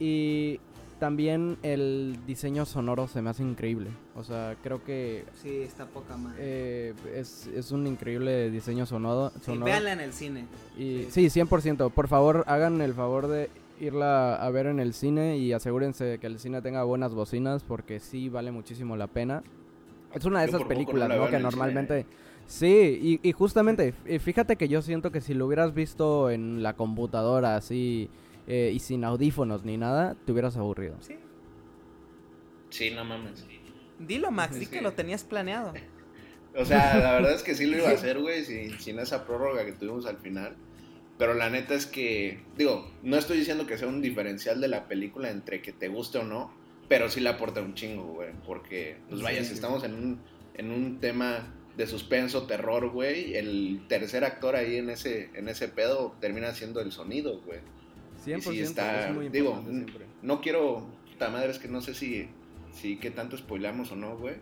Y 0.00 0.60
también 0.98 1.56
el 1.62 2.18
diseño 2.26 2.64
sonoro 2.66 3.08
se 3.08 3.22
me 3.22 3.30
hace 3.30 3.42
increíble. 3.42 3.88
O 4.16 4.24
sea, 4.24 4.56
creo 4.62 4.82
que 4.84 5.24
Sí, 5.34 5.62
está 5.62 5.86
poca 5.86 6.16
madre. 6.16 6.36
eh, 6.40 6.94
es, 7.14 7.46
es 7.54 7.70
un 7.72 7.86
increíble 7.86 8.50
diseño 8.50 8.84
sonoro. 8.86 9.30
Sí, 9.36 9.46
sonoro. 9.46 9.64
véanla 9.66 9.92
en 9.92 10.00
el 10.00 10.12
cine. 10.12 10.46
Y 10.78 11.04
sí, 11.10 11.26
100%. 11.26 11.90
Por 11.90 12.08
favor, 12.08 12.44
hagan 12.46 12.80
el 12.80 12.94
favor 12.94 13.28
de 13.28 13.50
irla 13.80 14.34
a 14.34 14.50
ver 14.50 14.66
en 14.66 14.80
el 14.80 14.92
cine 14.92 15.38
y 15.38 15.52
asegúrense 15.52 16.18
que 16.20 16.26
el 16.26 16.38
cine 16.38 16.60
tenga 16.62 16.82
buenas 16.84 17.14
bocinas 17.14 17.62
porque 17.62 18.00
sí 18.00 18.28
vale 18.28 18.50
muchísimo 18.50 18.96
la 18.96 19.06
pena. 19.06 19.42
Es 20.14 20.24
una 20.24 20.40
de 20.42 20.50
Yo 20.50 20.56
esas 20.56 20.66
películas, 20.68 21.08
la 21.08 21.16
¿no? 21.16 21.28
Que 21.28 21.38
normalmente... 21.38 22.06
Sí, 22.46 23.18
y, 23.22 23.28
y 23.28 23.32
justamente, 23.32 23.92
fíjate 24.20 24.56
que 24.56 24.68
yo 24.68 24.80
siento 24.80 25.12
que 25.12 25.20
si 25.20 25.34
lo 25.34 25.46
hubieras 25.46 25.74
visto 25.74 26.30
en 26.30 26.62
la 26.62 26.72
computadora 26.74 27.56
así 27.56 28.08
eh, 28.48 28.72
y 28.74 28.78
sin 28.80 29.04
audífonos 29.04 29.64
ni 29.64 29.76
nada, 29.76 30.16
te 30.24 30.32
hubieras 30.32 30.56
aburrido. 30.56 30.96
Sí. 31.00 31.14
Sí, 32.70 32.90
no 32.90 33.04
mames. 33.04 33.44
Dilo, 33.98 34.30
Max, 34.30 34.58
di 34.58 34.66
que 34.66 34.78
que- 34.78 34.82
lo 34.82 34.92
tenías 34.92 35.24
planeado. 35.24 35.72
O 36.56 36.64
sea, 36.64 36.98
la 36.98 37.12
verdad 37.12 37.34
es 37.34 37.42
que 37.42 37.54
sí 37.54 37.66
lo 37.66 37.76
iba 37.78 37.88
a 37.90 37.92
hacer, 37.94 38.18
güey, 38.18 38.44
sin, 38.44 38.78
sin 38.80 38.98
esa 38.98 39.24
prórroga 39.26 39.64
que 39.64 39.72
tuvimos 39.72 40.06
al 40.06 40.18
final. 40.18 40.56
Pero 41.18 41.34
la 41.34 41.50
neta 41.50 41.74
es 41.74 41.86
que, 41.86 42.40
digo, 42.56 42.90
no 43.02 43.16
estoy 43.16 43.38
diciendo 43.38 43.66
que 43.66 43.76
sea 43.76 43.88
un 43.88 44.00
diferencial 44.00 44.60
de 44.60 44.68
la 44.68 44.86
película 44.86 45.30
entre 45.30 45.60
que 45.62 45.72
te 45.72 45.88
guste 45.88 46.18
o 46.18 46.24
no, 46.24 46.52
pero 46.88 47.08
sí 47.10 47.20
le 47.20 47.28
aporta 47.28 47.60
un 47.60 47.74
chingo, 47.74 48.04
güey. 48.04 48.30
Porque, 48.46 48.98
pues 49.08 49.20
vaya, 49.22 49.40
Sí. 49.42 49.48
si 49.48 49.54
estamos 49.54 49.82
en 49.84 49.94
un, 49.94 50.20
en 50.54 50.70
un 50.70 51.00
tema 51.00 51.54
de 51.76 51.86
suspenso, 51.86 52.46
terror, 52.46 52.90
güey, 52.90 53.34
el 53.34 53.84
tercer 53.88 54.24
actor 54.24 54.54
ahí 54.56 54.76
en 54.76 54.90
ese, 54.90 55.30
en 55.34 55.48
ese 55.48 55.68
pedo 55.68 56.14
termina 56.20 56.52
siendo 56.54 56.80
el 56.80 56.92
sonido, 56.92 57.40
güey. 57.42 57.60
100% 58.24 58.38
Y 58.38 58.40
sí 58.40 58.60
está, 58.60 59.08
es 59.08 59.14
muy 59.14 59.28
digo, 59.28 59.60
siempre. 59.64 60.06
no 60.22 60.40
quiero, 60.40 60.86
puta 61.10 61.30
madre, 61.30 61.50
es 61.50 61.58
que 61.58 61.68
no 61.68 61.80
sé 61.80 61.94
si, 61.94 62.28
si 62.72 62.96
qué 62.96 63.10
tanto 63.10 63.36
spoilamos 63.36 63.92
o 63.92 63.96
no, 63.96 64.16
güey. 64.16 64.36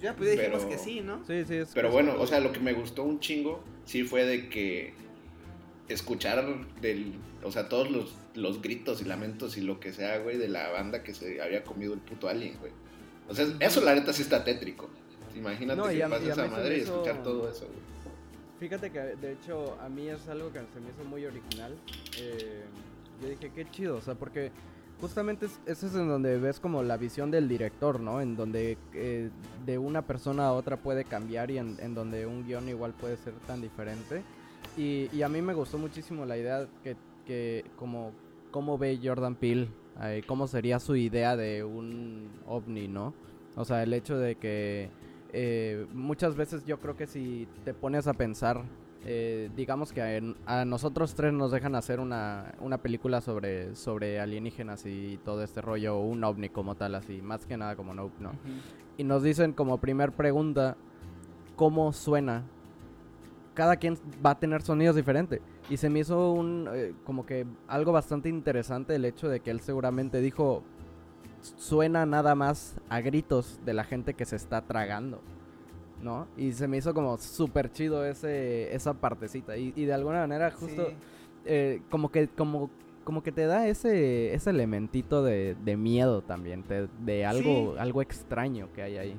Ya, 0.00 0.14
pues 0.14 0.32
dijimos 0.32 0.64
Pero- 0.64 0.68
que 0.70 0.78
sí, 0.78 1.00
¿no? 1.00 1.24
Sí, 1.26 1.44
sí, 1.46 1.54
es 1.54 1.70
Pero 1.72 1.90
bueno, 1.90 2.14
o 2.18 2.26
sea, 2.26 2.40
lo 2.40 2.52
que 2.52 2.60
me 2.60 2.72
gustó 2.74 3.02
un 3.02 3.18
chingo 3.20 3.62
sí 3.86 4.02
fue 4.04 4.24
de 4.26 4.48
que 4.48 4.92
escuchar 5.88 6.44
del, 6.80 7.14
o 7.42 7.50
sea, 7.52 7.68
todos 7.68 7.90
los, 7.90 8.14
los 8.34 8.60
gritos 8.60 9.00
y 9.00 9.04
lamentos 9.04 9.56
y 9.56 9.60
lo 9.62 9.78
que 9.80 9.92
sea, 9.92 10.18
güey, 10.18 10.36
de 10.36 10.48
la 10.48 10.68
banda 10.70 11.02
que 11.02 11.14
se 11.14 11.40
había 11.40 11.62
comido 11.64 11.94
el 11.94 12.00
puto 12.00 12.28
alien, 12.28 12.56
güey. 12.58 12.72
O 13.28 13.34
sea, 13.34 13.46
eso 13.60 13.80
la 13.80 13.94
neta 13.94 14.12
sí 14.12 14.22
está 14.22 14.44
tétrico. 14.44 14.88
Imagínate 15.34 15.76
No, 15.80 15.88
que 15.88 16.02
a- 16.02 16.08
pasa 16.08 16.24
y 16.26 16.30
a 16.30 16.34
me 16.36 16.48
madre 16.48 16.78
y 16.78 16.80
escuchar 16.80 17.22
todo 17.22 17.48
eso, 17.50 17.66
güey. 17.66 17.86
Fíjate 18.58 18.90
que 18.90 18.98
de 19.00 19.32
hecho 19.32 19.78
a 19.80 19.88
mí 19.88 20.08
es 20.08 20.26
algo 20.28 20.50
que 20.52 20.58
se 20.60 20.80
me 20.80 20.90
hizo 20.90 21.04
muy 21.08 21.24
original. 21.26 21.74
Eh, 22.18 22.64
yo 23.20 23.28
dije, 23.28 23.50
qué 23.54 23.70
chido, 23.70 23.96
o 23.96 24.00
sea, 24.00 24.14
porque 24.14 24.50
justamente 25.00 25.46
es, 25.46 25.60
eso 25.66 25.86
es 25.86 25.94
en 25.94 26.08
donde 26.08 26.38
ves 26.38 26.60
como 26.60 26.82
la 26.82 26.96
visión 26.96 27.30
del 27.30 27.48
director, 27.48 28.00
¿no? 28.00 28.20
En 28.20 28.36
donde 28.36 28.78
eh, 28.94 29.30
de 29.64 29.78
una 29.78 30.02
persona 30.02 30.46
a 30.46 30.52
otra 30.52 30.76
puede 30.76 31.04
cambiar 31.04 31.50
y 31.50 31.58
en, 31.58 31.76
en 31.80 31.94
donde 31.94 32.26
un 32.26 32.46
guion 32.46 32.68
igual 32.68 32.92
puede 32.94 33.16
ser 33.16 33.34
tan 33.46 33.60
diferente. 33.60 34.22
Y, 34.76 35.08
y 35.12 35.22
a 35.22 35.28
mí 35.28 35.40
me 35.42 35.54
gustó 35.54 35.78
muchísimo 35.78 36.24
la 36.24 36.36
idea 36.36 36.66
que, 36.82 36.96
que 37.26 37.64
como 37.76 38.12
cómo 38.50 38.78
ve 38.78 38.98
Jordan 39.02 39.34
Peele, 39.34 39.68
eh, 40.02 40.22
cómo 40.26 40.46
sería 40.46 40.80
su 40.80 40.96
idea 40.96 41.36
de 41.36 41.62
un 41.64 42.30
ovni, 42.46 42.88
¿no? 42.88 43.12
O 43.54 43.64
sea, 43.64 43.82
el 43.82 43.92
hecho 43.92 44.18
de 44.18 44.36
que 44.36 44.88
eh, 45.32 45.86
muchas 45.92 46.36
veces 46.36 46.64
yo 46.64 46.78
creo 46.78 46.96
que 46.96 47.06
si 47.06 47.46
te 47.64 47.74
pones 47.74 48.06
a 48.06 48.14
pensar, 48.14 48.62
eh, 49.08 49.50
digamos 49.54 49.92
que 49.92 50.02
a, 50.02 50.60
a 50.60 50.64
nosotros 50.64 51.14
tres 51.14 51.32
nos 51.32 51.52
dejan 51.52 51.76
hacer 51.76 52.00
una, 52.00 52.54
una 52.60 52.78
película 52.78 53.20
sobre, 53.20 53.76
sobre 53.76 54.18
alienígenas 54.18 54.84
y 54.84 55.18
todo 55.24 55.44
este 55.44 55.60
rollo, 55.60 56.00
un 56.00 56.24
ovni 56.24 56.48
como 56.48 56.74
tal, 56.74 56.96
así, 56.96 57.22
más 57.22 57.46
que 57.46 57.56
nada 57.56 57.76
como 57.76 57.94
no, 57.94 58.10
no. 58.18 58.30
Ujú. 58.30 58.38
Y 58.98 59.04
nos 59.04 59.22
dicen 59.22 59.52
como 59.52 59.78
primer 59.78 60.10
pregunta, 60.10 60.76
¿cómo 61.54 61.92
suena? 61.92 62.42
Cada 63.54 63.76
quien 63.76 63.96
va 64.24 64.30
a 64.30 64.38
tener 64.40 64.62
sonidos 64.62 64.96
diferentes. 64.96 65.40
Y 65.70 65.76
se 65.76 65.88
me 65.88 66.00
hizo 66.00 66.32
un, 66.32 66.68
eh, 66.72 66.92
como 67.04 67.26
que 67.26 67.46
algo 67.68 67.92
bastante 67.92 68.28
interesante 68.28 68.96
el 68.96 69.04
hecho 69.04 69.28
de 69.28 69.38
que 69.38 69.50
él 69.50 69.60
seguramente 69.60 70.20
dijo, 70.20 70.64
suena 71.40 72.06
nada 72.06 72.34
más 72.34 72.74
a 72.88 73.00
gritos 73.00 73.60
de 73.64 73.72
la 73.72 73.84
gente 73.84 74.14
que 74.14 74.24
se 74.24 74.34
está 74.34 74.62
tragando. 74.62 75.20
¿No? 76.06 76.28
Y 76.36 76.52
se 76.52 76.68
me 76.68 76.76
hizo 76.76 76.94
como 76.94 77.18
súper 77.18 77.72
chido 77.72 78.06
ese, 78.06 78.72
esa 78.74 78.94
partecita. 78.94 79.56
Y, 79.56 79.72
y 79.74 79.84
de 79.86 79.92
alguna 79.92 80.20
manera 80.20 80.50
justo 80.52 80.86
Sí. 80.88 80.94
eh, 81.46 81.82
como 81.90 82.10
que 82.12 82.28
como 82.28 82.70
como 83.04 83.22
que 83.22 83.32
te 83.32 83.46
da 83.46 83.66
ese 83.68 84.34
ese 84.34 84.50
elementito 84.50 85.22
de, 85.24 85.56
de 85.64 85.76
miedo 85.76 86.22
también 86.22 86.62
te- 86.64 86.88
de 87.04 87.24
algo 87.26 87.72
Sí. 87.74 87.78
algo 87.80 88.02
extraño 88.02 88.68
que 88.72 88.82
hay 88.82 88.96
ahí 88.98 89.16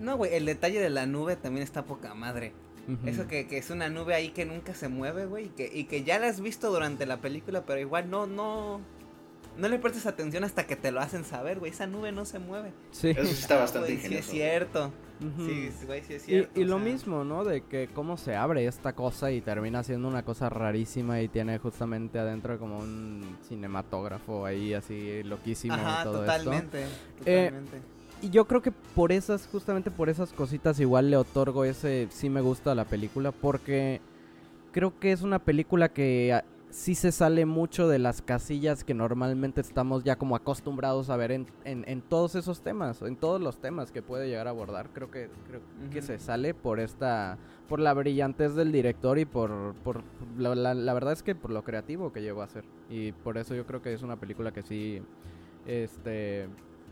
No, 0.00 0.16
güey, 0.16 0.34
el 0.34 0.46
detalle 0.46 0.80
de 0.80 0.90
la 0.90 1.06
nube 1.06 1.36
también 1.36 1.62
está 1.62 1.84
poca 1.84 2.12
madre. 2.14 2.52
Eso 3.04 3.26
que, 3.26 3.48
que 3.48 3.58
es 3.58 3.70
una 3.70 3.88
nube 3.88 4.14
ahí 4.14 4.28
que 4.28 4.44
nunca 4.44 4.72
se 4.74 4.88
mueve, 4.88 5.26
güey, 5.26 5.46
y 5.46 5.48
que, 5.48 5.68
y 5.74 5.84
que 5.84 6.04
ya 6.04 6.20
la 6.20 6.28
has 6.28 6.40
visto 6.40 6.70
durante 6.70 7.04
la 7.06 7.16
película, 7.20 7.64
pero 7.66 7.80
igual 7.80 8.10
no, 8.10 8.28
no, 8.28 8.80
no 9.58 9.68
le 9.68 9.78
prestes 9.78 10.06
atención 10.06 10.44
hasta 10.44 10.66
que 10.66 10.76
te 10.76 10.90
lo 10.90 11.00
hacen 11.00 11.24
saber, 11.24 11.58
güey. 11.58 11.72
Esa 11.72 11.86
nube 11.86 12.12
no 12.12 12.24
se 12.24 12.38
mueve. 12.38 12.72
Sí. 12.90 13.10
Eso 13.10 13.24
sí 13.24 13.32
está 13.40 13.56
bastante 13.58 13.88
Güey, 13.88 13.98
sí 13.98 14.06
ingenioso. 14.06 14.26
es 14.28 14.32
cierto. 14.32 14.92
Ujú. 15.18 15.46
Sí, 15.46 15.70
güey, 15.86 16.02
sí 16.04 16.12
es 16.14 16.22
Y, 16.24 16.26
cierto. 16.26 16.60
y 16.60 16.64
lo 16.64 16.76
sea. 16.78 16.84
mismo, 16.92 17.24
¿no? 17.24 17.42
De 17.44 17.62
que 17.62 17.88
cómo 17.94 18.16
se 18.18 18.36
abre 18.36 18.66
esta 18.66 18.92
cosa 18.94 19.30
y 19.32 19.40
termina 19.40 19.82
siendo 19.82 20.08
una 20.08 20.22
cosa 20.22 20.48
rarísima 20.50 21.22
y 21.22 21.28
tiene 21.28 21.58
justamente 21.58 22.18
adentro 22.18 22.58
como 22.58 22.78
un 22.78 23.36
cinematógrafo 23.48 24.44
ahí 24.44 24.74
así 24.74 25.22
loquísimo 25.22 25.74
y 25.76 25.80
Ajá, 25.80 26.04
todo 26.04 26.22
esto. 26.24 26.32
totalmente. 26.38 26.82
Eh, 27.24 27.46
Totalmente. 27.50 27.80
Y 28.22 28.30
yo 28.30 28.46
creo 28.46 28.62
que 28.62 28.72
por 28.72 29.12
esas, 29.12 29.46
justamente 29.46 29.90
por 29.90 30.08
esas 30.08 30.32
cositas 30.32 30.80
igual 30.80 31.10
le 31.10 31.16
otorgo 31.18 31.64
ese 31.64 32.08
sí 32.10 32.30
me 32.30 32.40
gusta 32.40 32.72
a 32.72 32.74
la 32.74 32.84
película 32.86 33.30
porque 33.30 34.00
creo 34.72 34.98
que 34.98 35.12
es 35.12 35.20
una 35.22 35.38
película 35.38 35.90
que 35.90 36.32
ah, 36.32 36.44
sí 36.76 36.94
se 36.94 37.10
sale 37.10 37.46
mucho 37.46 37.88
de 37.88 37.98
las 37.98 38.20
casillas 38.20 38.84
que 38.84 38.92
normalmente 38.92 39.62
estamos 39.62 40.04
ya 40.04 40.16
como 40.16 40.36
acostumbrados 40.36 41.08
a 41.08 41.16
ver 41.16 41.32
en, 41.32 41.46
en, 41.64 41.84
en 41.88 42.02
todos 42.02 42.34
esos 42.34 42.60
temas, 42.60 43.00
en 43.00 43.16
todos 43.16 43.40
los 43.40 43.56
temas 43.58 43.90
que 43.90 44.02
puede 44.02 44.28
llegar 44.28 44.46
a 44.46 44.50
abordar. 44.50 44.90
Creo 44.92 45.10
que 45.10 45.30
creo 45.48 45.60
que 45.90 46.02
se 46.02 46.18
sale 46.18 46.52
por 46.52 46.78
esta 46.78 47.38
por 47.66 47.80
la 47.80 47.94
brillantez 47.94 48.54
del 48.54 48.72
director 48.72 49.18
y 49.18 49.24
por, 49.24 49.74
por 49.82 50.02
la, 50.36 50.54
la- 50.54 50.74
la 50.74 50.92
verdad 50.94 51.14
es 51.14 51.22
que 51.22 51.34
por 51.34 51.50
lo 51.50 51.64
creativo 51.64 52.12
que 52.12 52.20
llegó 52.20 52.42
a 52.42 52.48
ser. 52.48 52.64
Y 52.90 53.12
por 53.12 53.38
eso 53.38 53.54
yo 53.54 53.64
creo 53.66 53.80
que 53.80 53.94
es 53.94 54.02
una 54.02 54.16
película 54.20 54.52
que 54.52 54.62
sí 54.62 55.00
este 55.66 56.48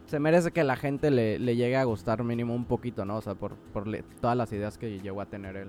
se 0.06 0.18
merece 0.18 0.50
que 0.50 0.64
la 0.64 0.76
gente 0.76 1.10
le, 1.10 1.38
le 1.38 1.56
llegue 1.56 1.76
a 1.76 1.84
gustar 1.84 2.24
mínimo 2.24 2.54
un 2.54 2.64
poquito, 2.64 3.04
¿no? 3.04 3.16
O 3.18 3.20
sea, 3.22 3.34
por, 3.34 3.54
por 3.72 3.86
le- 3.86 4.02
todas 4.20 4.36
las 4.36 4.50
ideas 4.52 4.76
que 4.78 4.98
llegó 5.00 5.20
a 5.20 5.26
tener 5.26 5.56
él. 5.56 5.68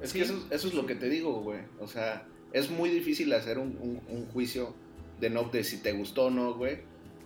Es 0.00 0.10
Sí. 0.10 0.18
que 0.18 0.24
eso, 0.24 0.34
eso 0.50 0.68
es 0.68 0.74
lo 0.74 0.86
que 0.86 0.94
te 0.94 1.08
digo, 1.08 1.40
güey. 1.42 1.60
O 1.80 1.86
sea, 1.86 2.26
es 2.58 2.70
muy 2.70 2.88
difícil 2.90 3.32
hacer 3.34 3.58
un, 3.58 3.76
un- 3.80 4.00
un 4.08 4.26
juicio 4.26 4.74
de 5.20 5.30
no 5.30 5.44
de 5.44 5.62
si 5.64 5.78
te 5.82 5.92
gustó 5.92 6.26
o 6.26 6.30
no, 6.30 6.54
güey. 6.54 6.78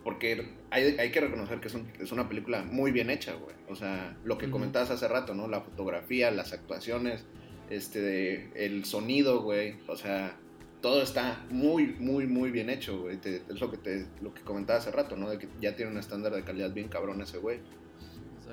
Porque 0.04 0.48
hay, 0.70 0.96
hay 0.98 1.10
que 1.12 1.20
reconocer 1.20 1.60
que 1.60 1.68
es, 1.68 1.74
un- 1.74 1.90
es 2.00 2.10
una 2.12 2.28
película 2.28 2.62
muy 2.62 2.90
bien 2.90 3.10
hecha, 3.10 3.34
güey. 3.34 3.54
O 3.68 3.74
sea, 3.76 4.16
lo 4.24 4.38
que 4.38 4.50
comentabas 4.50 4.90
hace 4.90 5.06
rato, 5.08 5.34
¿no? 5.34 5.46
La 5.46 5.60
fotografía, 5.60 6.30
las 6.30 6.52
actuaciones, 6.52 7.24
este, 7.68 8.50
el 8.64 8.84
sonido, 8.84 9.42
güey. 9.42 9.74
O 9.88 9.96
sea, 9.96 10.36
todo 10.80 11.02
está 11.02 11.44
muy, 11.50 11.88
muy, 11.98 12.26
muy 12.26 12.50
bien 12.50 12.70
hecho, 12.70 13.00
güey. 13.02 13.18
Te- 13.18 13.42
Es 13.50 13.60
lo 13.60 13.70
que, 13.70 13.76
te, 13.76 14.06
lo 14.22 14.32
que 14.32 14.40
comentaba 14.42 14.78
hace 14.78 14.90
rato, 14.90 15.16
¿no? 15.16 15.28
De 15.30 15.38
que 15.38 15.48
ya 15.60 15.76
tiene 15.76 15.92
un 15.92 15.98
estándar 15.98 16.32
de 16.34 16.42
calidad 16.44 16.72
bien 16.72 16.88
cabrón 16.88 17.20
ese, 17.20 17.36
güey. 17.38 17.58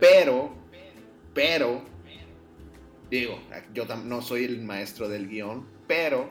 Pero, 0.01 0.53
pero, 1.33 1.81
digo, 3.09 3.39
yo 3.73 3.85
no 4.05 4.21
soy 4.21 4.43
el 4.45 4.61
maestro 4.63 5.07
del 5.09 5.27
guion, 5.27 5.65
pero, 5.87 6.29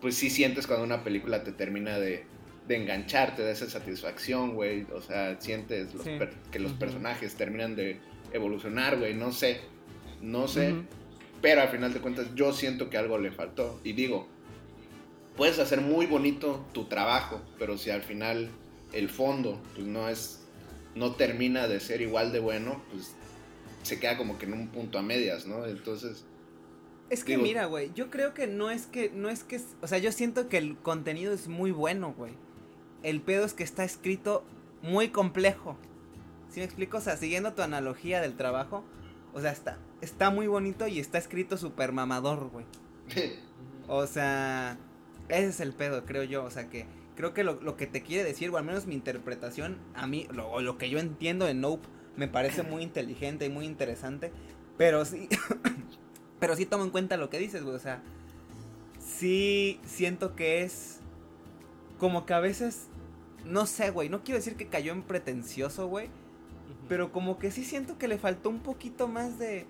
pues 0.00 0.14
sí 0.16 0.30
sientes 0.30 0.66
cuando 0.66 0.84
una 0.84 1.02
película 1.04 1.42
te 1.44 1.52
termina 1.52 1.98
de, 1.98 2.24
de 2.66 2.76
engancharte, 2.76 3.42
de 3.42 3.52
esa 3.52 3.68
satisfacción, 3.68 4.54
güey. 4.54 4.86
O 4.94 5.00
sea, 5.00 5.40
sientes 5.40 5.94
los 5.94 6.04
Sí. 6.04 6.10
per- 6.18 6.34
que 6.50 6.58
los 6.58 6.72
personajes 6.72 7.34
terminan 7.34 7.74
de 7.76 7.98
evolucionar, 8.32 8.98
güey. 8.98 9.14
No 9.14 9.32
sé, 9.32 9.60
no 10.20 10.46
sé. 10.48 10.74
Pero 11.42 11.60
al 11.62 11.68
final 11.68 11.92
de 11.94 12.00
cuentas 12.00 12.26
yo 12.34 12.52
siento 12.52 12.90
que 12.90 12.96
algo 12.98 13.18
le 13.18 13.30
faltó. 13.30 13.80
Y 13.84 13.92
digo, 13.92 14.28
puedes 15.36 15.58
hacer 15.58 15.80
muy 15.80 16.06
bonito 16.06 16.64
tu 16.72 16.84
trabajo, 16.86 17.40
pero 17.58 17.78
si 17.78 17.90
al 17.90 18.02
final 18.02 18.50
el 18.92 19.08
fondo 19.08 19.60
pues 19.74 19.86
no 19.86 20.08
es, 20.08 20.40
no 20.94 21.12
termina 21.12 21.68
de 21.68 21.78
ser 21.80 22.00
igual 22.00 22.32
de 22.32 22.40
bueno, 22.40 22.82
pues 22.92 23.14
se 23.82 24.00
queda 24.00 24.16
como 24.16 24.38
que 24.38 24.46
en 24.46 24.52
un 24.54 24.68
punto 24.68 24.98
a 24.98 25.02
medias, 25.02 25.46
¿no? 25.46 25.64
Entonces, 25.66 26.24
Es 27.10 27.24
que 27.24 27.32
digo- 27.32 27.42
mira, 27.42 27.66
güey, 27.66 27.92
yo 27.94 28.10
creo 28.10 28.34
que 28.34 28.46
no 28.46 28.70
es 28.70 28.86
que, 28.86 29.10
no 29.10 29.28
es 29.30 29.42
que, 29.44 29.60
o 29.80 29.86
sea, 29.86 29.98
yo 29.98 30.12
siento 30.12 30.48
que 30.48 30.58
el 30.58 30.76
contenido 30.76 31.32
es 31.32 31.48
muy 31.48 31.70
bueno, 31.70 32.14
güey. 32.16 32.32
El 33.02 33.20
pedo 33.22 33.44
es 33.46 33.54
que 33.54 33.64
está 33.64 33.84
escrito 33.84 34.44
muy 34.82 35.08
complejo. 35.08 35.76
¿Sí 36.50 36.60
me 36.60 36.64
explico? 36.64 36.98
O 36.98 37.00
sea, 37.00 37.16
siguiendo 37.16 37.52
tu 37.52 37.62
analogía 37.62 38.20
del 38.20 38.36
trabajo, 38.36 38.84
o 39.34 39.40
sea, 39.40 39.52
está, 39.52 39.78
está 40.00 40.30
muy 40.30 40.46
bonito 40.46 40.86
y 40.86 40.98
está 40.98 41.18
escrito 41.18 41.56
súper 41.56 41.92
mamador, 41.92 42.48
güey. 42.50 42.66
O 43.90 44.06
sea, 44.06 44.76
ese 45.30 45.46
es 45.48 45.60
el 45.60 45.72
pedo, 45.72 46.04
creo 46.04 46.22
yo. 46.22 46.44
O 46.44 46.50
sea, 46.50 46.68
que 46.68 46.84
creo 47.16 47.32
que 47.32 47.42
lo, 47.42 47.54
lo 47.62 47.76
que 47.78 47.86
te 47.86 48.02
quiere 48.02 48.22
decir, 48.22 48.50
o 48.50 48.58
al 48.58 48.64
menos 48.64 48.84
mi 48.86 48.94
interpretación, 48.94 49.78
a 49.94 50.06
mí, 50.06 50.26
lo, 50.30 50.50
o 50.50 50.60
lo 50.60 50.76
que 50.76 50.90
yo 50.90 50.98
entiendo 50.98 51.46
de 51.46 51.54
Nope, 51.54 51.88
me 52.16 52.28
parece 52.28 52.62
muy 52.62 52.82
inteligente 52.82 53.46
y 53.46 53.48
muy 53.48 53.64
interesante. 53.64 54.30
Pero 54.76 55.06
sí, 55.06 55.26
pero 56.40 56.56
sí 56.56 56.66
tomo 56.66 56.84
en 56.84 56.90
cuenta 56.90 57.16
lo 57.16 57.30
que 57.30 57.38
dices, 57.38 57.62
güey. 57.62 57.74
O 57.74 57.80
sea, 57.80 58.02
sí 59.00 59.80
siento 59.84 60.34
que 60.34 60.62
es 60.62 61.00
como 61.98 62.26
que 62.26 62.34
a 62.34 62.40
veces, 62.40 62.86
no 63.44 63.66
sé, 63.66 63.90
güey. 63.90 64.08
No 64.08 64.22
quiero 64.22 64.38
decir 64.38 64.56
que 64.56 64.68
cayó 64.68 64.92
en 64.92 65.02
pretencioso, 65.02 65.88
güey. 65.88 66.08
Pero 66.88 67.12
como 67.12 67.38
que 67.38 67.50
sí 67.50 67.64
siento 67.64 67.98
que 67.98 68.08
le 68.08 68.18
faltó 68.18 68.48
un 68.48 68.60
poquito 68.60 69.08
más 69.08 69.38
de 69.38 69.66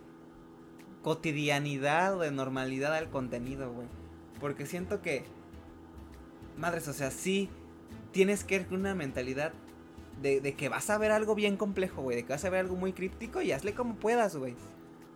cotidianidad 1.02 2.16
o 2.16 2.20
de 2.20 2.30
normalidad 2.30 2.94
al 2.94 3.08
contenido, 3.08 3.72
güey. 3.72 3.88
Porque 4.40 4.66
siento 4.66 5.00
que, 5.00 5.24
madres, 6.56 6.86
o 6.86 6.92
sea, 6.92 7.10
sí 7.10 7.48
tienes 8.12 8.44
que 8.44 8.56
ir 8.56 8.66
con 8.66 8.80
una 8.80 8.94
mentalidad 8.94 9.52
de, 10.22 10.40
de 10.40 10.54
que 10.54 10.68
vas 10.68 10.90
a 10.90 10.98
ver 10.98 11.12
algo 11.12 11.34
bien 11.34 11.56
complejo, 11.56 12.02
güey. 12.02 12.16
De 12.16 12.24
que 12.24 12.32
vas 12.32 12.44
a 12.44 12.50
ver 12.50 12.60
algo 12.60 12.76
muy 12.76 12.92
críptico 12.92 13.40
y 13.40 13.52
hazle 13.52 13.74
como 13.74 13.96
puedas, 13.96 14.36
güey. 14.36 14.54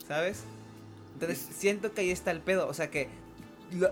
¿Sabes? 0.06 0.44
Entonces 1.14 1.38
siento 1.54 1.92
que 1.92 2.02
ahí 2.02 2.10
está 2.10 2.30
el 2.30 2.40
pedo. 2.40 2.68
O 2.68 2.74
sea 2.74 2.90
que 2.90 3.08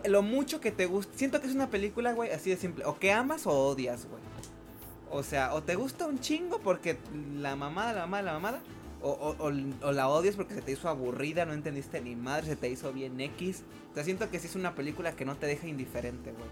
lo, 0.06 0.22
mucho 0.22 0.60
que 0.60 0.70
te 0.72 0.86
gusta. 0.86 1.12
Siento 1.16 1.40
que 1.40 1.46
es 1.46 1.54
una 1.54 1.70
película, 1.70 2.12
güey, 2.12 2.30
así 2.30 2.50
de 2.50 2.56
simple. 2.56 2.84
O 2.84 2.98
que 2.98 3.12
amas 3.12 3.46
o 3.46 3.50
odias, 3.52 4.06
güey. 4.06 4.22
O 5.10 5.22
sea, 5.22 5.54
o 5.54 5.62
te 5.62 5.74
gusta 5.74 6.06
un 6.06 6.20
chingo 6.20 6.60
porque 6.60 6.98
la 7.36 7.56
mamada, 7.56 7.92
la 7.92 8.00
mamada, 8.02 8.22
la 8.22 8.32
mamada. 8.34 8.60
O, 9.02 9.34
o- 9.38 9.92
la 9.92 10.08
odias 10.08 10.36
porque 10.36 10.54
se 10.54 10.60
te 10.60 10.72
hizo 10.72 10.86
aburrida, 10.88 11.46
no 11.46 11.54
entendiste 11.54 12.02
ni 12.02 12.14
madre, 12.16 12.46
se 12.48 12.56
te 12.56 12.68
hizo 12.68 12.92
bien 12.92 13.18
X. 13.20 13.62
O 13.90 13.94
sea, 13.94 14.04
siento 14.04 14.30
que 14.30 14.38
sí 14.38 14.46
es 14.46 14.56
una 14.56 14.74
película 14.74 15.12
que 15.12 15.24
no 15.24 15.36
te 15.36 15.46
deja 15.46 15.66
indiferente, 15.66 16.32
güey. 16.32 16.50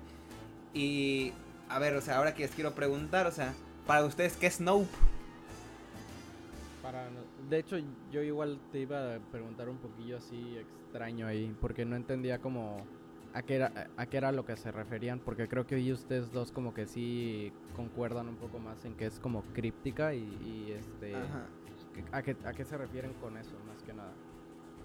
Y, 0.73 1.33
a 1.69 1.79
ver, 1.79 1.95
o 1.95 2.01
sea, 2.01 2.17
ahora 2.17 2.35
que 2.35 2.43
les 2.45 2.53
quiero 2.53 2.75
preguntar, 2.75 3.27
o 3.27 3.33
sea, 3.33 3.53
para 3.87 4.05
ustedes, 4.05 4.37
¿qué 4.39 4.47
es 4.47 4.61
Nope? 4.61 4.89
Para 6.83 7.09
de 7.49 7.59
hecho, 7.59 7.77
yo 8.11 8.23
igual 8.23 8.61
te 8.73 8.81
iba 8.81 9.17
a 9.17 9.19
preguntar 9.19 9.69
un 9.69 9.79
poquillo 9.79 10.19
así 10.19 10.57
extraño 10.59 11.27
ahí, 11.27 11.55
porque 11.61 11.85
no 11.85 11.97
entendía 11.97 12.39
como 12.39 12.85
a 13.35 13.43
qué 13.43 13.57
era 13.57 13.91
a 13.97 14.07
qué 14.07 14.17
era 14.17 14.33
lo 14.33 14.45
que 14.45 14.57
se 14.57 14.71
referían, 14.73 15.21
porque 15.21 15.49
creo 15.49 15.67
que 15.67 15.77
hoy 15.77 15.93
ustedes 15.93 16.33
dos 16.33 16.53
como 16.53 16.75
que 16.75 16.87
sí 16.87 17.53
concuerdan 17.77 18.29
un 18.29 18.37
poco 18.37 18.59
más 18.59 18.85
en 18.85 18.95
que 18.95 19.07
es 19.07 19.21
como 19.21 19.43
críptica 19.53 20.15
y, 20.15 20.21
y, 20.21 20.73
este 20.73 21.15
Ajá. 21.15 21.47
a 22.13 22.23
qué 22.23 22.37
a 22.45 22.53
qué 22.53 22.65
se 22.65 22.77
refieren 22.77 23.13
con 23.15 23.37
eso 23.37 23.53
más 23.67 23.83
que 23.83 23.93
nada. 23.93 24.13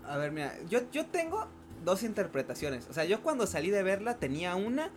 A 0.06 0.18
ver, 0.18 0.32
mira, 0.32 0.54
yo, 0.68 0.80
yo 0.92 1.06
tengo 1.06 1.48
dos 1.86 2.04
interpretaciones. 2.04 2.90
O 2.90 2.94
sea, 2.94 3.06
yo 3.06 3.22
cuando 3.22 3.48
salí 3.48 3.70
de 3.70 3.84
verla 3.84 4.18
tenía 4.18 4.56
una 4.56 4.90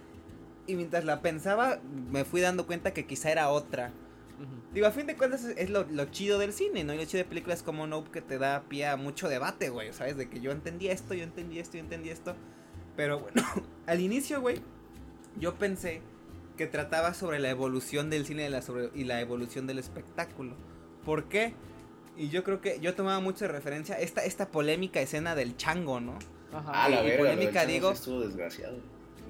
y 0.67 0.75
mientras 0.75 1.05
la 1.05 1.21
pensaba 1.23 1.81
me 2.11 2.25
fui 2.25 2.41
dando 2.41 2.67
cuenta 2.67 2.93
que 2.93 3.07
quizá 3.07 3.31
era 3.31 3.51
otra. 3.51 3.93
Digo, 4.73 4.87
a 4.87 4.91
fin 4.91 5.07
de 5.07 5.17
cuentas 5.17 5.45
es 5.45 5.57
es 5.57 5.71
lo, 5.71 5.85
lo 5.85 6.05
chido 6.07 6.39
del 6.39 6.53
cine, 6.53 6.85
¿no? 6.85 6.93
Y 6.93 6.99
lo 6.99 7.05
chido 7.07 7.19
de 7.25 7.29
películas 7.29 7.63
como 7.63 7.87
Nope 7.87 8.11
que 8.11 8.21
te 8.21 8.39
da 8.39 8.65
pie 8.69 8.87
a 8.87 8.97
mucho 8.97 9.29
debate, 9.29 9.71
güey, 9.71 9.93
¿sabes? 9.93 10.17
De 10.17 10.29
que 10.29 10.41
yo 10.41 10.51
entendí 10.53 10.89
esto, 10.89 11.15
yo 11.15 11.25
entendí 11.25 11.59
esto, 11.59 11.79
yo 11.79 11.83
entendí 11.85 12.11
esto. 12.11 12.35
Pero 12.97 13.21
bueno, 13.21 13.43
al 13.87 14.01
inicio, 14.01 14.41
güey, 14.41 14.61
yo 15.39 15.55
pensé 15.55 16.03
que 16.57 16.67
trataba 16.67 17.15
sobre 17.15 17.39
la 17.39 17.51
evolución 17.51 18.11
del 18.11 18.27
cine 18.27 18.47
y 18.47 18.49
la, 18.51 18.63
sobre- 18.63 18.91
y 18.95 19.05
la 19.05 19.21
evolución 19.21 19.67
del 19.67 19.79
espectáculo. 19.79 20.55
¿Por 21.05 21.29
qué? 21.29 21.55
Y 22.17 22.29
yo 22.31 22.45
creo 22.45 22.61
que 22.63 22.79
yo 22.81 22.95
tomaba 22.95 23.21
mucho 23.21 23.45
de 23.47 23.53
referencia 23.53 23.99
esta, 23.99 24.25
esta 24.25 24.49
polémica 24.51 25.01
escena 25.01 25.35
del 25.35 25.57
chango, 25.57 26.01
¿no? 26.01 26.19
Ajá. 26.53 26.71
ah, 26.85 26.89
la 26.89 27.03
y 27.03 27.07
verga, 27.07 27.19
polémica, 27.19 27.67
digo- 27.67 27.93
estuvo 27.93 28.21
desgraciado. 28.21 28.79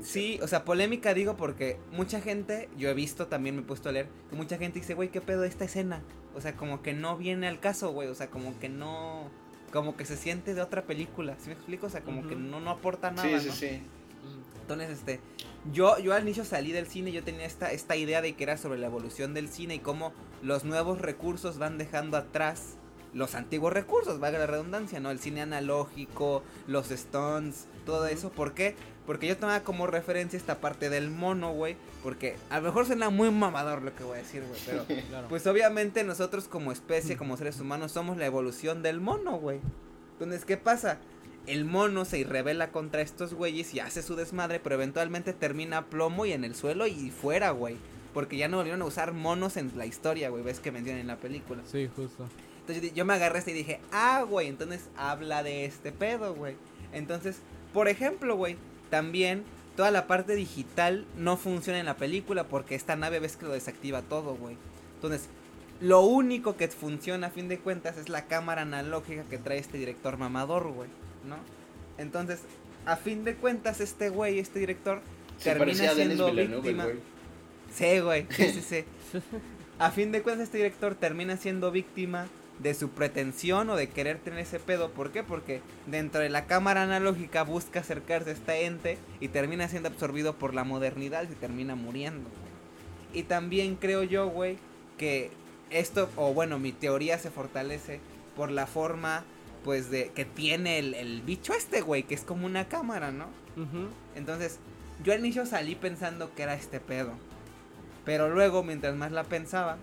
Sí, 0.02 0.38
o 0.42 0.48
sea, 0.48 0.64
polémica 0.64 1.14
digo 1.14 1.36
porque 1.36 1.78
mucha 1.92 2.20
gente, 2.20 2.68
yo 2.76 2.88
he 2.88 2.94
visto 2.94 3.26
también, 3.26 3.56
me 3.56 3.62
he 3.62 3.64
puesto 3.64 3.88
a 3.88 3.92
leer, 3.92 4.08
que 4.30 4.36
mucha 4.36 4.58
gente 4.58 4.80
dice, 4.80 4.94
güey, 4.94 5.10
¿qué 5.10 5.20
pedo 5.20 5.44
esta 5.44 5.64
escena? 5.64 6.02
O 6.34 6.40
sea, 6.40 6.54
como 6.56 6.82
que 6.82 6.92
no 6.92 7.16
viene 7.16 7.48
al 7.48 7.60
caso, 7.60 7.92
güey, 7.92 8.08
o 8.08 8.14
sea, 8.14 8.28
como 8.28 8.58
que 8.58 8.68
no, 8.68 9.30
como 9.72 9.96
que 9.96 10.04
se 10.04 10.16
siente 10.16 10.54
de 10.54 10.60
otra 10.60 10.82
película, 10.82 11.36
¿sí 11.38 11.48
me 11.48 11.54
explico? 11.54 11.86
O 11.86 11.90
sea, 11.90 12.02
como 12.02 12.28
que 12.28 12.36
no, 12.36 12.60
no 12.60 12.70
aporta 12.70 13.10
nada, 13.10 13.28
Sí, 13.28 13.40
sí, 13.40 13.48
¿no? 13.48 13.54
sí. 13.54 13.82
Entonces, 14.60 14.90
este, 14.90 15.20
yo, 15.72 15.96
yo 15.98 16.12
al 16.12 16.22
inicio 16.22 16.44
salí 16.44 16.72
del 16.72 16.88
cine, 16.88 17.12
yo 17.12 17.22
tenía 17.22 17.46
esta, 17.46 17.70
esta 17.70 17.94
idea 17.94 18.20
de 18.20 18.34
que 18.34 18.42
era 18.42 18.56
sobre 18.56 18.78
la 18.80 18.86
evolución 18.86 19.32
del 19.32 19.48
cine 19.48 19.76
y 19.76 19.78
cómo 19.78 20.12
los 20.42 20.64
nuevos 20.64 21.00
recursos 21.00 21.58
van 21.58 21.78
dejando 21.78 22.16
atrás 22.16 22.76
los 23.16 23.34
antiguos 23.34 23.72
recursos, 23.72 24.20
valga 24.20 24.38
la 24.38 24.46
redundancia, 24.46 25.00
¿no? 25.00 25.10
El 25.10 25.18
cine 25.18 25.40
analógico, 25.42 26.42
los 26.66 26.88
stunts, 26.88 27.66
todo 27.84 28.06
eso. 28.06 28.30
¿Por 28.30 28.52
qué? 28.54 28.76
Porque 29.06 29.26
yo 29.26 29.36
tomaba 29.36 29.60
como 29.60 29.86
referencia 29.86 30.36
esta 30.36 30.60
parte 30.60 30.90
del 30.90 31.10
mono, 31.10 31.52
güey. 31.52 31.76
Porque 32.02 32.36
a 32.50 32.58
lo 32.58 32.64
mejor 32.66 32.86
suena 32.86 33.08
muy 33.10 33.30
mamador 33.30 33.82
lo 33.82 33.94
que 33.94 34.04
voy 34.04 34.18
a 34.18 34.22
decir, 34.22 34.42
güey. 34.46 34.60
Pero 34.66 34.84
Claro. 35.08 35.28
pues 35.28 35.46
obviamente 35.46 36.04
nosotros 36.04 36.46
como 36.48 36.72
especie, 36.72 37.16
como 37.16 37.36
seres 37.36 37.58
humanos, 37.60 37.92
somos 37.92 38.16
la 38.16 38.26
evolución 38.26 38.82
del 38.82 39.00
mono, 39.00 39.38
güey. 39.38 39.60
Entonces, 40.12 40.44
¿qué 40.44 40.56
pasa? 40.56 40.98
El 41.46 41.64
mono 41.64 42.04
se 42.04 42.22
revela 42.24 42.70
contra 42.72 43.00
estos 43.02 43.32
güeyes 43.32 43.72
y 43.74 43.80
hace 43.80 44.02
su 44.02 44.16
desmadre, 44.16 44.58
pero 44.60 44.74
eventualmente 44.74 45.32
termina 45.32 45.86
plomo 45.86 46.26
y 46.26 46.32
en 46.32 46.44
el 46.44 46.54
suelo 46.56 46.86
y 46.86 47.10
fuera, 47.10 47.50
güey. 47.50 47.76
porque 48.12 48.38
ya 48.38 48.48
no 48.48 48.56
volvieron 48.56 48.80
a 48.80 48.86
usar 48.86 49.12
monos 49.12 49.58
en 49.58 49.70
la 49.76 49.84
historia, 49.84 50.30
güey, 50.30 50.42
ves 50.42 50.58
que 50.58 50.72
mencionan 50.72 51.02
en 51.02 51.06
la 51.06 51.16
película. 51.16 51.60
Sí, 51.70 51.88
justo. 51.94 52.26
Entonces 52.66 52.94
yo 52.94 53.04
me 53.04 53.14
agarré 53.14 53.38
este 53.38 53.52
y 53.52 53.54
dije, 53.54 53.80
ah, 53.92 54.24
güey, 54.28 54.48
entonces 54.48 54.88
habla 54.96 55.44
de 55.44 55.66
este 55.66 55.92
pedo, 55.92 56.34
güey. 56.34 56.56
Entonces, 56.92 57.36
por 57.72 57.86
ejemplo, 57.86 58.34
güey, 58.34 58.56
también 58.90 59.44
toda 59.76 59.92
la 59.92 60.08
parte 60.08 60.34
digital 60.34 61.06
no 61.16 61.36
funciona 61.36 61.78
en 61.78 61.86
la 61.86 61.96
película 61.96 62.48
porque 62.48 62.74
esta 62.74 62.96
nave 62.96 63.20
ves 63.20 63.36
que 63.36 63.46
lo 63.46 63.52
desactiva 63.52 64.02
todo, 64.02 64.34
güey. 64.34 64.56
Entonces, 64.96 65.28
lo 65.80 66.00
único 66.00 66.56
que 66.56 66.66
funciona 66.66 67.28
a 67.28 67.30
fin 67.30 67.46
de 67.46 67.58
cuentas 67.58 67.98
es 67.98 68.08
la 68.08 68.26
cámara 68.26 68.62
analógica 68.62 69.22
que 69.30 69.38
trae 69.38 69.58
este 69.58 69.78
director 69.78 70.16
mamador, 70.16 70.72
güey, 70.72 70.88
¿no? 71.24 71.36
Entonces, 71.98 72.40
a 72.84 72.96
fin 72.96 73.22
de 73.22 73.36
cuentas, 73.36 73.80
este 73.80 74.08
güey, 74.08 74.40
este 74.40 74.58
director, 74.58 75.02
Se 75.38 75.52
termina 75.52 75.92
siendo 75.92 76.32
víctima. 76.32 76.88
Sí, 77.72 78.00
güey, 78.00 78.26
sí, 78.30 78.48
sí, 78.48 78.60
sí. 78.68 78.84
A 79.78 79.92
fin 79.92 80.10
de 80.10 80.22
cuentas, 80.22 80.46
este 80.46 80.56
director 80.56 80.96
termina 80.96 81.36
siendo 81.36 81.70
víctima 81.70 82.26
de 82.58 82.74
su 82.74 82.90
pretensión 82.90 83.68
o 83.70 83.76
de 83.76 83.88
querer 83.88 84.18
tener 84.18 84.40
ese 84.40 84.58
pedo. 84.58 84.90
¿Por 84.90 85.10
qué? 85.10 85.22
Porque 85.22 85.60
dentro 85.86 86.20
de 86.20 86.28
la 86.28 86.46
cámara 86.46 86.82
analógica 86.82 87.42
busca 87.42 87.80
acercarse 87.80 88.30
a 88.30 88.32
este 88.32 88.66
ente 88.66 88.98
y 89.20 89.28
termina 89.28 89.68
siendo 89.68 89.88
absorbido 89.88 90.34
por 90.34 90.54
la 90.54 90.64
modernidad 90.64 91.24
y 91.24 91.34
termina 91.34 91.74
muriendo. 91.74 92.28
Y 93.12 93.24
también 93.24 93.76
creo 93.76 94.02
yo, 94.02 94.28
güey, 94.28 94.58
que 94.98 95.30
esto, 95.70 96.08
o 96.16 96.32
bueno, 96.32 96.58
mi 96.58 96.72
teoría 96.72 97.18
se 97.18 97.30
fortalece 97.30 98.00
por 98.36 98.50
la 98.50 98.66
forma, 98.66 99.24
pues, 99.64 99.90
de 99.90 100.10
que 100.10 100.24
tiene 100.24 100.78
el, 100.78 100.94
el 100.94 101.22
bicho 101.22 101.54
este, 101.54 101.80
güey, 101.80 102.02
que 102.04 102.14
es 102.14 102.22
como 102.22 102.46
una 102.46 102.68
cámara, 102.68 103.12
¿no? 103.12 103.26
Entonces, 104.14 104.58
yo 105.02 105.12
al 105.14 105.20
inicio 105.20 105.46
salí 105.46 105.74
pensando 105.74 106.34
que 106.34 106.42
era 106.42 106.54
este 106.54 106.78
pedo. 106.78 107.12
Pero 108.04 108.28
luego, 108.28 108.62
mientras 108.62 108.94
más 108.94 109.12
la 109.12 109.24
pensaba, 109.24 109.78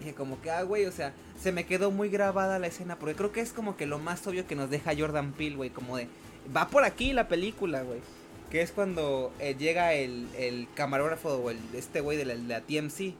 dije 0.00 0.14
como 0.14 0.40
que, 0.42 0.50
ah, 0.50 0.62
güey, 0.64 0.86
o 0.86 0.92
sea, 0.92 1.12
se 1.40 1.52
me 1.52 1.64
quedó 1.66 1.90
muy 1.92 2.08
grabada 2.08 2.58
la 2.58 2.66
escena. 2.66 2.96
Porque 2.98 3.14
creo 3.14 3.30
que 3.32 3.40
es 3.40 3.52
como 3.52 3.76
que 3.76 3.86
lo 3.86 3.98
más 4.00 4.26
obvio 4.26 4.46
que 4.46 4.56
nos 4.56 4.68
deja 4.70 4.92
Jordan 4.98 5.32
Peele, 5.32 5.54
güey. 5.56 5.70
Como 5.70 5.96
de, 5.96 6.08
va 6.54 6.68
por 6.68 6.84
aquí 6.84 7.12
la 7.12 7.28
película, 7.28 7.82
güey. 7.82 8.00
Que 8.50 8.62
es 8.62 8.72
cuando 8.72 9.32
eh, 9.38 9.54
llega 9.56 9.92
el, 9.94 10.28
el 10.36 10.66
camarógrafo 10.74 11.28
o 11.34 11.50
el, 11.50 11.58
este 11.74 12.00
güey 12.00 12.18
de 12.18 12.24
la, 12.24 12.34
la 12.34 12.60
TMC. 12.62 13.14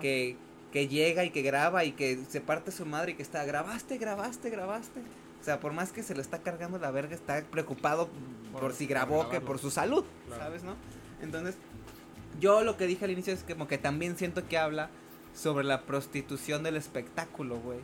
Que, 0.00 0.36
que 0.72 0.86
llega 0.88 1.24
y 1.24 1.30
que 1.30 1.42
graba 1.42 1.84
y 1.84 1.92
que 1.92 2.20
se 2.28 2.40
parte 2.40 2.70
su 2.70 2.86
madre 2.86 3.12
y 3.12 3.14
que 3.14 3.22
está, 3.22 3.44
grabaste, 3.44 3.98
grabaste, 3.98 4.48
grabaste. 4.50 5.00
O 5.40 5.44
sea, 5.44 5.58
por 5.58 5.72
más 5.72 5.90
que 5.90 6.02
se 6.02 6.14
lo 6.14 6.20
está 6.20 6.38
cargando 6.38 6.78
la 6.78 6.90
verga, 6.90 7.14
está 7.14 7.42
preocupado 7.50 8.08
por, 8.52 8.60
Por- 8.60 8.72
si 8.74 8.86
grabó, 8.86 9.28
que 9.30 9.40
por 9.40 9.58
su 9.58 9.70
salud, 9.70 10.04
Claro. 10.26 10.42
¿sabes, 10.44 10.62
no? 10.62 10.74
Entonces, 11.22 11.56
yo 12.38 12.62
lo 12.62 12.76
que 12.76 12.86
dije 12.86 13.04
al 13.04 13.10
inicio 13.10 13.32
es 13.34 13.42
como 13.42 13.66
que 13.66 13.78
también 13.78 14.16
siento 14.16 14.46
que 14.46 14.58
habla 14.58 14.90
sobre 15.34 15.64
la 15.64 15.82
prostitución 15.82 16.62
del 16.62 16.76
espectáculo, 16.76 17.58
güey. 17.58 17.78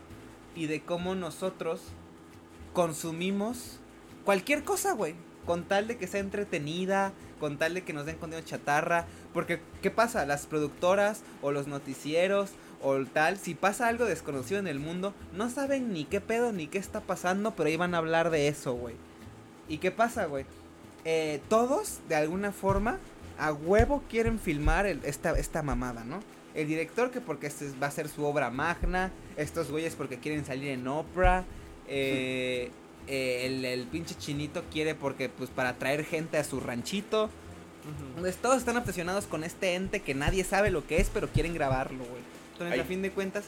Y 0.55 0.67
de 0.67 0.83
cómo 0.83 1.15
nosotros 1.15 1.81
consumimos 2.73 3.79
cualquier 4.25 4.65
cosa, 4.65 4.93
güey. 4.93 5.15
Con 5.45 5.65
tal 5.65 5.87
de 5.87 5.97
que 5.97 6.07
sea 6.07 6.21
entretenida, 6.21 7.13
con 7.39 7.57
tal 7.57 7.75
de 7.75 7.85
que 7.85 7.93
nos 7.93 8.07
den 8.07 8.17
contenido 8.17 8.47
chatarra. 8.47 9.07
Porque, 9.33 9.61
¿qué 9.83 9.91
pasa? 9.91 10.27
Las 10.27 10.47
productoras 10.47 11.23
o 11.43 11.53
los 11.53 11.67
noticieros 11.67 12.51
o 12.83 13.05
tal, 13.07 13.39
si 13.39 13.55
pasa 13.55 13.89
algo 13.89 14.05
desconocido 14.05 14.61
en 14.61 14.67
el 14.67 14.79
mundo, 14.79 15.15
no 15.33 15.51
saben 15.51 15.93
ni 15.93 16.05
qué 16.05 16.21
pedo 16.21 16.53
ni 16.53 16.67
qué 16.67 16.79
está 16.79 17.01
pasando, 17.01 17.55
pero 17.57 17.69
ahí 17.69 17.77
van 17.77 17.95
a 17.95 17.99
hablar 17.99 18.31
de 18.31 18.49
eso, 18.49 18.75
güey. 18.75 18.95
¿Y 19.69 19.79
qué 19.79 19.91
pasa, 19.91 20.27
güey? 20.27 20.45
Eh, 21.05 21.41
todos, 21.49 22.01
de 22.09 22.17
alguna 22.17 22.53
forma, 22.53 22.99
a 23.39 23.53
huevo 23.53 24.03
quieren 24.09 24.39
filmar 24.39 24.87
esta, 24.87 25.33
esta 25.33 25.63
mamada, 25.63 26.05
¿no? 26.05 26.21
El 26.57 26.67
director 26.67 27.11
que 27.11 27.21
porque 27.21 27.47
este 27.47 27.71
va 27.81 27.87
a 27.87 27.91
ser 27.91 28.09
su 28.09 28.25
obra 28.25 28.51
magna, 28.51 29.13
estos 29.37 29.71
güeyes 29.71 29.95
porque 29.95 30.19
quieren 30.19 30.45
salir 30.45 30.71
en 30.71 30.89
Oprah, 30.89 31.45
eh, 31.87 32.71
eh, 33.07 33.43
el, 33.45 33.65
el 33.65 33.87
pinche 33.87 34.17
chinito 34.17 34.65
quiere 34.73 34.95
porque 34.95 35.29
pues 35.29 35.51
para 35.51 35.75
traer 35.75 36.05
gente 36.05 36.39
a 36.39 36.45
su 36.45 36.59
ranchito. 36.61 37.25
Ujú. 37.27 38.09
Entonces 38.17 38.37
todos 38.37 38.57
están 38.57 38.79
obsesionados 38.79 39.27
con 39.27 39.45
este 39.45 39.75
ente 39.75 40.01
que 40.01 40.15
nadie 40.15 40.45
sabe 40.45 40.71
lo 40.71 40.87
que 40.87 40.97
es, 40.97 41.11
pero 41.13 41.29
quieren 41.29 41.53
grabarlo, 41.53 42.05
güey. 42.05 42.23
Entonces, 42.53 42.81
a 42.81 42.85
fin 42.85 43.03
de 43.03 43.11
cuentas, 43.11 43.45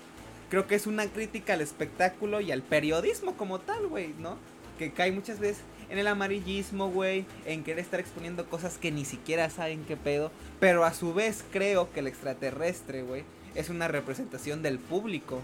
creo 0.50 0.66
que 0.66 0.74
es 0.74 0.86
una 0.86 1.06
crítica 1.06 1.54
al 1.54 1.62
espectáculo 1.62 2.42
y 2.42 2.52
al 2.52 2.62
periodismo 2.62 3.38
como 3.38 3.58
tal, 3.58 3.86
güey, 3.86 4.14
¿no? 4.18 4.36
Que 4.78 4.92
cae 4.92 5.12
muchas 5.12 5.40
veces 5.40 5.62
en 5.90 5.98
el 5.98 6.06
amarillismo, 6.06 6.90
güey, 6.90 7.24
en 7.46 7.64
querer 7.64 7.80
estar 7.80 8.00
exponiendo 8.00 8.48
cosas 8.48 8.78
que 8.78 8.90
ni 8.90 9.04
siquiera 9.04 9.50
saben 9.50 9.84
qué 9.84 9.96
pedo, 9.96 10.30
pero 10.60 10.84
a 10.84 10.92
su 10.92 11.14
vez 11.14 11.44
creo 11.50 11.92
que 11.92 12.00
el 12.00 12.06
extraterrestre, 12.06 13.02
güey, 13.02 13.24
es 13.54 13.70
una 13.70 13.88
representación 13.88 14.62
del 14.62 14.78
público, 14.78 15.40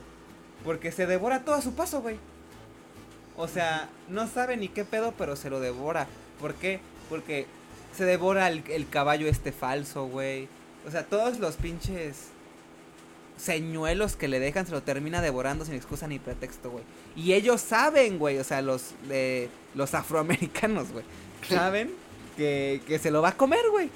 porque 0.64 0.92
se 0.92 1.07
devora 1.07 1.45
todo 1.45 1.55
a 1.55 1.62
su 1.62 1.74
paso, 1.74 2.03
güey. 2.03 2.16
O 3.36 3.49
sea, 3.49 3.88
no 4.09 4.28
sabe 4.28 4.57
ni 4.57 4.68
qué 4.68 4.84
pedo, 4.84 5.12
pero 5.18 5.34
se 5.36 5.51
lo 5.51 5.61
devora. 5.61 6.07
¿Por 6.40 6.55
qué? 6.55 6.80
Porque 7.09 7.47
se 7.97 8.05
devora 8.05 8.49
el, 8.49 8.88
caballo 8.88 9.26
este 9.28 9.53
falso, 9.53 10.07
güey. 10.07 10.49
O 10.86 10.90
sea, 10.90 11.05
todos 11.05 11.38
los 11.38 11.57
pinches 11.57 12.28
señuelos 13.37 14.16
que 14.16 14.28
le 14.28 14.41
dejan 14.41 14.66
se 14.66 14.72
lo 14.72 14.82
termina 14.82 15.20
devorando 15.20 15.64
sin 15.64 15.74
excusa 15.74 16.07
ni 16.07 16.18
pretexto, 16.18 16.70
güey. 16.70 16.85
Y 17.16 17.32
ellos 17.32 17.61
saben, 17.61 18.18
güey, 18.18 18.39
o 18.39 18.45
sea, 18.45 18.62
los 18.62 18.91
de 19.09 19.49
los 19.74 19.95
afroamericanos, 19.95 20.93
güey, 20.93 21.05
saben 21.49 21.93
que, 22.37 22.80
que 22.87 22.99
se 22.99 23.11
lo 23.11 23.22
va 23.22 23.30
a 23.30 23.37
comer, 23.37 23.68
güey. 23.70 23.91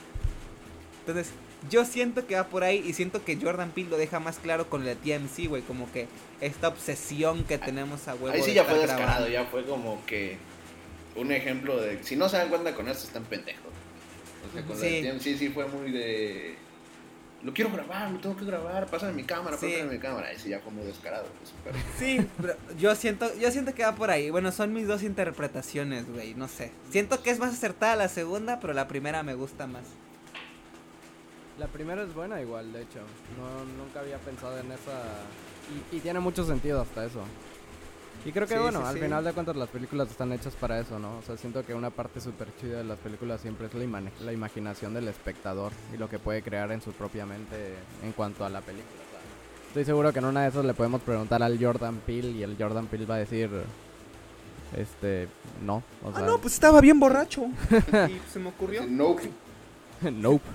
Entonces, 1.01 1.33
yo 1.71 1.85
siento 1.85 2.27
que 2.27 2.37
va 2.37 2.45
por 2.47 2.63
ahí 2.63 2.83
y 2.87 2.93
siento 2.93 3.25
que 3.25 3.37
Jordan 3.37 3.71
Peele 3.71 3.91
lo 3.91 3.97
deja 3.97 4.21
más 4.21 4.39
claro 4.39 4.69
con 4.69 4.87
el 4.87 4.97
TMC, 4.97 5.49
güey, 5.49 5.63
como 5.63 5.91
que 5.93 6.07
esta 6.41 6.69
obsesión 6.69 7.45
que 7.45 7.59
tenemos 7.59 8.07
a 8.09 8.15
huevo. 8.15 8.31
Ahí 8.31 8.43
sí 8.43 8.51
de 8.51 8.55
ya 8.57 8.65
fue 8.65 8.75
descarado, 8.79 9.05
grabando. 9.07 9.29
ya 9.29 9.45
fue 9.47 9.65
como 9.65 10.05
que 10.07 10.37
un 11.17 11.33
ejemplo 11.33 11.81
de 11.81 12.03
si 12.05 12.15
no 12.15 12.29
se 12.29 12.37
dan 12.37 12.49
cuenta 12.49 12.75
con 12.75 12.89
esto 12.89 13.07
están 13.07 13.25
pendejos. 13.25 13.63
O 14.49 14.53
sea, 14.53 14.65
con 14.65 14.77
Sí. 14.79 15.03
la 15.03 15.19
sí, 15.19 15.37
sí 15.37 15.49
fue 15.49 15.67
muy 15.67 15.91
de 15.91 16.55
lo 17.43 17.53
quiero 17.55 17.71
grabar, 17.73 18.11
lo 18.11 18.19
tengo 18.19 18.37
que 18.37 18.45
grabar, 18.45 18.87
pásame 18.87 19.13
mi 19.13 19.25
cámara, 19.25 19.57
Sí. 19.57 19.67
pásame 19.73 19.93
mi 19.93 19.99
cámara. 19.99 20.29
Ahí 20.29 20.39
sí 20.39 20.49
ya 20.51 20.59
fue 20.61 20.73
muy 20.73 20.85
descarado. 20.85 21.27
pues, 21.39 21.53
pero- 21.65 21.77
Sí, 21.99 22.27
pero 22.41 22.55
yo 22.79 22.95
siento, 22.95 23.33
yo 23.39 23.51
siento 23.51 23.75
que 23.75 23.85
va 23.85 23.95
por 23.95 24.11
ahí. 24.11 24.31
Bueno, 24.31 24.51
son 24.53 24.73
mis 24.73 24.87
dos 24.89 25.03
interpretaciones, 25.03 26.11
güey. 26.11 26.35
No 26.35 26.49
sé. 26.49 26.73
Siento 26.91 27.23
que 27.23 27.31
es 27.31 27.39
más 27.39 27.53
acertada 27.55 27.95
la 27.97 28.09
segunda, 28.09 28.59
pero 28.61 28.73
la 28.73 28.89
primera 28.89 29.23
me 29.23 29.35
gusta 29.35 29.67
más. 29.67 29.85
La 31.59 31.67
primera 31.67 32.03
es 32.03 32.15
buena 32.15 32.41
igual, 32.41 32.73
de 32.73 32.83
hecho. 32.83 33.01
No, 33.37 33.65
nunca 33.85 34.01
había 34.01 34.19
pensado 34.19 34.59
en 34.59 34.71
esa... 34.71 35.03
Y, 35.93 35.97
y 35.97 36.01
tiene 36.01 36.21
mucho 36.21 36.45
sentido 36.47 36.81
hasta 36.81 37.05
eso. 37.05 37.21
Y 38.25 38.33
creo 38.33 38.47
que 38.47 38.55
Sí, 38.55 38.61
bueno, 38.61 38.81
sí, 38.81 38.87
al 38.87 38.95
sí. 38.95 39.01
final 39.01 39.25
de 39.25 39.33
cuentas 39.33 39.57
las 39.57 39.69
películas 39.69 40.11
están 40.11 40.33
hechas 40.33 40.55
para 40.55 40.79
eso, 40.81 40.99
¿no? 40.99 41.19
O 41.19 41.23
sea, 41.23 41.37
siento 41.37 41.65
que 41.65 41.73
una 41.75 41.91
parte 41.91 42.21
súper 42.21 42.49
chida 42.61 42.79
de 42.79 42.85
las 42.85 42.99
películas 42.99 43.41
siempre 43.41 43.67
es 43.69 43.75
la, 43.75 43.85
imane- 43.85 44.13
la 44.21 44.33
imaginación 44.33 44.93
del 44.93 45.09
espectador 45.09 45.73
y 45.95 45.97
lo 45.97 46.09
que 46.09 46.19
puede 46.19 46.43
crear 46.43 46.71
en 46.73 46.81
su 46.83 46.93
propia 46.93 47.25
mente 47.25 47.75
en 48.03 48.13
cuanto 48.13 48.45
a 48.45 48.49
la 48.51 48.61
película. 48.61 48.87
Estoy 49.69 49.85
seguro 49.85 50.13
que 50.13 50.19
en 50.19 50.25
una 50.27 50.43
de 50.43 50.49
esas 50.49 50.65
le 50.65 50.75
podemos 50.75 51.01
preguntar 51.03 51.43
al 51.43 51.63
Jordan 51.63 51.97
Peele 52.07 52.31
y 52.31 52.43
el 52.43 52.57
Jordan 52.59 52.87
Peele 52.87 53.07
va 53.07 53.15
a 53.17 53.19
decir, 53.19 53.49
este, 54.77 55.29
no. 55.65 55.83
O 56.05 56.13
sea, 56.15 56.27
pues 56.41 56.55
estaba 56.55 56.81
bien 56.81 56.99
borracho. 56.99 57.43
y 58.09 58.19
se 58.31 58.39
me 58.39 58.49
ocurrió. 58.49 58.85
No, 58.87 59.17
nope. 60.11 60.43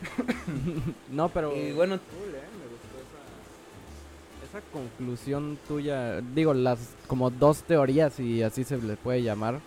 no, 1.10 1.28
pero... 1.28 1.54
Y 1.54 1.72
bueno, 1.72 1.98
Cool, 1.98 2.34
eh, 2.34 2.42
me 2.58 2.64
gustó 2.68 2.88
esa, 4.50 4.60
conclusión 4.72 5.58
tuya. 5.66 6.20
Digo, 6.20 6.52
las 6.54 6.78
como 7.06 7.30
dos 7.30 7.62
teorías, 7.62 8.18
y 8.20 8.42
así 8.42 8.64
se 8.64 8.76
le 8.78 8.96
puede 8.96 9.22
llamar. 9.22 9.60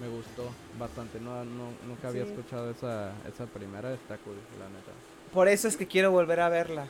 Me 0.00 0.08
gustó 0.08 0.50
bastante. 0.78 1.18
No, 1.20 1.44
no, 1.44 1.70
nunca 1.88 2.08
había 2.08 2.24
Sí. 2.24 2.30
escuchado 2.30 2.70
esa, 2.70 3.12
esa 3.28 3.46
primera. 3.46 3.92
Está 3.94 4.16
cool, 4.18 4.34
la 4.58 4.66
neta. 4.68 4.92
por 5.32 5.48
eso 5.48 5.68
es 5.68 5.76
que 5.76 5.86
quiero 5.86 6.10
volver 6.12 6.40
a 6.40 6.48
verla. 6.48 6.86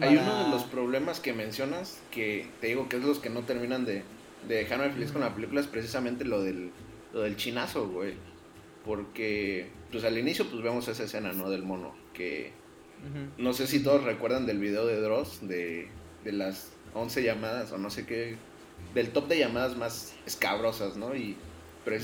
Hay 0.00 0.16
Para- 0.16 0.22
uno 0.22 0.44
de 0.44 0.50
los 0.50 0.64
problemas 0.64 1.20
que 1.20 1.32
mencionas 1.32 2.00
que 2.10 2.48
te 2.60 2.68
digo 2.68 2.88
que 2.88 2.96
es 2.96 3.04
los 3.04 3.18
que 3.20 3.30
no 3.30 3.42
terminan 3.42 3.84
de, 3.84 4.02
de 4.48 4.54
dejarme 4.56 4.90
feliz 4.90 5.12
con 5.12 5.20
la 5.20 5.32
película 5.34 5.60
es 5.60 5.68
precisamente 5.68 6.24
lo 6.24 6.42
del, 6.42 6.70
lo 7.12 7.20
del 7.20 7.36
chinazo, 7.36 7.88
güey. 7.88 8.14
Porque, 8.84 9.70
pues 9.92 10.04
al 10.04 10.18
inicio 10.18 10.46
pues 10.50 10.62
vemos 10.62 10.88
esa 10.88 11.04
escena, 11.04 11.32
¿no? 11.32 11.48
Del 11.50 11.62
mono. 11.62 11.94
Que 12.12 12.52
no 13.38 13.52
sé 13.52 13.66
si 13.66 13.80
todos 13.82 14.02
recuerdan 14.04 14.46
del 14.46 14.58
video 14.58 14.86
de 14.86 15.00
Dross 15.00 15.46
de, 15.46 15.88
de 16.24 16.32
las 16.32 16.70
11 16.94 17.22
llamadas 17.22 17.72
o 17.72 17.78
no 17.78 17.90
sé 17.90 18.06
qué. 18.06 18.36
Del 18.94 19.10
top 19.10 19.28
de 19.28 19.38
llamadas 19.38 19.76
más 19.76 20.12
escabrosas, 20.26 20.96
¿no? 20.96 21.14
Y 21.14 21.36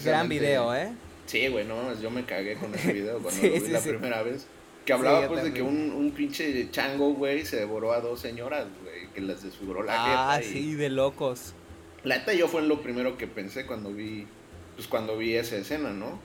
Gran 0.04 0.28
video, 0.28 0.74
¿eh? 0.74 0.92
Sí, 1.26 1.48
güey, 1.48 1.64
no, 1.64 1.98
yo 2.00 2.10
me 2.10 2.24
cagué 2.24 2.54
con 2.56 2.74
ese 2.74 2.92
video 2.92 3.18
cuando 3.22 3.40
Sí, 3.40 3.46
lo 3.48 3.54
vi 3.54 3.60
sí, 3.60 3.68
la 3.70 3.80
sí. 3.80 3.88
primera 3.90 4.22
vez. 4.22 4.46
Que 4.84 4.92
hablaba 4.94 5.28
pues 5.28 5.44
de 5.44 5.52
que 5.52 5.62
un, 5.62 5.92
un 5.92 6.10
pinche 6.10 6.70
chango, 6.70 7.12
güey, 7.14 7.44
se 7.46 7.56
devoró 7.56 7.92
a 7.92 8.00
dos 8.00 8.20
señoras, 8.20 8.66
güey, 8.82 9.08
que 9.14 9.20
les 9.20 9.42
desfiguró 9.42 9.82
la 9.82 10.34
Ah, 10.34 10.40
y- 10.40 10.44
sí, 10.44 10.74
de 10.74 10.88
locos. 10.90 11.54
La 12.02 12.18
neta 12.18 12.32
yo 12.34 12.48
fue 12.48 12.62
lo 12.62 12.82
primero 12.82 13.16
que 13.18 13.26
pensé 13.26 13.66
cuando 13.66 13.92
vi, 13.92 14.26
pues 14.74 14.88
cuando 14.88 15.16
vi 15.18 15.34
esa 15.36 15.56
escena, 15.56 15.90
¿no? 15.90 16.18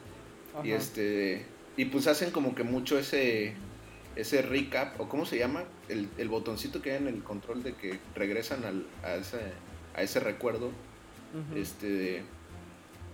Y 0.64 0.72
este, 0.72 1.46
y 1.78 1.86
pues 1.86 2.08
hacen 2.08 2.32
como 2.32 2.56
que 2.56 2.64
mucho 2.64 2.98
ese, 2.98 3.54
ese 4.16 4.42
recap, 4.42 5.00
o 5.00 5.10
cómo 5.10 5.26
se 5.26 5.38
llama, 5.38 5.64
el, 5.90 6.10
el 6.18 6.30
botoncito 6.30 6.82
que 6.82 6.92
hay 6.92 6.98
en 6.98 7.08
el 7.08 7.24
control 7.24 7.64
de 7.64 7.74
que 7.74 8.00
regresan 8.16 8.64
al, 8.64 8.86
a, 9.04 9.16
ese, 9.16 9.40
a 9.96 10.02
ese 10.02 10.20
recuerdo, 10.20 10.72
este, 11.56 12.24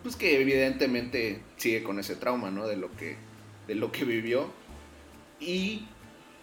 pues 0.04 0.16
que 0.16 0.40
evidentemente 0.40 1.42
sigue 1.58 1.82
con 1.82 2.00
ese 2.00 2.16
trauma, 2.16 2.52
¿no? 2.52 2.68
De 2.68 2.78
lo 2.78 2.92
que, 2.96 3.16
de 3.68 3.74
lo 3.74 3.92
que 3.92 4.06
vivió. 4.06 4.52
Y 5.40 5.88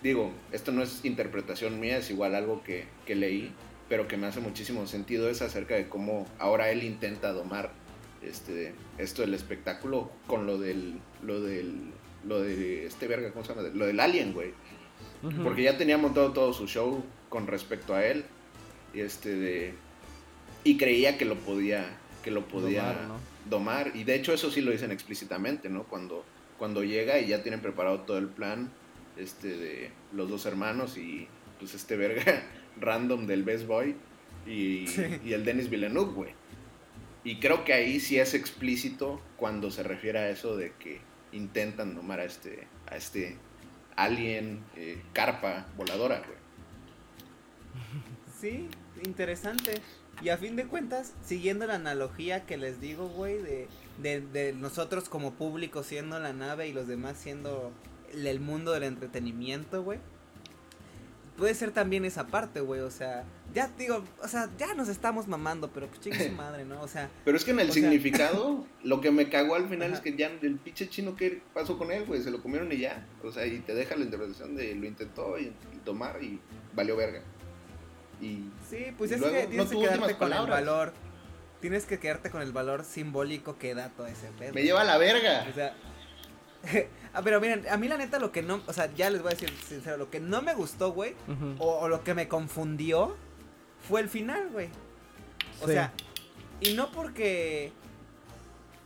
digo, 0.02 0.32
esto 0.50 0.72
no 0.72 0.82
es 0.82 1.04
interpretación 1.04 1.78
mía, 1.78 1.98
es 1.98 2.10
igual 2.10 2.34
algo 2.34 2.64
que, 2.64 2.84
que 3.06 3.14
leí, 3.14 3.52
pero 3.88 4.08
que 4.08 4.16
me 4.16 4.26
hace 4.26 4.40
muchísimo 4.40 4.86
sentido, 4.86 5.30
es 5.30 5.40
acerca 5.40 5.76
de 5.76 5.88
cómo 5.88 6.26
ahora 6.38 6.70
él 6.70 6.82
intenta 6.82 7.32
domar 7.32 7.70
este, 8.22 8.74
esto 8.98 9.22
del 9.22 9.34
espectáculo 9.34 10.10
con 10.26 10.46
lo 10.46 10.58
del, 10.58 10.98
lo 11.22 11.40
del, 11.40 11.92
lo 12.28 12.40
de 12.42 12.86
este 12.86 13.06
verga, 13.08 13.32
¿cómo 13.32 13.44
se 13.44 13.54
llama? 13.54 13.68
Lo 13.74 13.86
del 13.86 13.98
alien, 14.00 14.32
güey. 14.32 14.52
Porque 15.42 15.62
ya 15.64 15.76
tenía 15.78 15.98
montado 15.98 16.32
todo 16.32 16.52
su 16.52 16.66
show 16.68 17.02
con 17.28 17.46
respecto 17.46 17.94
a 17.94 18.04
él. 18.06 18.24
Y 18.94 19.00
este 19.00 19.34
de. 19.34 19.74
Y 20.64 20.76
creía 20.76 21.18
que 21.18 21.24
lo 21.24 21.34
podía. 21.36 21.98
Que 22.22 22.30
lo 22.30 22.46
podía 22.46 22.82
Domar, 22.92 23.06
¿no? 23.08 23.14
domar. 23.48 23.92
Y 23.94 24.04
de 24.04 24.14
hecho 24.14 24.32
eso 24.32 24.50
sí 24.50 24.60
lo 24.60 24.70
dicen 24.70 24.90
explícitamente, 24.92 25.68
¿no? 25.68 25.84
Cuando, 25.84 26.24
cuando 26.58 26.84
llega 26.84 27.18
y 27.18 27.28
ya 27.28 27.42
tienen 27.42 27.60
preparado 27.60 28.00
todo 28.00 28.18
el 28.18 28.28
plan. 28.28 28.70
Este 29.16 29.48
de 29.48 29.90
los 30.12 30.28
dos 30.28 30.46
hermanos 30.46 30.96
y 30.96 31.26
pues 31.58 31.74
este 31.74 31.96
verga 31.96 32.44
random 32.80 33.26
del 33.26 33.42
Best 33.42 33.66
Boy. 33.66 33.96
Y, 34.46 34.86
Sí. 34.86 35.02
y 35.24 35.32
el 35.32 35.44
Dennis 35.44 35.68
Villeneuve, 35.70 36.12
güey. 36.12 36.30
Y 37.24 37.40
creo 37.40 37.64
que 37.64 37.72
ahí 37.72 37.98
sí 37.98 38.18
es 38.18 38.34
explícito 38.34 39.20
cuando 39.36 39.70
se 39.72 39.82
refiere 39.82 40.18
a 40.20 40.30
eso 40.30 40.56
de 40.56 40.72
que 40.78 41.00
intentan 41.32 41.94
domar 41.94 42.20
a 42.20 42.24
este, 42.24 42.66
a 42.86 42.96
este 42.96 43.36
alien, 43.96 44.64
eh, 44.76 45.02
carpa 45.12 45.66
voladora, 45.76 46.20
güey. 46.20 46.38
Sí, 48.40 48.68
interesante. 49.04 49.80
Y 50.22 50.30
a 50.30 50.36
fin 50.36 50.56
de 50.56 50.66
cuentas, 50.66 51.14
siguiendo 51.24 51.66
la 51.66 51.74
analogía 51.76 52.44
que 52.46 52.56
les 52.56 52.80
digo, 52.80 53.08
güey, 53.08 53.38
de, 53.38 53.68
de, 53.98 54.20
de 54.20 54.52
nosotros 54.52 55.08
como 55.08 55.34
público 55.34 55.82
siendo 55.82 56.18
la 56.18 56.32
nave 56.32 56.68
y 56.68 56.72
los 56.72 56.88
demás 56.88 57.18
siendo 57.18 57.72
el, 58.12 58.40
mundo 58.40 58.72
del 58.72 58.84
entretenimiento, 58.84 59.82
güey. 59.82 59.98
Puede 61.38 61.54
ser 61.54 61.70
también 61.70 62.04
esa 62.04 62.26
parte, 62.26 62.60
güey, 62.60 62.80
o 62.80 62.90
sea, 62.90 63.22
ya 63.54 63.68
digo, 63.78 64.02
o 64.20 64.26
sea, 64.28 64.50
ya 64.58 64.74
nos 64.74 64.88
estamos 64.88 65.28
mamando, 65.28 65.70
pero 65.70 65.86
pues 65.86 66.00
chingue 66.00 66.28
su 66.28 66.32
madre, 66.36 66.64
¿no? 66.64 66.80
O 66.82 66.88
sea, 66.88 67.08
Pero 67.24 67.36
es 67.36 67.44
que 67.44 67.52
en 67.52 67.60
el 67.60 67.66
sea- 67.72 67.74
significado, 67.74 68.66
lo 68.82 69.00
que 69.00 69.10
me 69.12 69.28
cagó 69.28 69.54
al 69.54 69.68
final 69.68 69.88
Ajá. 69.92 69.94
es 69.96 70.00
que 70.00 70.16
ya 70.16 70.26
el 70.42 70.56
pinche 70.56 70.88
chino, 70.88 71.14
¿qué 71.14 71.40
pasó 71.54 71.78
con 71.78 71.92
él, 71.92 72.04
güey? 72.06 72.20
Se 72.22 72.32
lo 72.32 72.42
comieron 72.42 72.70
y 72.72 72.78
ya. 72.78 73.06
O 73.22 73.30
sea, 73.30 73.46
y 73.46 73.60
te 73.60 73.72
deja 73.74 73.94
la 73.96 74.04
interpretación 74.04 74.56
de 74.56 74.74
lo 74.74 74.84
intentó 74.86 75.38
y, 75.38 75.44
y 75.44 75.78
tomar 75.84 76.22
y 76.22 76.40
valió 76.74 76.96
verga. 76.96 77.22
Y 78.20 78.50
sí, 78.68 78.86
pues 78.98 79.12
Y 79.12 79.14
es 79.14 79.20
luego 79.20 79.36
que 79.36 79.42
no 79.44 79.48
tienes 79.64 79.68
que 79.70 79.78
quedarte 79.78 80.14
con 80.16 80.32
el 80.32 80.46
valor, 80.48 80.92
tienes 81.60 81.86
que 81.86 81.98
quedarte 82.00 82.30
con 82.30 82.42
el 82.42 82.50
valor 82.52 82.84
simbólico 82.84 83.58
que 83.58 83.76
da 83.76 83.90
todo 83.90 84.08
ese 84.08 84.26
pedo. 84.38 84.54
me 84.54 84.64
lleva 84.64 84.80
a 84.80 84.84
la 84.84 84.98
verga. 84.98 85.46
O 85.48 85.54
sea, 85.54 85.74
pero 87.24 87.40
miren, 87.40 87.66
a 87.68 87.76
mí 87.76 87.88
la 87.88 87.96
neta 87.96 88.18
lo 88.18 88.32
que 88.32 88.42
no, 88.42 88.60
o 88.66 88.72
sea, 88.72 88.92
ya 88.94 89.10
les 89.10 89.22
voy 89.22 89.32
a 89.32 89.34
decir 89.34 89.50
sincero, 89.66 89.96
lo 89.96 90.10
que 90.10 90.20
no 90.20 90.42
me 90.42 90.54
gustó, 90.54 90.92
güey, 90.92 91.14
o, 91.58 91.78
o 91.78 91.88
lo 91.88 92.02
que 92.04 92.14
me 92.14 92.28
confundió, 92.28 93.16
fue 93.88 94.00
el 94.00 94.08
final, 94.08 94.48
güey. 94.50 94.68
O 95.60 95.66
Sí. 95.66 95.72
sea, 95.72 95.92
y 96.60 96.74
no 96.74 96.90
porque, 96.92 97.72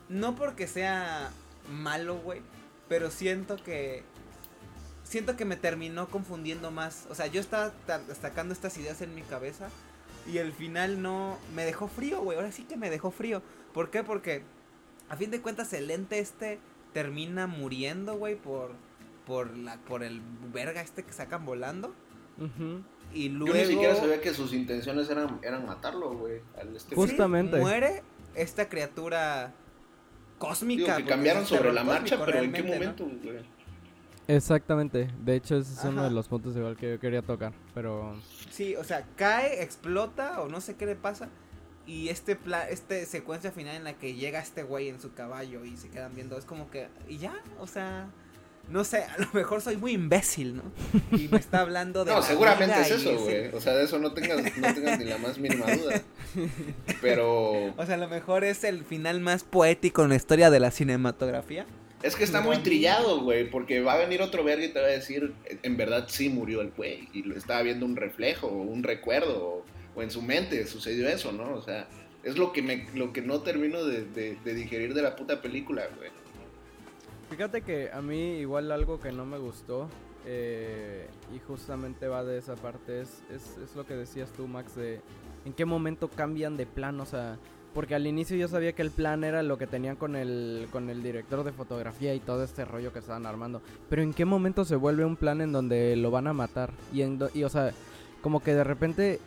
no 0.09 0.35
porque 0.35 0.66
sea 0.66 1.31
malo, 1.70 2.16
güey, 2.18 2.43
pero 2.89 3.11
siento 3.11 3.57
que, 3.57 4.03
siento 5.05 5.37
que 5.37 5.45
me 5.45 5.57
terminó 5.57 6.09
confundiendo 6.09 6.70
más. 6.70 7.07
O 7.11 7.14
sea, 7.14 7.27
yo 7.27 7.41
estaba 7.41 7.70
ta- 7.87 8.03
sacando 8.20 8.53
estas 8.53 8.77
ideas 8.79 9.01
en 9.01 9.14
mi 9.14 9.23
cabeza 9.23 9.68
y 10.27 10.39
el 10.39 10.53
final 10.53 11.01
no, 11.03 11.39
me 11.55 11.64
dejó 11.64 11.89
frío, 11.89 12.20
güey. 12.20 12.37
Ahora 12.37 12.53
sí 12.53 12.64
que 12.64 12.77
me 12.77 12.91
dejó 12.91 13.11
frío. 13.11 13.43
¿Por 13.73 13.91
qué? 13.91 14.03
Porque 14.05 14.43
a 15.09 15.16
fin 15.16 15.31
de 15.31 15.41
cuentas 15.41 15.73
el 15.73 15.91
ente 15.91 16.18
este 16.18 16.59
termina 16.93 17.47
muriendo, 17.47 18.16
güey, 18.16 18.36
por, 18.36 18.72
por 19.26 19.57
la, 19.57 19.76
por 19.78 20.03
el 20.03 20.20
verga 20.53 20.80
este 20.80 21.03
que 21.05 21.12
sacan 21.12 21.45
volando. 21.45 21.95
Y 23.12 23.28
Yo 23.30 23.38
luego... 23.38 23.55
ni 23.55 23.64
siquiera 23.64 23.95
sabía 23.95 24.20
que 24.20 24.32
sus 24.32 24.53
intenciones 24.53 25.09
eran, 25.11 25.38
eran 25.43 25.66
matarlo, 25.66 26.16
güey. 26.16 26.40
al 26.61 26.74
este- 26.74 26.95
Justamente. 26.95 27.59
muere 27.59 28.03
esta 28.34 28.68
criatura 28.68 29.53
cósmica. 30.38 30.82
Digo, 30.82 30.86
que 30.86 30.93
porque 30.95 31.09
cambiaron 31.11 31.47
sobre 31.47 31.72
la 31.72 31.84
marcha, 31.84 32.24
pero 32.24 32.38
¿en 32.38 32.53
qué 32.53 32.62
momento, 32.62 33.05
güey? 33.05 33.62
Exactamente. 34.28 35.09
De 35.24 35.34
hecho, 35.36 35.57
ese 35.57 35.74
es 35.74 35.84
uno 35.84 36.05
de 36.05 36.11
los 36.11 36.28
puntos 36.28 36.57
igual 36.57 36.76
que 36.76 36.90
yo 36.93 37.01
quería 37.01 37.22
tocar. 37.22 37.53
Pero. 37.74 38.14
Sí, 38.51 38.76
o 38.76 38.84
sea, 38.84 39.07
cae, 39.16 39.62
explota 39.62 40.40
o 40.40 40.49
no 40.49 40.61
sé 40.61 40.76
qué 40.76 40.86
le 40.86 40.95
pasa. 40.97 41.28
Y 41.87 42.09
este 42.11 42.37
pla 42.37 42.68
este 42.68 43.05
secuencia 43.07 43.51
final 43.51 43.74
en 43.76 43.85
la 43.85 43.95
que 43.95 44.14
llega 44.14 44.39
este 44.41 44.62
güey 44.62 44.89
en 44.89 45.01
su 45.01 45.12
caballo 45.14 45.64
y 45.64 45.76
se 45.76 45.89
quedan 45.89 46.14
viendo, 46.14 46.39
es 46.39 46.45
como 46.45 46.70
que, 46.70 46.87
y 47.09 47.18
ya, 47.18 47.35
o 47.59 47.66
sea, 47.66 48.07
no 48.68 48.85
sé, 48.85 48.99
a 49.03 49.18
lo 49.18 49.26
mejor 49.33 49.61
soy 49.61 49.76
muy 49.76 49.91
imbécil, 49.93 50.55
¿no? 50.57 50.62
Y 51.18 51.26
me 51.28 51.39
está 51.39 51.61
hablando 51.61 52.05
de... 52.05 52.12
No, 52.12 52.22
seguramente 52.22 52.80
es 52.80 52.91
eso, 52.93 53.11
ese- 53.11 53.16
güey. 53.22 53.49
O 53.55 53.61
sea, 53.61 53.74
de 53.74 53.85
eso 53.85 53.99
no 53.99 54.12
tengas, 54.12 54.41
no 54.57 54.72
tengas 54.74 54.99
ni 55.01 55.05
la 55.07 55.18
más 55.18 55.39
mínima 55.39 55.66
duda. 55.74 56.01
Pero 57.01 57.74
O 57.76 57.87
sea, 57.87 57.95
a 57.97 57.99
lo 57.99 58.09
mejor 58.09 58.45
es 58.45 58.64
el 58.64 58.85
final 58.85 59.20
más 59.20 59.45
poético 59.45 60.03
en 60.05 60.11
la 60.11 60.16
historia 60.16 60.51
de 60.51 60.61
la 60.61 60.70
cinematografía. 60.70 61.66
es 62.03 62.16
que 62.16 62.24
está 62.24 62.41
muy 62.41 62.59
trillado, 62.59 63.20
güey. 63.22 63.51
Porque 63.51 63.80
va 63.83 63.95
a 63.95 63.99
venir 63.99 64.22
otro 64.22 64.45
verga 64.45 64.64
y 64.64 64.68
te 64.72 64.80
va 64.80 64.87
a 64.87 64.91
decir, 64.91 65.33
en 65.62 65.76
verdad 65.76 66.07
sí 66.09 66.28
murió 66.28 66.61
el 66.61 66.70
güey. 66.70 67.09
Y 67.12 67.22
lo 67.24 67.37
estaba 67.37 67.62
viendo 67.62 67.85
un 67.87 67.97
reflejo, 67.97 68.47
un 68.49 68.83
recuerdo, 68.83 69.64
o, 69.95 70.03
en 70.03 70.11
su 70.11 70.22
mente 70.22 70.66
sucedió 70.66 71.09
eso, 71.09 71.32
¿no? 71.32 71.55
O 71.55 71.62
sea, 71.62 71.88
es 72.22 72.36
lo 72.38 72.53
que, 72.53 72.62
me, 72.62 72.88
lo 72.95 73.12
que 73.12 73.20
no 73.22 73.40
termino 73.40 73.84
de 73.84 74.36
digerir 74.45 74.95
de 74.95 75.03
la 75.03 75.16
puta 75.16 75.40
película, 75.43 75.82
güey. 75.97 76.11
Fíjate 77.30 77.62
que 77.62 77.90
a 77.90 78.03
mí 78.03 78.38
igual 78.38 78.70
algo 78.72 79.01
que 79.01 79.11
no 79.11 79.24
me 79.24 79.38
gustó 79.38 79.88
eh, 80.26 81.07
y 81.34 81.38
justamente 81.40 82.07
va 82.07 82.22
de 82.24 82.36
esa 82.38 82.57
parte 82.57 83.01
es, 83.01 83.22
es, 83.34 83.57
es 83.57 83.74
lo 83.74 83.86
que 83.86 83.95
decías 83.95 84.30
tú 84.36 84.47
Max 84.47 84.76
de 84.76 85.01
en 85.47 85.53
qué 85.55 85.64
momento 85.64 86.09
cambian 86.09 86.57
de 86.59 86.66
plan, 86.66 87.01
o 87.01 87.07
sea, 87.07 87.38
porque 87.74 87.95
al 87.95 88.07
inicio 88.07 88.36
yo 88.36 88.49
sabía 88.49 88.74
que 88.74 88.82
el 88.82 88.90
plan 88.90 89.24
era 89.24 89.43
lo 89.43 89.57
que 89.57 89.66
tenían 89.66 89.97
con 89.97 90.14
el, 90.14 90.68
con 90.70 90.90
el 90.90 91.03
director 91.03 91.43
de 91.43 91.53
fotografía 91.53 92.14
y 92.14 92.20
todo 92.20 92.45
este 92.45 92.66
rollo 92.66 92.93
que 92.93 92.99
estaban 92.99 93.24
armando, 93.24 93.62
pero 93.88 94.03
en 94.03 94.12
qué 94.12 94.26
momento 94.26 94.64
se 94.66 94.76
vuelve 94.76 95.05
un 95.07 95.16
plan 95.16 95.40
en 95.40 95.53
donde 95.53 95.97
lo 95.97 96.11
van 96.11 96.26
a 96.26 96.34
matar 96.34 96.70
y, 96.93 97.01
en 97.01 97.18
do- 97.18 97.30
y 97.32 97.45
o 97.45 97.49
sea, 97.49 97.72
como 98.20 98.40
que 98.43 98.55
de 98.55 98.62
repente 98.62 99.20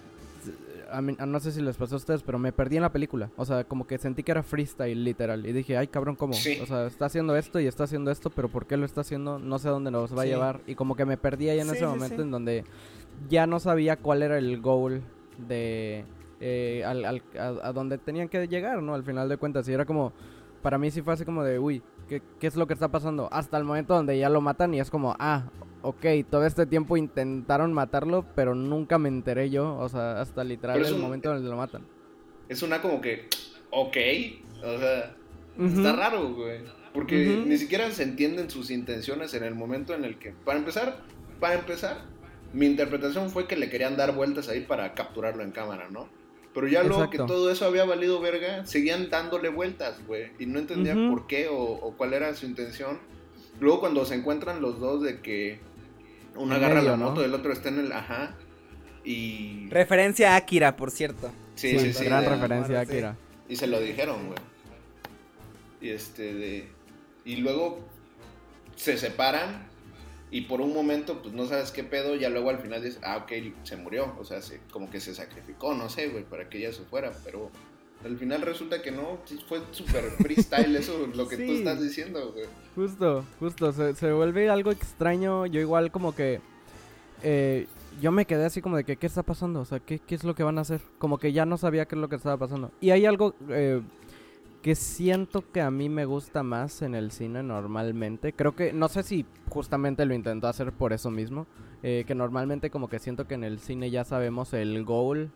a 0.92 1.02
mí- 1.02 1.16
a 1.20 1.26
no 1.26 1.40
sé 1.40 1.52
si 1.52 1.62
les 1.62 1.78
pasó 1.78 1.96
a 1.96 1.98
ustedes, 1.98 2.24
pero 2.24 2.38
me 2.40 2.52
perdí 2.52 2.76
en 2.78 2.82
la 2.84 2.92
película. 2.92 3.30
O 3.38 3.46
sea, 3.46 3.64
como 3.64 3.86
que 3.88 3.98
sentí 3.98 4.24
que 4.24 4.32
era 4.32 4.44
freestyle, 4.44 5.04
literal. 5.04 5.46
Y 5.46 5.52
dije, 5.54 5.78
ay, 5.78 5.88
cabrón, 5.88 6.16
¿cómo? 6.16 6.34
Sí. 6.34 6.60
O 6.62 6.66
sea, 6.66 6.86
está 6.88 7.06
haciendo 7.06 7.36
esto 7.36 7.60
y 7.60 7.68
está 7.68 7.84
haciendo 7.86 8.12
esto, 8.12 8.30
pero 8.30 8.50
¿por 8.50 8.66
qué 8.66 8.78
lo 8.78 8.86
está 8.86 9.02
haciendo? 9.02 9.40
No 9.40 9.60
sé 9.60 9.68
a 9.68 9.72
dónde 9.72 9.92
nos 9.92 10.18
va 10.18 10.24
a 10.24 10.26
llevar. 10.26 10.62
Y 10.68 10.76
como 10.76 10.96
que 10.96 11.06
me 11.06 11.18
perdí 11.18 11.50
ahí 11.50 11.60
en 11.60 11.66
Sí, 11.68 11.72
ese 11.72 11.80
sí, 11.80 11.86
momento 11.86 12.16
sí. 12.18 12.22
en 12.22 12.32
donde 12.32 12.64
ya 13.30 13.48
no 13.48 13.60
sabía 13.60 13.98
cuál 13.98 14.24
era 14.24 14.38
el 14.38 14.62
goal 14.62 15.02
de... 15.48 16.06
eh, 16.40 16.84
al, 16.86 17.06
al- 17.06 17.24
a, 17.40 17.68
a 17.70 17.74
donde 17.74 17.98
tenían 17.98 18.28
que 18.30 18.48
llegar, 18.48 18.82
¿no? 18.82 18.94
Al 18.96 19.04
final 19.04 19.30
de 19.30 19.38
cuentas. 19.38 19.68
Y 19.70 19.74
era 19.74 19.86
como... 19.86 20.14
Para 20.62 20.80
mí 20.80 20.90
sí 20.90 21.04
fue 21.04 21.14
así 21.14 21.26
como 21.26 21.44
de, 21.44 21.60
uy, 21.60 21.84
¿qué, 22.10 22.24
qué 22.40 22.48
es 22.48 22.56
lo 22.56 22.66
que 22.66 22.74
está 22.74 22.88
pasando? 22.88 23.30
Hasta 23.32 23.56
el 23.58 23.64
momento 23.64 23.94
donde 23.94 24.18
ya 24.18 24.30
lo 24.30 24.42
matan 24.42 24.74
y 24.74 24.80
es 24.80 24.90
como, 24.90 25.16
ah, 25.20 25.44
ok, 25.88 26.06
todo 26.30 26.46
este 26.46 26.66
tiempo 26.66 26.98
intentaron 26.98 27.74
matarlo, 27.74 28.26
pero 28.36 28.56
nunca 28.56 28.98
me 28.98 29.10
enteré 29.10 29.50
yo. 29.50 29.76
O 29.78 29.88
sea, 29.90 30.20
hasta 30.22 30.44
literal 30.44 30.84
el 30.86 30.94
un- 30.94 31.02
momento 31.02 31.30
donde 31.34 31.50
lo 31.50 31.56
matan. 31.58 31.84
Es 32.50 32.62
una 32.62 32.82
como 32.82 33.02
que, 33.02 33.28
ok, 33.72 33.98
o 34.64 34.78
sea, 34.80 35.16
está 35.60 35.94
raro, 35.96 36.34
güey. 36.34 36.60
Porque 36.94 37.44
ni 37.46 37.58
siquiera 37.58 37.92
se 37.92 38.04
entienden 38.04 38.50
sus 38.50 38.70
intenciones 38.72 39.34
en 39.34 39.44
el 39.44 39.54
momento 39.56 39.94
en 39.94 40.06
el 40.06 40.18
que, 40.18 40.32
para 40.46 40.58
empezar, 40.60 41.00
para 41.40 41.56
empezar, 41.56 41.98
mi 42.54 42.68
interpretación 42.68 43.30
fue 43.30 43.48
que 43.48 43.58
le 43.58 43.70
querían 43.70 43.98
dar 43.98 44.16
vueltas 44.16 44.48
ahí 44.48 44.62
para 44.62 44.94
capturarlo 44.94 45.44
en 45.44 45.52
cámara, 45.52 45.90
¿no? 45.90 46.08
Pero 46.54 46.68
ya 46.70 46.84
luego 46.84 47.10
que 47.10 47.18
todo 47.18 47.52
eso 47.52 47.66
había 47.66 47.84
valido 47.84 48.22
verga, 48.22 48.66
seguían 48.66 49.10
dándole 49.10 49.50
vueltas, 49.50 50.00
güey. 50.08 50.32
Y 50.40 50.46
no 50.46 50.60
entendía 50.60 50.94
por 51.10 51.28
qué 51.28 51.50
o, 51.50 51.58
o 51.60 51.98
cuál 51.98 52.14
era 52.14 52.34
su 52.34 52.46
intención. 52.46 52.98
Luego 53.60 53.82
cuando 53.82 54.06
se 54.06 54.16
encuentran 54.16 54.62
los 54.62 54.80
dos 54.80 55.02
de 55.04 55.20
que 55.20 55.60
uno 56.36 56.56
En 56.56 56.64
agarra 56.64 56.76
medio, 56.82 56.92
la 56.92 56.98
¿no? 56.98 57.10
moto, 57.10 57.24
el 57.26 57.34
otro 57.34 57.52
está 57.54 57.70
en 57.70 57.80
el, 57.80 57.92
ajá. 57.92 58.36
Y... 59.04 59.68
Referencia 59.70 60.34
a 60.34 60.36
Akira, 60.38 60.76
por 60.76 60.92
cierto. 60.92 61.32
Sí, 61.56 61.78
sí, 61.80 61.94
sí. 61.94 62.06
Gran 62.06 62.26
referencia, 62.26 62.84
Sí. 62.86 62.92
Akira. 62.92 63.18
y 63.48 63.56
se 63.56 63.68
lo 63.68 63.80
dijeron, 63.80 64.28
güey. 64.28 64.40
Y 65.82 65.90
este 65.90 66.34
de. 66.34 66.68
Y 67.26 67.38
luego 67.38 67.80
se 68.76 68.98
separan. 68.98 69.68
Y 70.32 70.42
por 70.42 70.60
un 70.60 70.74
momento, 70.74 71.22
pues 71.22 71.34
no 71.34 71.46
sabes 71.46 71.72
qué 71.72 71.84
pedo. 71.84 72.16
Ya 72.16 72.30
luego 72.30 72.50
al 72.50 72.60
final 72.60 72.84
dices, 72.84 73.00
ah, 73.04 73.18
ok, 73.18 73.32
se 73.64 73.78
murió. 73.78 74.16
O 74.20 74.26
sea, 74.26 74.42
se, 74.42 74.60
como 74.72 74.90
que 74.90 75.00
se 75.00 75.14
sacrificó, 75.14 75.74
no 75.76 75.88
sé, 75.90 76.08
güey, 76.10 76.24
para 76.24 76.50
que 76.50 76.58
ella 76.58 76.74
se 76.74 76.84
fuera. 76.84 77.12
Pero 77.24 77.52
Al 78.06 78.18
final 78.18 78.44
resulta 78.44 78.84
que 78.84 78.92
no, 78.92 79.18
fue 79.50 79.62
súper 79.72 80.04
freestyle 80.12 80.76
eso, 80.76 81.08
lo 81.16 81.28
que 81.28 81.38
tú 81.38 81.52
estás 81.52 81.82
diciendo, 81.82 82.34
güey. 82.34 82.46
Justo, 82.76 83.26
justo, 83.40 83.74
se, 83.74 83.96
se, 83.96 84.12
vuelve 84.12 84.48
algo 84.48 84.70
extraño, 84.70 85.48
yo 85.48 85.60
igual 85.60 85.92
como 85.92 86.14
que... 86.14 86.40
Eh, 87.24 87.66
yo 88.00 88.12
me 88.12 88.26
quedé 88.26 88.46
así 88.46 88.62
como 88.62 88.78
de 88.78 88.84
que, 88.84 88.98
¿qué 88.98 89.08
está 89.08 89.24
pasando? 89.24 89.62
O 89.62 89.66
sea, 89.66 89.80
¿qué, 89.80 89.98
¿qué, 89.98 90.14
es 90.14 90.24
lo 90.24 90.36
que 90.36 90.44
van 90.44 90.60
a 90.60 90.62
hacer? 90.62 90.82
Como 91.00 91.18
que 91.18 91.34
ya 91.34 91.48
no 91.48 91.58
sabía 91.58 91.86
qué 91.88 91.96
es 91.96 92.02
lo 92.02 92.08
que 92.08 92.18
estaba 92.18 92.38
pasando. 92.38 92.70
Y 92.80 92.92
hay 92.92 93.08
algo 93.08 93.34
eh, 93.50 93.82
que 94.62 94.76
siento 94.76 95.44
que 95.52 95.62
a 95.62 95.72
mí 95.72 95.90
me 95.90 96.06
gusta 96.06 96.44
más 96.44 96.84
en 96.84 96.94
el 96.94 97.12
cine 97.12 97.42
normalmente. 97.42 98.34
Creo 98.34 98.56
que, 98.56 98.72
no 98.72 98.88
sé 98.88 99.02
si 99.02 99.26
justamente 99.50 100.06
lo 100.06 100.14
intentó 100.14 100.48
hacer 100.48 100.74
por 100.74 100.94
eso 100.94 101.10
mismo. 101.10 101.48
Eh, 101.82 102.04
que 102.06 102.14
normalmente 102.14 102.70
como 102.70 102.88
que 102.88 103.00
siento 103.00 103.28
que 103.28 103.34
en 103.34 103.44
el 103.44 103.60
cine 103.60 103.90
ya 103.90 104.04
sabemos 104.04 104.54
el 104.54 104.84
goal 104.84 105.32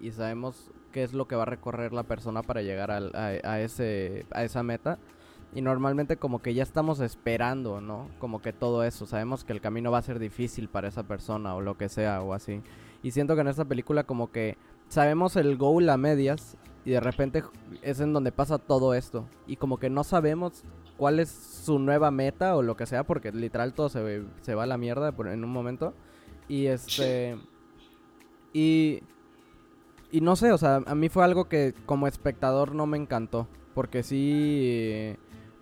y 0.00 0.12
sabemos 0.12 0.70
qué 0.92 1.02
es 1.02 1.12
lo 1.12 1.26
que 1.26 1.36
va 1.36 1.42
a 1.42 1.46
recorrer 1.46 1.92
la 1.92 2.04
persona 2.04 2.42
para 2.42 2.62
llegar 2.62 2.90
a, 2.90 3.60
ese, 3.60 4.26
a 4.30 4.44
esa 4.44 4.62
meta. 4.62 4.98
Y 5.54 5.62
normalmente 5.62 6.16
como 6.16 6.40
que 6.42 6.54
ya 6.54 6.62
estamos 6.62 7.00
esperando, 7.00 7.80
¿no? 7.80 8.08
Como 8.18 8.42
que 8.42 8.52
todo 8.52 8.82
eso. 8.84 9.06
Sabemos 9.06 9.44
que 9.44 9.52
el 9.52 9.60
camino 9.60 9.92
va 9.92 9.98
a 9.98 10.02
ser 10.02 10.18
difícil 10.18 10.68
para 10.68 10.88
esa 10.88 11.04
persona 11.04 11.54
o 11.54 11.60
lo 11.60 11.76
que 11.76 11.88
sea 11.88 12.22
o 12.22 12.32
así. 12.32 12.60
Y 13.02 13.12
siento 13.12 13.34
que 13.34 13.42
en 13.42 13.48
esta 13.48 13.64
película 13.64 14.04
como 14.04 14.32
que 14.32 14.56
sabemos 14.88 15.36
el 15.36 15.56
goal 15.56 15.88
a 15.90 15.96
medias 15.96 16.56
y 16.84 16.90
de 16.90 17.00
repente 17.00 17.44
es 17.82 18.00
en 18.00 18.12
donde 18.12 18.32
pasa 18.32 18.58
todo 18.58 18.94
esto. 18.94 19.28
Y 19.46 19.56
como 19.56 19.78
que 19.78 19.90
no 19.90 20.02
sabemos 20.02 20.64
cuál 20.96 21.20
es 21.20 21.30
su 21.30 21.78
nueva 21.78 22.10
meta 22.10 22.56
o 22.56 22.62
lo 22.62 22.76
que 22.76 22.86
sea 22.86 23.04
porque 23.04 23.32
literal 23.32 23.74
todo 23.74 23.88
se, 23.88 24.24
se 24.42 24.54
va 24.54 24.64
a 24.64 24.66
la 24.66 24.78
mierda 24.78 25.14
en 25.32 25.44
un 25.44 25.50
momento. 25.50 25.94
Y 26.48 26.66
este... 26.66 27.38
Y 28.52 29.02
y 30.14 30.20
no 30.20 30.36
sé, 30.36 30.52
o 30.52 30.58
sea, 30.58 30.76
a 30.86 30.94
mí 30.94 31.08
fue 31.08 31.24
algo 31.24 31.46
que 31.46 31.74
como 31.86 32.06
espectador 32.06 32.72
no 32.72 32.86
me 32.86 32.96
encantó. 32.96 33.48
Porque 33.74 34.04
sí... 34.04 35.16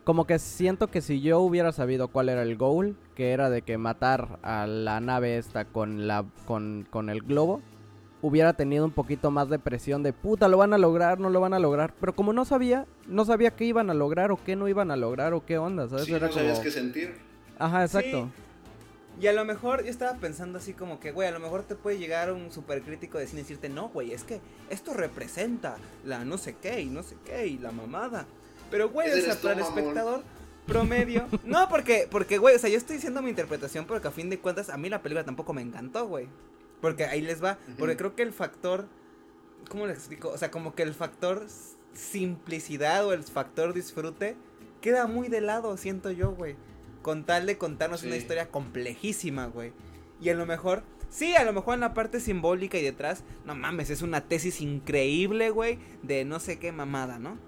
Como 0.05 0.27
que 0.27 0.39
siento 0.39 0.89
que 0.89 1.01
si 1.01 1.23
yo 1.23 1.39
hubiera 1.41 1.73
sabido 1.73 2.09
cuál 2.09 2.29
era 2.29 2.43
el 2.43 2.59
goal, 2.59 2.95
que 3.15 3.31
era 3.31 3.49
de 3.49 3.63
que 3.63 3.79
matar 3.79 4.39
a 4.43 4.67
la 4.67 5.01
nave 5.01 5.39
esta 5.39 5.65
con, 5.65 6.07
la, 6.07 6.27
con, 6.45 6.87
con 6.91 7.09
el 7.09 7.23
globo, 7.23 7.63
hubiera 8.21 8.53
tenido 8.53 8.85
un 8.85 8.91
poquito 8.91 9.31
más 9.31 9.49
de 9.49 9.59
presión 9.59 10.03
de 10.03 10.13
puta, 10.13 10.49
lo 10.49 10.59
van 10.59 10.75
a 10.75 10.79
lograr, 10.79 11.19
no 11.19 11.31
lo 11.31 11.41
van 11.41 11.55
a 11.55 11.59
lograr. 11.59 11.95
Pero 11.99 12.15
como 12.15 12.35
no 12.35 12.45
sabía, 12.45 12.85
no 13.07 13.25
sabía 13.25 13.53
qué 13.53 13.65
iban 13.65 13.89
a 13.89 13.95
lograr 13.95 14.33
o 14.33 14.37
qué 14.45 14.55
no 14.55 14.69
iban 14.69 14.91
a 14.91 14.97
lograr 14.97 15.33
o 15.33 15.47
qué 15.47 15.57
onda, 15.57 15.89
¿sabes? 15.89 16.05
Sí, 16.05 16.13
no 16.13 16.31
sabías 16.31 16.61
qué 16.61 16.71
sentir. 16.71 17.15
Ajá, 17.59 17.85
exacto. 17.85 18.29
Y 19.21 19.27
a 19.27 19.33
lo 19.33 19.45
mejor 19.45 19.85
yo 19.85 19.91
estaba 19.91 20.19
pensando 20.19 20.59
así 20.59 20.73
como 20.73 20.99
que, 20.99 21.13
güey, 21.13 21.29
a 21.29 21.33
lo 21.33 21.41
mejor 21.41 21.63
te 21.63 21.75
puede 21.75 21.99
llegar 21.99 22.33
un 22.33 22.51
super 22.51 22.83
crítico 22.83 23.19
de 23.19 23.27
cine 23.27 23.41
y 23.41 23.45
decirte, 23.45 23.69
no, 23.69 23.89
güey, 23.89 24.13
es 24.13 24.25
que 24.25 24.41
esto 24.71 24.95
representa 24.95 25.77
la 26.05 26.25
no 26.25 26.39
sé 26.39 26.57
qué 26.61 26.81
y 26.81 26.87
no 26.87 27.03
sé 27.03 27.17
qué 27.25 27.47
y 27.47 27.59
la 27.59 27.73
mamada. 27.73 28.27
Pero, 28.71 28.89
güey, 28.89 29.11
o 29.11 29.23
sea, 29.23 29.37
para 29.37 29.55
el 29.55 29.61
espectador 29.61 30.23
promedio. 30.67 31.29
no, 31.45 31.69
porque, 31.69 32.09
porque, 32.11 32.39
güey, 32.39 32.57
o 32.57 32.59
sea, 32.59 32.71
yo 32.71 32.79
estoy 32.79 32.97
diciendo 32.97 33.21
mi 33.23 33.31
interpretación 33.31 33.85
porque 33.85 34.09
a 34.09 34.11
fin 34.11 34.31
de 34.31 34.39
cuentas 34.39 34.71
a 34.71 34.79
mí 34.79 34.89
la 34.89 35.03
película 35.03 35.25
tampoco 35.25 35.53
me 35.53 35.63
encantó, 35.63 36.07
güey. 36.07 36.29
Porque 36.81 37.05
ahí 37.05 37.21
les 37.21 37.43
va. 37.43 37.59
Porque 37.79 37.97
creo 37.97 38.17
que 38.17 38.23
el 38.23 38.33
factor. 38.33 38.87
¿Cómo 39.69 39.87
les 39.87 39.99
explico? 39.99 40.31
O 40.31 40.39
sea, 40.39 40.51
como 40.51 40.75
que 40.75 40.83
el 40.83 40.95
factor 40.95 41.47
simplicidad 41.95 43.07
o 43.07 43.13
el 43.13 43.23
factor 43.23 43.73
disfrute 43.73 44.35
queda 44.81 45.07
muy 45.07 45.29
de 45.29 45.41
lado, 45.41 45.77
siento 45.77 46.11
yo, 46.11 46.33
güey 46.33 46.57
con 47.03 47.25
tal 47.25 47.47
de 47.47 47.59
contarnos 47.59 48.03
una 48.05 48.17
historia 48.17 48.49
complejísima, 48.49 49.47
güey. 49.47 49.73
Y 50.21 50.29
a 50.29 50.35
lo 50.35 50.47
mejor, 50.47 50.85
sí, 51.11 51.35
a 51.35 51.45
lo 51.45 51.53
mejor 51.53 51.75
en 51.75 51.81
la 51.81 51.95
parte 51.95 52.21
simbólica 52.21 52.79
y 52.79 52.83
detrás, 52.83 53.25
no 53.45 53.55
mames, 53.55 53.91
es 53.91 54.03
una 54.03 54.23
tesis 54.23 54.61
increíble, 54.61 55.51
güey, 55.51 55.79
de 56.03 56.25
no 56.25 56.41
sé 56.41 56.59
qué 56.59 56.73
mamada, 56.73 57.19
¿no? 57.19 57.39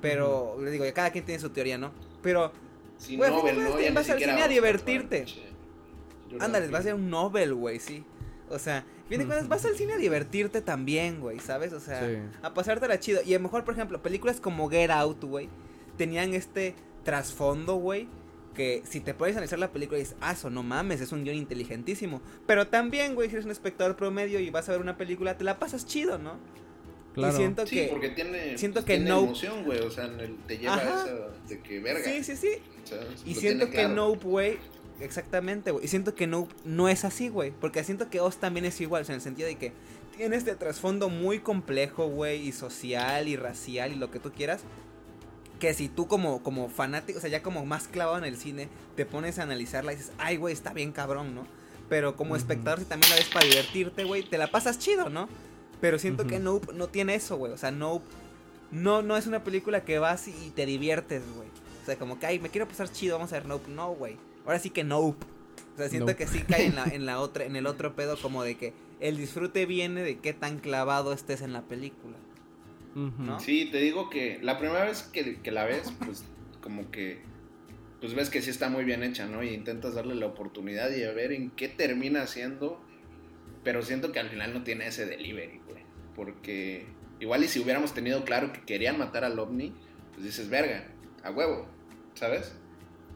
Pero, 0.00 0.56
le 0.60 0.70
digo, 0.70 0.84
cada 0.94 1.10
quien 1.10 1.24
tiene 1.24 1.40
su 1.40 1.50
teoría, 1.50 1.78
¿no? 1.78 1.92
Pero, 2.22 2.52
güey, 3.16 3.30
no, 3.30 3.94
vas 3.94 4.10
al 4.10 4.18
cine 4.18 4.42
a 4.42 4.48
divertirte. 4.48 5.26
Ándale, 6.40 6.68
vas 6.68 6.80
a 6.80 6.84
ser 6.84 6.94
un 6.94 7.10
Nobel, 7.10 7.54
güey, 7.54 7.78
sí. 7.78 8.04
O 8.48 8.58
sea, 8.58 8.84
bien 9.08 9.28
vas 9.28 9.64
al 9.64 9.76
cine 9.76 9.94
a 9.94 9.96
divertirte 9.96 10.60
también, 10.60 11.20
güey, 11.20 11.38
¿sabes? 11.40 11.72
O 11.72 11.80
sea, 11.80 12.00
a 12.42 12.54
pasártela 12.54 12.98
chido. 13.00 13.20
Y 13.24 13.34
a 13.34 13.38
lo 13.38 13.42
mejor, 13.42 13.64
por 13.64 13.74
ejemplo, 13.74 14.02
películas 14.02 14.40
como 14.40 14.68
Get 14.68 14.90
Out, 14.90 15.24
güey, 15.24 15.48
tenían 15.96 16.34
este 16.34 16.74
trasfondo, 17.04 17.76
güey, 17.76 18.08
que 18.56 18.82
si 18.88 19.00
te 19.00 19.14
puedes 19.14 19.36
analizar 19.36 19.58
la 19.58 19.70
película 19.70 19.98
y 19.98 20.02
dices, 20.02 20.16
ah, 20.20 20.32
eso 20.32 20.50
no 20.50 20.62
mames, 20.62 21.00
es 21.00 21.12
un 21.12 21.22
guion 21.22 21.36
inteligentísimo. 21.36 22.22
Pero 22.46 22.66
también, 22.66 23.14
güey, 23.14 23.28
si 23.28 23.34
eres 23.34 23.44
un 23.44 23.52
espectador 23.52 23.96
promedio 23.96 24.40
y 24.40 24.50
vas 24.50 24.68
a 24.68 24.72
ver 24.72 24.80
una 24.80 24.96
película, 24.96 25.36
te 25.36 25.44
la 25.44 25.58
pasas 25.58 25.86
chido, 25.86 26.18
¿no? 26.18 26.38
Claro. 27.14 27.32
Y 27.32 27.36
siento 27.36 27.66
sí, 27.66 27.86
porque 27.90 28.10
tiene, 28.10 28.58
siento 28.58 28.84
que 28.84 28.98
no... 28.98 29.20
emoción, 29.20 29.64
güey, 29.64 29.80
o 29.80 29.90
sea, 29.90 30.10
te 30.46 30.58
lleva 30.58 30.76
a 30.76 31.04
eso 31.04 31.30
de 31.48 31.60
que 31.60 31.80
verga. 31.80 32.04
Sí, 32.04 32.24
sí, 32.24 32.36
sí. 32.36 32.50
y 33.24 33.34
siento 33.34 33.70
que 33.70 33.88
Nope, 33.88 34.26
güey, 34.26 34.58
exactamente, 35.00 35.70
güey. 35.70 35.84
Y 35.84 35.88
siento 35.88 36.14
que 36.14 36.26
Nope 36.26 36.54
no 36.64 36.88
es 36.88 37.04
así, 37.04 37.28
güey, 37.28 37.52
porque 37.52 37.84
siento 37.84 38.10
que 38.10 38.20
Oz 38.20 38.38
también 38.38 38.66
es 38.66 38.80
igual, 38.80 39.02
o 39.02 39.04
sea, 39.04 39.14
en 39.14 39.20
el 39.20 39.22
sentido 39.22 39.48
de 39.48 39.56
que 39.56 39.72
tiene 40.16 40.36
este 40.36 40.54
trasfondo 40.56 41.08
muy 41.08 41.38
complejo, 41.38 42.06
güey, 42.06 42.48
y 42.48 42.52
social 42.52 43.28
y 43.28 43.36
racial 43.36 43.92
y 43.92 43.96
lo 43.96 44.10
que 44.10 44.18
tú 44.18 44.32
quieras, 44.32 44.62
que 45.58 45.74
si 45.74 45.88
tú 45.88 46.06
como, 46.06 46.42
como 46.42 46.68
fanático, 46.68 47.18
o 47.18 47.20
sea, 47.20 47.30
ya 47.30 47.42
como 47.42 47.64
más 47.64 47.88
clavado 47.88 48.18
en 48.18 48.24
el 48.24 48.36
cine, 48.36 48.68
te 48.94 49.06
pones 49.06 49.38
a 49.38 49.42
analizarla 49.42 49.92
y 49.92 49.96
dices, 49.96 50.12
ay, 50.18 50.36
güey, 50.36 50.52
está 50.52 50.72
bien 50.72 50.92
cabrón, 50.92 51.34
¿no? 51.34 51.46
Pero 51.88 52.16
como 52.16 52.36
espectador, 52.36 52.80
si 52.80 52.84
también 52.84 53.10
la 53.10 53.16
ves 53.16 53.28
para 53.28 53.46
divertirte, 53.46 54.04
güey, 54.04 54.22
te 54.22 54.38
la 54.38 54.50
pasas 54.50 54.78
chido, 54.78 55.08
¿no? 55.08 55.28
Pero 55.80 55.98
siento 55.98 56.26
que 56.26 56.38
Nope 56.38 56.72
no 56.72 56.88
tiene 56.88 57.14
eso, 57.14 57.36
güey. 57.36 57.52
O 57.52 57.58
sea, 57.58 57.70
Nope 57.70 58.06
no, 58.70 59.02
no 59.02 59.16
es 59.16 59.26
una 59.26 59.44
película 59.44 59.84
que 59.84 59.98
vas 59.98 60.28
y 60.28 60.50
te 60.50 60.66
diviertes, 60.66 61.22
güey. 61.34 61.48
O 61.82 61.86
sea, 61.86 61.96
como 61.96 62.18
que, 62.18 62.26
ay, 62.26 62.38
me 62.38 62.48
quiero 62.48 62.66
pasar 62.66 62.90
chido, 62.90 63.16
vamos 63.16 63.32
a 63.32 63.36
ver 63.36 63.46
Nope. 63.46 63.70
No, 63.70 63.94
güey. 63.94 64.16
Ahora 64.44 64.58
sí 64.58 64.70
que 64.70 64.84
Nope. 64.84 65.24
O 65.74 65.78
sea, 65.78 65.88
siento 65.88 66.16
que 66.16 66.26
sí 66.26 66.40
cae 66.40 66.66
en 66.66 66.74
la, 66.74 66.84
en 66.84 67.06
la 67.06 67.20
otra, 67.20 67.44
en 67.44 67.54
el 67.54 67.66
otro 67.66 67.94
pedo 67.94 68.16
como 68.20 68.42
de 68.42 68.56
que 68.56 68.72
el 68.98 69.18
disfrute 69.18 69.66
viene 69.66 70.02
de 70.02 70.18
qué 70.18 70.32
tan 70.32 70.58
clavado 70.58 71.12
estés 71.12 71.42
en 71.42 71.52
la 71.52 71.62
película. 71.62 72.16
Sí, 73.38 73.68
te 73.70 73.78
digo 73.78 74.08
que 74.08 74.38
la 74.42 74.58
primera 74.58 74.84
vez 74.84 75.02
que, 75.02 75.38
la 75.50 75.64
ves, 75.64 75.92
pues 76.04 76.24
como 76.62 76.90
que 76.90 77.20
pues 78.00 78.14
ves 78.14 78.30
que 78.30 78.42
sí 78.42 78.50
está 78.50 78.68
muy 78.68 78.84
bien 78.84 79.02
hecha, 79.02 79.26
¿no? 79.26 79.42
Y 79.42 79.48
intentas 79.48 79.94
darle 79.94 80.14
la 80.14 80.26
oportunidad 80.26 80.90
y 80.90 81.02
a 81.02 81.12
ver 81.12 81.32
en 81.32 81.50
qué 81.50 81.68
termina 81.68 82.22
haciendo. 82.22 82.80
Pero 83.64 83.82
siento 83.82 84.12
que 84.12 84.20
al 84.20 84.30
final 84.30 84.54
no 84.54 84.62
tiene 84.62 84.86
ese 84.86 85.06
delivery, 85.06 85.60
güey. 85.66 85.82
Porque 86.14 86.86
igual 87.20 87.44
y 87.44 87.48
si 87.48 87.58
hubiéramos 87.60 87.94
tenido 87.94 88.24
claro 88.24 88.52
que 88.52 88.62
querían 88.62 88.98
matar 88.98 89.24
al 89.24 89.38
ovni, 89.38 89.74
pues 90.12 90.24
dices, 90.24 90.48
verga, 90.48 90.86
a 91.22 91.30
huevo, 91.30 91.66
¿sabes? 92.14 92.54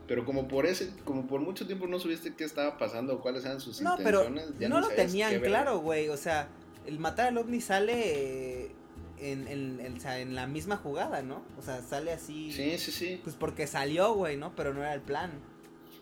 Pero 0.08 0.24
como 0.24 0.48
por 0.48 0.66
ese, 0.66 0.90
como 1.04 1.26
por 1.26 1.40
mucho 1.40 1.66
tiempo 1.66 1.86
no 1.86 2.00
supiste 2.00 2.34
qué 2.34 2.44
estaba 2.44 2.78
pasando 2.78 3.14
o 3.14 3.20
cuáles 3.20 3.44
eran 3.44 3.60
sus 3.60 3.80
intenciones. 3.80 4.50
Pero 4.58 4.68
no, 4.68 4.80
lo 4.80 4.88
tenían 4.88 5.40
claro, 5.40 5.78
güey. 5.78 6.08
O 6.08 6.16
sea, 6.16 6.48
el 6.84 6.98
matar 6.98 7.28
al 7.28 7.38
ovni 7.38 7.60
sale 7.60 8.72
en, 9.20 9.46
en, 9.48 9.98
en, 10.04 10.34
la 10.34 10.46
misma 10.46 10.76
jugada, 10.76 11.22
¿no? 11.22 11.42
O 11.58 11.62
sea, 11.62 11.80
sale 11.82 12.12
así. 12.12 12.52
Sí, 12.52 12.78
sí, 12.78 12.90
sí. 12.90 13.20
Pues 13.22 13.36
porque 13.36 13.66
salió, 13.66 14.14
güey, 14.14 14.36
¿no? 14.36 14.54
Pero 14.56 14.74
no 14.74 14.80
era 14.80 14.94
el 14.94 15.00
plan. 15.00 15.30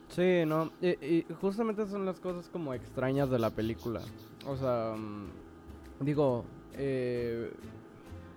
Sí, 0.09 0.45
no. 0.47 0.71
Y, 0.81 1.25
justamente 1.41 1.87
son 1.87 2.07
las 2.07 2.21
cosas 2.21 2.49
como 2.49 2.75
extrañas 2.75 3.31
de 3.31 3.39
la 3.39 3.51
película. 3.51 4.01
O 4.47 4.57
sea, 4.57 4.95
mm, 4.97 6.05
digo, 6.05 6.45
eh, 6.75 7.51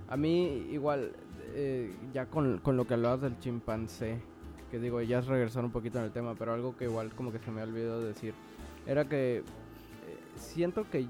a 0.09 0.17
mí 0.17 0.67
igual, 0.71 1.13
eh, 1.53 1.93
ya 2.13 2.25
con, 2.25 2.57
con, 2.59 2.75
lo 2.75 2.85
que 2.85 2.95
hablabas 2.95 3.21
del 3.21 3.39
chimpancé, 3.39 4.21
que 4.69 4.79
digo, 4.79 5.01
ya 5.01 5.19
es 5.19 5.27
regresar 5.27 5.63
un 5.63 5.71
poquito 5.71 5.99
en 5.99 6.05
el 6.05 6.11
tema, 6.11 6.35
pero 6.35 6.53
algo 6.53 6.75
que 6.75 6.85
igual 6.85 7.13
como 7.13 7.31
que 7.31 7.39
se 7.39 7.51
me 7.51 7.61
ha 7.61 7.63
olvidado 7.63 8.03
decir, 8.03 8.33
era 8.85 9.07
que 9.07 9.37
eh, 9.37 9.43
siento 10.35 10.89
que 10.89 11.07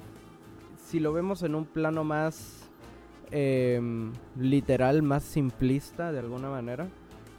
si 0.85 0.99
lo 0.99 1.13
vemos 1.13 1.41
en 1.43 1.55
un 1.55 1.65
plano 1.65 2.03
más 2.03 2.60
Em, 3.31 4.11
literal, 4.37 5.01
más 5.01 5.23
simplista 5.23 6.11
de 6.11 6.19
alguna 6.19 6.49
manera. 6.49 6.87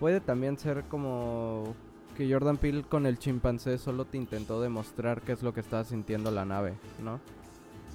Puede 0.00 0.20
también 0.20 0.58
ser 0.58 0.84
como 0.84 1.74
que 2.16 2.30
Jordan 2.30 2.56
Peele 2.56 2.82
con 2.82 3.06
el 3.06 3.18
chimpancé 3.18 3.78
solo 3.78 4.06
te 4.06 4.16
intentó 4.16 4.60
demostrar 4.60 5.20
qué 5.22 5.32
es 5.32 5.42
lo 5.42 5.52
que 5.52 5.60
estaba 5.60 5.84
sintiendo 5.84 6.30
la 6.30 6.44
nave, 6.44 6.74
¿no? 7.02 7.20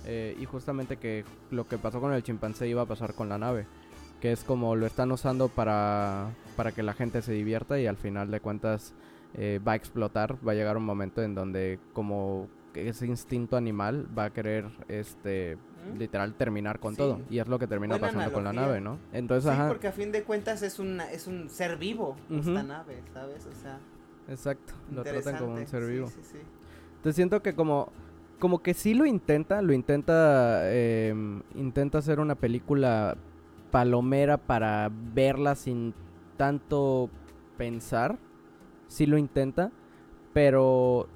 Eh, 0.06 0.38
y 0.40 0.46
justamente 0.46 0.98
que 0.98 1.26
lo 1.52 1.68
que 1.68 1.78
pasó 1.78 2.00
con 2.00 2.14
el 2.14 2.24
chimpancé 2.24 2.68
iba 2.68 2.84
a 2.84 2.86
pasar 2.86 3.14
con 3.16 3.30
la 3.30 3.38
nave. 3.38 3.66
Que 4.22 4.32
es 4.32 4.44
como 4.44 4.76
lo 4.76 4.86
están 4.86 5.12
usando 5.12 5.48
para, 5.48 6.30
para 6.56 6.72
que 6.72 6.84
la 6.84 6.94
gente 6.94 7.22
se 7.22 7.34
divierta 7.34 7.80
y 7.80 7.88
al 7.88 7.98
final 7.98 8.32
de 8.32 8.40
cuentas 8.40 8.94
eh, 9.34 9.60
va 9.68 9.74
a 9.74 9.76
explotar. 9.76 10.38
Va 10.48 10.54
a 10.54 10.56
llegar 10.56 10.78
un 10.78 10.86
momento 10.86 11.22
en 11.24 11.36
donde 11.36 11.80
como 11.94 12.48
ese 12.74 13.08
instinto 13.08 13.58
animal 13.58 14.08
va 14.18 14.26
a 14.26 14.30
querer 14.34 14.66
este 14.88 15.58
literal 15.98 16.34
terminar 16.34 16.80
con 16.80 16.96
todo. 16.96 17.22
Y 17.30 17.40
es 17.40 17.48
lo 17.48 17.60
que 17.60 17.68
termina 17.68 17.98
pasando 17.98 18.32
con 18.32 18.44
la 18.44 18.54
nave, 18.54 18.82
¿no? 18.82 19.00
Entonces, 19.14 19.52
sí, 19.54 19.62
porque 19.68 19.88
a 19.88 19.92
fin 19.92 20.12
de 20.12 20.24
cuentas 20.24 20.62
es, 20.62 20.80
una, 20.80 21.10
es 21.12 21.28
un 21.28 21.50
ser 21.50 21.78
vivo 21.78 22.16
esta 22.30 22.64
nave, 22.64 23.02
¿sabes? 23.14 23.46
O 23.46 23.62
sea... 23.62 23.80
Exacto, 24.28 24.74
lo 24.92 25.04
tratan 25.04 25.38
como 25.38 25.54
un 25.54 25.68
ser 25.68 25.86
vivo. 25.86 26.12
Te 27.04 27.14
siento 27.14 27.42
que 27.42 27.56
como... 27.56 27.92
Como 28.40 28.62
que 28.62 28.76
sí 28.76 28.94
lo 28.94 29.06
intenta, 29.08 29.62
lo 29.64 29.74
intenta... 29.74 30.72
Em, 30.72 31.42
intenta 31.56 31.98
hacer 31.98 32.20
una 32.20 32.36
película 32.36 33.18
palomera 33.72 34.38
para 34.38 34.92
verla 34.92 35.56
sin 35.56 35.96
tanto 36.36 37.10
pensar. 37.58 38.20
Sí 38.88 39.08
lo 39.08 39.18
intenta, 39.18 39.72
pero 40.34 41.08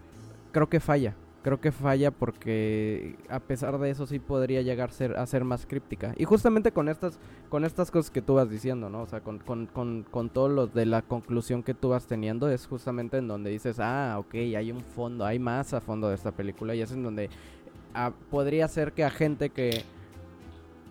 creo 0.52 0.68
que 0.68 0.80
falla. 0.80 1.16
Creo 1.44 1.60
que 1.60 1.72
falla 1.72 2.12
porque 2.12 3.16
a 3.28 3.40
pesar 3.40 3.80
de 3.80 3.90
eso 3.90 4.06
sí 4.06 4.20
podría 4.20 4.62
llegar 4.62 4.90
a 4.90 4.94
ser, 4.94 5.18
a 5.18 5.26
ser 5.26 5.44
más 5.44 5.66
críptica. 5.66 6.14
Y 6.18 6.26
justamente 6.26 6.72
con 6.72 6.88
estas, 6.88 7.18
con 7.50 7.66
estas 7.66 7.90
cosas 7.90 8.12
que 8.12 8.22
tú 8.22 8.36
vas 8.36 8.50
diciendo, 8.50 8.90
¿no? 8.90 9.02
O 9.02 9.08
sea, 9.08 9.22
con, 9.22 9.40
con, 9.40 9.66
con, 9.66 10.04
con 10.04 10.30
todo 10.30 10.50
lo 10.50 10.68
de 10.68 10.86
la 10.86 11.02
conclusión 11.02 11.64
que 11.64 11.74
tú 11.74 11.90
vas 11.90 12.06
teniendo, 12.06 12.48
es 12.50 12.68
justamente 12.68 13.18
en 13.18 13.28
donde 13.28 13.50
dices, 13.50 13.80
ah, 13.80 14.18
ok, 14.20 14.36
hay 14.36 14.72
un 14.72 14.82
fondo, 14.82 15.26
hay 15.26 15.40
más 15.40 15.74
a 15.74 15.82
fondo 15.82 16.10
de 16.10 16.16
esta 16.16 16.32
película. 16.32 16.76
Y 16.76 16.82
es 16.82 16.92
en 16.92 17.02
donde 17.02 17.32
ah, 17.96 18.12
podría 18.30 18.68
ser 18.68 18.94
que 18.94 19.04
a 19.04 19.10
gente 19.10 19.50
que, 19.50 19.84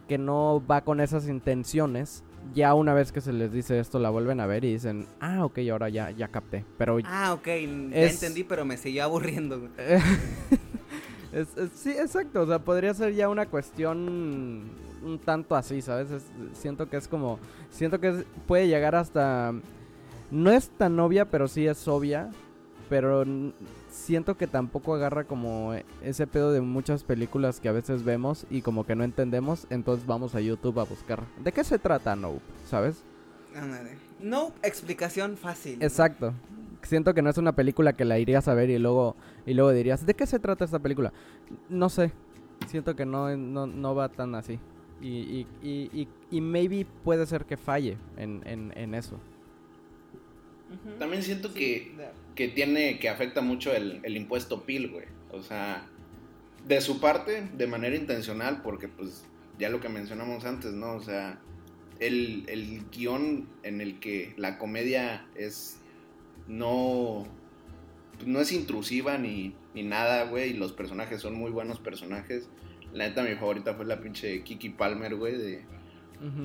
que 0.09 0.19
no 0.19 0.61
va 0.69 0.83
con 0.83 1.01
esas 1.01 1.29
intenciones 1.29 2.25
ya 2.55 2.75
una 2.75 2.95
vez 2.95 3.13
que 3.13 3.21
se 3.21 3.33
les 3.33 3.53
dice 3.53 3.79
esto, 3.79 3.99
la 3.99 4.11
vuelven 4.11 4.41
a 4.41 4.47
ver 4.47 4.65
y 4.65 4.73
dicen, 4.73 5.07
ah, 5.21 5.45
ok, 5.45 5.59
ahora 5.71 5.89
ya, 5.89 6.11
ya 6.11 6.29
capté. 6.29 6.65
Pero 6.79 6.99
ah, 7.05 7.33
ok, 7.35 7.47
ya 7.47 8.11
entendí, 8.11 8.45
pero 8.45 8.65
me 8.65 8.77
seguía 8.77 9.05
aburriendo. 9.05 9.69
sí, 11.75 11.91
exacto, 11.91 12.43
o 12.43 12.47
sea, 12.47 12.59
podría 12.59 12.93
ser 12.95 13.15
ya 13.15 13.29
una 13.29 13.47
cuestión 13.47 14.71
un 15.03 15.19
tanto 15.19 15.57
así, 15.57 15.81
¿sabes? 15.81 16.09
siento 16.53 16.89
que 16.89 16.97
es 16.97 17.09
como, 17.09 17.39
siento 17.71 18.01
que 18.01 18.25
puede 18.47 18.69
llegar 18.69 18.95
hasta, 18.95 19.55
no 20.31 20.51
es 20.51 20.69
tan 20.71 20.99
obvia, 21.01 21.31
pero 21.31 21.49
sí 21.49 21.67
es 21.67 21.87
obvia, 21.89 22.31
pero 22.89 23.25
siento 24.01 24.37
que 24.37 24.47
tampoco 24.47 24.95
agarra 24.95 25.25
como 25.25 25.75
ese 26.03 26.27
pedo 26.27 26.53
de 26.53 26.61
muchas 26.61 27.05
películas 27.05 27.61
que 27.61 27.69
a 27.69 27.73
veces 27.73 28.03
vemos 28.03 28.47
y 28.51 28.63
como 28.63 28.85
que 28.85 28.97
no 28.97 29.05
entendemos, 29.05 29.67
entonces 29.71 30.07
vamos 30.07 30.35
a 30.35 30.41
YouTube 30.41 30.81
a 30.81 30.85
buscar. 30.85 31.25
¿De 31.43 31.53
qué 31.53 31.63
se 31.63 31.79
trata 31.79 32.17
Nope? 32.17 32.41
¿Sabes? 32.67 33.05
No, 34.21 34.53
explicación 34.63 35.37
fácil. 35.37 35.83
Exacto. 35.83 36.33
Siento 36.83 37.15
que 37.15 37.23
no 37.23 37.31
es 37.31 37.39
una 37.39 37.53
película 37.53 37.93
que 37.93 38.05
la 38.05 38.19
irías 38.19 38.49
a 38.49 38.55
ver 38.55 38.71
y 38.71 38.79
luego 38.79 39.17
y 39.45 39.55
luego 39.55 39.71
dirías, 39.71 40.07
¿de 40.07 40.15
qué 40.15 40.27
se 40.27 40.39
trata 40.39 40.65
esta 40.65 40.79
película? 40.79 41.13
No 41.69 41.89
sé. 41.89 42.13
Siento 42.67 42.95
que 42.95 43.05
no, 43.07 43.37
no, 43.37 43.95
va 43.95 44.09
tan 44.09 44.35
así. 44.35 44.59
Y, 45.01 45.09
y, 45.09 45.47
y, 45.63 46.09
y, 46.31 46.41
maybe 46.43 46.87
puede 47.05 47.25
ser 47.25 47.47
que 47.47 47.57
falle 47.57 47.97
en, 48.19 48.43
en, 48.45 48.73
en 48.77 48.95
eso. 48.95 49.19
También 50.99 51.23
siento 51.23 51.53
que, 51.53 51.93
que, 52.35 52.49
tiene, 52.49 52.99
que 52.99 53.09
afecta 53.09 53.41
mucho 53.41 53.75
el, 53.75 54.01
el 54.03 54.17
impuesto 54.17 54.65
PIL, 54.65 54.91
güey. 54.91 55.07
O 55.31 55.43
sea, 55.43 55.87
de 56.67 56.81
su 56.81 57.01
parte, 57.01 57.49
de 57.57 57.67
manera 57.67 57.97
intencional, 57.97 58.63
porque 58.63 58.89
pues 58.89 59.25
ya 59.59 59.69
lo 59.69 59.81
que 59.81 59.89
mencionamos 59.89 60.45
antes, 60.45 60.73
¿no? 60.73 60.95
O 60.95 61.01
sea, 61.01 61.41
el, 61.99 62.45
el 62.49 62.83
guion 62.91 63.49
en 63.63 63.81
el 63.81 63.99
que 64.01 64.33
la 64.37 64.59
comedia 64.59 65.27
es 65.35 65.81
no, 66.47 67.27
no 68.25 68.41
es 68.41 68.53
intrusiva 68.53 69.19
ni, 69.19 69.55
ni 69.75 69.83
nada, 69.83 70.25
güey, 70.25 70.51
y 70.51 70.55
los 70.55 70.73
personajes 70.73 71.21
son 71.21 71.35
muy 71.35 71.51
buenos 71.51 71.79
personajes. 71.81 72.49
La 72.93 73.09
neta, 73.09 73.23
mi 73.23 73.35
favorita 73.35 73.75
fue 73.75 73.85
la 73.87 74.01
pinche 74.01 74.43
Kiki 74.43 74.71
Palmer, 74.71 75.15
güey, 75.17 75.37
de... 75.37 75.65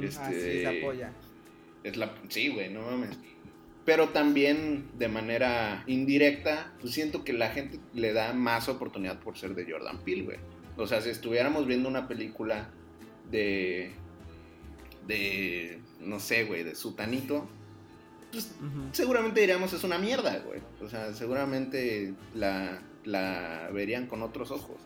este, 0.02 0.22
ah, 0.22 0.32
sí, 0.32 0.40
se 0.40 0.80
apoya. 0.80 1.14
Es 1.84 1.98
la, 1.98 2.14
sí, 2.30 2.50
güey, 2.50 2.72
no 2.72 2.82
mames 2.82 3.20
pero 3.86 4.10
también 4.10 4.90
de 4.98 5.08
manera 5.08 5.84
indirecta, 5.86 6.74
pues 6.82 6.94
siento 6.94 7.24
que 7.24 7.34
la 7.34 7.50
gente 7.50 7.80
le 7.94 8.14
da 8.14 8.34
más 8.34 8.68
oportunidad 8.68 9.20
por 9.20 9.38
ser 9.38 9.54
de 9.54 9.72
Jordan 9.72 10.00
Peele, 10.00 10.24
güey. 10.24 10.38
O 10.76 10.88
sea, 10.88 11.02
si 11.02 11.10
estuviéramos 11.10 11.68
viendo 11.68 11.88
una 11.88 12.08
película 12.08 12.70
de, 13.30 13.92
de, 15.08 15.80
no 16.02 16.20
sé, 16.20 16.46
güey, 16.46 16.64
de 16.64 16.74
Sutanito, 16.74 17.48
pues 18.32 18.52
seguramente 18.92 19.40
diríamos 19.40 19.72
es 19.72 19.84
una 19.84 20.00
mierda, 20.00 20.40
güey. 20.40 20.62
O 20.82 20.90
sea, 20.90 21.14
seguramente 21.14 22.14
la, 22.34 22.82
la 23.06 23.70
verían 23.72 24.08
con 24.08 24.24
otros 24.24 24.50
ojos. 24.50 24.78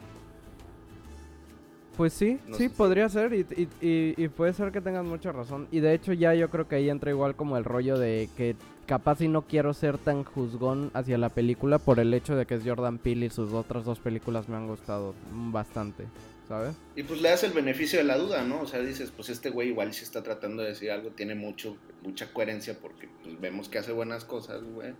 Pues 1.96 2.14
sí, 2.14 2.40
sí, 2.54 2.70
podría 2.70 3.10
ser 3.10 3.34
y, 3.34 3.46
y, 3.82 4.14
y, 4.16 4.28
puede 4.30 4.54
ser 4.54 4.72
que 4.72 4.80
tengan 4.80 5.06
mucha 5.06 5.34
razón. 5.34 5.68
Y 5.70 5.82
de 5.82 5.94
hecho 5.94 6.14
ya 6.14 6.34
yo 6.34 6.50
creo 6.50 6.66
que 6.66 6.76
ahí 6.76 6.90
entra 6.90 7.12
igual 7.12 7.36
como 7.36 7.58
el 7.58 7.66
rollo 7.66 7.98
de 7.98 8.30
que 8.38 8.56
capaz 8.90 9.20
si 9.20 9.28
no 9.28 9.44
quiero 9.44 9.76
ser 9.76 10.00
tan 10.00 10.24
juzgón 10.24 10.90
hacia 10.96 11.20
la 11.20 11.30
película 11.30 11.78
por 11.78 12.00
el 12.00 12.12
hecho 12.12 12.36
de 12.36 12.48
que 12.48 12.56
es 12.56 12.64
Jordan 12.66 12.98
Peele 12.98 13.28
y 13.28 13.30
sus 13.30 13.54
otras 13.54 13.86
dos 13.86 14.00
películas 14.00 14.50
me 14.50 14.56
han 14.56 14.68
gustado 14.68 15.14
bastante, 15.32 16.06
¿sabes? 16.48 16.76
Y 16.96 17.04
pues 17.04 17.22
le 17.22 17.30
das 17.30 17.44
el 17.44 17.52
beneficio 17.52 18.00
de 18.00 18.06
la 18.06 18.18
duda, 18.18 18.44
¿no? 18.44 18.62
O 18.62 18.66
sea, 18.66 18.80
dices, 18.80 19.14
pues 19.16 19.30
este 19.30 19.52
güey 19.52 19.68
igual 19.68 19.94
si 19.94 20.04
está 20.04 20.24
tratando 20.24 20.64
de 20.64 20.70
decir 20.70 20.90
algo, 20.90 21.12
tiene 21.12 21.36
mucho, 21.36 21.78
mucha 22.02 22.34
coherencia 22.34 22.80
porque 22.82 23.08
pues, 23.22 23.40
vemos 23.40 23.70
que 23.70 23.78
hace 23.78 23.92
buenas 23.92 24.26
cosas, 24.26 24.64
güey. 24.64 24.96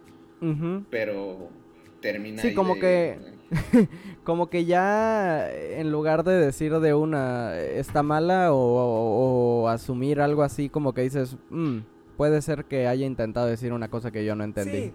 Pero 0.92 1.50
termina 2.00 2.42
sí 2.42 2.54
como 2.54 2.76
que 2.76 3.18
como 4.24 4.50
que 4.50 4.64
ya 4.64 5.52
en 5.52 5.92
lugar 5.92 6.24
de 6.24 6.34
decir 6.34 6.80
de 6.80 6.94
una 6.94 7.60
está 7.60 8.04
mala 8.04 8.54
o, 8.54 9.68
asumir 9.68 10.22
algo 10.22 10.44
así 10.44 10.70
como 10.70 10.94
que 10.94 11.02
dices 11.02 11.36
mm, 11.50 11.80
puede 12.20 12.42
ser 12.42 12.66
que 12.66 12.86
haya 12.86 13.06
intentado 13.06 13.48
decir 13.48 13.72
una 13.72 13.90
cosa 13.90 14.12
que 14.12 14.26
yo 14.26 14.36
no 14.36 14.44
entendí 14.44 14.88
sí. 14.88 14.94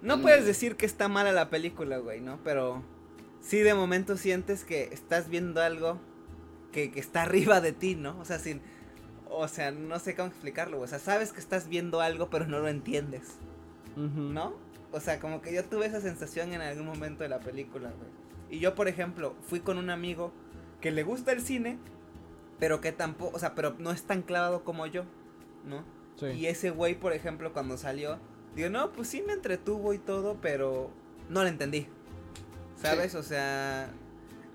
no 0.00 0.22
puedes 0.22 0.46
decir 0.46 0.76
que 0.76 0.86
está 0.86 1.08
mala 1.08 1.30
la 1.30 1.50
película 1.50 1.98
güey 1.98 2.22
no 2.22 2.38
pero 2.42 2.82
sí 3.42 3.58
de 3.58 3.74
momento 3.74 4.16
sientes 4.16 4.64
que 4.64 4.84
estás 4.84 5.28
viendo 5.28 5.60
algo 5.60 5.98
que, 6.72 6.90
está 6.96 7.20
arriba 7.28 7.60
de 7.60 7.72
ti 7.72 7.96
no 7.96 8.18
o 8.18 8.24
sea 8.24 8.38
sin 8.38 8.62
o 9.28 9.46
sea 9.46 9.72
no 9.72 9.98
sé 9.98 10.14
cómo 10.14 10.28
explicarlo 10.28 10.80
o 10.80 10.86
sea 10.86 10.98
sabes 10.98 11.34
que 11.34 11.40
estás 11.40 11.68
viendo 11.68 12.00
algo 12.00 12.30
pero 12.30 12.46
no 12.46 12.60
lo 12.60 12.68
entiendes 12.68 13.36
¿no? 13.96 14.54
O 14.90 14.98
sea, 14.98 15.20
como 15.20 15.40
que 15.40 15.54
yo 15.54 15.64
tuve 15.64 15.86
esa 15.86 16.00
sensación 16.00 16.52
en 16.52 16.60
algún 16.60 16.86
momento 16.86 17.22
de 17.22 17.28
la 17.28 17.38
película, 17.38 17.90
güey. 17.96 18.10
Y 18.50 18.58
yo, 18.58 18.74
por 18.74 18.88
ejemplo, 18.88 19.36
fui 19.46 19.60
con 19.60 19.78
un 19.78 19.88
amigo 19.88 20.32
que 20.80 20.90
le 20.90 21.04
gusta 21.04 21.30
el 21.30 21.42
cine, 21.42 21.78
pero 22.58 22.80
que 22.80 22.90
tampoco, 22.90 23.36
o 23.36 23.38
sea, 23.38 23.54
pero 23.54 23.76
no 23.78 23.92
es 23.92 24.02
tan 24.02 24.22
clavado 24.22 24.64
como 24.64 24.86
yo, 24.88 25.04
¿no? 25.64 25.84
Sí. 26.16 26.26
Y 26.26 26.46
ese 26.46 26.70
güey, 26.70 26.94
por 26.94 27.12
ejemplo, 27.12 27.52
cuando 27.52 27.76
salió, 27.76 28.18
digo, 28.54 28.70
no, 28.70 28.92
pues 28.92 29.08
sí 29.08 29.22
me 29.26 29.32
entretuvo 29.32 29.92
y 29.94 29.98
todo, 29.98 30.38
pero 30.40 30.90
no 31.28 31.42
lo 31.42 31.48
entendí. 31.48 31.86
¿Sabes? 32.80 33.14
O 33.14 33.22
sea, 33.22 33.88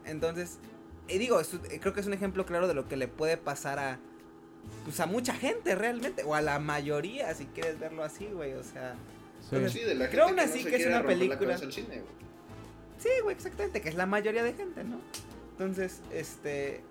entonces, 0.05 0.60
y 1.07 1.18
digo, 1.18 1.41
creo 1.82 1.93
que 1.93 1.99
es 1.99 2.07
un 2.07 2.14
ejemplo 2.14 2.45
claro 2.45 2.68
de 2.68 2.74
lo 2.74 2.88
que 2.88 2.95
le 2.95 3.07
puede 3.07 3.38
pasar 3.38 3.80
a, 3.80 3.99
pues 4.86 4.99
a 4.99 5.05
mucha 5.05 5.34
gente 5.34 5.74
realmente, 5.76 6.24
o 6.24 6.36
a 6.36 6.41
la 6.41 6.60
mayoría, 6.60 7.34
si 7.34 7.45
quieres 7.45 7.80
verlo 7.80 8.03
así, 8.03 8.28
güey, 8.28 8.53
o 8.53 8.64
sea, 8.64 8.95
Sí. 9.49 9.80
de 9.80 9.95
la 9.95 10.10
Creo 10.10 10.26
aún 10.26 10.39
así 10.39 10.64
que, 10.64 10.76
es 10.76 10.86
una 10.86 11.01
película. 11.03 11.57
sí, 11.57 13.10
güey, 13.24 13.36
exactamente, 13.36 13.82
que 13.82 13.89
es 13.89 13.95
la 13.95 14.05
mayoría 14.05 14.43
de 14.43 14.53
gente, 14.53 14.84
¿no? 14.84 14.99
Entonces, 15.51 16.01
este. 16.12 16.82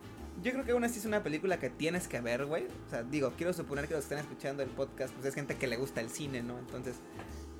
Yo 0.42 0.52
creo 0.52 0.64
que 0.64 0.72
aún 0.72 0.84
así 0.84 0.98
es 1.00 1.04
una 1.04 1.22
película 1.22 1.58
que 1.58 1.68
tienes 1.68 2.06
que 2.06 2.20
ver, 2.20 2.44
güey. 2.46 2.66
O 2.86 2.90
sea, 2.90 3.02
digo, 3.02 3.32
quiero 3.36 3.52
suponer 3.52 3.88
que 3.88 3.94
los 3.94 4.04
que 4.04 4.14
están 4.14 4.18
escuchando 4.18 4.62
el 4.62 4.68
podcast, 4.68 5.12
pues 5.14 5.26
es 5.26 5.34
gente 5.34 5.56
que 5.56 5.66
le 5.66 5.76
gusta 5.76 6.00
el 6.00 6.10
cine, 6.10 6.42
¿no? 6.42 6.58
Entonces, 6.58 6.96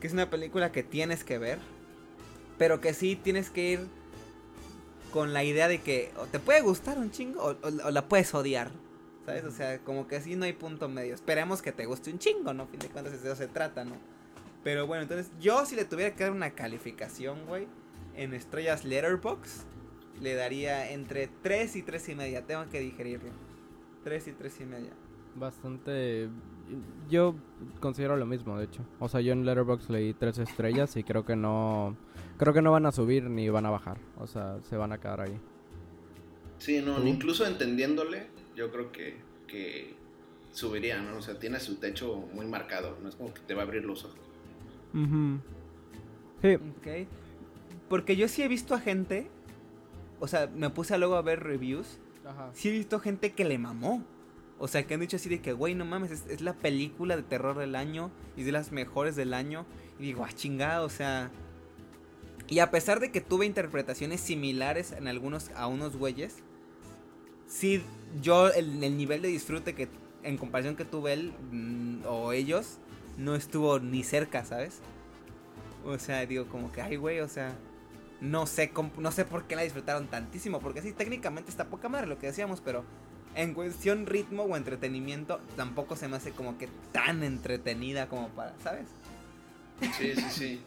que 0.01 0.07
es 0.07 0.13
una 0.13 0.31
película 0.31 0.71
que 0.71 0.83
tienes 0.83 1.25
que 1.25 1.39
ver. 1.39 1.59
Pero 2.57 2.81
que 2.81 2.95
sí 2.95 3.17
tienes 3.17 3.51
que 3.51 3.73
ir 3.73 3.81
con 5.13 5.33
la 5.33 5.43
idea 5.43 5.69
de 5.69 5.81
que 5.81 6.13
o 6.17 6.27
te 6.27 6.39
puede 6.39 6.61
gustar 6.61 6.99
un 6.99 7.11
chingo 7.11 7.57
o, 7.63 7.91
la 7.91 8.09
puedes 8.09 8.33
odiar. 8.35 8.71
¿Sabes? 9.27 9.45
O 9.45 9.51
sea, 9.51 9.79
como 9.81 10.07
que 10.07 10.17
así 10.17 10.37
no 10.37 10.45
hay 10.45 10.53
punto 10.53 10.89
medio. 10.89 11.15
Esperemos 11.15 11.63
que 11.63 11.73
te 11.73 11.85
guste 11.85 12.11
un 12.11 12.19
chingo, 12.19 12.55
¿no? 12.55 12.65
A 12.65 12.67
fin 12.67 12.79
de 12.79 12.89
cuentas, 12.89 13.13
de 13.21 13.29
eso 13.29 13.37
se 13.37 13.49
trata, 13.49 13.85
¿no? 13.85 13.97
Pero 14.65 14.87
bueno, 14.87 15.03
entonces 15.03 15.31
yo 15.41 15.67
si 15.67 15.77
le 15.77 15.85
tuviera 15.85 16.15
que 16.15 16.25
dar 16.25 16.33
una 16.33 16.51
calificación, 16.51 17.45
güey, 17.47 17.67
en 18.17 18.35
estrellas 18.35 18.85
Letterbox, 18.85 19.65
le 20.21 20.35
daría 20.35 20.91
entre 20.91 21.29
3 21.43 21.77
y 21.77 21.83
3 21.83 22.09
y 22.11 22.15
media. 22.15 22.47
Tengo 22.47 22.69
que 22.71 22.81
digerirlo. 22.81 23.31
3 24.05 24.29
y 24.29 24.33
3 24.33 24.61
y 24.61 24.65
media. 24.65 24.91
Bastante... 25.35 26.29
Yo 27.09 27.35
considero 27.81 28.17
lo 28.17 28.27
mismo, 28.27 28.59
de 28.59 28.65
hecho. 28.67 28.85
O 28.99 29.09
sea, 29.09 29.21
yo 29.21 29.33
en 29.33 29.47
Letterbox 29.47 29.89
leí 29.89 30.15
3 30.15 30.39
estrellas 30.39 30.97
y 30.97 31.03
creo 31.03 31.25
que 31.25 31.37
no... 31.37 31.97
Creo 32.37 32.53
que 32.53 32.63
no 32.63 32.73
van 32.73 32.87
a 32.87 32.93
subir 32.93 33.25
ni 33.25 33.49
van 33.49 33.67
a 33.67 33.71
bajar. 33.71 33.99
O 34.19 34.27
sea, 34.27 34.61
se 34.63 34.77
van 34.77 34.93
a 34.93 34.99
quedar 34.99 35.21
ahí. 35.23 35.41
Sí, 36.59 36.83
no, 36.85 37.05
incluso 37.07 37.47
entendiéndole, 37.47 38.27
yo 38.57 38.71
creo 38.71 38.91
que, 38.91 39.17
que 39.47 39.95
subiría, 40.51 41.01
¿no? 41.01 41.19
O 41.19 41.23
sea, 41.23 41.39
tiene 41.39 41.61
su 41.61 41.77
techo 41.77 42.29
muy 42.35 42.47
marcado. 42.47 42.99
No 43.03 43.09
es 43.09 43.15
como 43.15 43.33
que 43.33 43.41
te 43.41 43.55
va 43.55 43.63
a 43.63 43.65
abrir 43.65 43.85
los 43.85 44.05
ojos. 44.05 44.19
Sí. 46.43 46.55
Ok. 46.55 47.09
Porque 47.89 48.17
yo 48.17 48.29
sí 48.29 48.43
he 48.43 48.49
visto 48.49 48.75
a 48.75 48.81
gente. 48.81 49.31
O 50.21 50.29
sea, 50.29 50.49
me 50.55 50.71
puse 50.71 50.97
luego 50.99 51.17
a 51.17 51.23
ver 51.23 51.43
reviews. 51.43 51.99
Ajá. 52.27 52.51
Sí 52.55 52.69
he 52.69 52.73
visto 52.73 53.01
gente 53.01 53.33
que 53.33 53.45
le 53.45 53.59
mamó. 53.59 54.03
O 54.59 54.67
sea, 54.67 54.87
que 54.87 54.95
han 54.95 55.01
dicho 55.01 55.17
así 55.17 55.29
de 55.29 55.41
que, 55.41 55.53
güey, 55.53 55.75
no 55.75 55.85
mames, 55.85 56.11
es, 56.11 56.41
la 56.41 56.55
película 56.55 57.17
de 57.17 57.23
terror 57.23 57.57
del 57.57 57.77
año. 57.77 58.11
Y 58.37 58.43
de 58.43 58.53
las 58.53 58.73
mejores 58.73 59.17
del 59.17 59.35
año. 59.35 59.67
Y 59.99 60.05
digo, 60.05 60.25
ah, 60.25 60.33
chingada, 60.33 60.83
o 60.83 60.89
sea. 60.89 61.31
Y 62.49 62.61
a 62.61 62.71
pesar 62.71 63.01
de 63.01 63.11
que 63.11 63.21
tuve 63.21 63.47
interpretaciones 63.47 64.21
similares 64.21 64.93
en 64.93 65.07
algunos 65.07 65.51
a 65.55 65.67
unos 65.67 65.97
güeyes. 65.97 66.37
Sí, 67.47 67.83
yo, 68.21 68.51
el, 68.51 68.83
el 68.83 68.97
nivel 68.97 69.23
de 69.23 69.29
disfrute 69.29 69.75
que 69.75 69.89
en 70.23 70.37
comparación 70.37 70.77
que 70.77 70.85
tuve 70.85 71.13
él 71.13 71.33
mm, 71.51 72.07
o 72.07 72.33
ellos, 72.33 72.79
no 73.17 73.35
estuvo 73.35 73.79
ni 73.81 74.03
cerca, 74.03 74.45
¿sabes? 74.45 74.81
O 75.85 75.99
sea, 75.99 76.25
digo 76.27 76.47
como 76.49 76.73
que, 76.73 76.83
ay, 76.83 76.97
güey, 76.97 77.21
o 77.21 77.29
sea, 77.29 77.57
no 78.21 78.47
sé, 78.47 78.73
no 78.99 79.13
sé 79.13 79.25
por 79.25 79.45
qué 79.47 79.57
la 79.57 79.63
disfrutaron 79.63 80.09
tantísimo, 80.09 80.61
porque 80.61 80.83
sí, 80.83 80.93
técnicamente 80.93 81.51
está 81.51 81.67
poca 81.67 81.89
madre 81.89 82.07
lo 82.07 82.19
que 82.19 82.27
decíamos, 82.27 82.61
pero 82.61 82.85
en 83.35 83.55
cuestión 83.55 84.07
ritmo 84.07 84.43
o 84.45 84.57
entretenimiento, 84.57 85.41
tampoco 85.57 85.95
se 85.97 86.09
me 86.09 86.17
hace 86.17 86.33
como 86.33 86.59
que 86.59 86.69
tan 86.93 87.23
entretenida 87.23 88.09
como 88.09 88.29
para, 88.31 88.59
¿sabes? 88.59 88.89
Sí, 89.97 90.15
sí, 90.15 90.25
sí. 90.31 90.61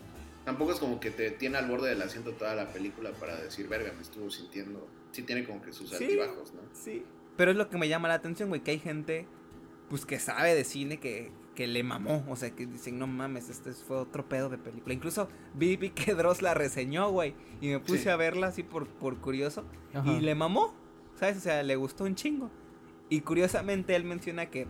Tampoco 0.45 0.71
es 0.71 0.79
como 0.79 0.99
que 0.99 1.11
te 1.11 1.29
tiene 1.31 1.57
al 1.57 1.67
borde 1.67 1.89
del 1.89 2.01
asiento 2.01 2.31
toda 2.31 2.55
la 2.55 2.71
película 2.71 3.11
para 3.11 3.35
decir, 3.35 3.67
verga, 3.67 3.91
me 3.93 4.01
estuvo 4.01 4.29
sintiendo. 4.31 4.87
Sí 5.11 5.23
tiene 5.23 5.43
como 5.45 5.61
que 5.61 5.73
sus 5.73 5.89
Sí. 5.89 6.03
altibajos, 6.05 6.53
¿no? 6.53 6.61
Sí. 6.73 7.03
Pero 7.37 7.51
es 7.51 7.57
lo 7.57 7.69
que 7.69 7.77
me 7.77 7.87
llama 7.89 8.07
la 8.07 8.15
atención, 8.15 8.49
güey, 8.49 8.61
que 8.61 8.71
hay 8.71 8.79
gente, 8.79 9.27
pues, 9.89 10.05
que 10.05 10.19
sabe 10.19 10.55
de 10.55 10.63
cine, 10.63 10.97
que, 10.99 11.31
que 11.61 11.67
le 11.67 11.83
mamó. 11.83 12.23
O 12.27 12.35
sea, 12.35 12.49
que 12.51 12.65
dicen, 12.65 12.97
no 12.97 13.05
mames, 13.05 13.49
este 13.49 13.71
fue 13.73 13.97
otro 13.97 14.27
pedo 14.27 14.49
de 14.49 14.57
película. 14.57 14.93
Incluso 14.93 15.27
vi, 15.53 15.77
vi 15.77 15.89
que 15.91 16.13
Dross 16.15 16.41
la 16.41 16.53
reseñó, 16.53 17.09
güey. 17.11 17.35
Y 17.61 17.67
me 17.67 17.79
puse 17.79 17.99
Sí. 18.03 18.09
a 18.09 18.15
verla 18.15 18.47
así 18.47 18.63
por, 18.63 18.87
por 18.87 19.17
curioso. 19.17 19.63
Ajá. 19.93 20.11
Y 20.11 20.21
le 20.21 20.33
mamó, 20.33 20.73
¿sabes? 21.19 21.37
O 21.37 21.41
sea, 21.41 21.61
le 21.61 21.75
gustó 21.75 22.05
un 22.05 22.15
chingo. 22.15 22.49
Y 23.09 23.21
curiosamente 23.21 23.95
él 23.95 24.05
menciona 24.05 24.47
que, 24.47 24.67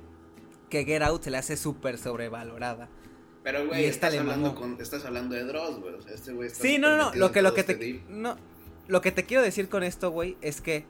que 0.70 0.84
Get 0.84 1.02
Out 1.04 1.24
se 1.24 1.32
le 1.32 1.38
hace 1.38 1.56
súper 1.56 1.98
sobrevalorada. 1.98 2.90
Pero, 3.44 3.64
Y 3.64 3.68
güey, 3.68 3.86
esta 3.86 4.08
estás 4.08 4.14
le 4.14 4.20
hablando, 4.20 4.54
con, 4.56 4.82
estás 4.82 5.06
hablando 5.06 5.34
de 5.36 5.44
Dross, 5.46 5.80
güey. 5.80 5.94
O 5.96 6.02
sea, 6.02 6.14
este 6.14 6.34
güey 6.34 6.48
está 6.48 6.62
Sí, 6.62 6.78
no, 6.78 6.98
no, 6.98 7.14
Lo 7.16 7.28
en 7.28 7.32
que, 7.34 7.42
lo 7.42 7.54
que 7.54 7.62
este 7.62 7.76
te. 7.76 7.84
deep. 7.86 8.02
No, 8.10 8.36
lo 8.88 9.02
que 9.02 9.12
te 9.12 9.26
quiero 9.26 9.42
decir 9.44 9.70
con 9.70 9.84
esto, 9.84 10.12
güey, 10.12 10.38
es 10.42 10.60
que. 10.62 10.86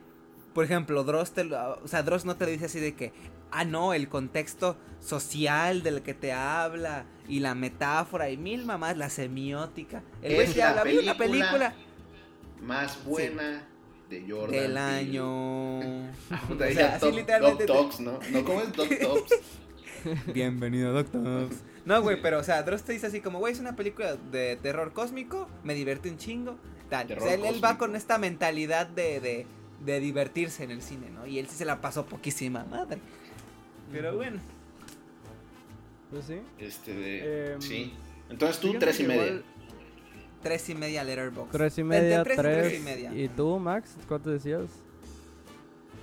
Por 0.54 0.66
ejemplo, 0.66 1.04
Dross 1.04 1.32
te 1.32 1.43
lo- 1.45 1.80
O 1.84 1.88
sea, 1.88 2.04
Dross 2.04 2.26
no 2.26 2.36
te 2.36 2.45
lo 2.45 2.52
dice 2.52 2.66
así 2.66 2.80
de 2.80 2.93
que. 2.93 3.14
Ah, 3.52 3.66
no, 3.66 3.93
el 3.93 4.08
contexto 4.08 4.78
social 5.02 5.84
del 5.84 6.02
que 6.02 6.14
te 6.14 6.32
habla. 6.34 7.06
Y 7.28 7.39
la 7.39 7.56
metáfora. 7.56 8.30
Y 8.30 8.38
mil 8.38 8.66
mamás, 8.66 8.97
la 8.97 9.10
semiótica. 9.10 10.04
El 10.22 10.36
güey 10.36 10.47
Es 10.47 10.54
te 10.54 10.60
la 10.60 10.70
habla. 10.70 10.84
"Vi 10.84 10.97
una 10.97 11.18
película 11.18 11.49
película 11.52 11.74
Más 12.62 13.04
buena 13.06 13.68
de 14.10 14.26
Jordan. 14.30 14.52
del 14.52 14.78
año. 14.78 15.80
Puta, 16.47 16.66
O 16.66 16.72
sea, 16.72 16.95
así 16.95 17.06
Doc- 17.06 17.16
literalmente 17.16 17.66
Doc 17.66 17.78
Talks, 17.78 17.99
¿no? 18.02 18.20
No, 18.32 18.43
¿cómo 18.45 18.62
es 18.62 18.74
Doc 18.74 18.89
Talks? 19.02 19.39
Bienvenido, 20.34 20.91
doctor. 20.93 21.47
No, 21.86 22.02
güey, 22.02 22.22
pero, 22.22 22.39
o 22.39 22.43
sea, 22.43 22.62
Dross 22.64 22.84
te 22.84 22.93
dice 22.93 23.08
así 23.08 23.22
como, 23.22 23.39
güey, 23.39 23.54
es 23.54 23.60
una 23.60 23.76
película 23.76 24.16
de 24.16 24.56
terror 24.62 24.93
cósmico, 24.93 25.47
me 25.64 25.74
divierte 25.74 26.10
un 26.10 26.18
chingo, 26.18 26.58
tal. 26.89 27.08
Terror 27.08 27.24
o 27.24 27.26
sea, 27.26 27.36
él, 27.36 27.45
él 27.45 27.64
va 27.64 27.78
con 27.78 27.95
esta 27.95 28.18
mentalidad 28.18 28.88
de, 28.88 29.20
de, 29.20 29.47
de 29.86 30.00
divertirse 30.00 30.64
en 30.64 30.72
el 30.72 30.82
cine, 30.82 31.10
¿no? 31.10 31.26
Y 31.26 31.40
él 31.40 31.48
sí 31.48 31.56
se 31.56 31.66
la 31.66 31.82
pasó 31.82 32.06
poquísima 32.06 32.64
madre. 32.66 33.00
Pero 33.92 34.16
bueno. 34.16 34.40
Pues 36.12 36.26
sí. 36.26 36.42
Este 36.60 36.94
de... 36.94 37.54
Em, 37.54 37.62
sí. 37.62 37.94
Entonces 38.30 38.60
tú, 38.60 38.74
tres 38.80 39.00
y 39.00 39.04
media. 39.04 39.26
igual 39.26 39.46
Tres 40.42 40.70
y 40.70 40.76
media 40.76 41.04
letterbox. 41.04 41.52
Tres 41.52 41.78
y 41.78 41.84
media, 41.84 42.24
tres 42.24 42.38
y 42.38 42.42
tres. 42.42 42.58
tres 42.68 42.80
y 42.80 42.84
media. 42.84 43.14
¿Y 43.14 43.28
tú, 43.30 43.60
Max? 43.60 43.96
¿Cuánto 44.08 44.30
decías? 44.32 44.64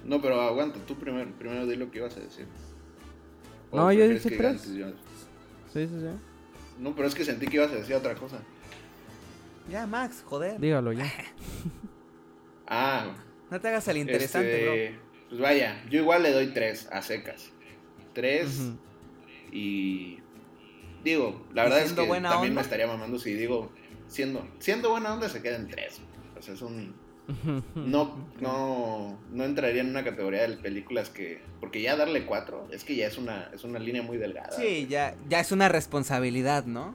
No, 0.05 0.22
pero 0.22 0.41
aguanta, 0.41 0.79
tú 0.87 0.95
primero, 0.97 1.31
primero 1.39 1.66
di 1.66 1.76
lo 1.76 1.91
que 1.91 1.99
ibas 1.99 2.16
a 2.16 2.20
decir. 2.20 2.47
¿O 3.70 3.76
No, 3.76 3.93
yo 3.93 4.09
dije 4.09 4.29
que 4.29 4.37
tres. 4.37 4.51
antes 4.53 4.72
yo- 4.74 4.91
Sí, 5.72 5.87
sí, 5.87 5.95
sí. 6.01 6.07
No, 6.79 6.95
pero 6.95 7.09
es 7.09 7.14
que 7.14 7.24
sentí 7.24 7.47
que 7.47 7.57
ibas 7.57 7.72
a 7.72 7.74
decir 7.74 7.95
otra 7.97 8.14
cosa. 8.14 8.39
Ya, 9.68 9.87
Max, 9.87 10.22
joder. 10.24 10.59
Dígalo 10.61 10.93
ya. 10.93 11.05
Ah, 12.70 13.14
No 13.51 13.61
te 13.61 13.68
hagas 13.68 13.88
el 13.88 13.96
interesante, 13.99 14.84
este, 14.86 14.99
Pues 15.28 15.40
vaya, 15.40 15.82
yo 15.90 16.01
igual 16.01 16.22
le 16.22 16.32
doy 16.32 16.49
tres 16.49 16.88
a 16.92 17.03
secas. 17.03 17.51
Tres 18.14 18.70
y 19.53 20.18
digo, 21.05 21.46
la 21.55 21.62
Y 21.62 21.64
verdad 21.70 21.82
es 21.84 21.92
que 21.92 22.01
buena 22.03 22.30
también 22.30 22.53
onda. 22.53 22.61
me 22.61 22.64
estaría 22.64 22.86
mamando 22.86 23.18
si 23.18 23.32
digo 23.34 23.70
siendo 24.09 24.46
siendo 24.59 24.90
buena 24.90 25.14
onda 25.14 25.28
se 25.28 25.40
quedan 25.42 25.68
tres. 25.68 26.01
O 26.38 26.42
sea, 26.42 26.55
es 26.55 26.62
un 26.62 26.94
no 27.74 28.26
no 28.40 29.18
no 29.30 29.44
entraría 29.44 29.82
en 29.82 29.90
una 29.90 30.03
categoría 30.03 30.49
de 30.49 30.57
películas 30.57 31.11
que 31.11 31.42
porque 31.61 31.82
ya 31.82 31.94
darle 31.94 32.24
cuatro 32.24 32.66
es 32.72 32.84
que 32.84 32.96
ya 32.96 33.07
es 33.07 33.18
una 33.18 33.51
es 33.55 33.64
una 33.64 33.78
línea 33.78 34.03
muy 34.03 34.16
delgada. 34.16 34.49
bro. 34.49 34.59
Sí, 34.59 34.86
ya, 34.88 35.14
ya 35.28 35.40
es 35.40 35.53
una 35.53 35.68
responsabilidad, 35.68 36.64
¿no? 36.64 36.94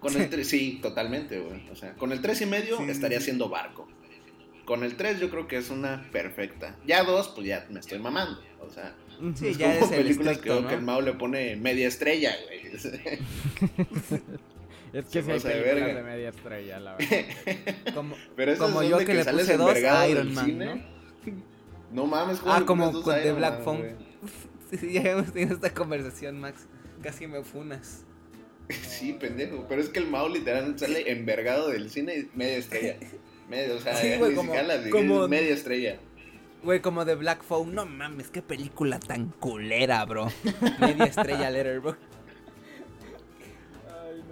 Con 0.00 0.20
el 0.20 0.28
3, 0.28 0.46
sí, 0.46 0.78
totalmente, 0.82 1.38
güey. 1.40 1.66
O 1.70 1.76
sea, 1.76 1.94
con 1.94 2.12
el 2.12 2.20
3 2.20 2.42
y 2.42 2.46
medio 2.46 2.76
Sí, 2.76 2.84
estaría 2.88 3.20
siendo 3.20 3.48
barco. 3.48 3.88
Con 4.64 4.82
el 4.84 4.96
3 4.96 5.20
yo 5.20 5.30
creo 5.30 5.46
que 5.46 5.56
es 5.58 5.70
una 5.70 6.08
perfecta. 6.10 6.76
Ya 6.86 7.04
dos, 7.04 7.28
pues 7.28 7.46
ya 7.46 7.66
me 7.70 7.80
estoy 7.80 7.98
mamando. 7.98 8.40
O 8.60 8.70
sea, 8.70 8.94
Sí, 9.36 9.48
es 9.48 9.58
ya 9.58 9.78
como 9.78 9.90
películas 9.90 10.36
estricto, 10.36 10.56
que, 10.56 10.62
¿no? 10.62 10.68
que 10.68 10.74
el 10.74 10.82
Mao 10.82 11.00
le 11.00 11.12
pone 11.12 11.54
media 11.56 11.86
estrella, 11.88 12.34
güey. 12.46 12.64
Es 14.92 15.06
que 15.06 15.22
sí 15.24 15.30
hay 15.30 15.38
de 15.38 15.42
películas 15.42 15.64
verga. 15.74 15.94
de 15.94 16.02
media 16.04 16.28
estrella, 16.28 16.78
la 16.80 16.94
verdad. 16.96 17.24
Como, 17.94 18.16
Pero 18.36 18.52
esas 18.52 18.66
Como 18.68 18.80
son 18.80 18.90
yo 18.90 18.98
de 18.98 19.04
que 19.04 19.14
le 19.14 19.24
sales 19.24 19.40
puse 19.46 19.56
dos, 19.56 19.68
envergado 19.68 20.08
Iron 20.08 20.26
del 20.26 20.34
Man, 20.34 20.44
cine. 20.46 20.86
¿no? 21.92 22.06
mames, 22.06 22.38
¿cómo 22.38 22.52
Ah, 22.52 22.64
como 22.64 22.92
con- 23.02 23.14
de 23.16 23.32
Black 23.32 23.62
Phone. 23.64 23.96
Sí, 24.70 24.92
ya 24.92 25.02
hemos 25.02 25.32
tenido 25.32 25.54
esta 25.56 25.74
conversación, 25.74 26.38
Max. 26.40 26.66
Casi 27.02 27.26
me 27.26 27.42
funas. 27.42 28.04
Sí, 28.68 29.12
pendejo. 29.14 29.66
Pero 29.68 29.80
es 29.82 29.88
que 29.88 29.98
el 29.98 30.06
Mao 30.06 30.28
literal 30.28 30.78
sale 30.78 31.10
envergado 31.10 31.68
del 31.70 31.90
cine 31.90 32.16
y 32.16 32.30
media 32.36 32.56
estrella. 32.58 32.96
Media, 33.48 33.74
o 33.74 33.80
sea, 33.80 33.94
Sí, 33.96 34.16
güey, 34.18 34.34
como- 34.34 35.28
media 35.28 35.52
estrella. 35.54 35.96
Güey, 36.62 36.80
como 36.80 37.04
de 37.04 37.14
Black 37.14 37.42
Phone. 37.44 37.74
No 37.74 37.84
mames, 37.84 38.30
qué 38.30 38.40
película 38.40 38.98
tan 38.98 39.28
culera, 39.38 40.02
bro. 40.06 40.28
Media 40.78 41.04
estrella 41.04 41.50
Letterboxd. 41.50 41.98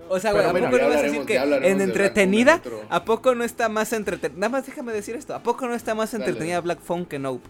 O 0.09 0.19
sea, 0.21 0.33
güey, 0.33 0.45
¿a 0.45 0.51
bueno, 0.51 0.71
poco 0.71 0.83
no 0.83 0.89
vas 0.89 0.99
a 0.99 1.03
decir 1.03 1.25
que 1.25 1.37
en 1.37 1.81
entretenida, 1.81 2.61
¿a 2.91 3.05
poco 3.05 3.35
no 3.35 3.45
está 3.45 3.69
más 3.69 3.93
entretenida? 3.93 4.39
Nada 4.41 4.51
más 4.51 4.67
déjame 4.67 4.93
decir 4.93 5.15
esto. 5.15 5.35
¿A 5.35 5.43
poco 5.43 5.67
no 5.67 5.75
está 5.75 5.95
más 5.95 6.13
Dale. 6.13 6.25
entretenida 6.25 6.61
Black 6.61 6.81
Phone 6.81 7.07
que 7.07 7.19
Nope? 7.19 7.47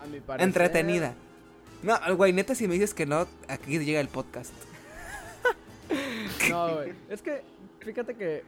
A 0.00 0.06
mi 0.06 0.20
parecer- 0.20 0.48
Entretenida. 0.48 1.14
No, 1.82 1.98
güey, 2.16 2.32
neta, 2.32 2.54
si 2.54 2.66
me 2.66 2.74
dices 2.74 2.92
que 2.94 3.06
no, 3.06 3.26
aquí 3.48 3.78
llega 3.78 4.00
el 4.00 4.08
podcast. 4.08 4.52
No, 6.48 6.74
güey. 6.76 6.92
Es 7.08 7.22
que, 7.22 7.42
fíjate 7.80 8.14
que 8.14 8.42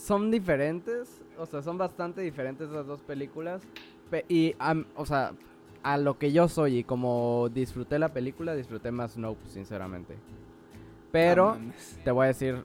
son 0.00 0.30
diferentes. 0.30 1.22
O 1.38 1.46
sea, 1.46 1.62
son 1.62 1.78
bastante 1.78 2.20
diferentes 2.20 2.68
las 2.70 2.86
dos 2.86 3.00
películas. 3.02 3.62
pe- 4.10 4.24
y, 4.28 4.54
am- 4.58 4.86
o 4.96 5.06
sea, 5.06 5.32
a 5.82 5.96
lo 5.98 6.18
que 6.18 6.32
yo 6.32 6.48
soy 6.48 6.78
y 6.78 6.84
como 6.84 7.48
disfruté 7.52 7.98
la 7.98 8.12
película, 8.12 8.54
disfruté 8.54 8.90
más 8.92 9.16
Nope, 9.16 9.40
sinceramente. 9.48 10.16
Pero, 11.10 11.56
No 11.58 11.72
te 12.04 12.10
voy 12.10 12.24
a 12.24 12.28
decir, 12.28 12.64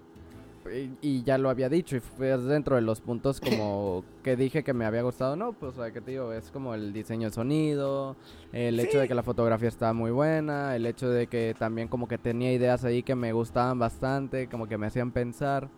y, 0.74 0.92
y 1.02 1.24
ya 1.24 1.38
lo 1.38 1.50
había 1.50 1.70
dicho, 1.70 1.96
y 1.96 2.00
fue 2.00 2.38
dentro 2.38 2.76
de 2.76 2.82
los 2.82 3.02
puntos 3.02 3.40
como 3.42 4.04
que 4.24 4.36
dije 4.36 4.64
que 4.64 4.74
me 4.74 4.86
había 4.86 5.02
gustado, 5.02 5.36
no, 5.36 5.54
pues, 5.54 5.78
o 5.78 5.82
sea, 5.84 5.92
que 5.92 6.02
te 6.02 6.12
digo, 6.12 6.32
es 6.34 6.52
como 6.52 6.74
el 6.74 6.94
diseño 6.94 7.28
de 7.30 7.34
sonido, 7.34 8.16
el 8.52 8.80
hecho 8.80 9.00
de 9.00 9.08
que 9.08 9.16
la 9.16 9.24
fotografía 9.24 9.70
estaba 9.70 9.94
muy 9.94 10.12
buena, 10.12 10.76
el 10.76 10.86
hecho 10.86 11.10
de 11.10 11.28
que 11.28 11.56
también 11.58 11.88
como 11.88 12.08
que 12.08 12.18
tenía 12.18 12.54
ideas 12.54 12.84
ahí 12.84 13.04
que 13.04 13.16
me 13.16 13.32
gustaban 13.34 13.80
bastante, 13.80 14.48
como 14.48 14.68
que 14.68 14.78
me 14.78 14.88
hacían 14.88 15.12
pensar, 15.12 15.70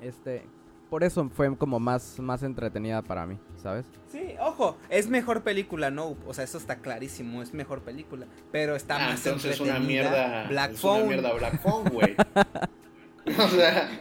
este, 0.00 0.42
por 0.90 1.04
eso 1.04 1.28
fue 1.30 1.56
como 1.56 1.78
más, 1.80 2.18
más 2.18 2.42
entretenida 2.42 3.00
para 3.02 3.24
mí, 3.26 3.38
¿sabes? 3.62 3.86
Sí, 4.10 4.34
ojo, 4.40 4.76
es 4.88 5.08
mejor 5.08 5.42
película, 5.42 5.90
no, 5.90 6.16
o 6.26 6.34
sea, 6.34 6.44
eso 6.44 6.58
está 6.58 6.76
clarísimo, 6.76 7.42
es 7.42 7.54
mejor 7.54 7.80
película, 7.82 8.26
pero 8.52 8.74
está 8.76 8.96
Ah, 8.96 9.10
más 9.10 9.24
entonces 9.24 9.52
es 9.52 9.60
una 9.60 9.76
entretenida 9.76 10.10
mierda. 10.10 10.48
Black 10.48 10.72
es 10.72 10.80
Phone. 10.80 10.98
una 11.02 11.06
mierda 11.06 11.32
Black 11.34 11.60
Phone, 11.62 11.88
güey. 11.90 12.16
o 13.38 13.48
sea, 13.48 13.92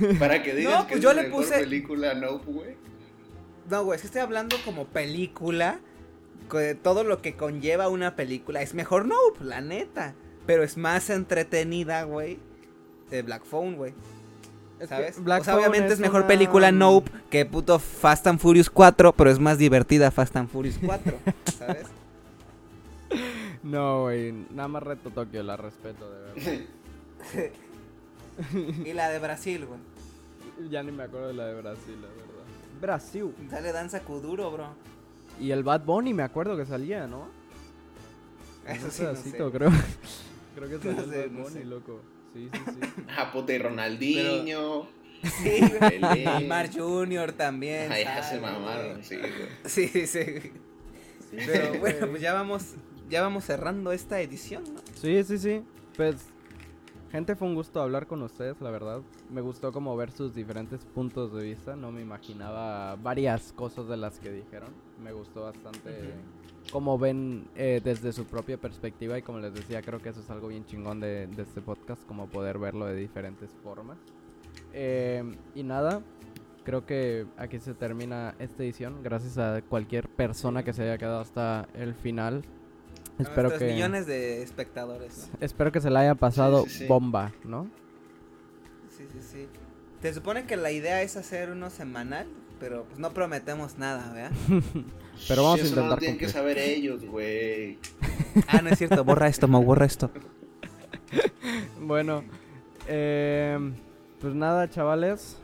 ¿Eh? 0.00 0.16
para 0.18 0.42
que 0.42 0.54
digas 0.54 0.72
No, 0.72 0.80
que 0.86 0.94
pues 0.94 0.98
es 0.98 1.02
yo 1.04 1.12
le 1.12 1.22
mejor 1.24 1.44
puse- 1.44 1.58
película 1.60 2.14
Nope, 2.14 2.50
güey. 2.50 2.76
No, 3.70 3.84
güey, 3.84 3.96
es 3.96 4.00
que 4.02 4.06
estoy 4.06 4.22
hablando 4.22 4.56
como 4.64 4.86
película, 4.86 5.80
todo 6.82 7.04
lo 7.04 7.20
que 7.20 7.36
conlleva 7.36 7.88
una 7.88 8.16
película, 8.16 8.62
es 8.62 8.72
mejor 8.72 9.04
Nope, 9.06 9.44
la 9.44 9.60
neta, 9.60 10.14
pero 10.46 10.62
es 10.62 10.78
más 10.78 11.10
entretenida, 11.10 12.04
güey, 12.04 12.38
de 13.10 13.20
Black 13.22 13.44
Phone, 13.44 13.76
güey. 13.76 13.92
¿Sabes? 14.86 15.22
Black 15.22 15.40
o 15.40 15.44
sea, 15.44 15.54
Phone 15.54 15.62
obviamente 15.68 15.94
es, 15.94 16.00
mejor 16.00 16.20
una- 16.20 16.28
película 16.28 16.70
Nope 16.72 17.10
que 17.30 17.44
puto 17.46 17.78
Fast 17.78 18.26
and 18.26 18.38
Furious 18.38 18.70
4, 18.70 19.12
pero 19.12 19.30
es 19.30 19.38
más 19.38 19.58
divertida 19.58 20.10
Fast 20.10 20.36
and 20.36 20.48
Furious 20.48 20.78
4, 20.84 21.12
¿sabes? 21.58 21.86
No, 23.62 24.02
güey, 24.02 24.32
nada 24.50 24.68
más 24.68 24.82
reto 24.82 25.10
Tokio, 25.10 25.42
la 25.42 25.56
respeto, 25.56 26.08
de 26.10 26.20
verdad. 26.20 27.52
y 28.86 28.92
la 28.92 29.08
de 29.10 29.18
Brasil, 29.18 29.66
güey. 29.66 30.70
ya 30.70 30.82
ni 30.82 30.92
me 30.92 31.02
acuerdo 31.04 31.28
de 31.28 31.34
la 31.34 31.46
de 31.46 31.60
Brasil, 31.60 31.94
la 32.00 32.06
verdad. 32.08 32.24
Brasil. 32.80 33.34
Sale 33.50 33.72
Danza 33.72 34.00
Kuduro, 34.00 34.50
bro. 34.52 34.68
Y 35.40 35.50
el 35.50 35.64
Bad 35.64 35.84
Bunny 35.84 36.14
me 36.14 36.22
acuerdo 36.22 36.56
que 36.56 36.66
salía, 36.66 37.06
¿no? 37.08 37.26
Eso 38.66 38.90
sí, 38.90 39.02
no 39.02 39.08
pedacito, 39.10 39.50
sé. 39.50 39.56
creo. 39.56 39.70
creo 40.54 40.68
que 40.68 40.78
salía 40.78 41.00
No 41.02 41.12
sé, 41.12 41.24
el 41.24 41.30
Bad 41.30 41.36
no 41.38 41.42
Bunny, 41.44 41.54
sé. 41.58 41.64
loco. 41.64 42.00
Sí, 42.34 42.48
sí, 42.52 42.60
sí. 42.66 43.02
Ah, 43.16 43.30
puta, 43.32 43.52
y 43.52 43.58
Ronaldinho. 43.58 44.88
Sí, 45.22 45.58
güey. 45.78 46.00
Pelé. 46.00 46.24
Neymar 46.24 46.70
Jr. 46.72 47.32
también. 47.32 47.90
Ya 47.90 48.22
se 48.22 48.40
mamaron, 48.40 49.02
sí, 49.02 49.16
güey. 49.16 49.32
Sí, 49.64 49.88
sí. 50.06 50.52
Pero 51.30 51.78
bueno, 51.80 52.08
pues 52.08 52.22
ya 52.22 52.32
vamos 52.32 52.74
ya 53.08 53.22
vamos 53.22 53.44
cerrando 53.44 53.92
esta 53.92 54.20
edición, 54.20 54.64
¿no? 54.64 54.80
Sí, 54.94 55.22
sí, 55.24 55.38
sí. 55.38 55.62
Pues, 55.96 56.16
gente, 57.10 57.36
fue 57.36 57.48
un 57.48 57.54
gusto 57.54 57.80
hablar 57.80 58.06
con 58.06 58.22
ustedes, 58.22 58.60
la 58.60 58.70
verdad. 58.70 59.00
Me 59.30 59.40
gustó 59.40 59.72
como 59.72 59.96
ver 59.96 60.10
sus 60.10 60.34
diferentes 60.34 60.84
puntos 60.84 61.32
de 61.32 61.42
vista. 61.42 61.76
No 61.76 61.90
me 61.90 62.02
imaginaba 62.02 62.96
varias 62.96 63.52
cosas 63.52 63.88
de 63.88 63.96
las 63.96 64.18
que 64.18 64.30
dijeron. 64.30 64.70
Me 65.02 65.12
gustó 65.12 65.42
bastante 65.42 66.12
cómo 66.70 66.98
ven 66.98 67.48
eh, 67.56 67.80
desde 67.82 68.12
su 68.12 68.24
propia 68.26 68.58
perspectiva 68.58 69.18
y 69.18 69.22
como 69.22 69.38
les 69.38 69.54
decía, 69.54 69.82
creo 69.82 70.00
que 70.00 70.10
eso 70.10 70.20
es 70.20 70.30
algo 70.30 70.48
bien 70.48 70.64
chingón 70.66 71.00
de, 71.00 71.26
de 71.26 71.42
este 71.42 71.60
podcast, 71.60 72.04
como 72.06 72.26
poder 72.28 72.58
verlo 72.58 72.86
de 72.86 72.94
diferentes 72.96 73.50
formas. 73.62 73.98
Eh, 74.72 75.24
y 75.54 75.62
nada, 75.62 76.02
creo 76.64 76.84
que 76.84 77.26
aquí 77.36 77.58
se 77.58 77.74
termina 77.74 78.34
esta 78.38 78.62
edición. 78.62 79.02
Gracias 79.02 79.38
a 79.38 79.62
cualquier 79.62 80.08
persona 80.08 80.62
que 80.62 80.72
se 80.72 80.82
haya 80.82 80.98
quedado 80.98 81.20
hasta 81.20 81.68
el 81.74 81.94
final. 81.94 82.44
A 83.18 83.22
Espero 83.22 83.56
que, 83.56 83.64
millones 83.66 84.06
de 84.06 84.42
espectadores, 84.42 85.30
¿no? 85.32 85.38
espero 85.44 85.72
que 85.72 85.80
se 85.80 85.90
la 85.90 86.00
haya 86.00 86.14
pasado 86.14 86.64
Sí, 86.64 86.70
sí, 86.70 86.78
sí. 86.80 86.86
bomba, 86.86 87.32
¿no? 87.44 87.68
Sí, 88.96 89.06
sí, 89.12 89.18
sí. 89.22 89.48
Te 90.00 90.14
supone 90.14 90.44
que 90.46 90.56
la 90.56 90.70
idea 90.70 91.02
es 91.02 91.16
hacer 91.16 91.50
uno 91.50 91.70
semanal, 91.70 92.28
pero 92.60 92.84
pues 92.84 92.98
no 92.98 93.10
prometemos 93.12 93.78
nada, 93.78 94.12
¿verdad? 94.12 94.32
Pero 95.26 95.42
vamos 95.42 95.60
a 95.60 95.64
Eso 95.64 95.74
no 95.74 95.80
lo 95.80 95.82
intentar 95.86 95.98
tienen 95.98 96.18
que 96.18 96.28
saber 96.28 96.58
ellos, 96.58 97.04
güey. 97.04 97.78
Ah, 98.46 98.62
no 98.62 98.70
es 98.70 98.78
cierto, 98.78 99.02
borra 99.04 99.26
esto, 99.26 99.48
Mo, 99.48 99.62
borra 99.62 99.84
esto. 99.86 100.10
Bueno, 101.80 102.22
eh, 102.86 103.58
pues 104.20 104.34
nada, 104.34 104.68
chavales. 104.70 105.36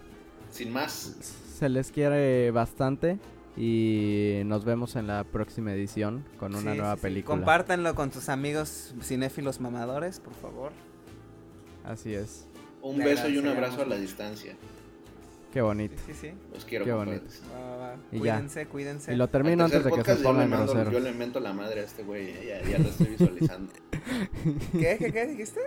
Sin 0.51 0.73
más. 0.73 1.17
Se 1.59 1.69
les 1.69 1.91
quiere 1.91 2.51
bastante. 2.51 3.19
Y 3.57 4.41
nos 4.47 4.65
vemos 4.65 4.97
en 4.97 5.07
la 5.07 5.23
próxima 5.25 5.73
edición 5.73 6.25
con 6.39 6.55
una 6.57 6.73
Sí, 6.73 6.79
nueva 6.79 6.95
sí, 6.95 6.99
sí. 6.99 7.03
película. 7.03 7.37
Compártanlo 7.37 7.95
con 7.95 8.11
tus 8.11 8.29
amigos 8.29 8.95
cinéfilos 9.03 9.61
mamadores, 9.61 10.19
por 10.21 10.35
favor. 10.35 10.73
Así 11.85 12.15
es. 12.15 12.47
Un 12.83 12.99
Le 12.99 13.05
beso 13.05 13.29
y 13.29 13.39
un 13.39 13.47
abrazo 13.47 13.77
a 13.77 13.79
la 13.85 13.85
mucho. 13.95 14.01
distancia. 14.01 14.57
Qué 15.55 15.63
bonito. 15.63 15.95
Sí, 16.05 16.13
sí, 16.13 16.19
sí. 16.21 16.35
Los 16.53 16.65
quiero, 16.65 16.85
Qué 16.85 16.91
compadres. 16.91 17.41
Va, 17.55 17.61
va, 17.61 17.77
va. 17.77 17.97
Y 18.11 18.17
ya. 18.17 18.35
Cuídense, 18.35 18.67
cuídense. 18.67 19.13
Y 19.13 19.17
lo 19.17 19.29
termino 19.29 19.63
Al 19.63 19.71
antes 19.71 19.85
de 19.85 19.91
que 19.91 19.95
se 19.95 20.01
podcast 20.01 20.21
yo 20.21 20.33
le 20.33 20.35
pongan 20.35 20.51
groseros. 20.51 20.93
Yo 20.93 20.99
le 20.99 21.13
mento 21.13 21.39
la 21.39 21.53
madre 21.53 21.83
a 21.83 21.85
este 21.85 22.03
güey, 22.03 22.45
ya, 22.45 22.61
ya 22.69 22.79
lo 22.81 22.89
estoy 22.89 23.07
visualizando. 23.07 23.73
¿Qué, 24.73 24.97
qué, 24.99 25.13
qué 25.13 25.27
dijiste? 25.27 25.61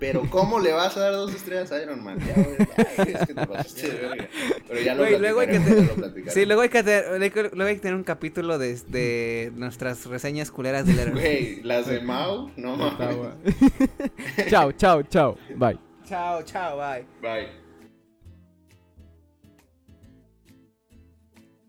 Pero 0.00 0.28
¿cómo 0.28 0.58
le 0.58 0.72
vas 0.72 0.96
a 0.96 1.02
dar 1.02 1.12
dos 1.12 1.32
estrellas 1.32 1.70
a 1.70 1.80
Iron 1.80 2.02
Man? 2.02 2.18
Ya, 2.18 2.34
güey, 2.34 2.56
ya, 2.58 3.20
es 3.20 3.26
que 3.28 3.34
te 3.34 3.46
pasaste 3.46 3.92
de 3.92 4.08
verga. 4.08 4.28
Pero 4.66 4.80
ya 4.80 4.94
lo 4.96 5.02
Güey, 5.04 5.18
luego 5.20 5.38
hay 5.38 5.46
que 5.46 5.60
te-. 5.60 6.30
Sí, 6.32 6.44
luego 6.44 6.62
hay 6.62 6.68
que 6.68 6.82
tener, 6.82 7.52
luego 7.54 7.68
hay 7.68 7.76
que 7.76 7.80
tener 7.80 7.94
un 7.94 8.02
capítulo 8.02 8.58
de, 8.58 8.74
de 8.88 9.52
nuestras 9.54 10.04
reseñas 10.06 10.50
culeras 10.50 10.84
de 10.84 10.94
Letterboxd. 10.94 11.22
Güey, 11.22 11.62
las 11.62 11.86
de 11.86 12.00
Mau, 12.00 12.50
no 12.56 12.76
mames. 12.76 13.54
chao, 14.50 14.72
chao, 14.72 15.04
chao. 15.04 15.38
Bye. 15.54 15.78
Chao, 16.08 16.42
chao, 16.42 16.76
bye. 16.76 17.06
Bye. 17.22 17.61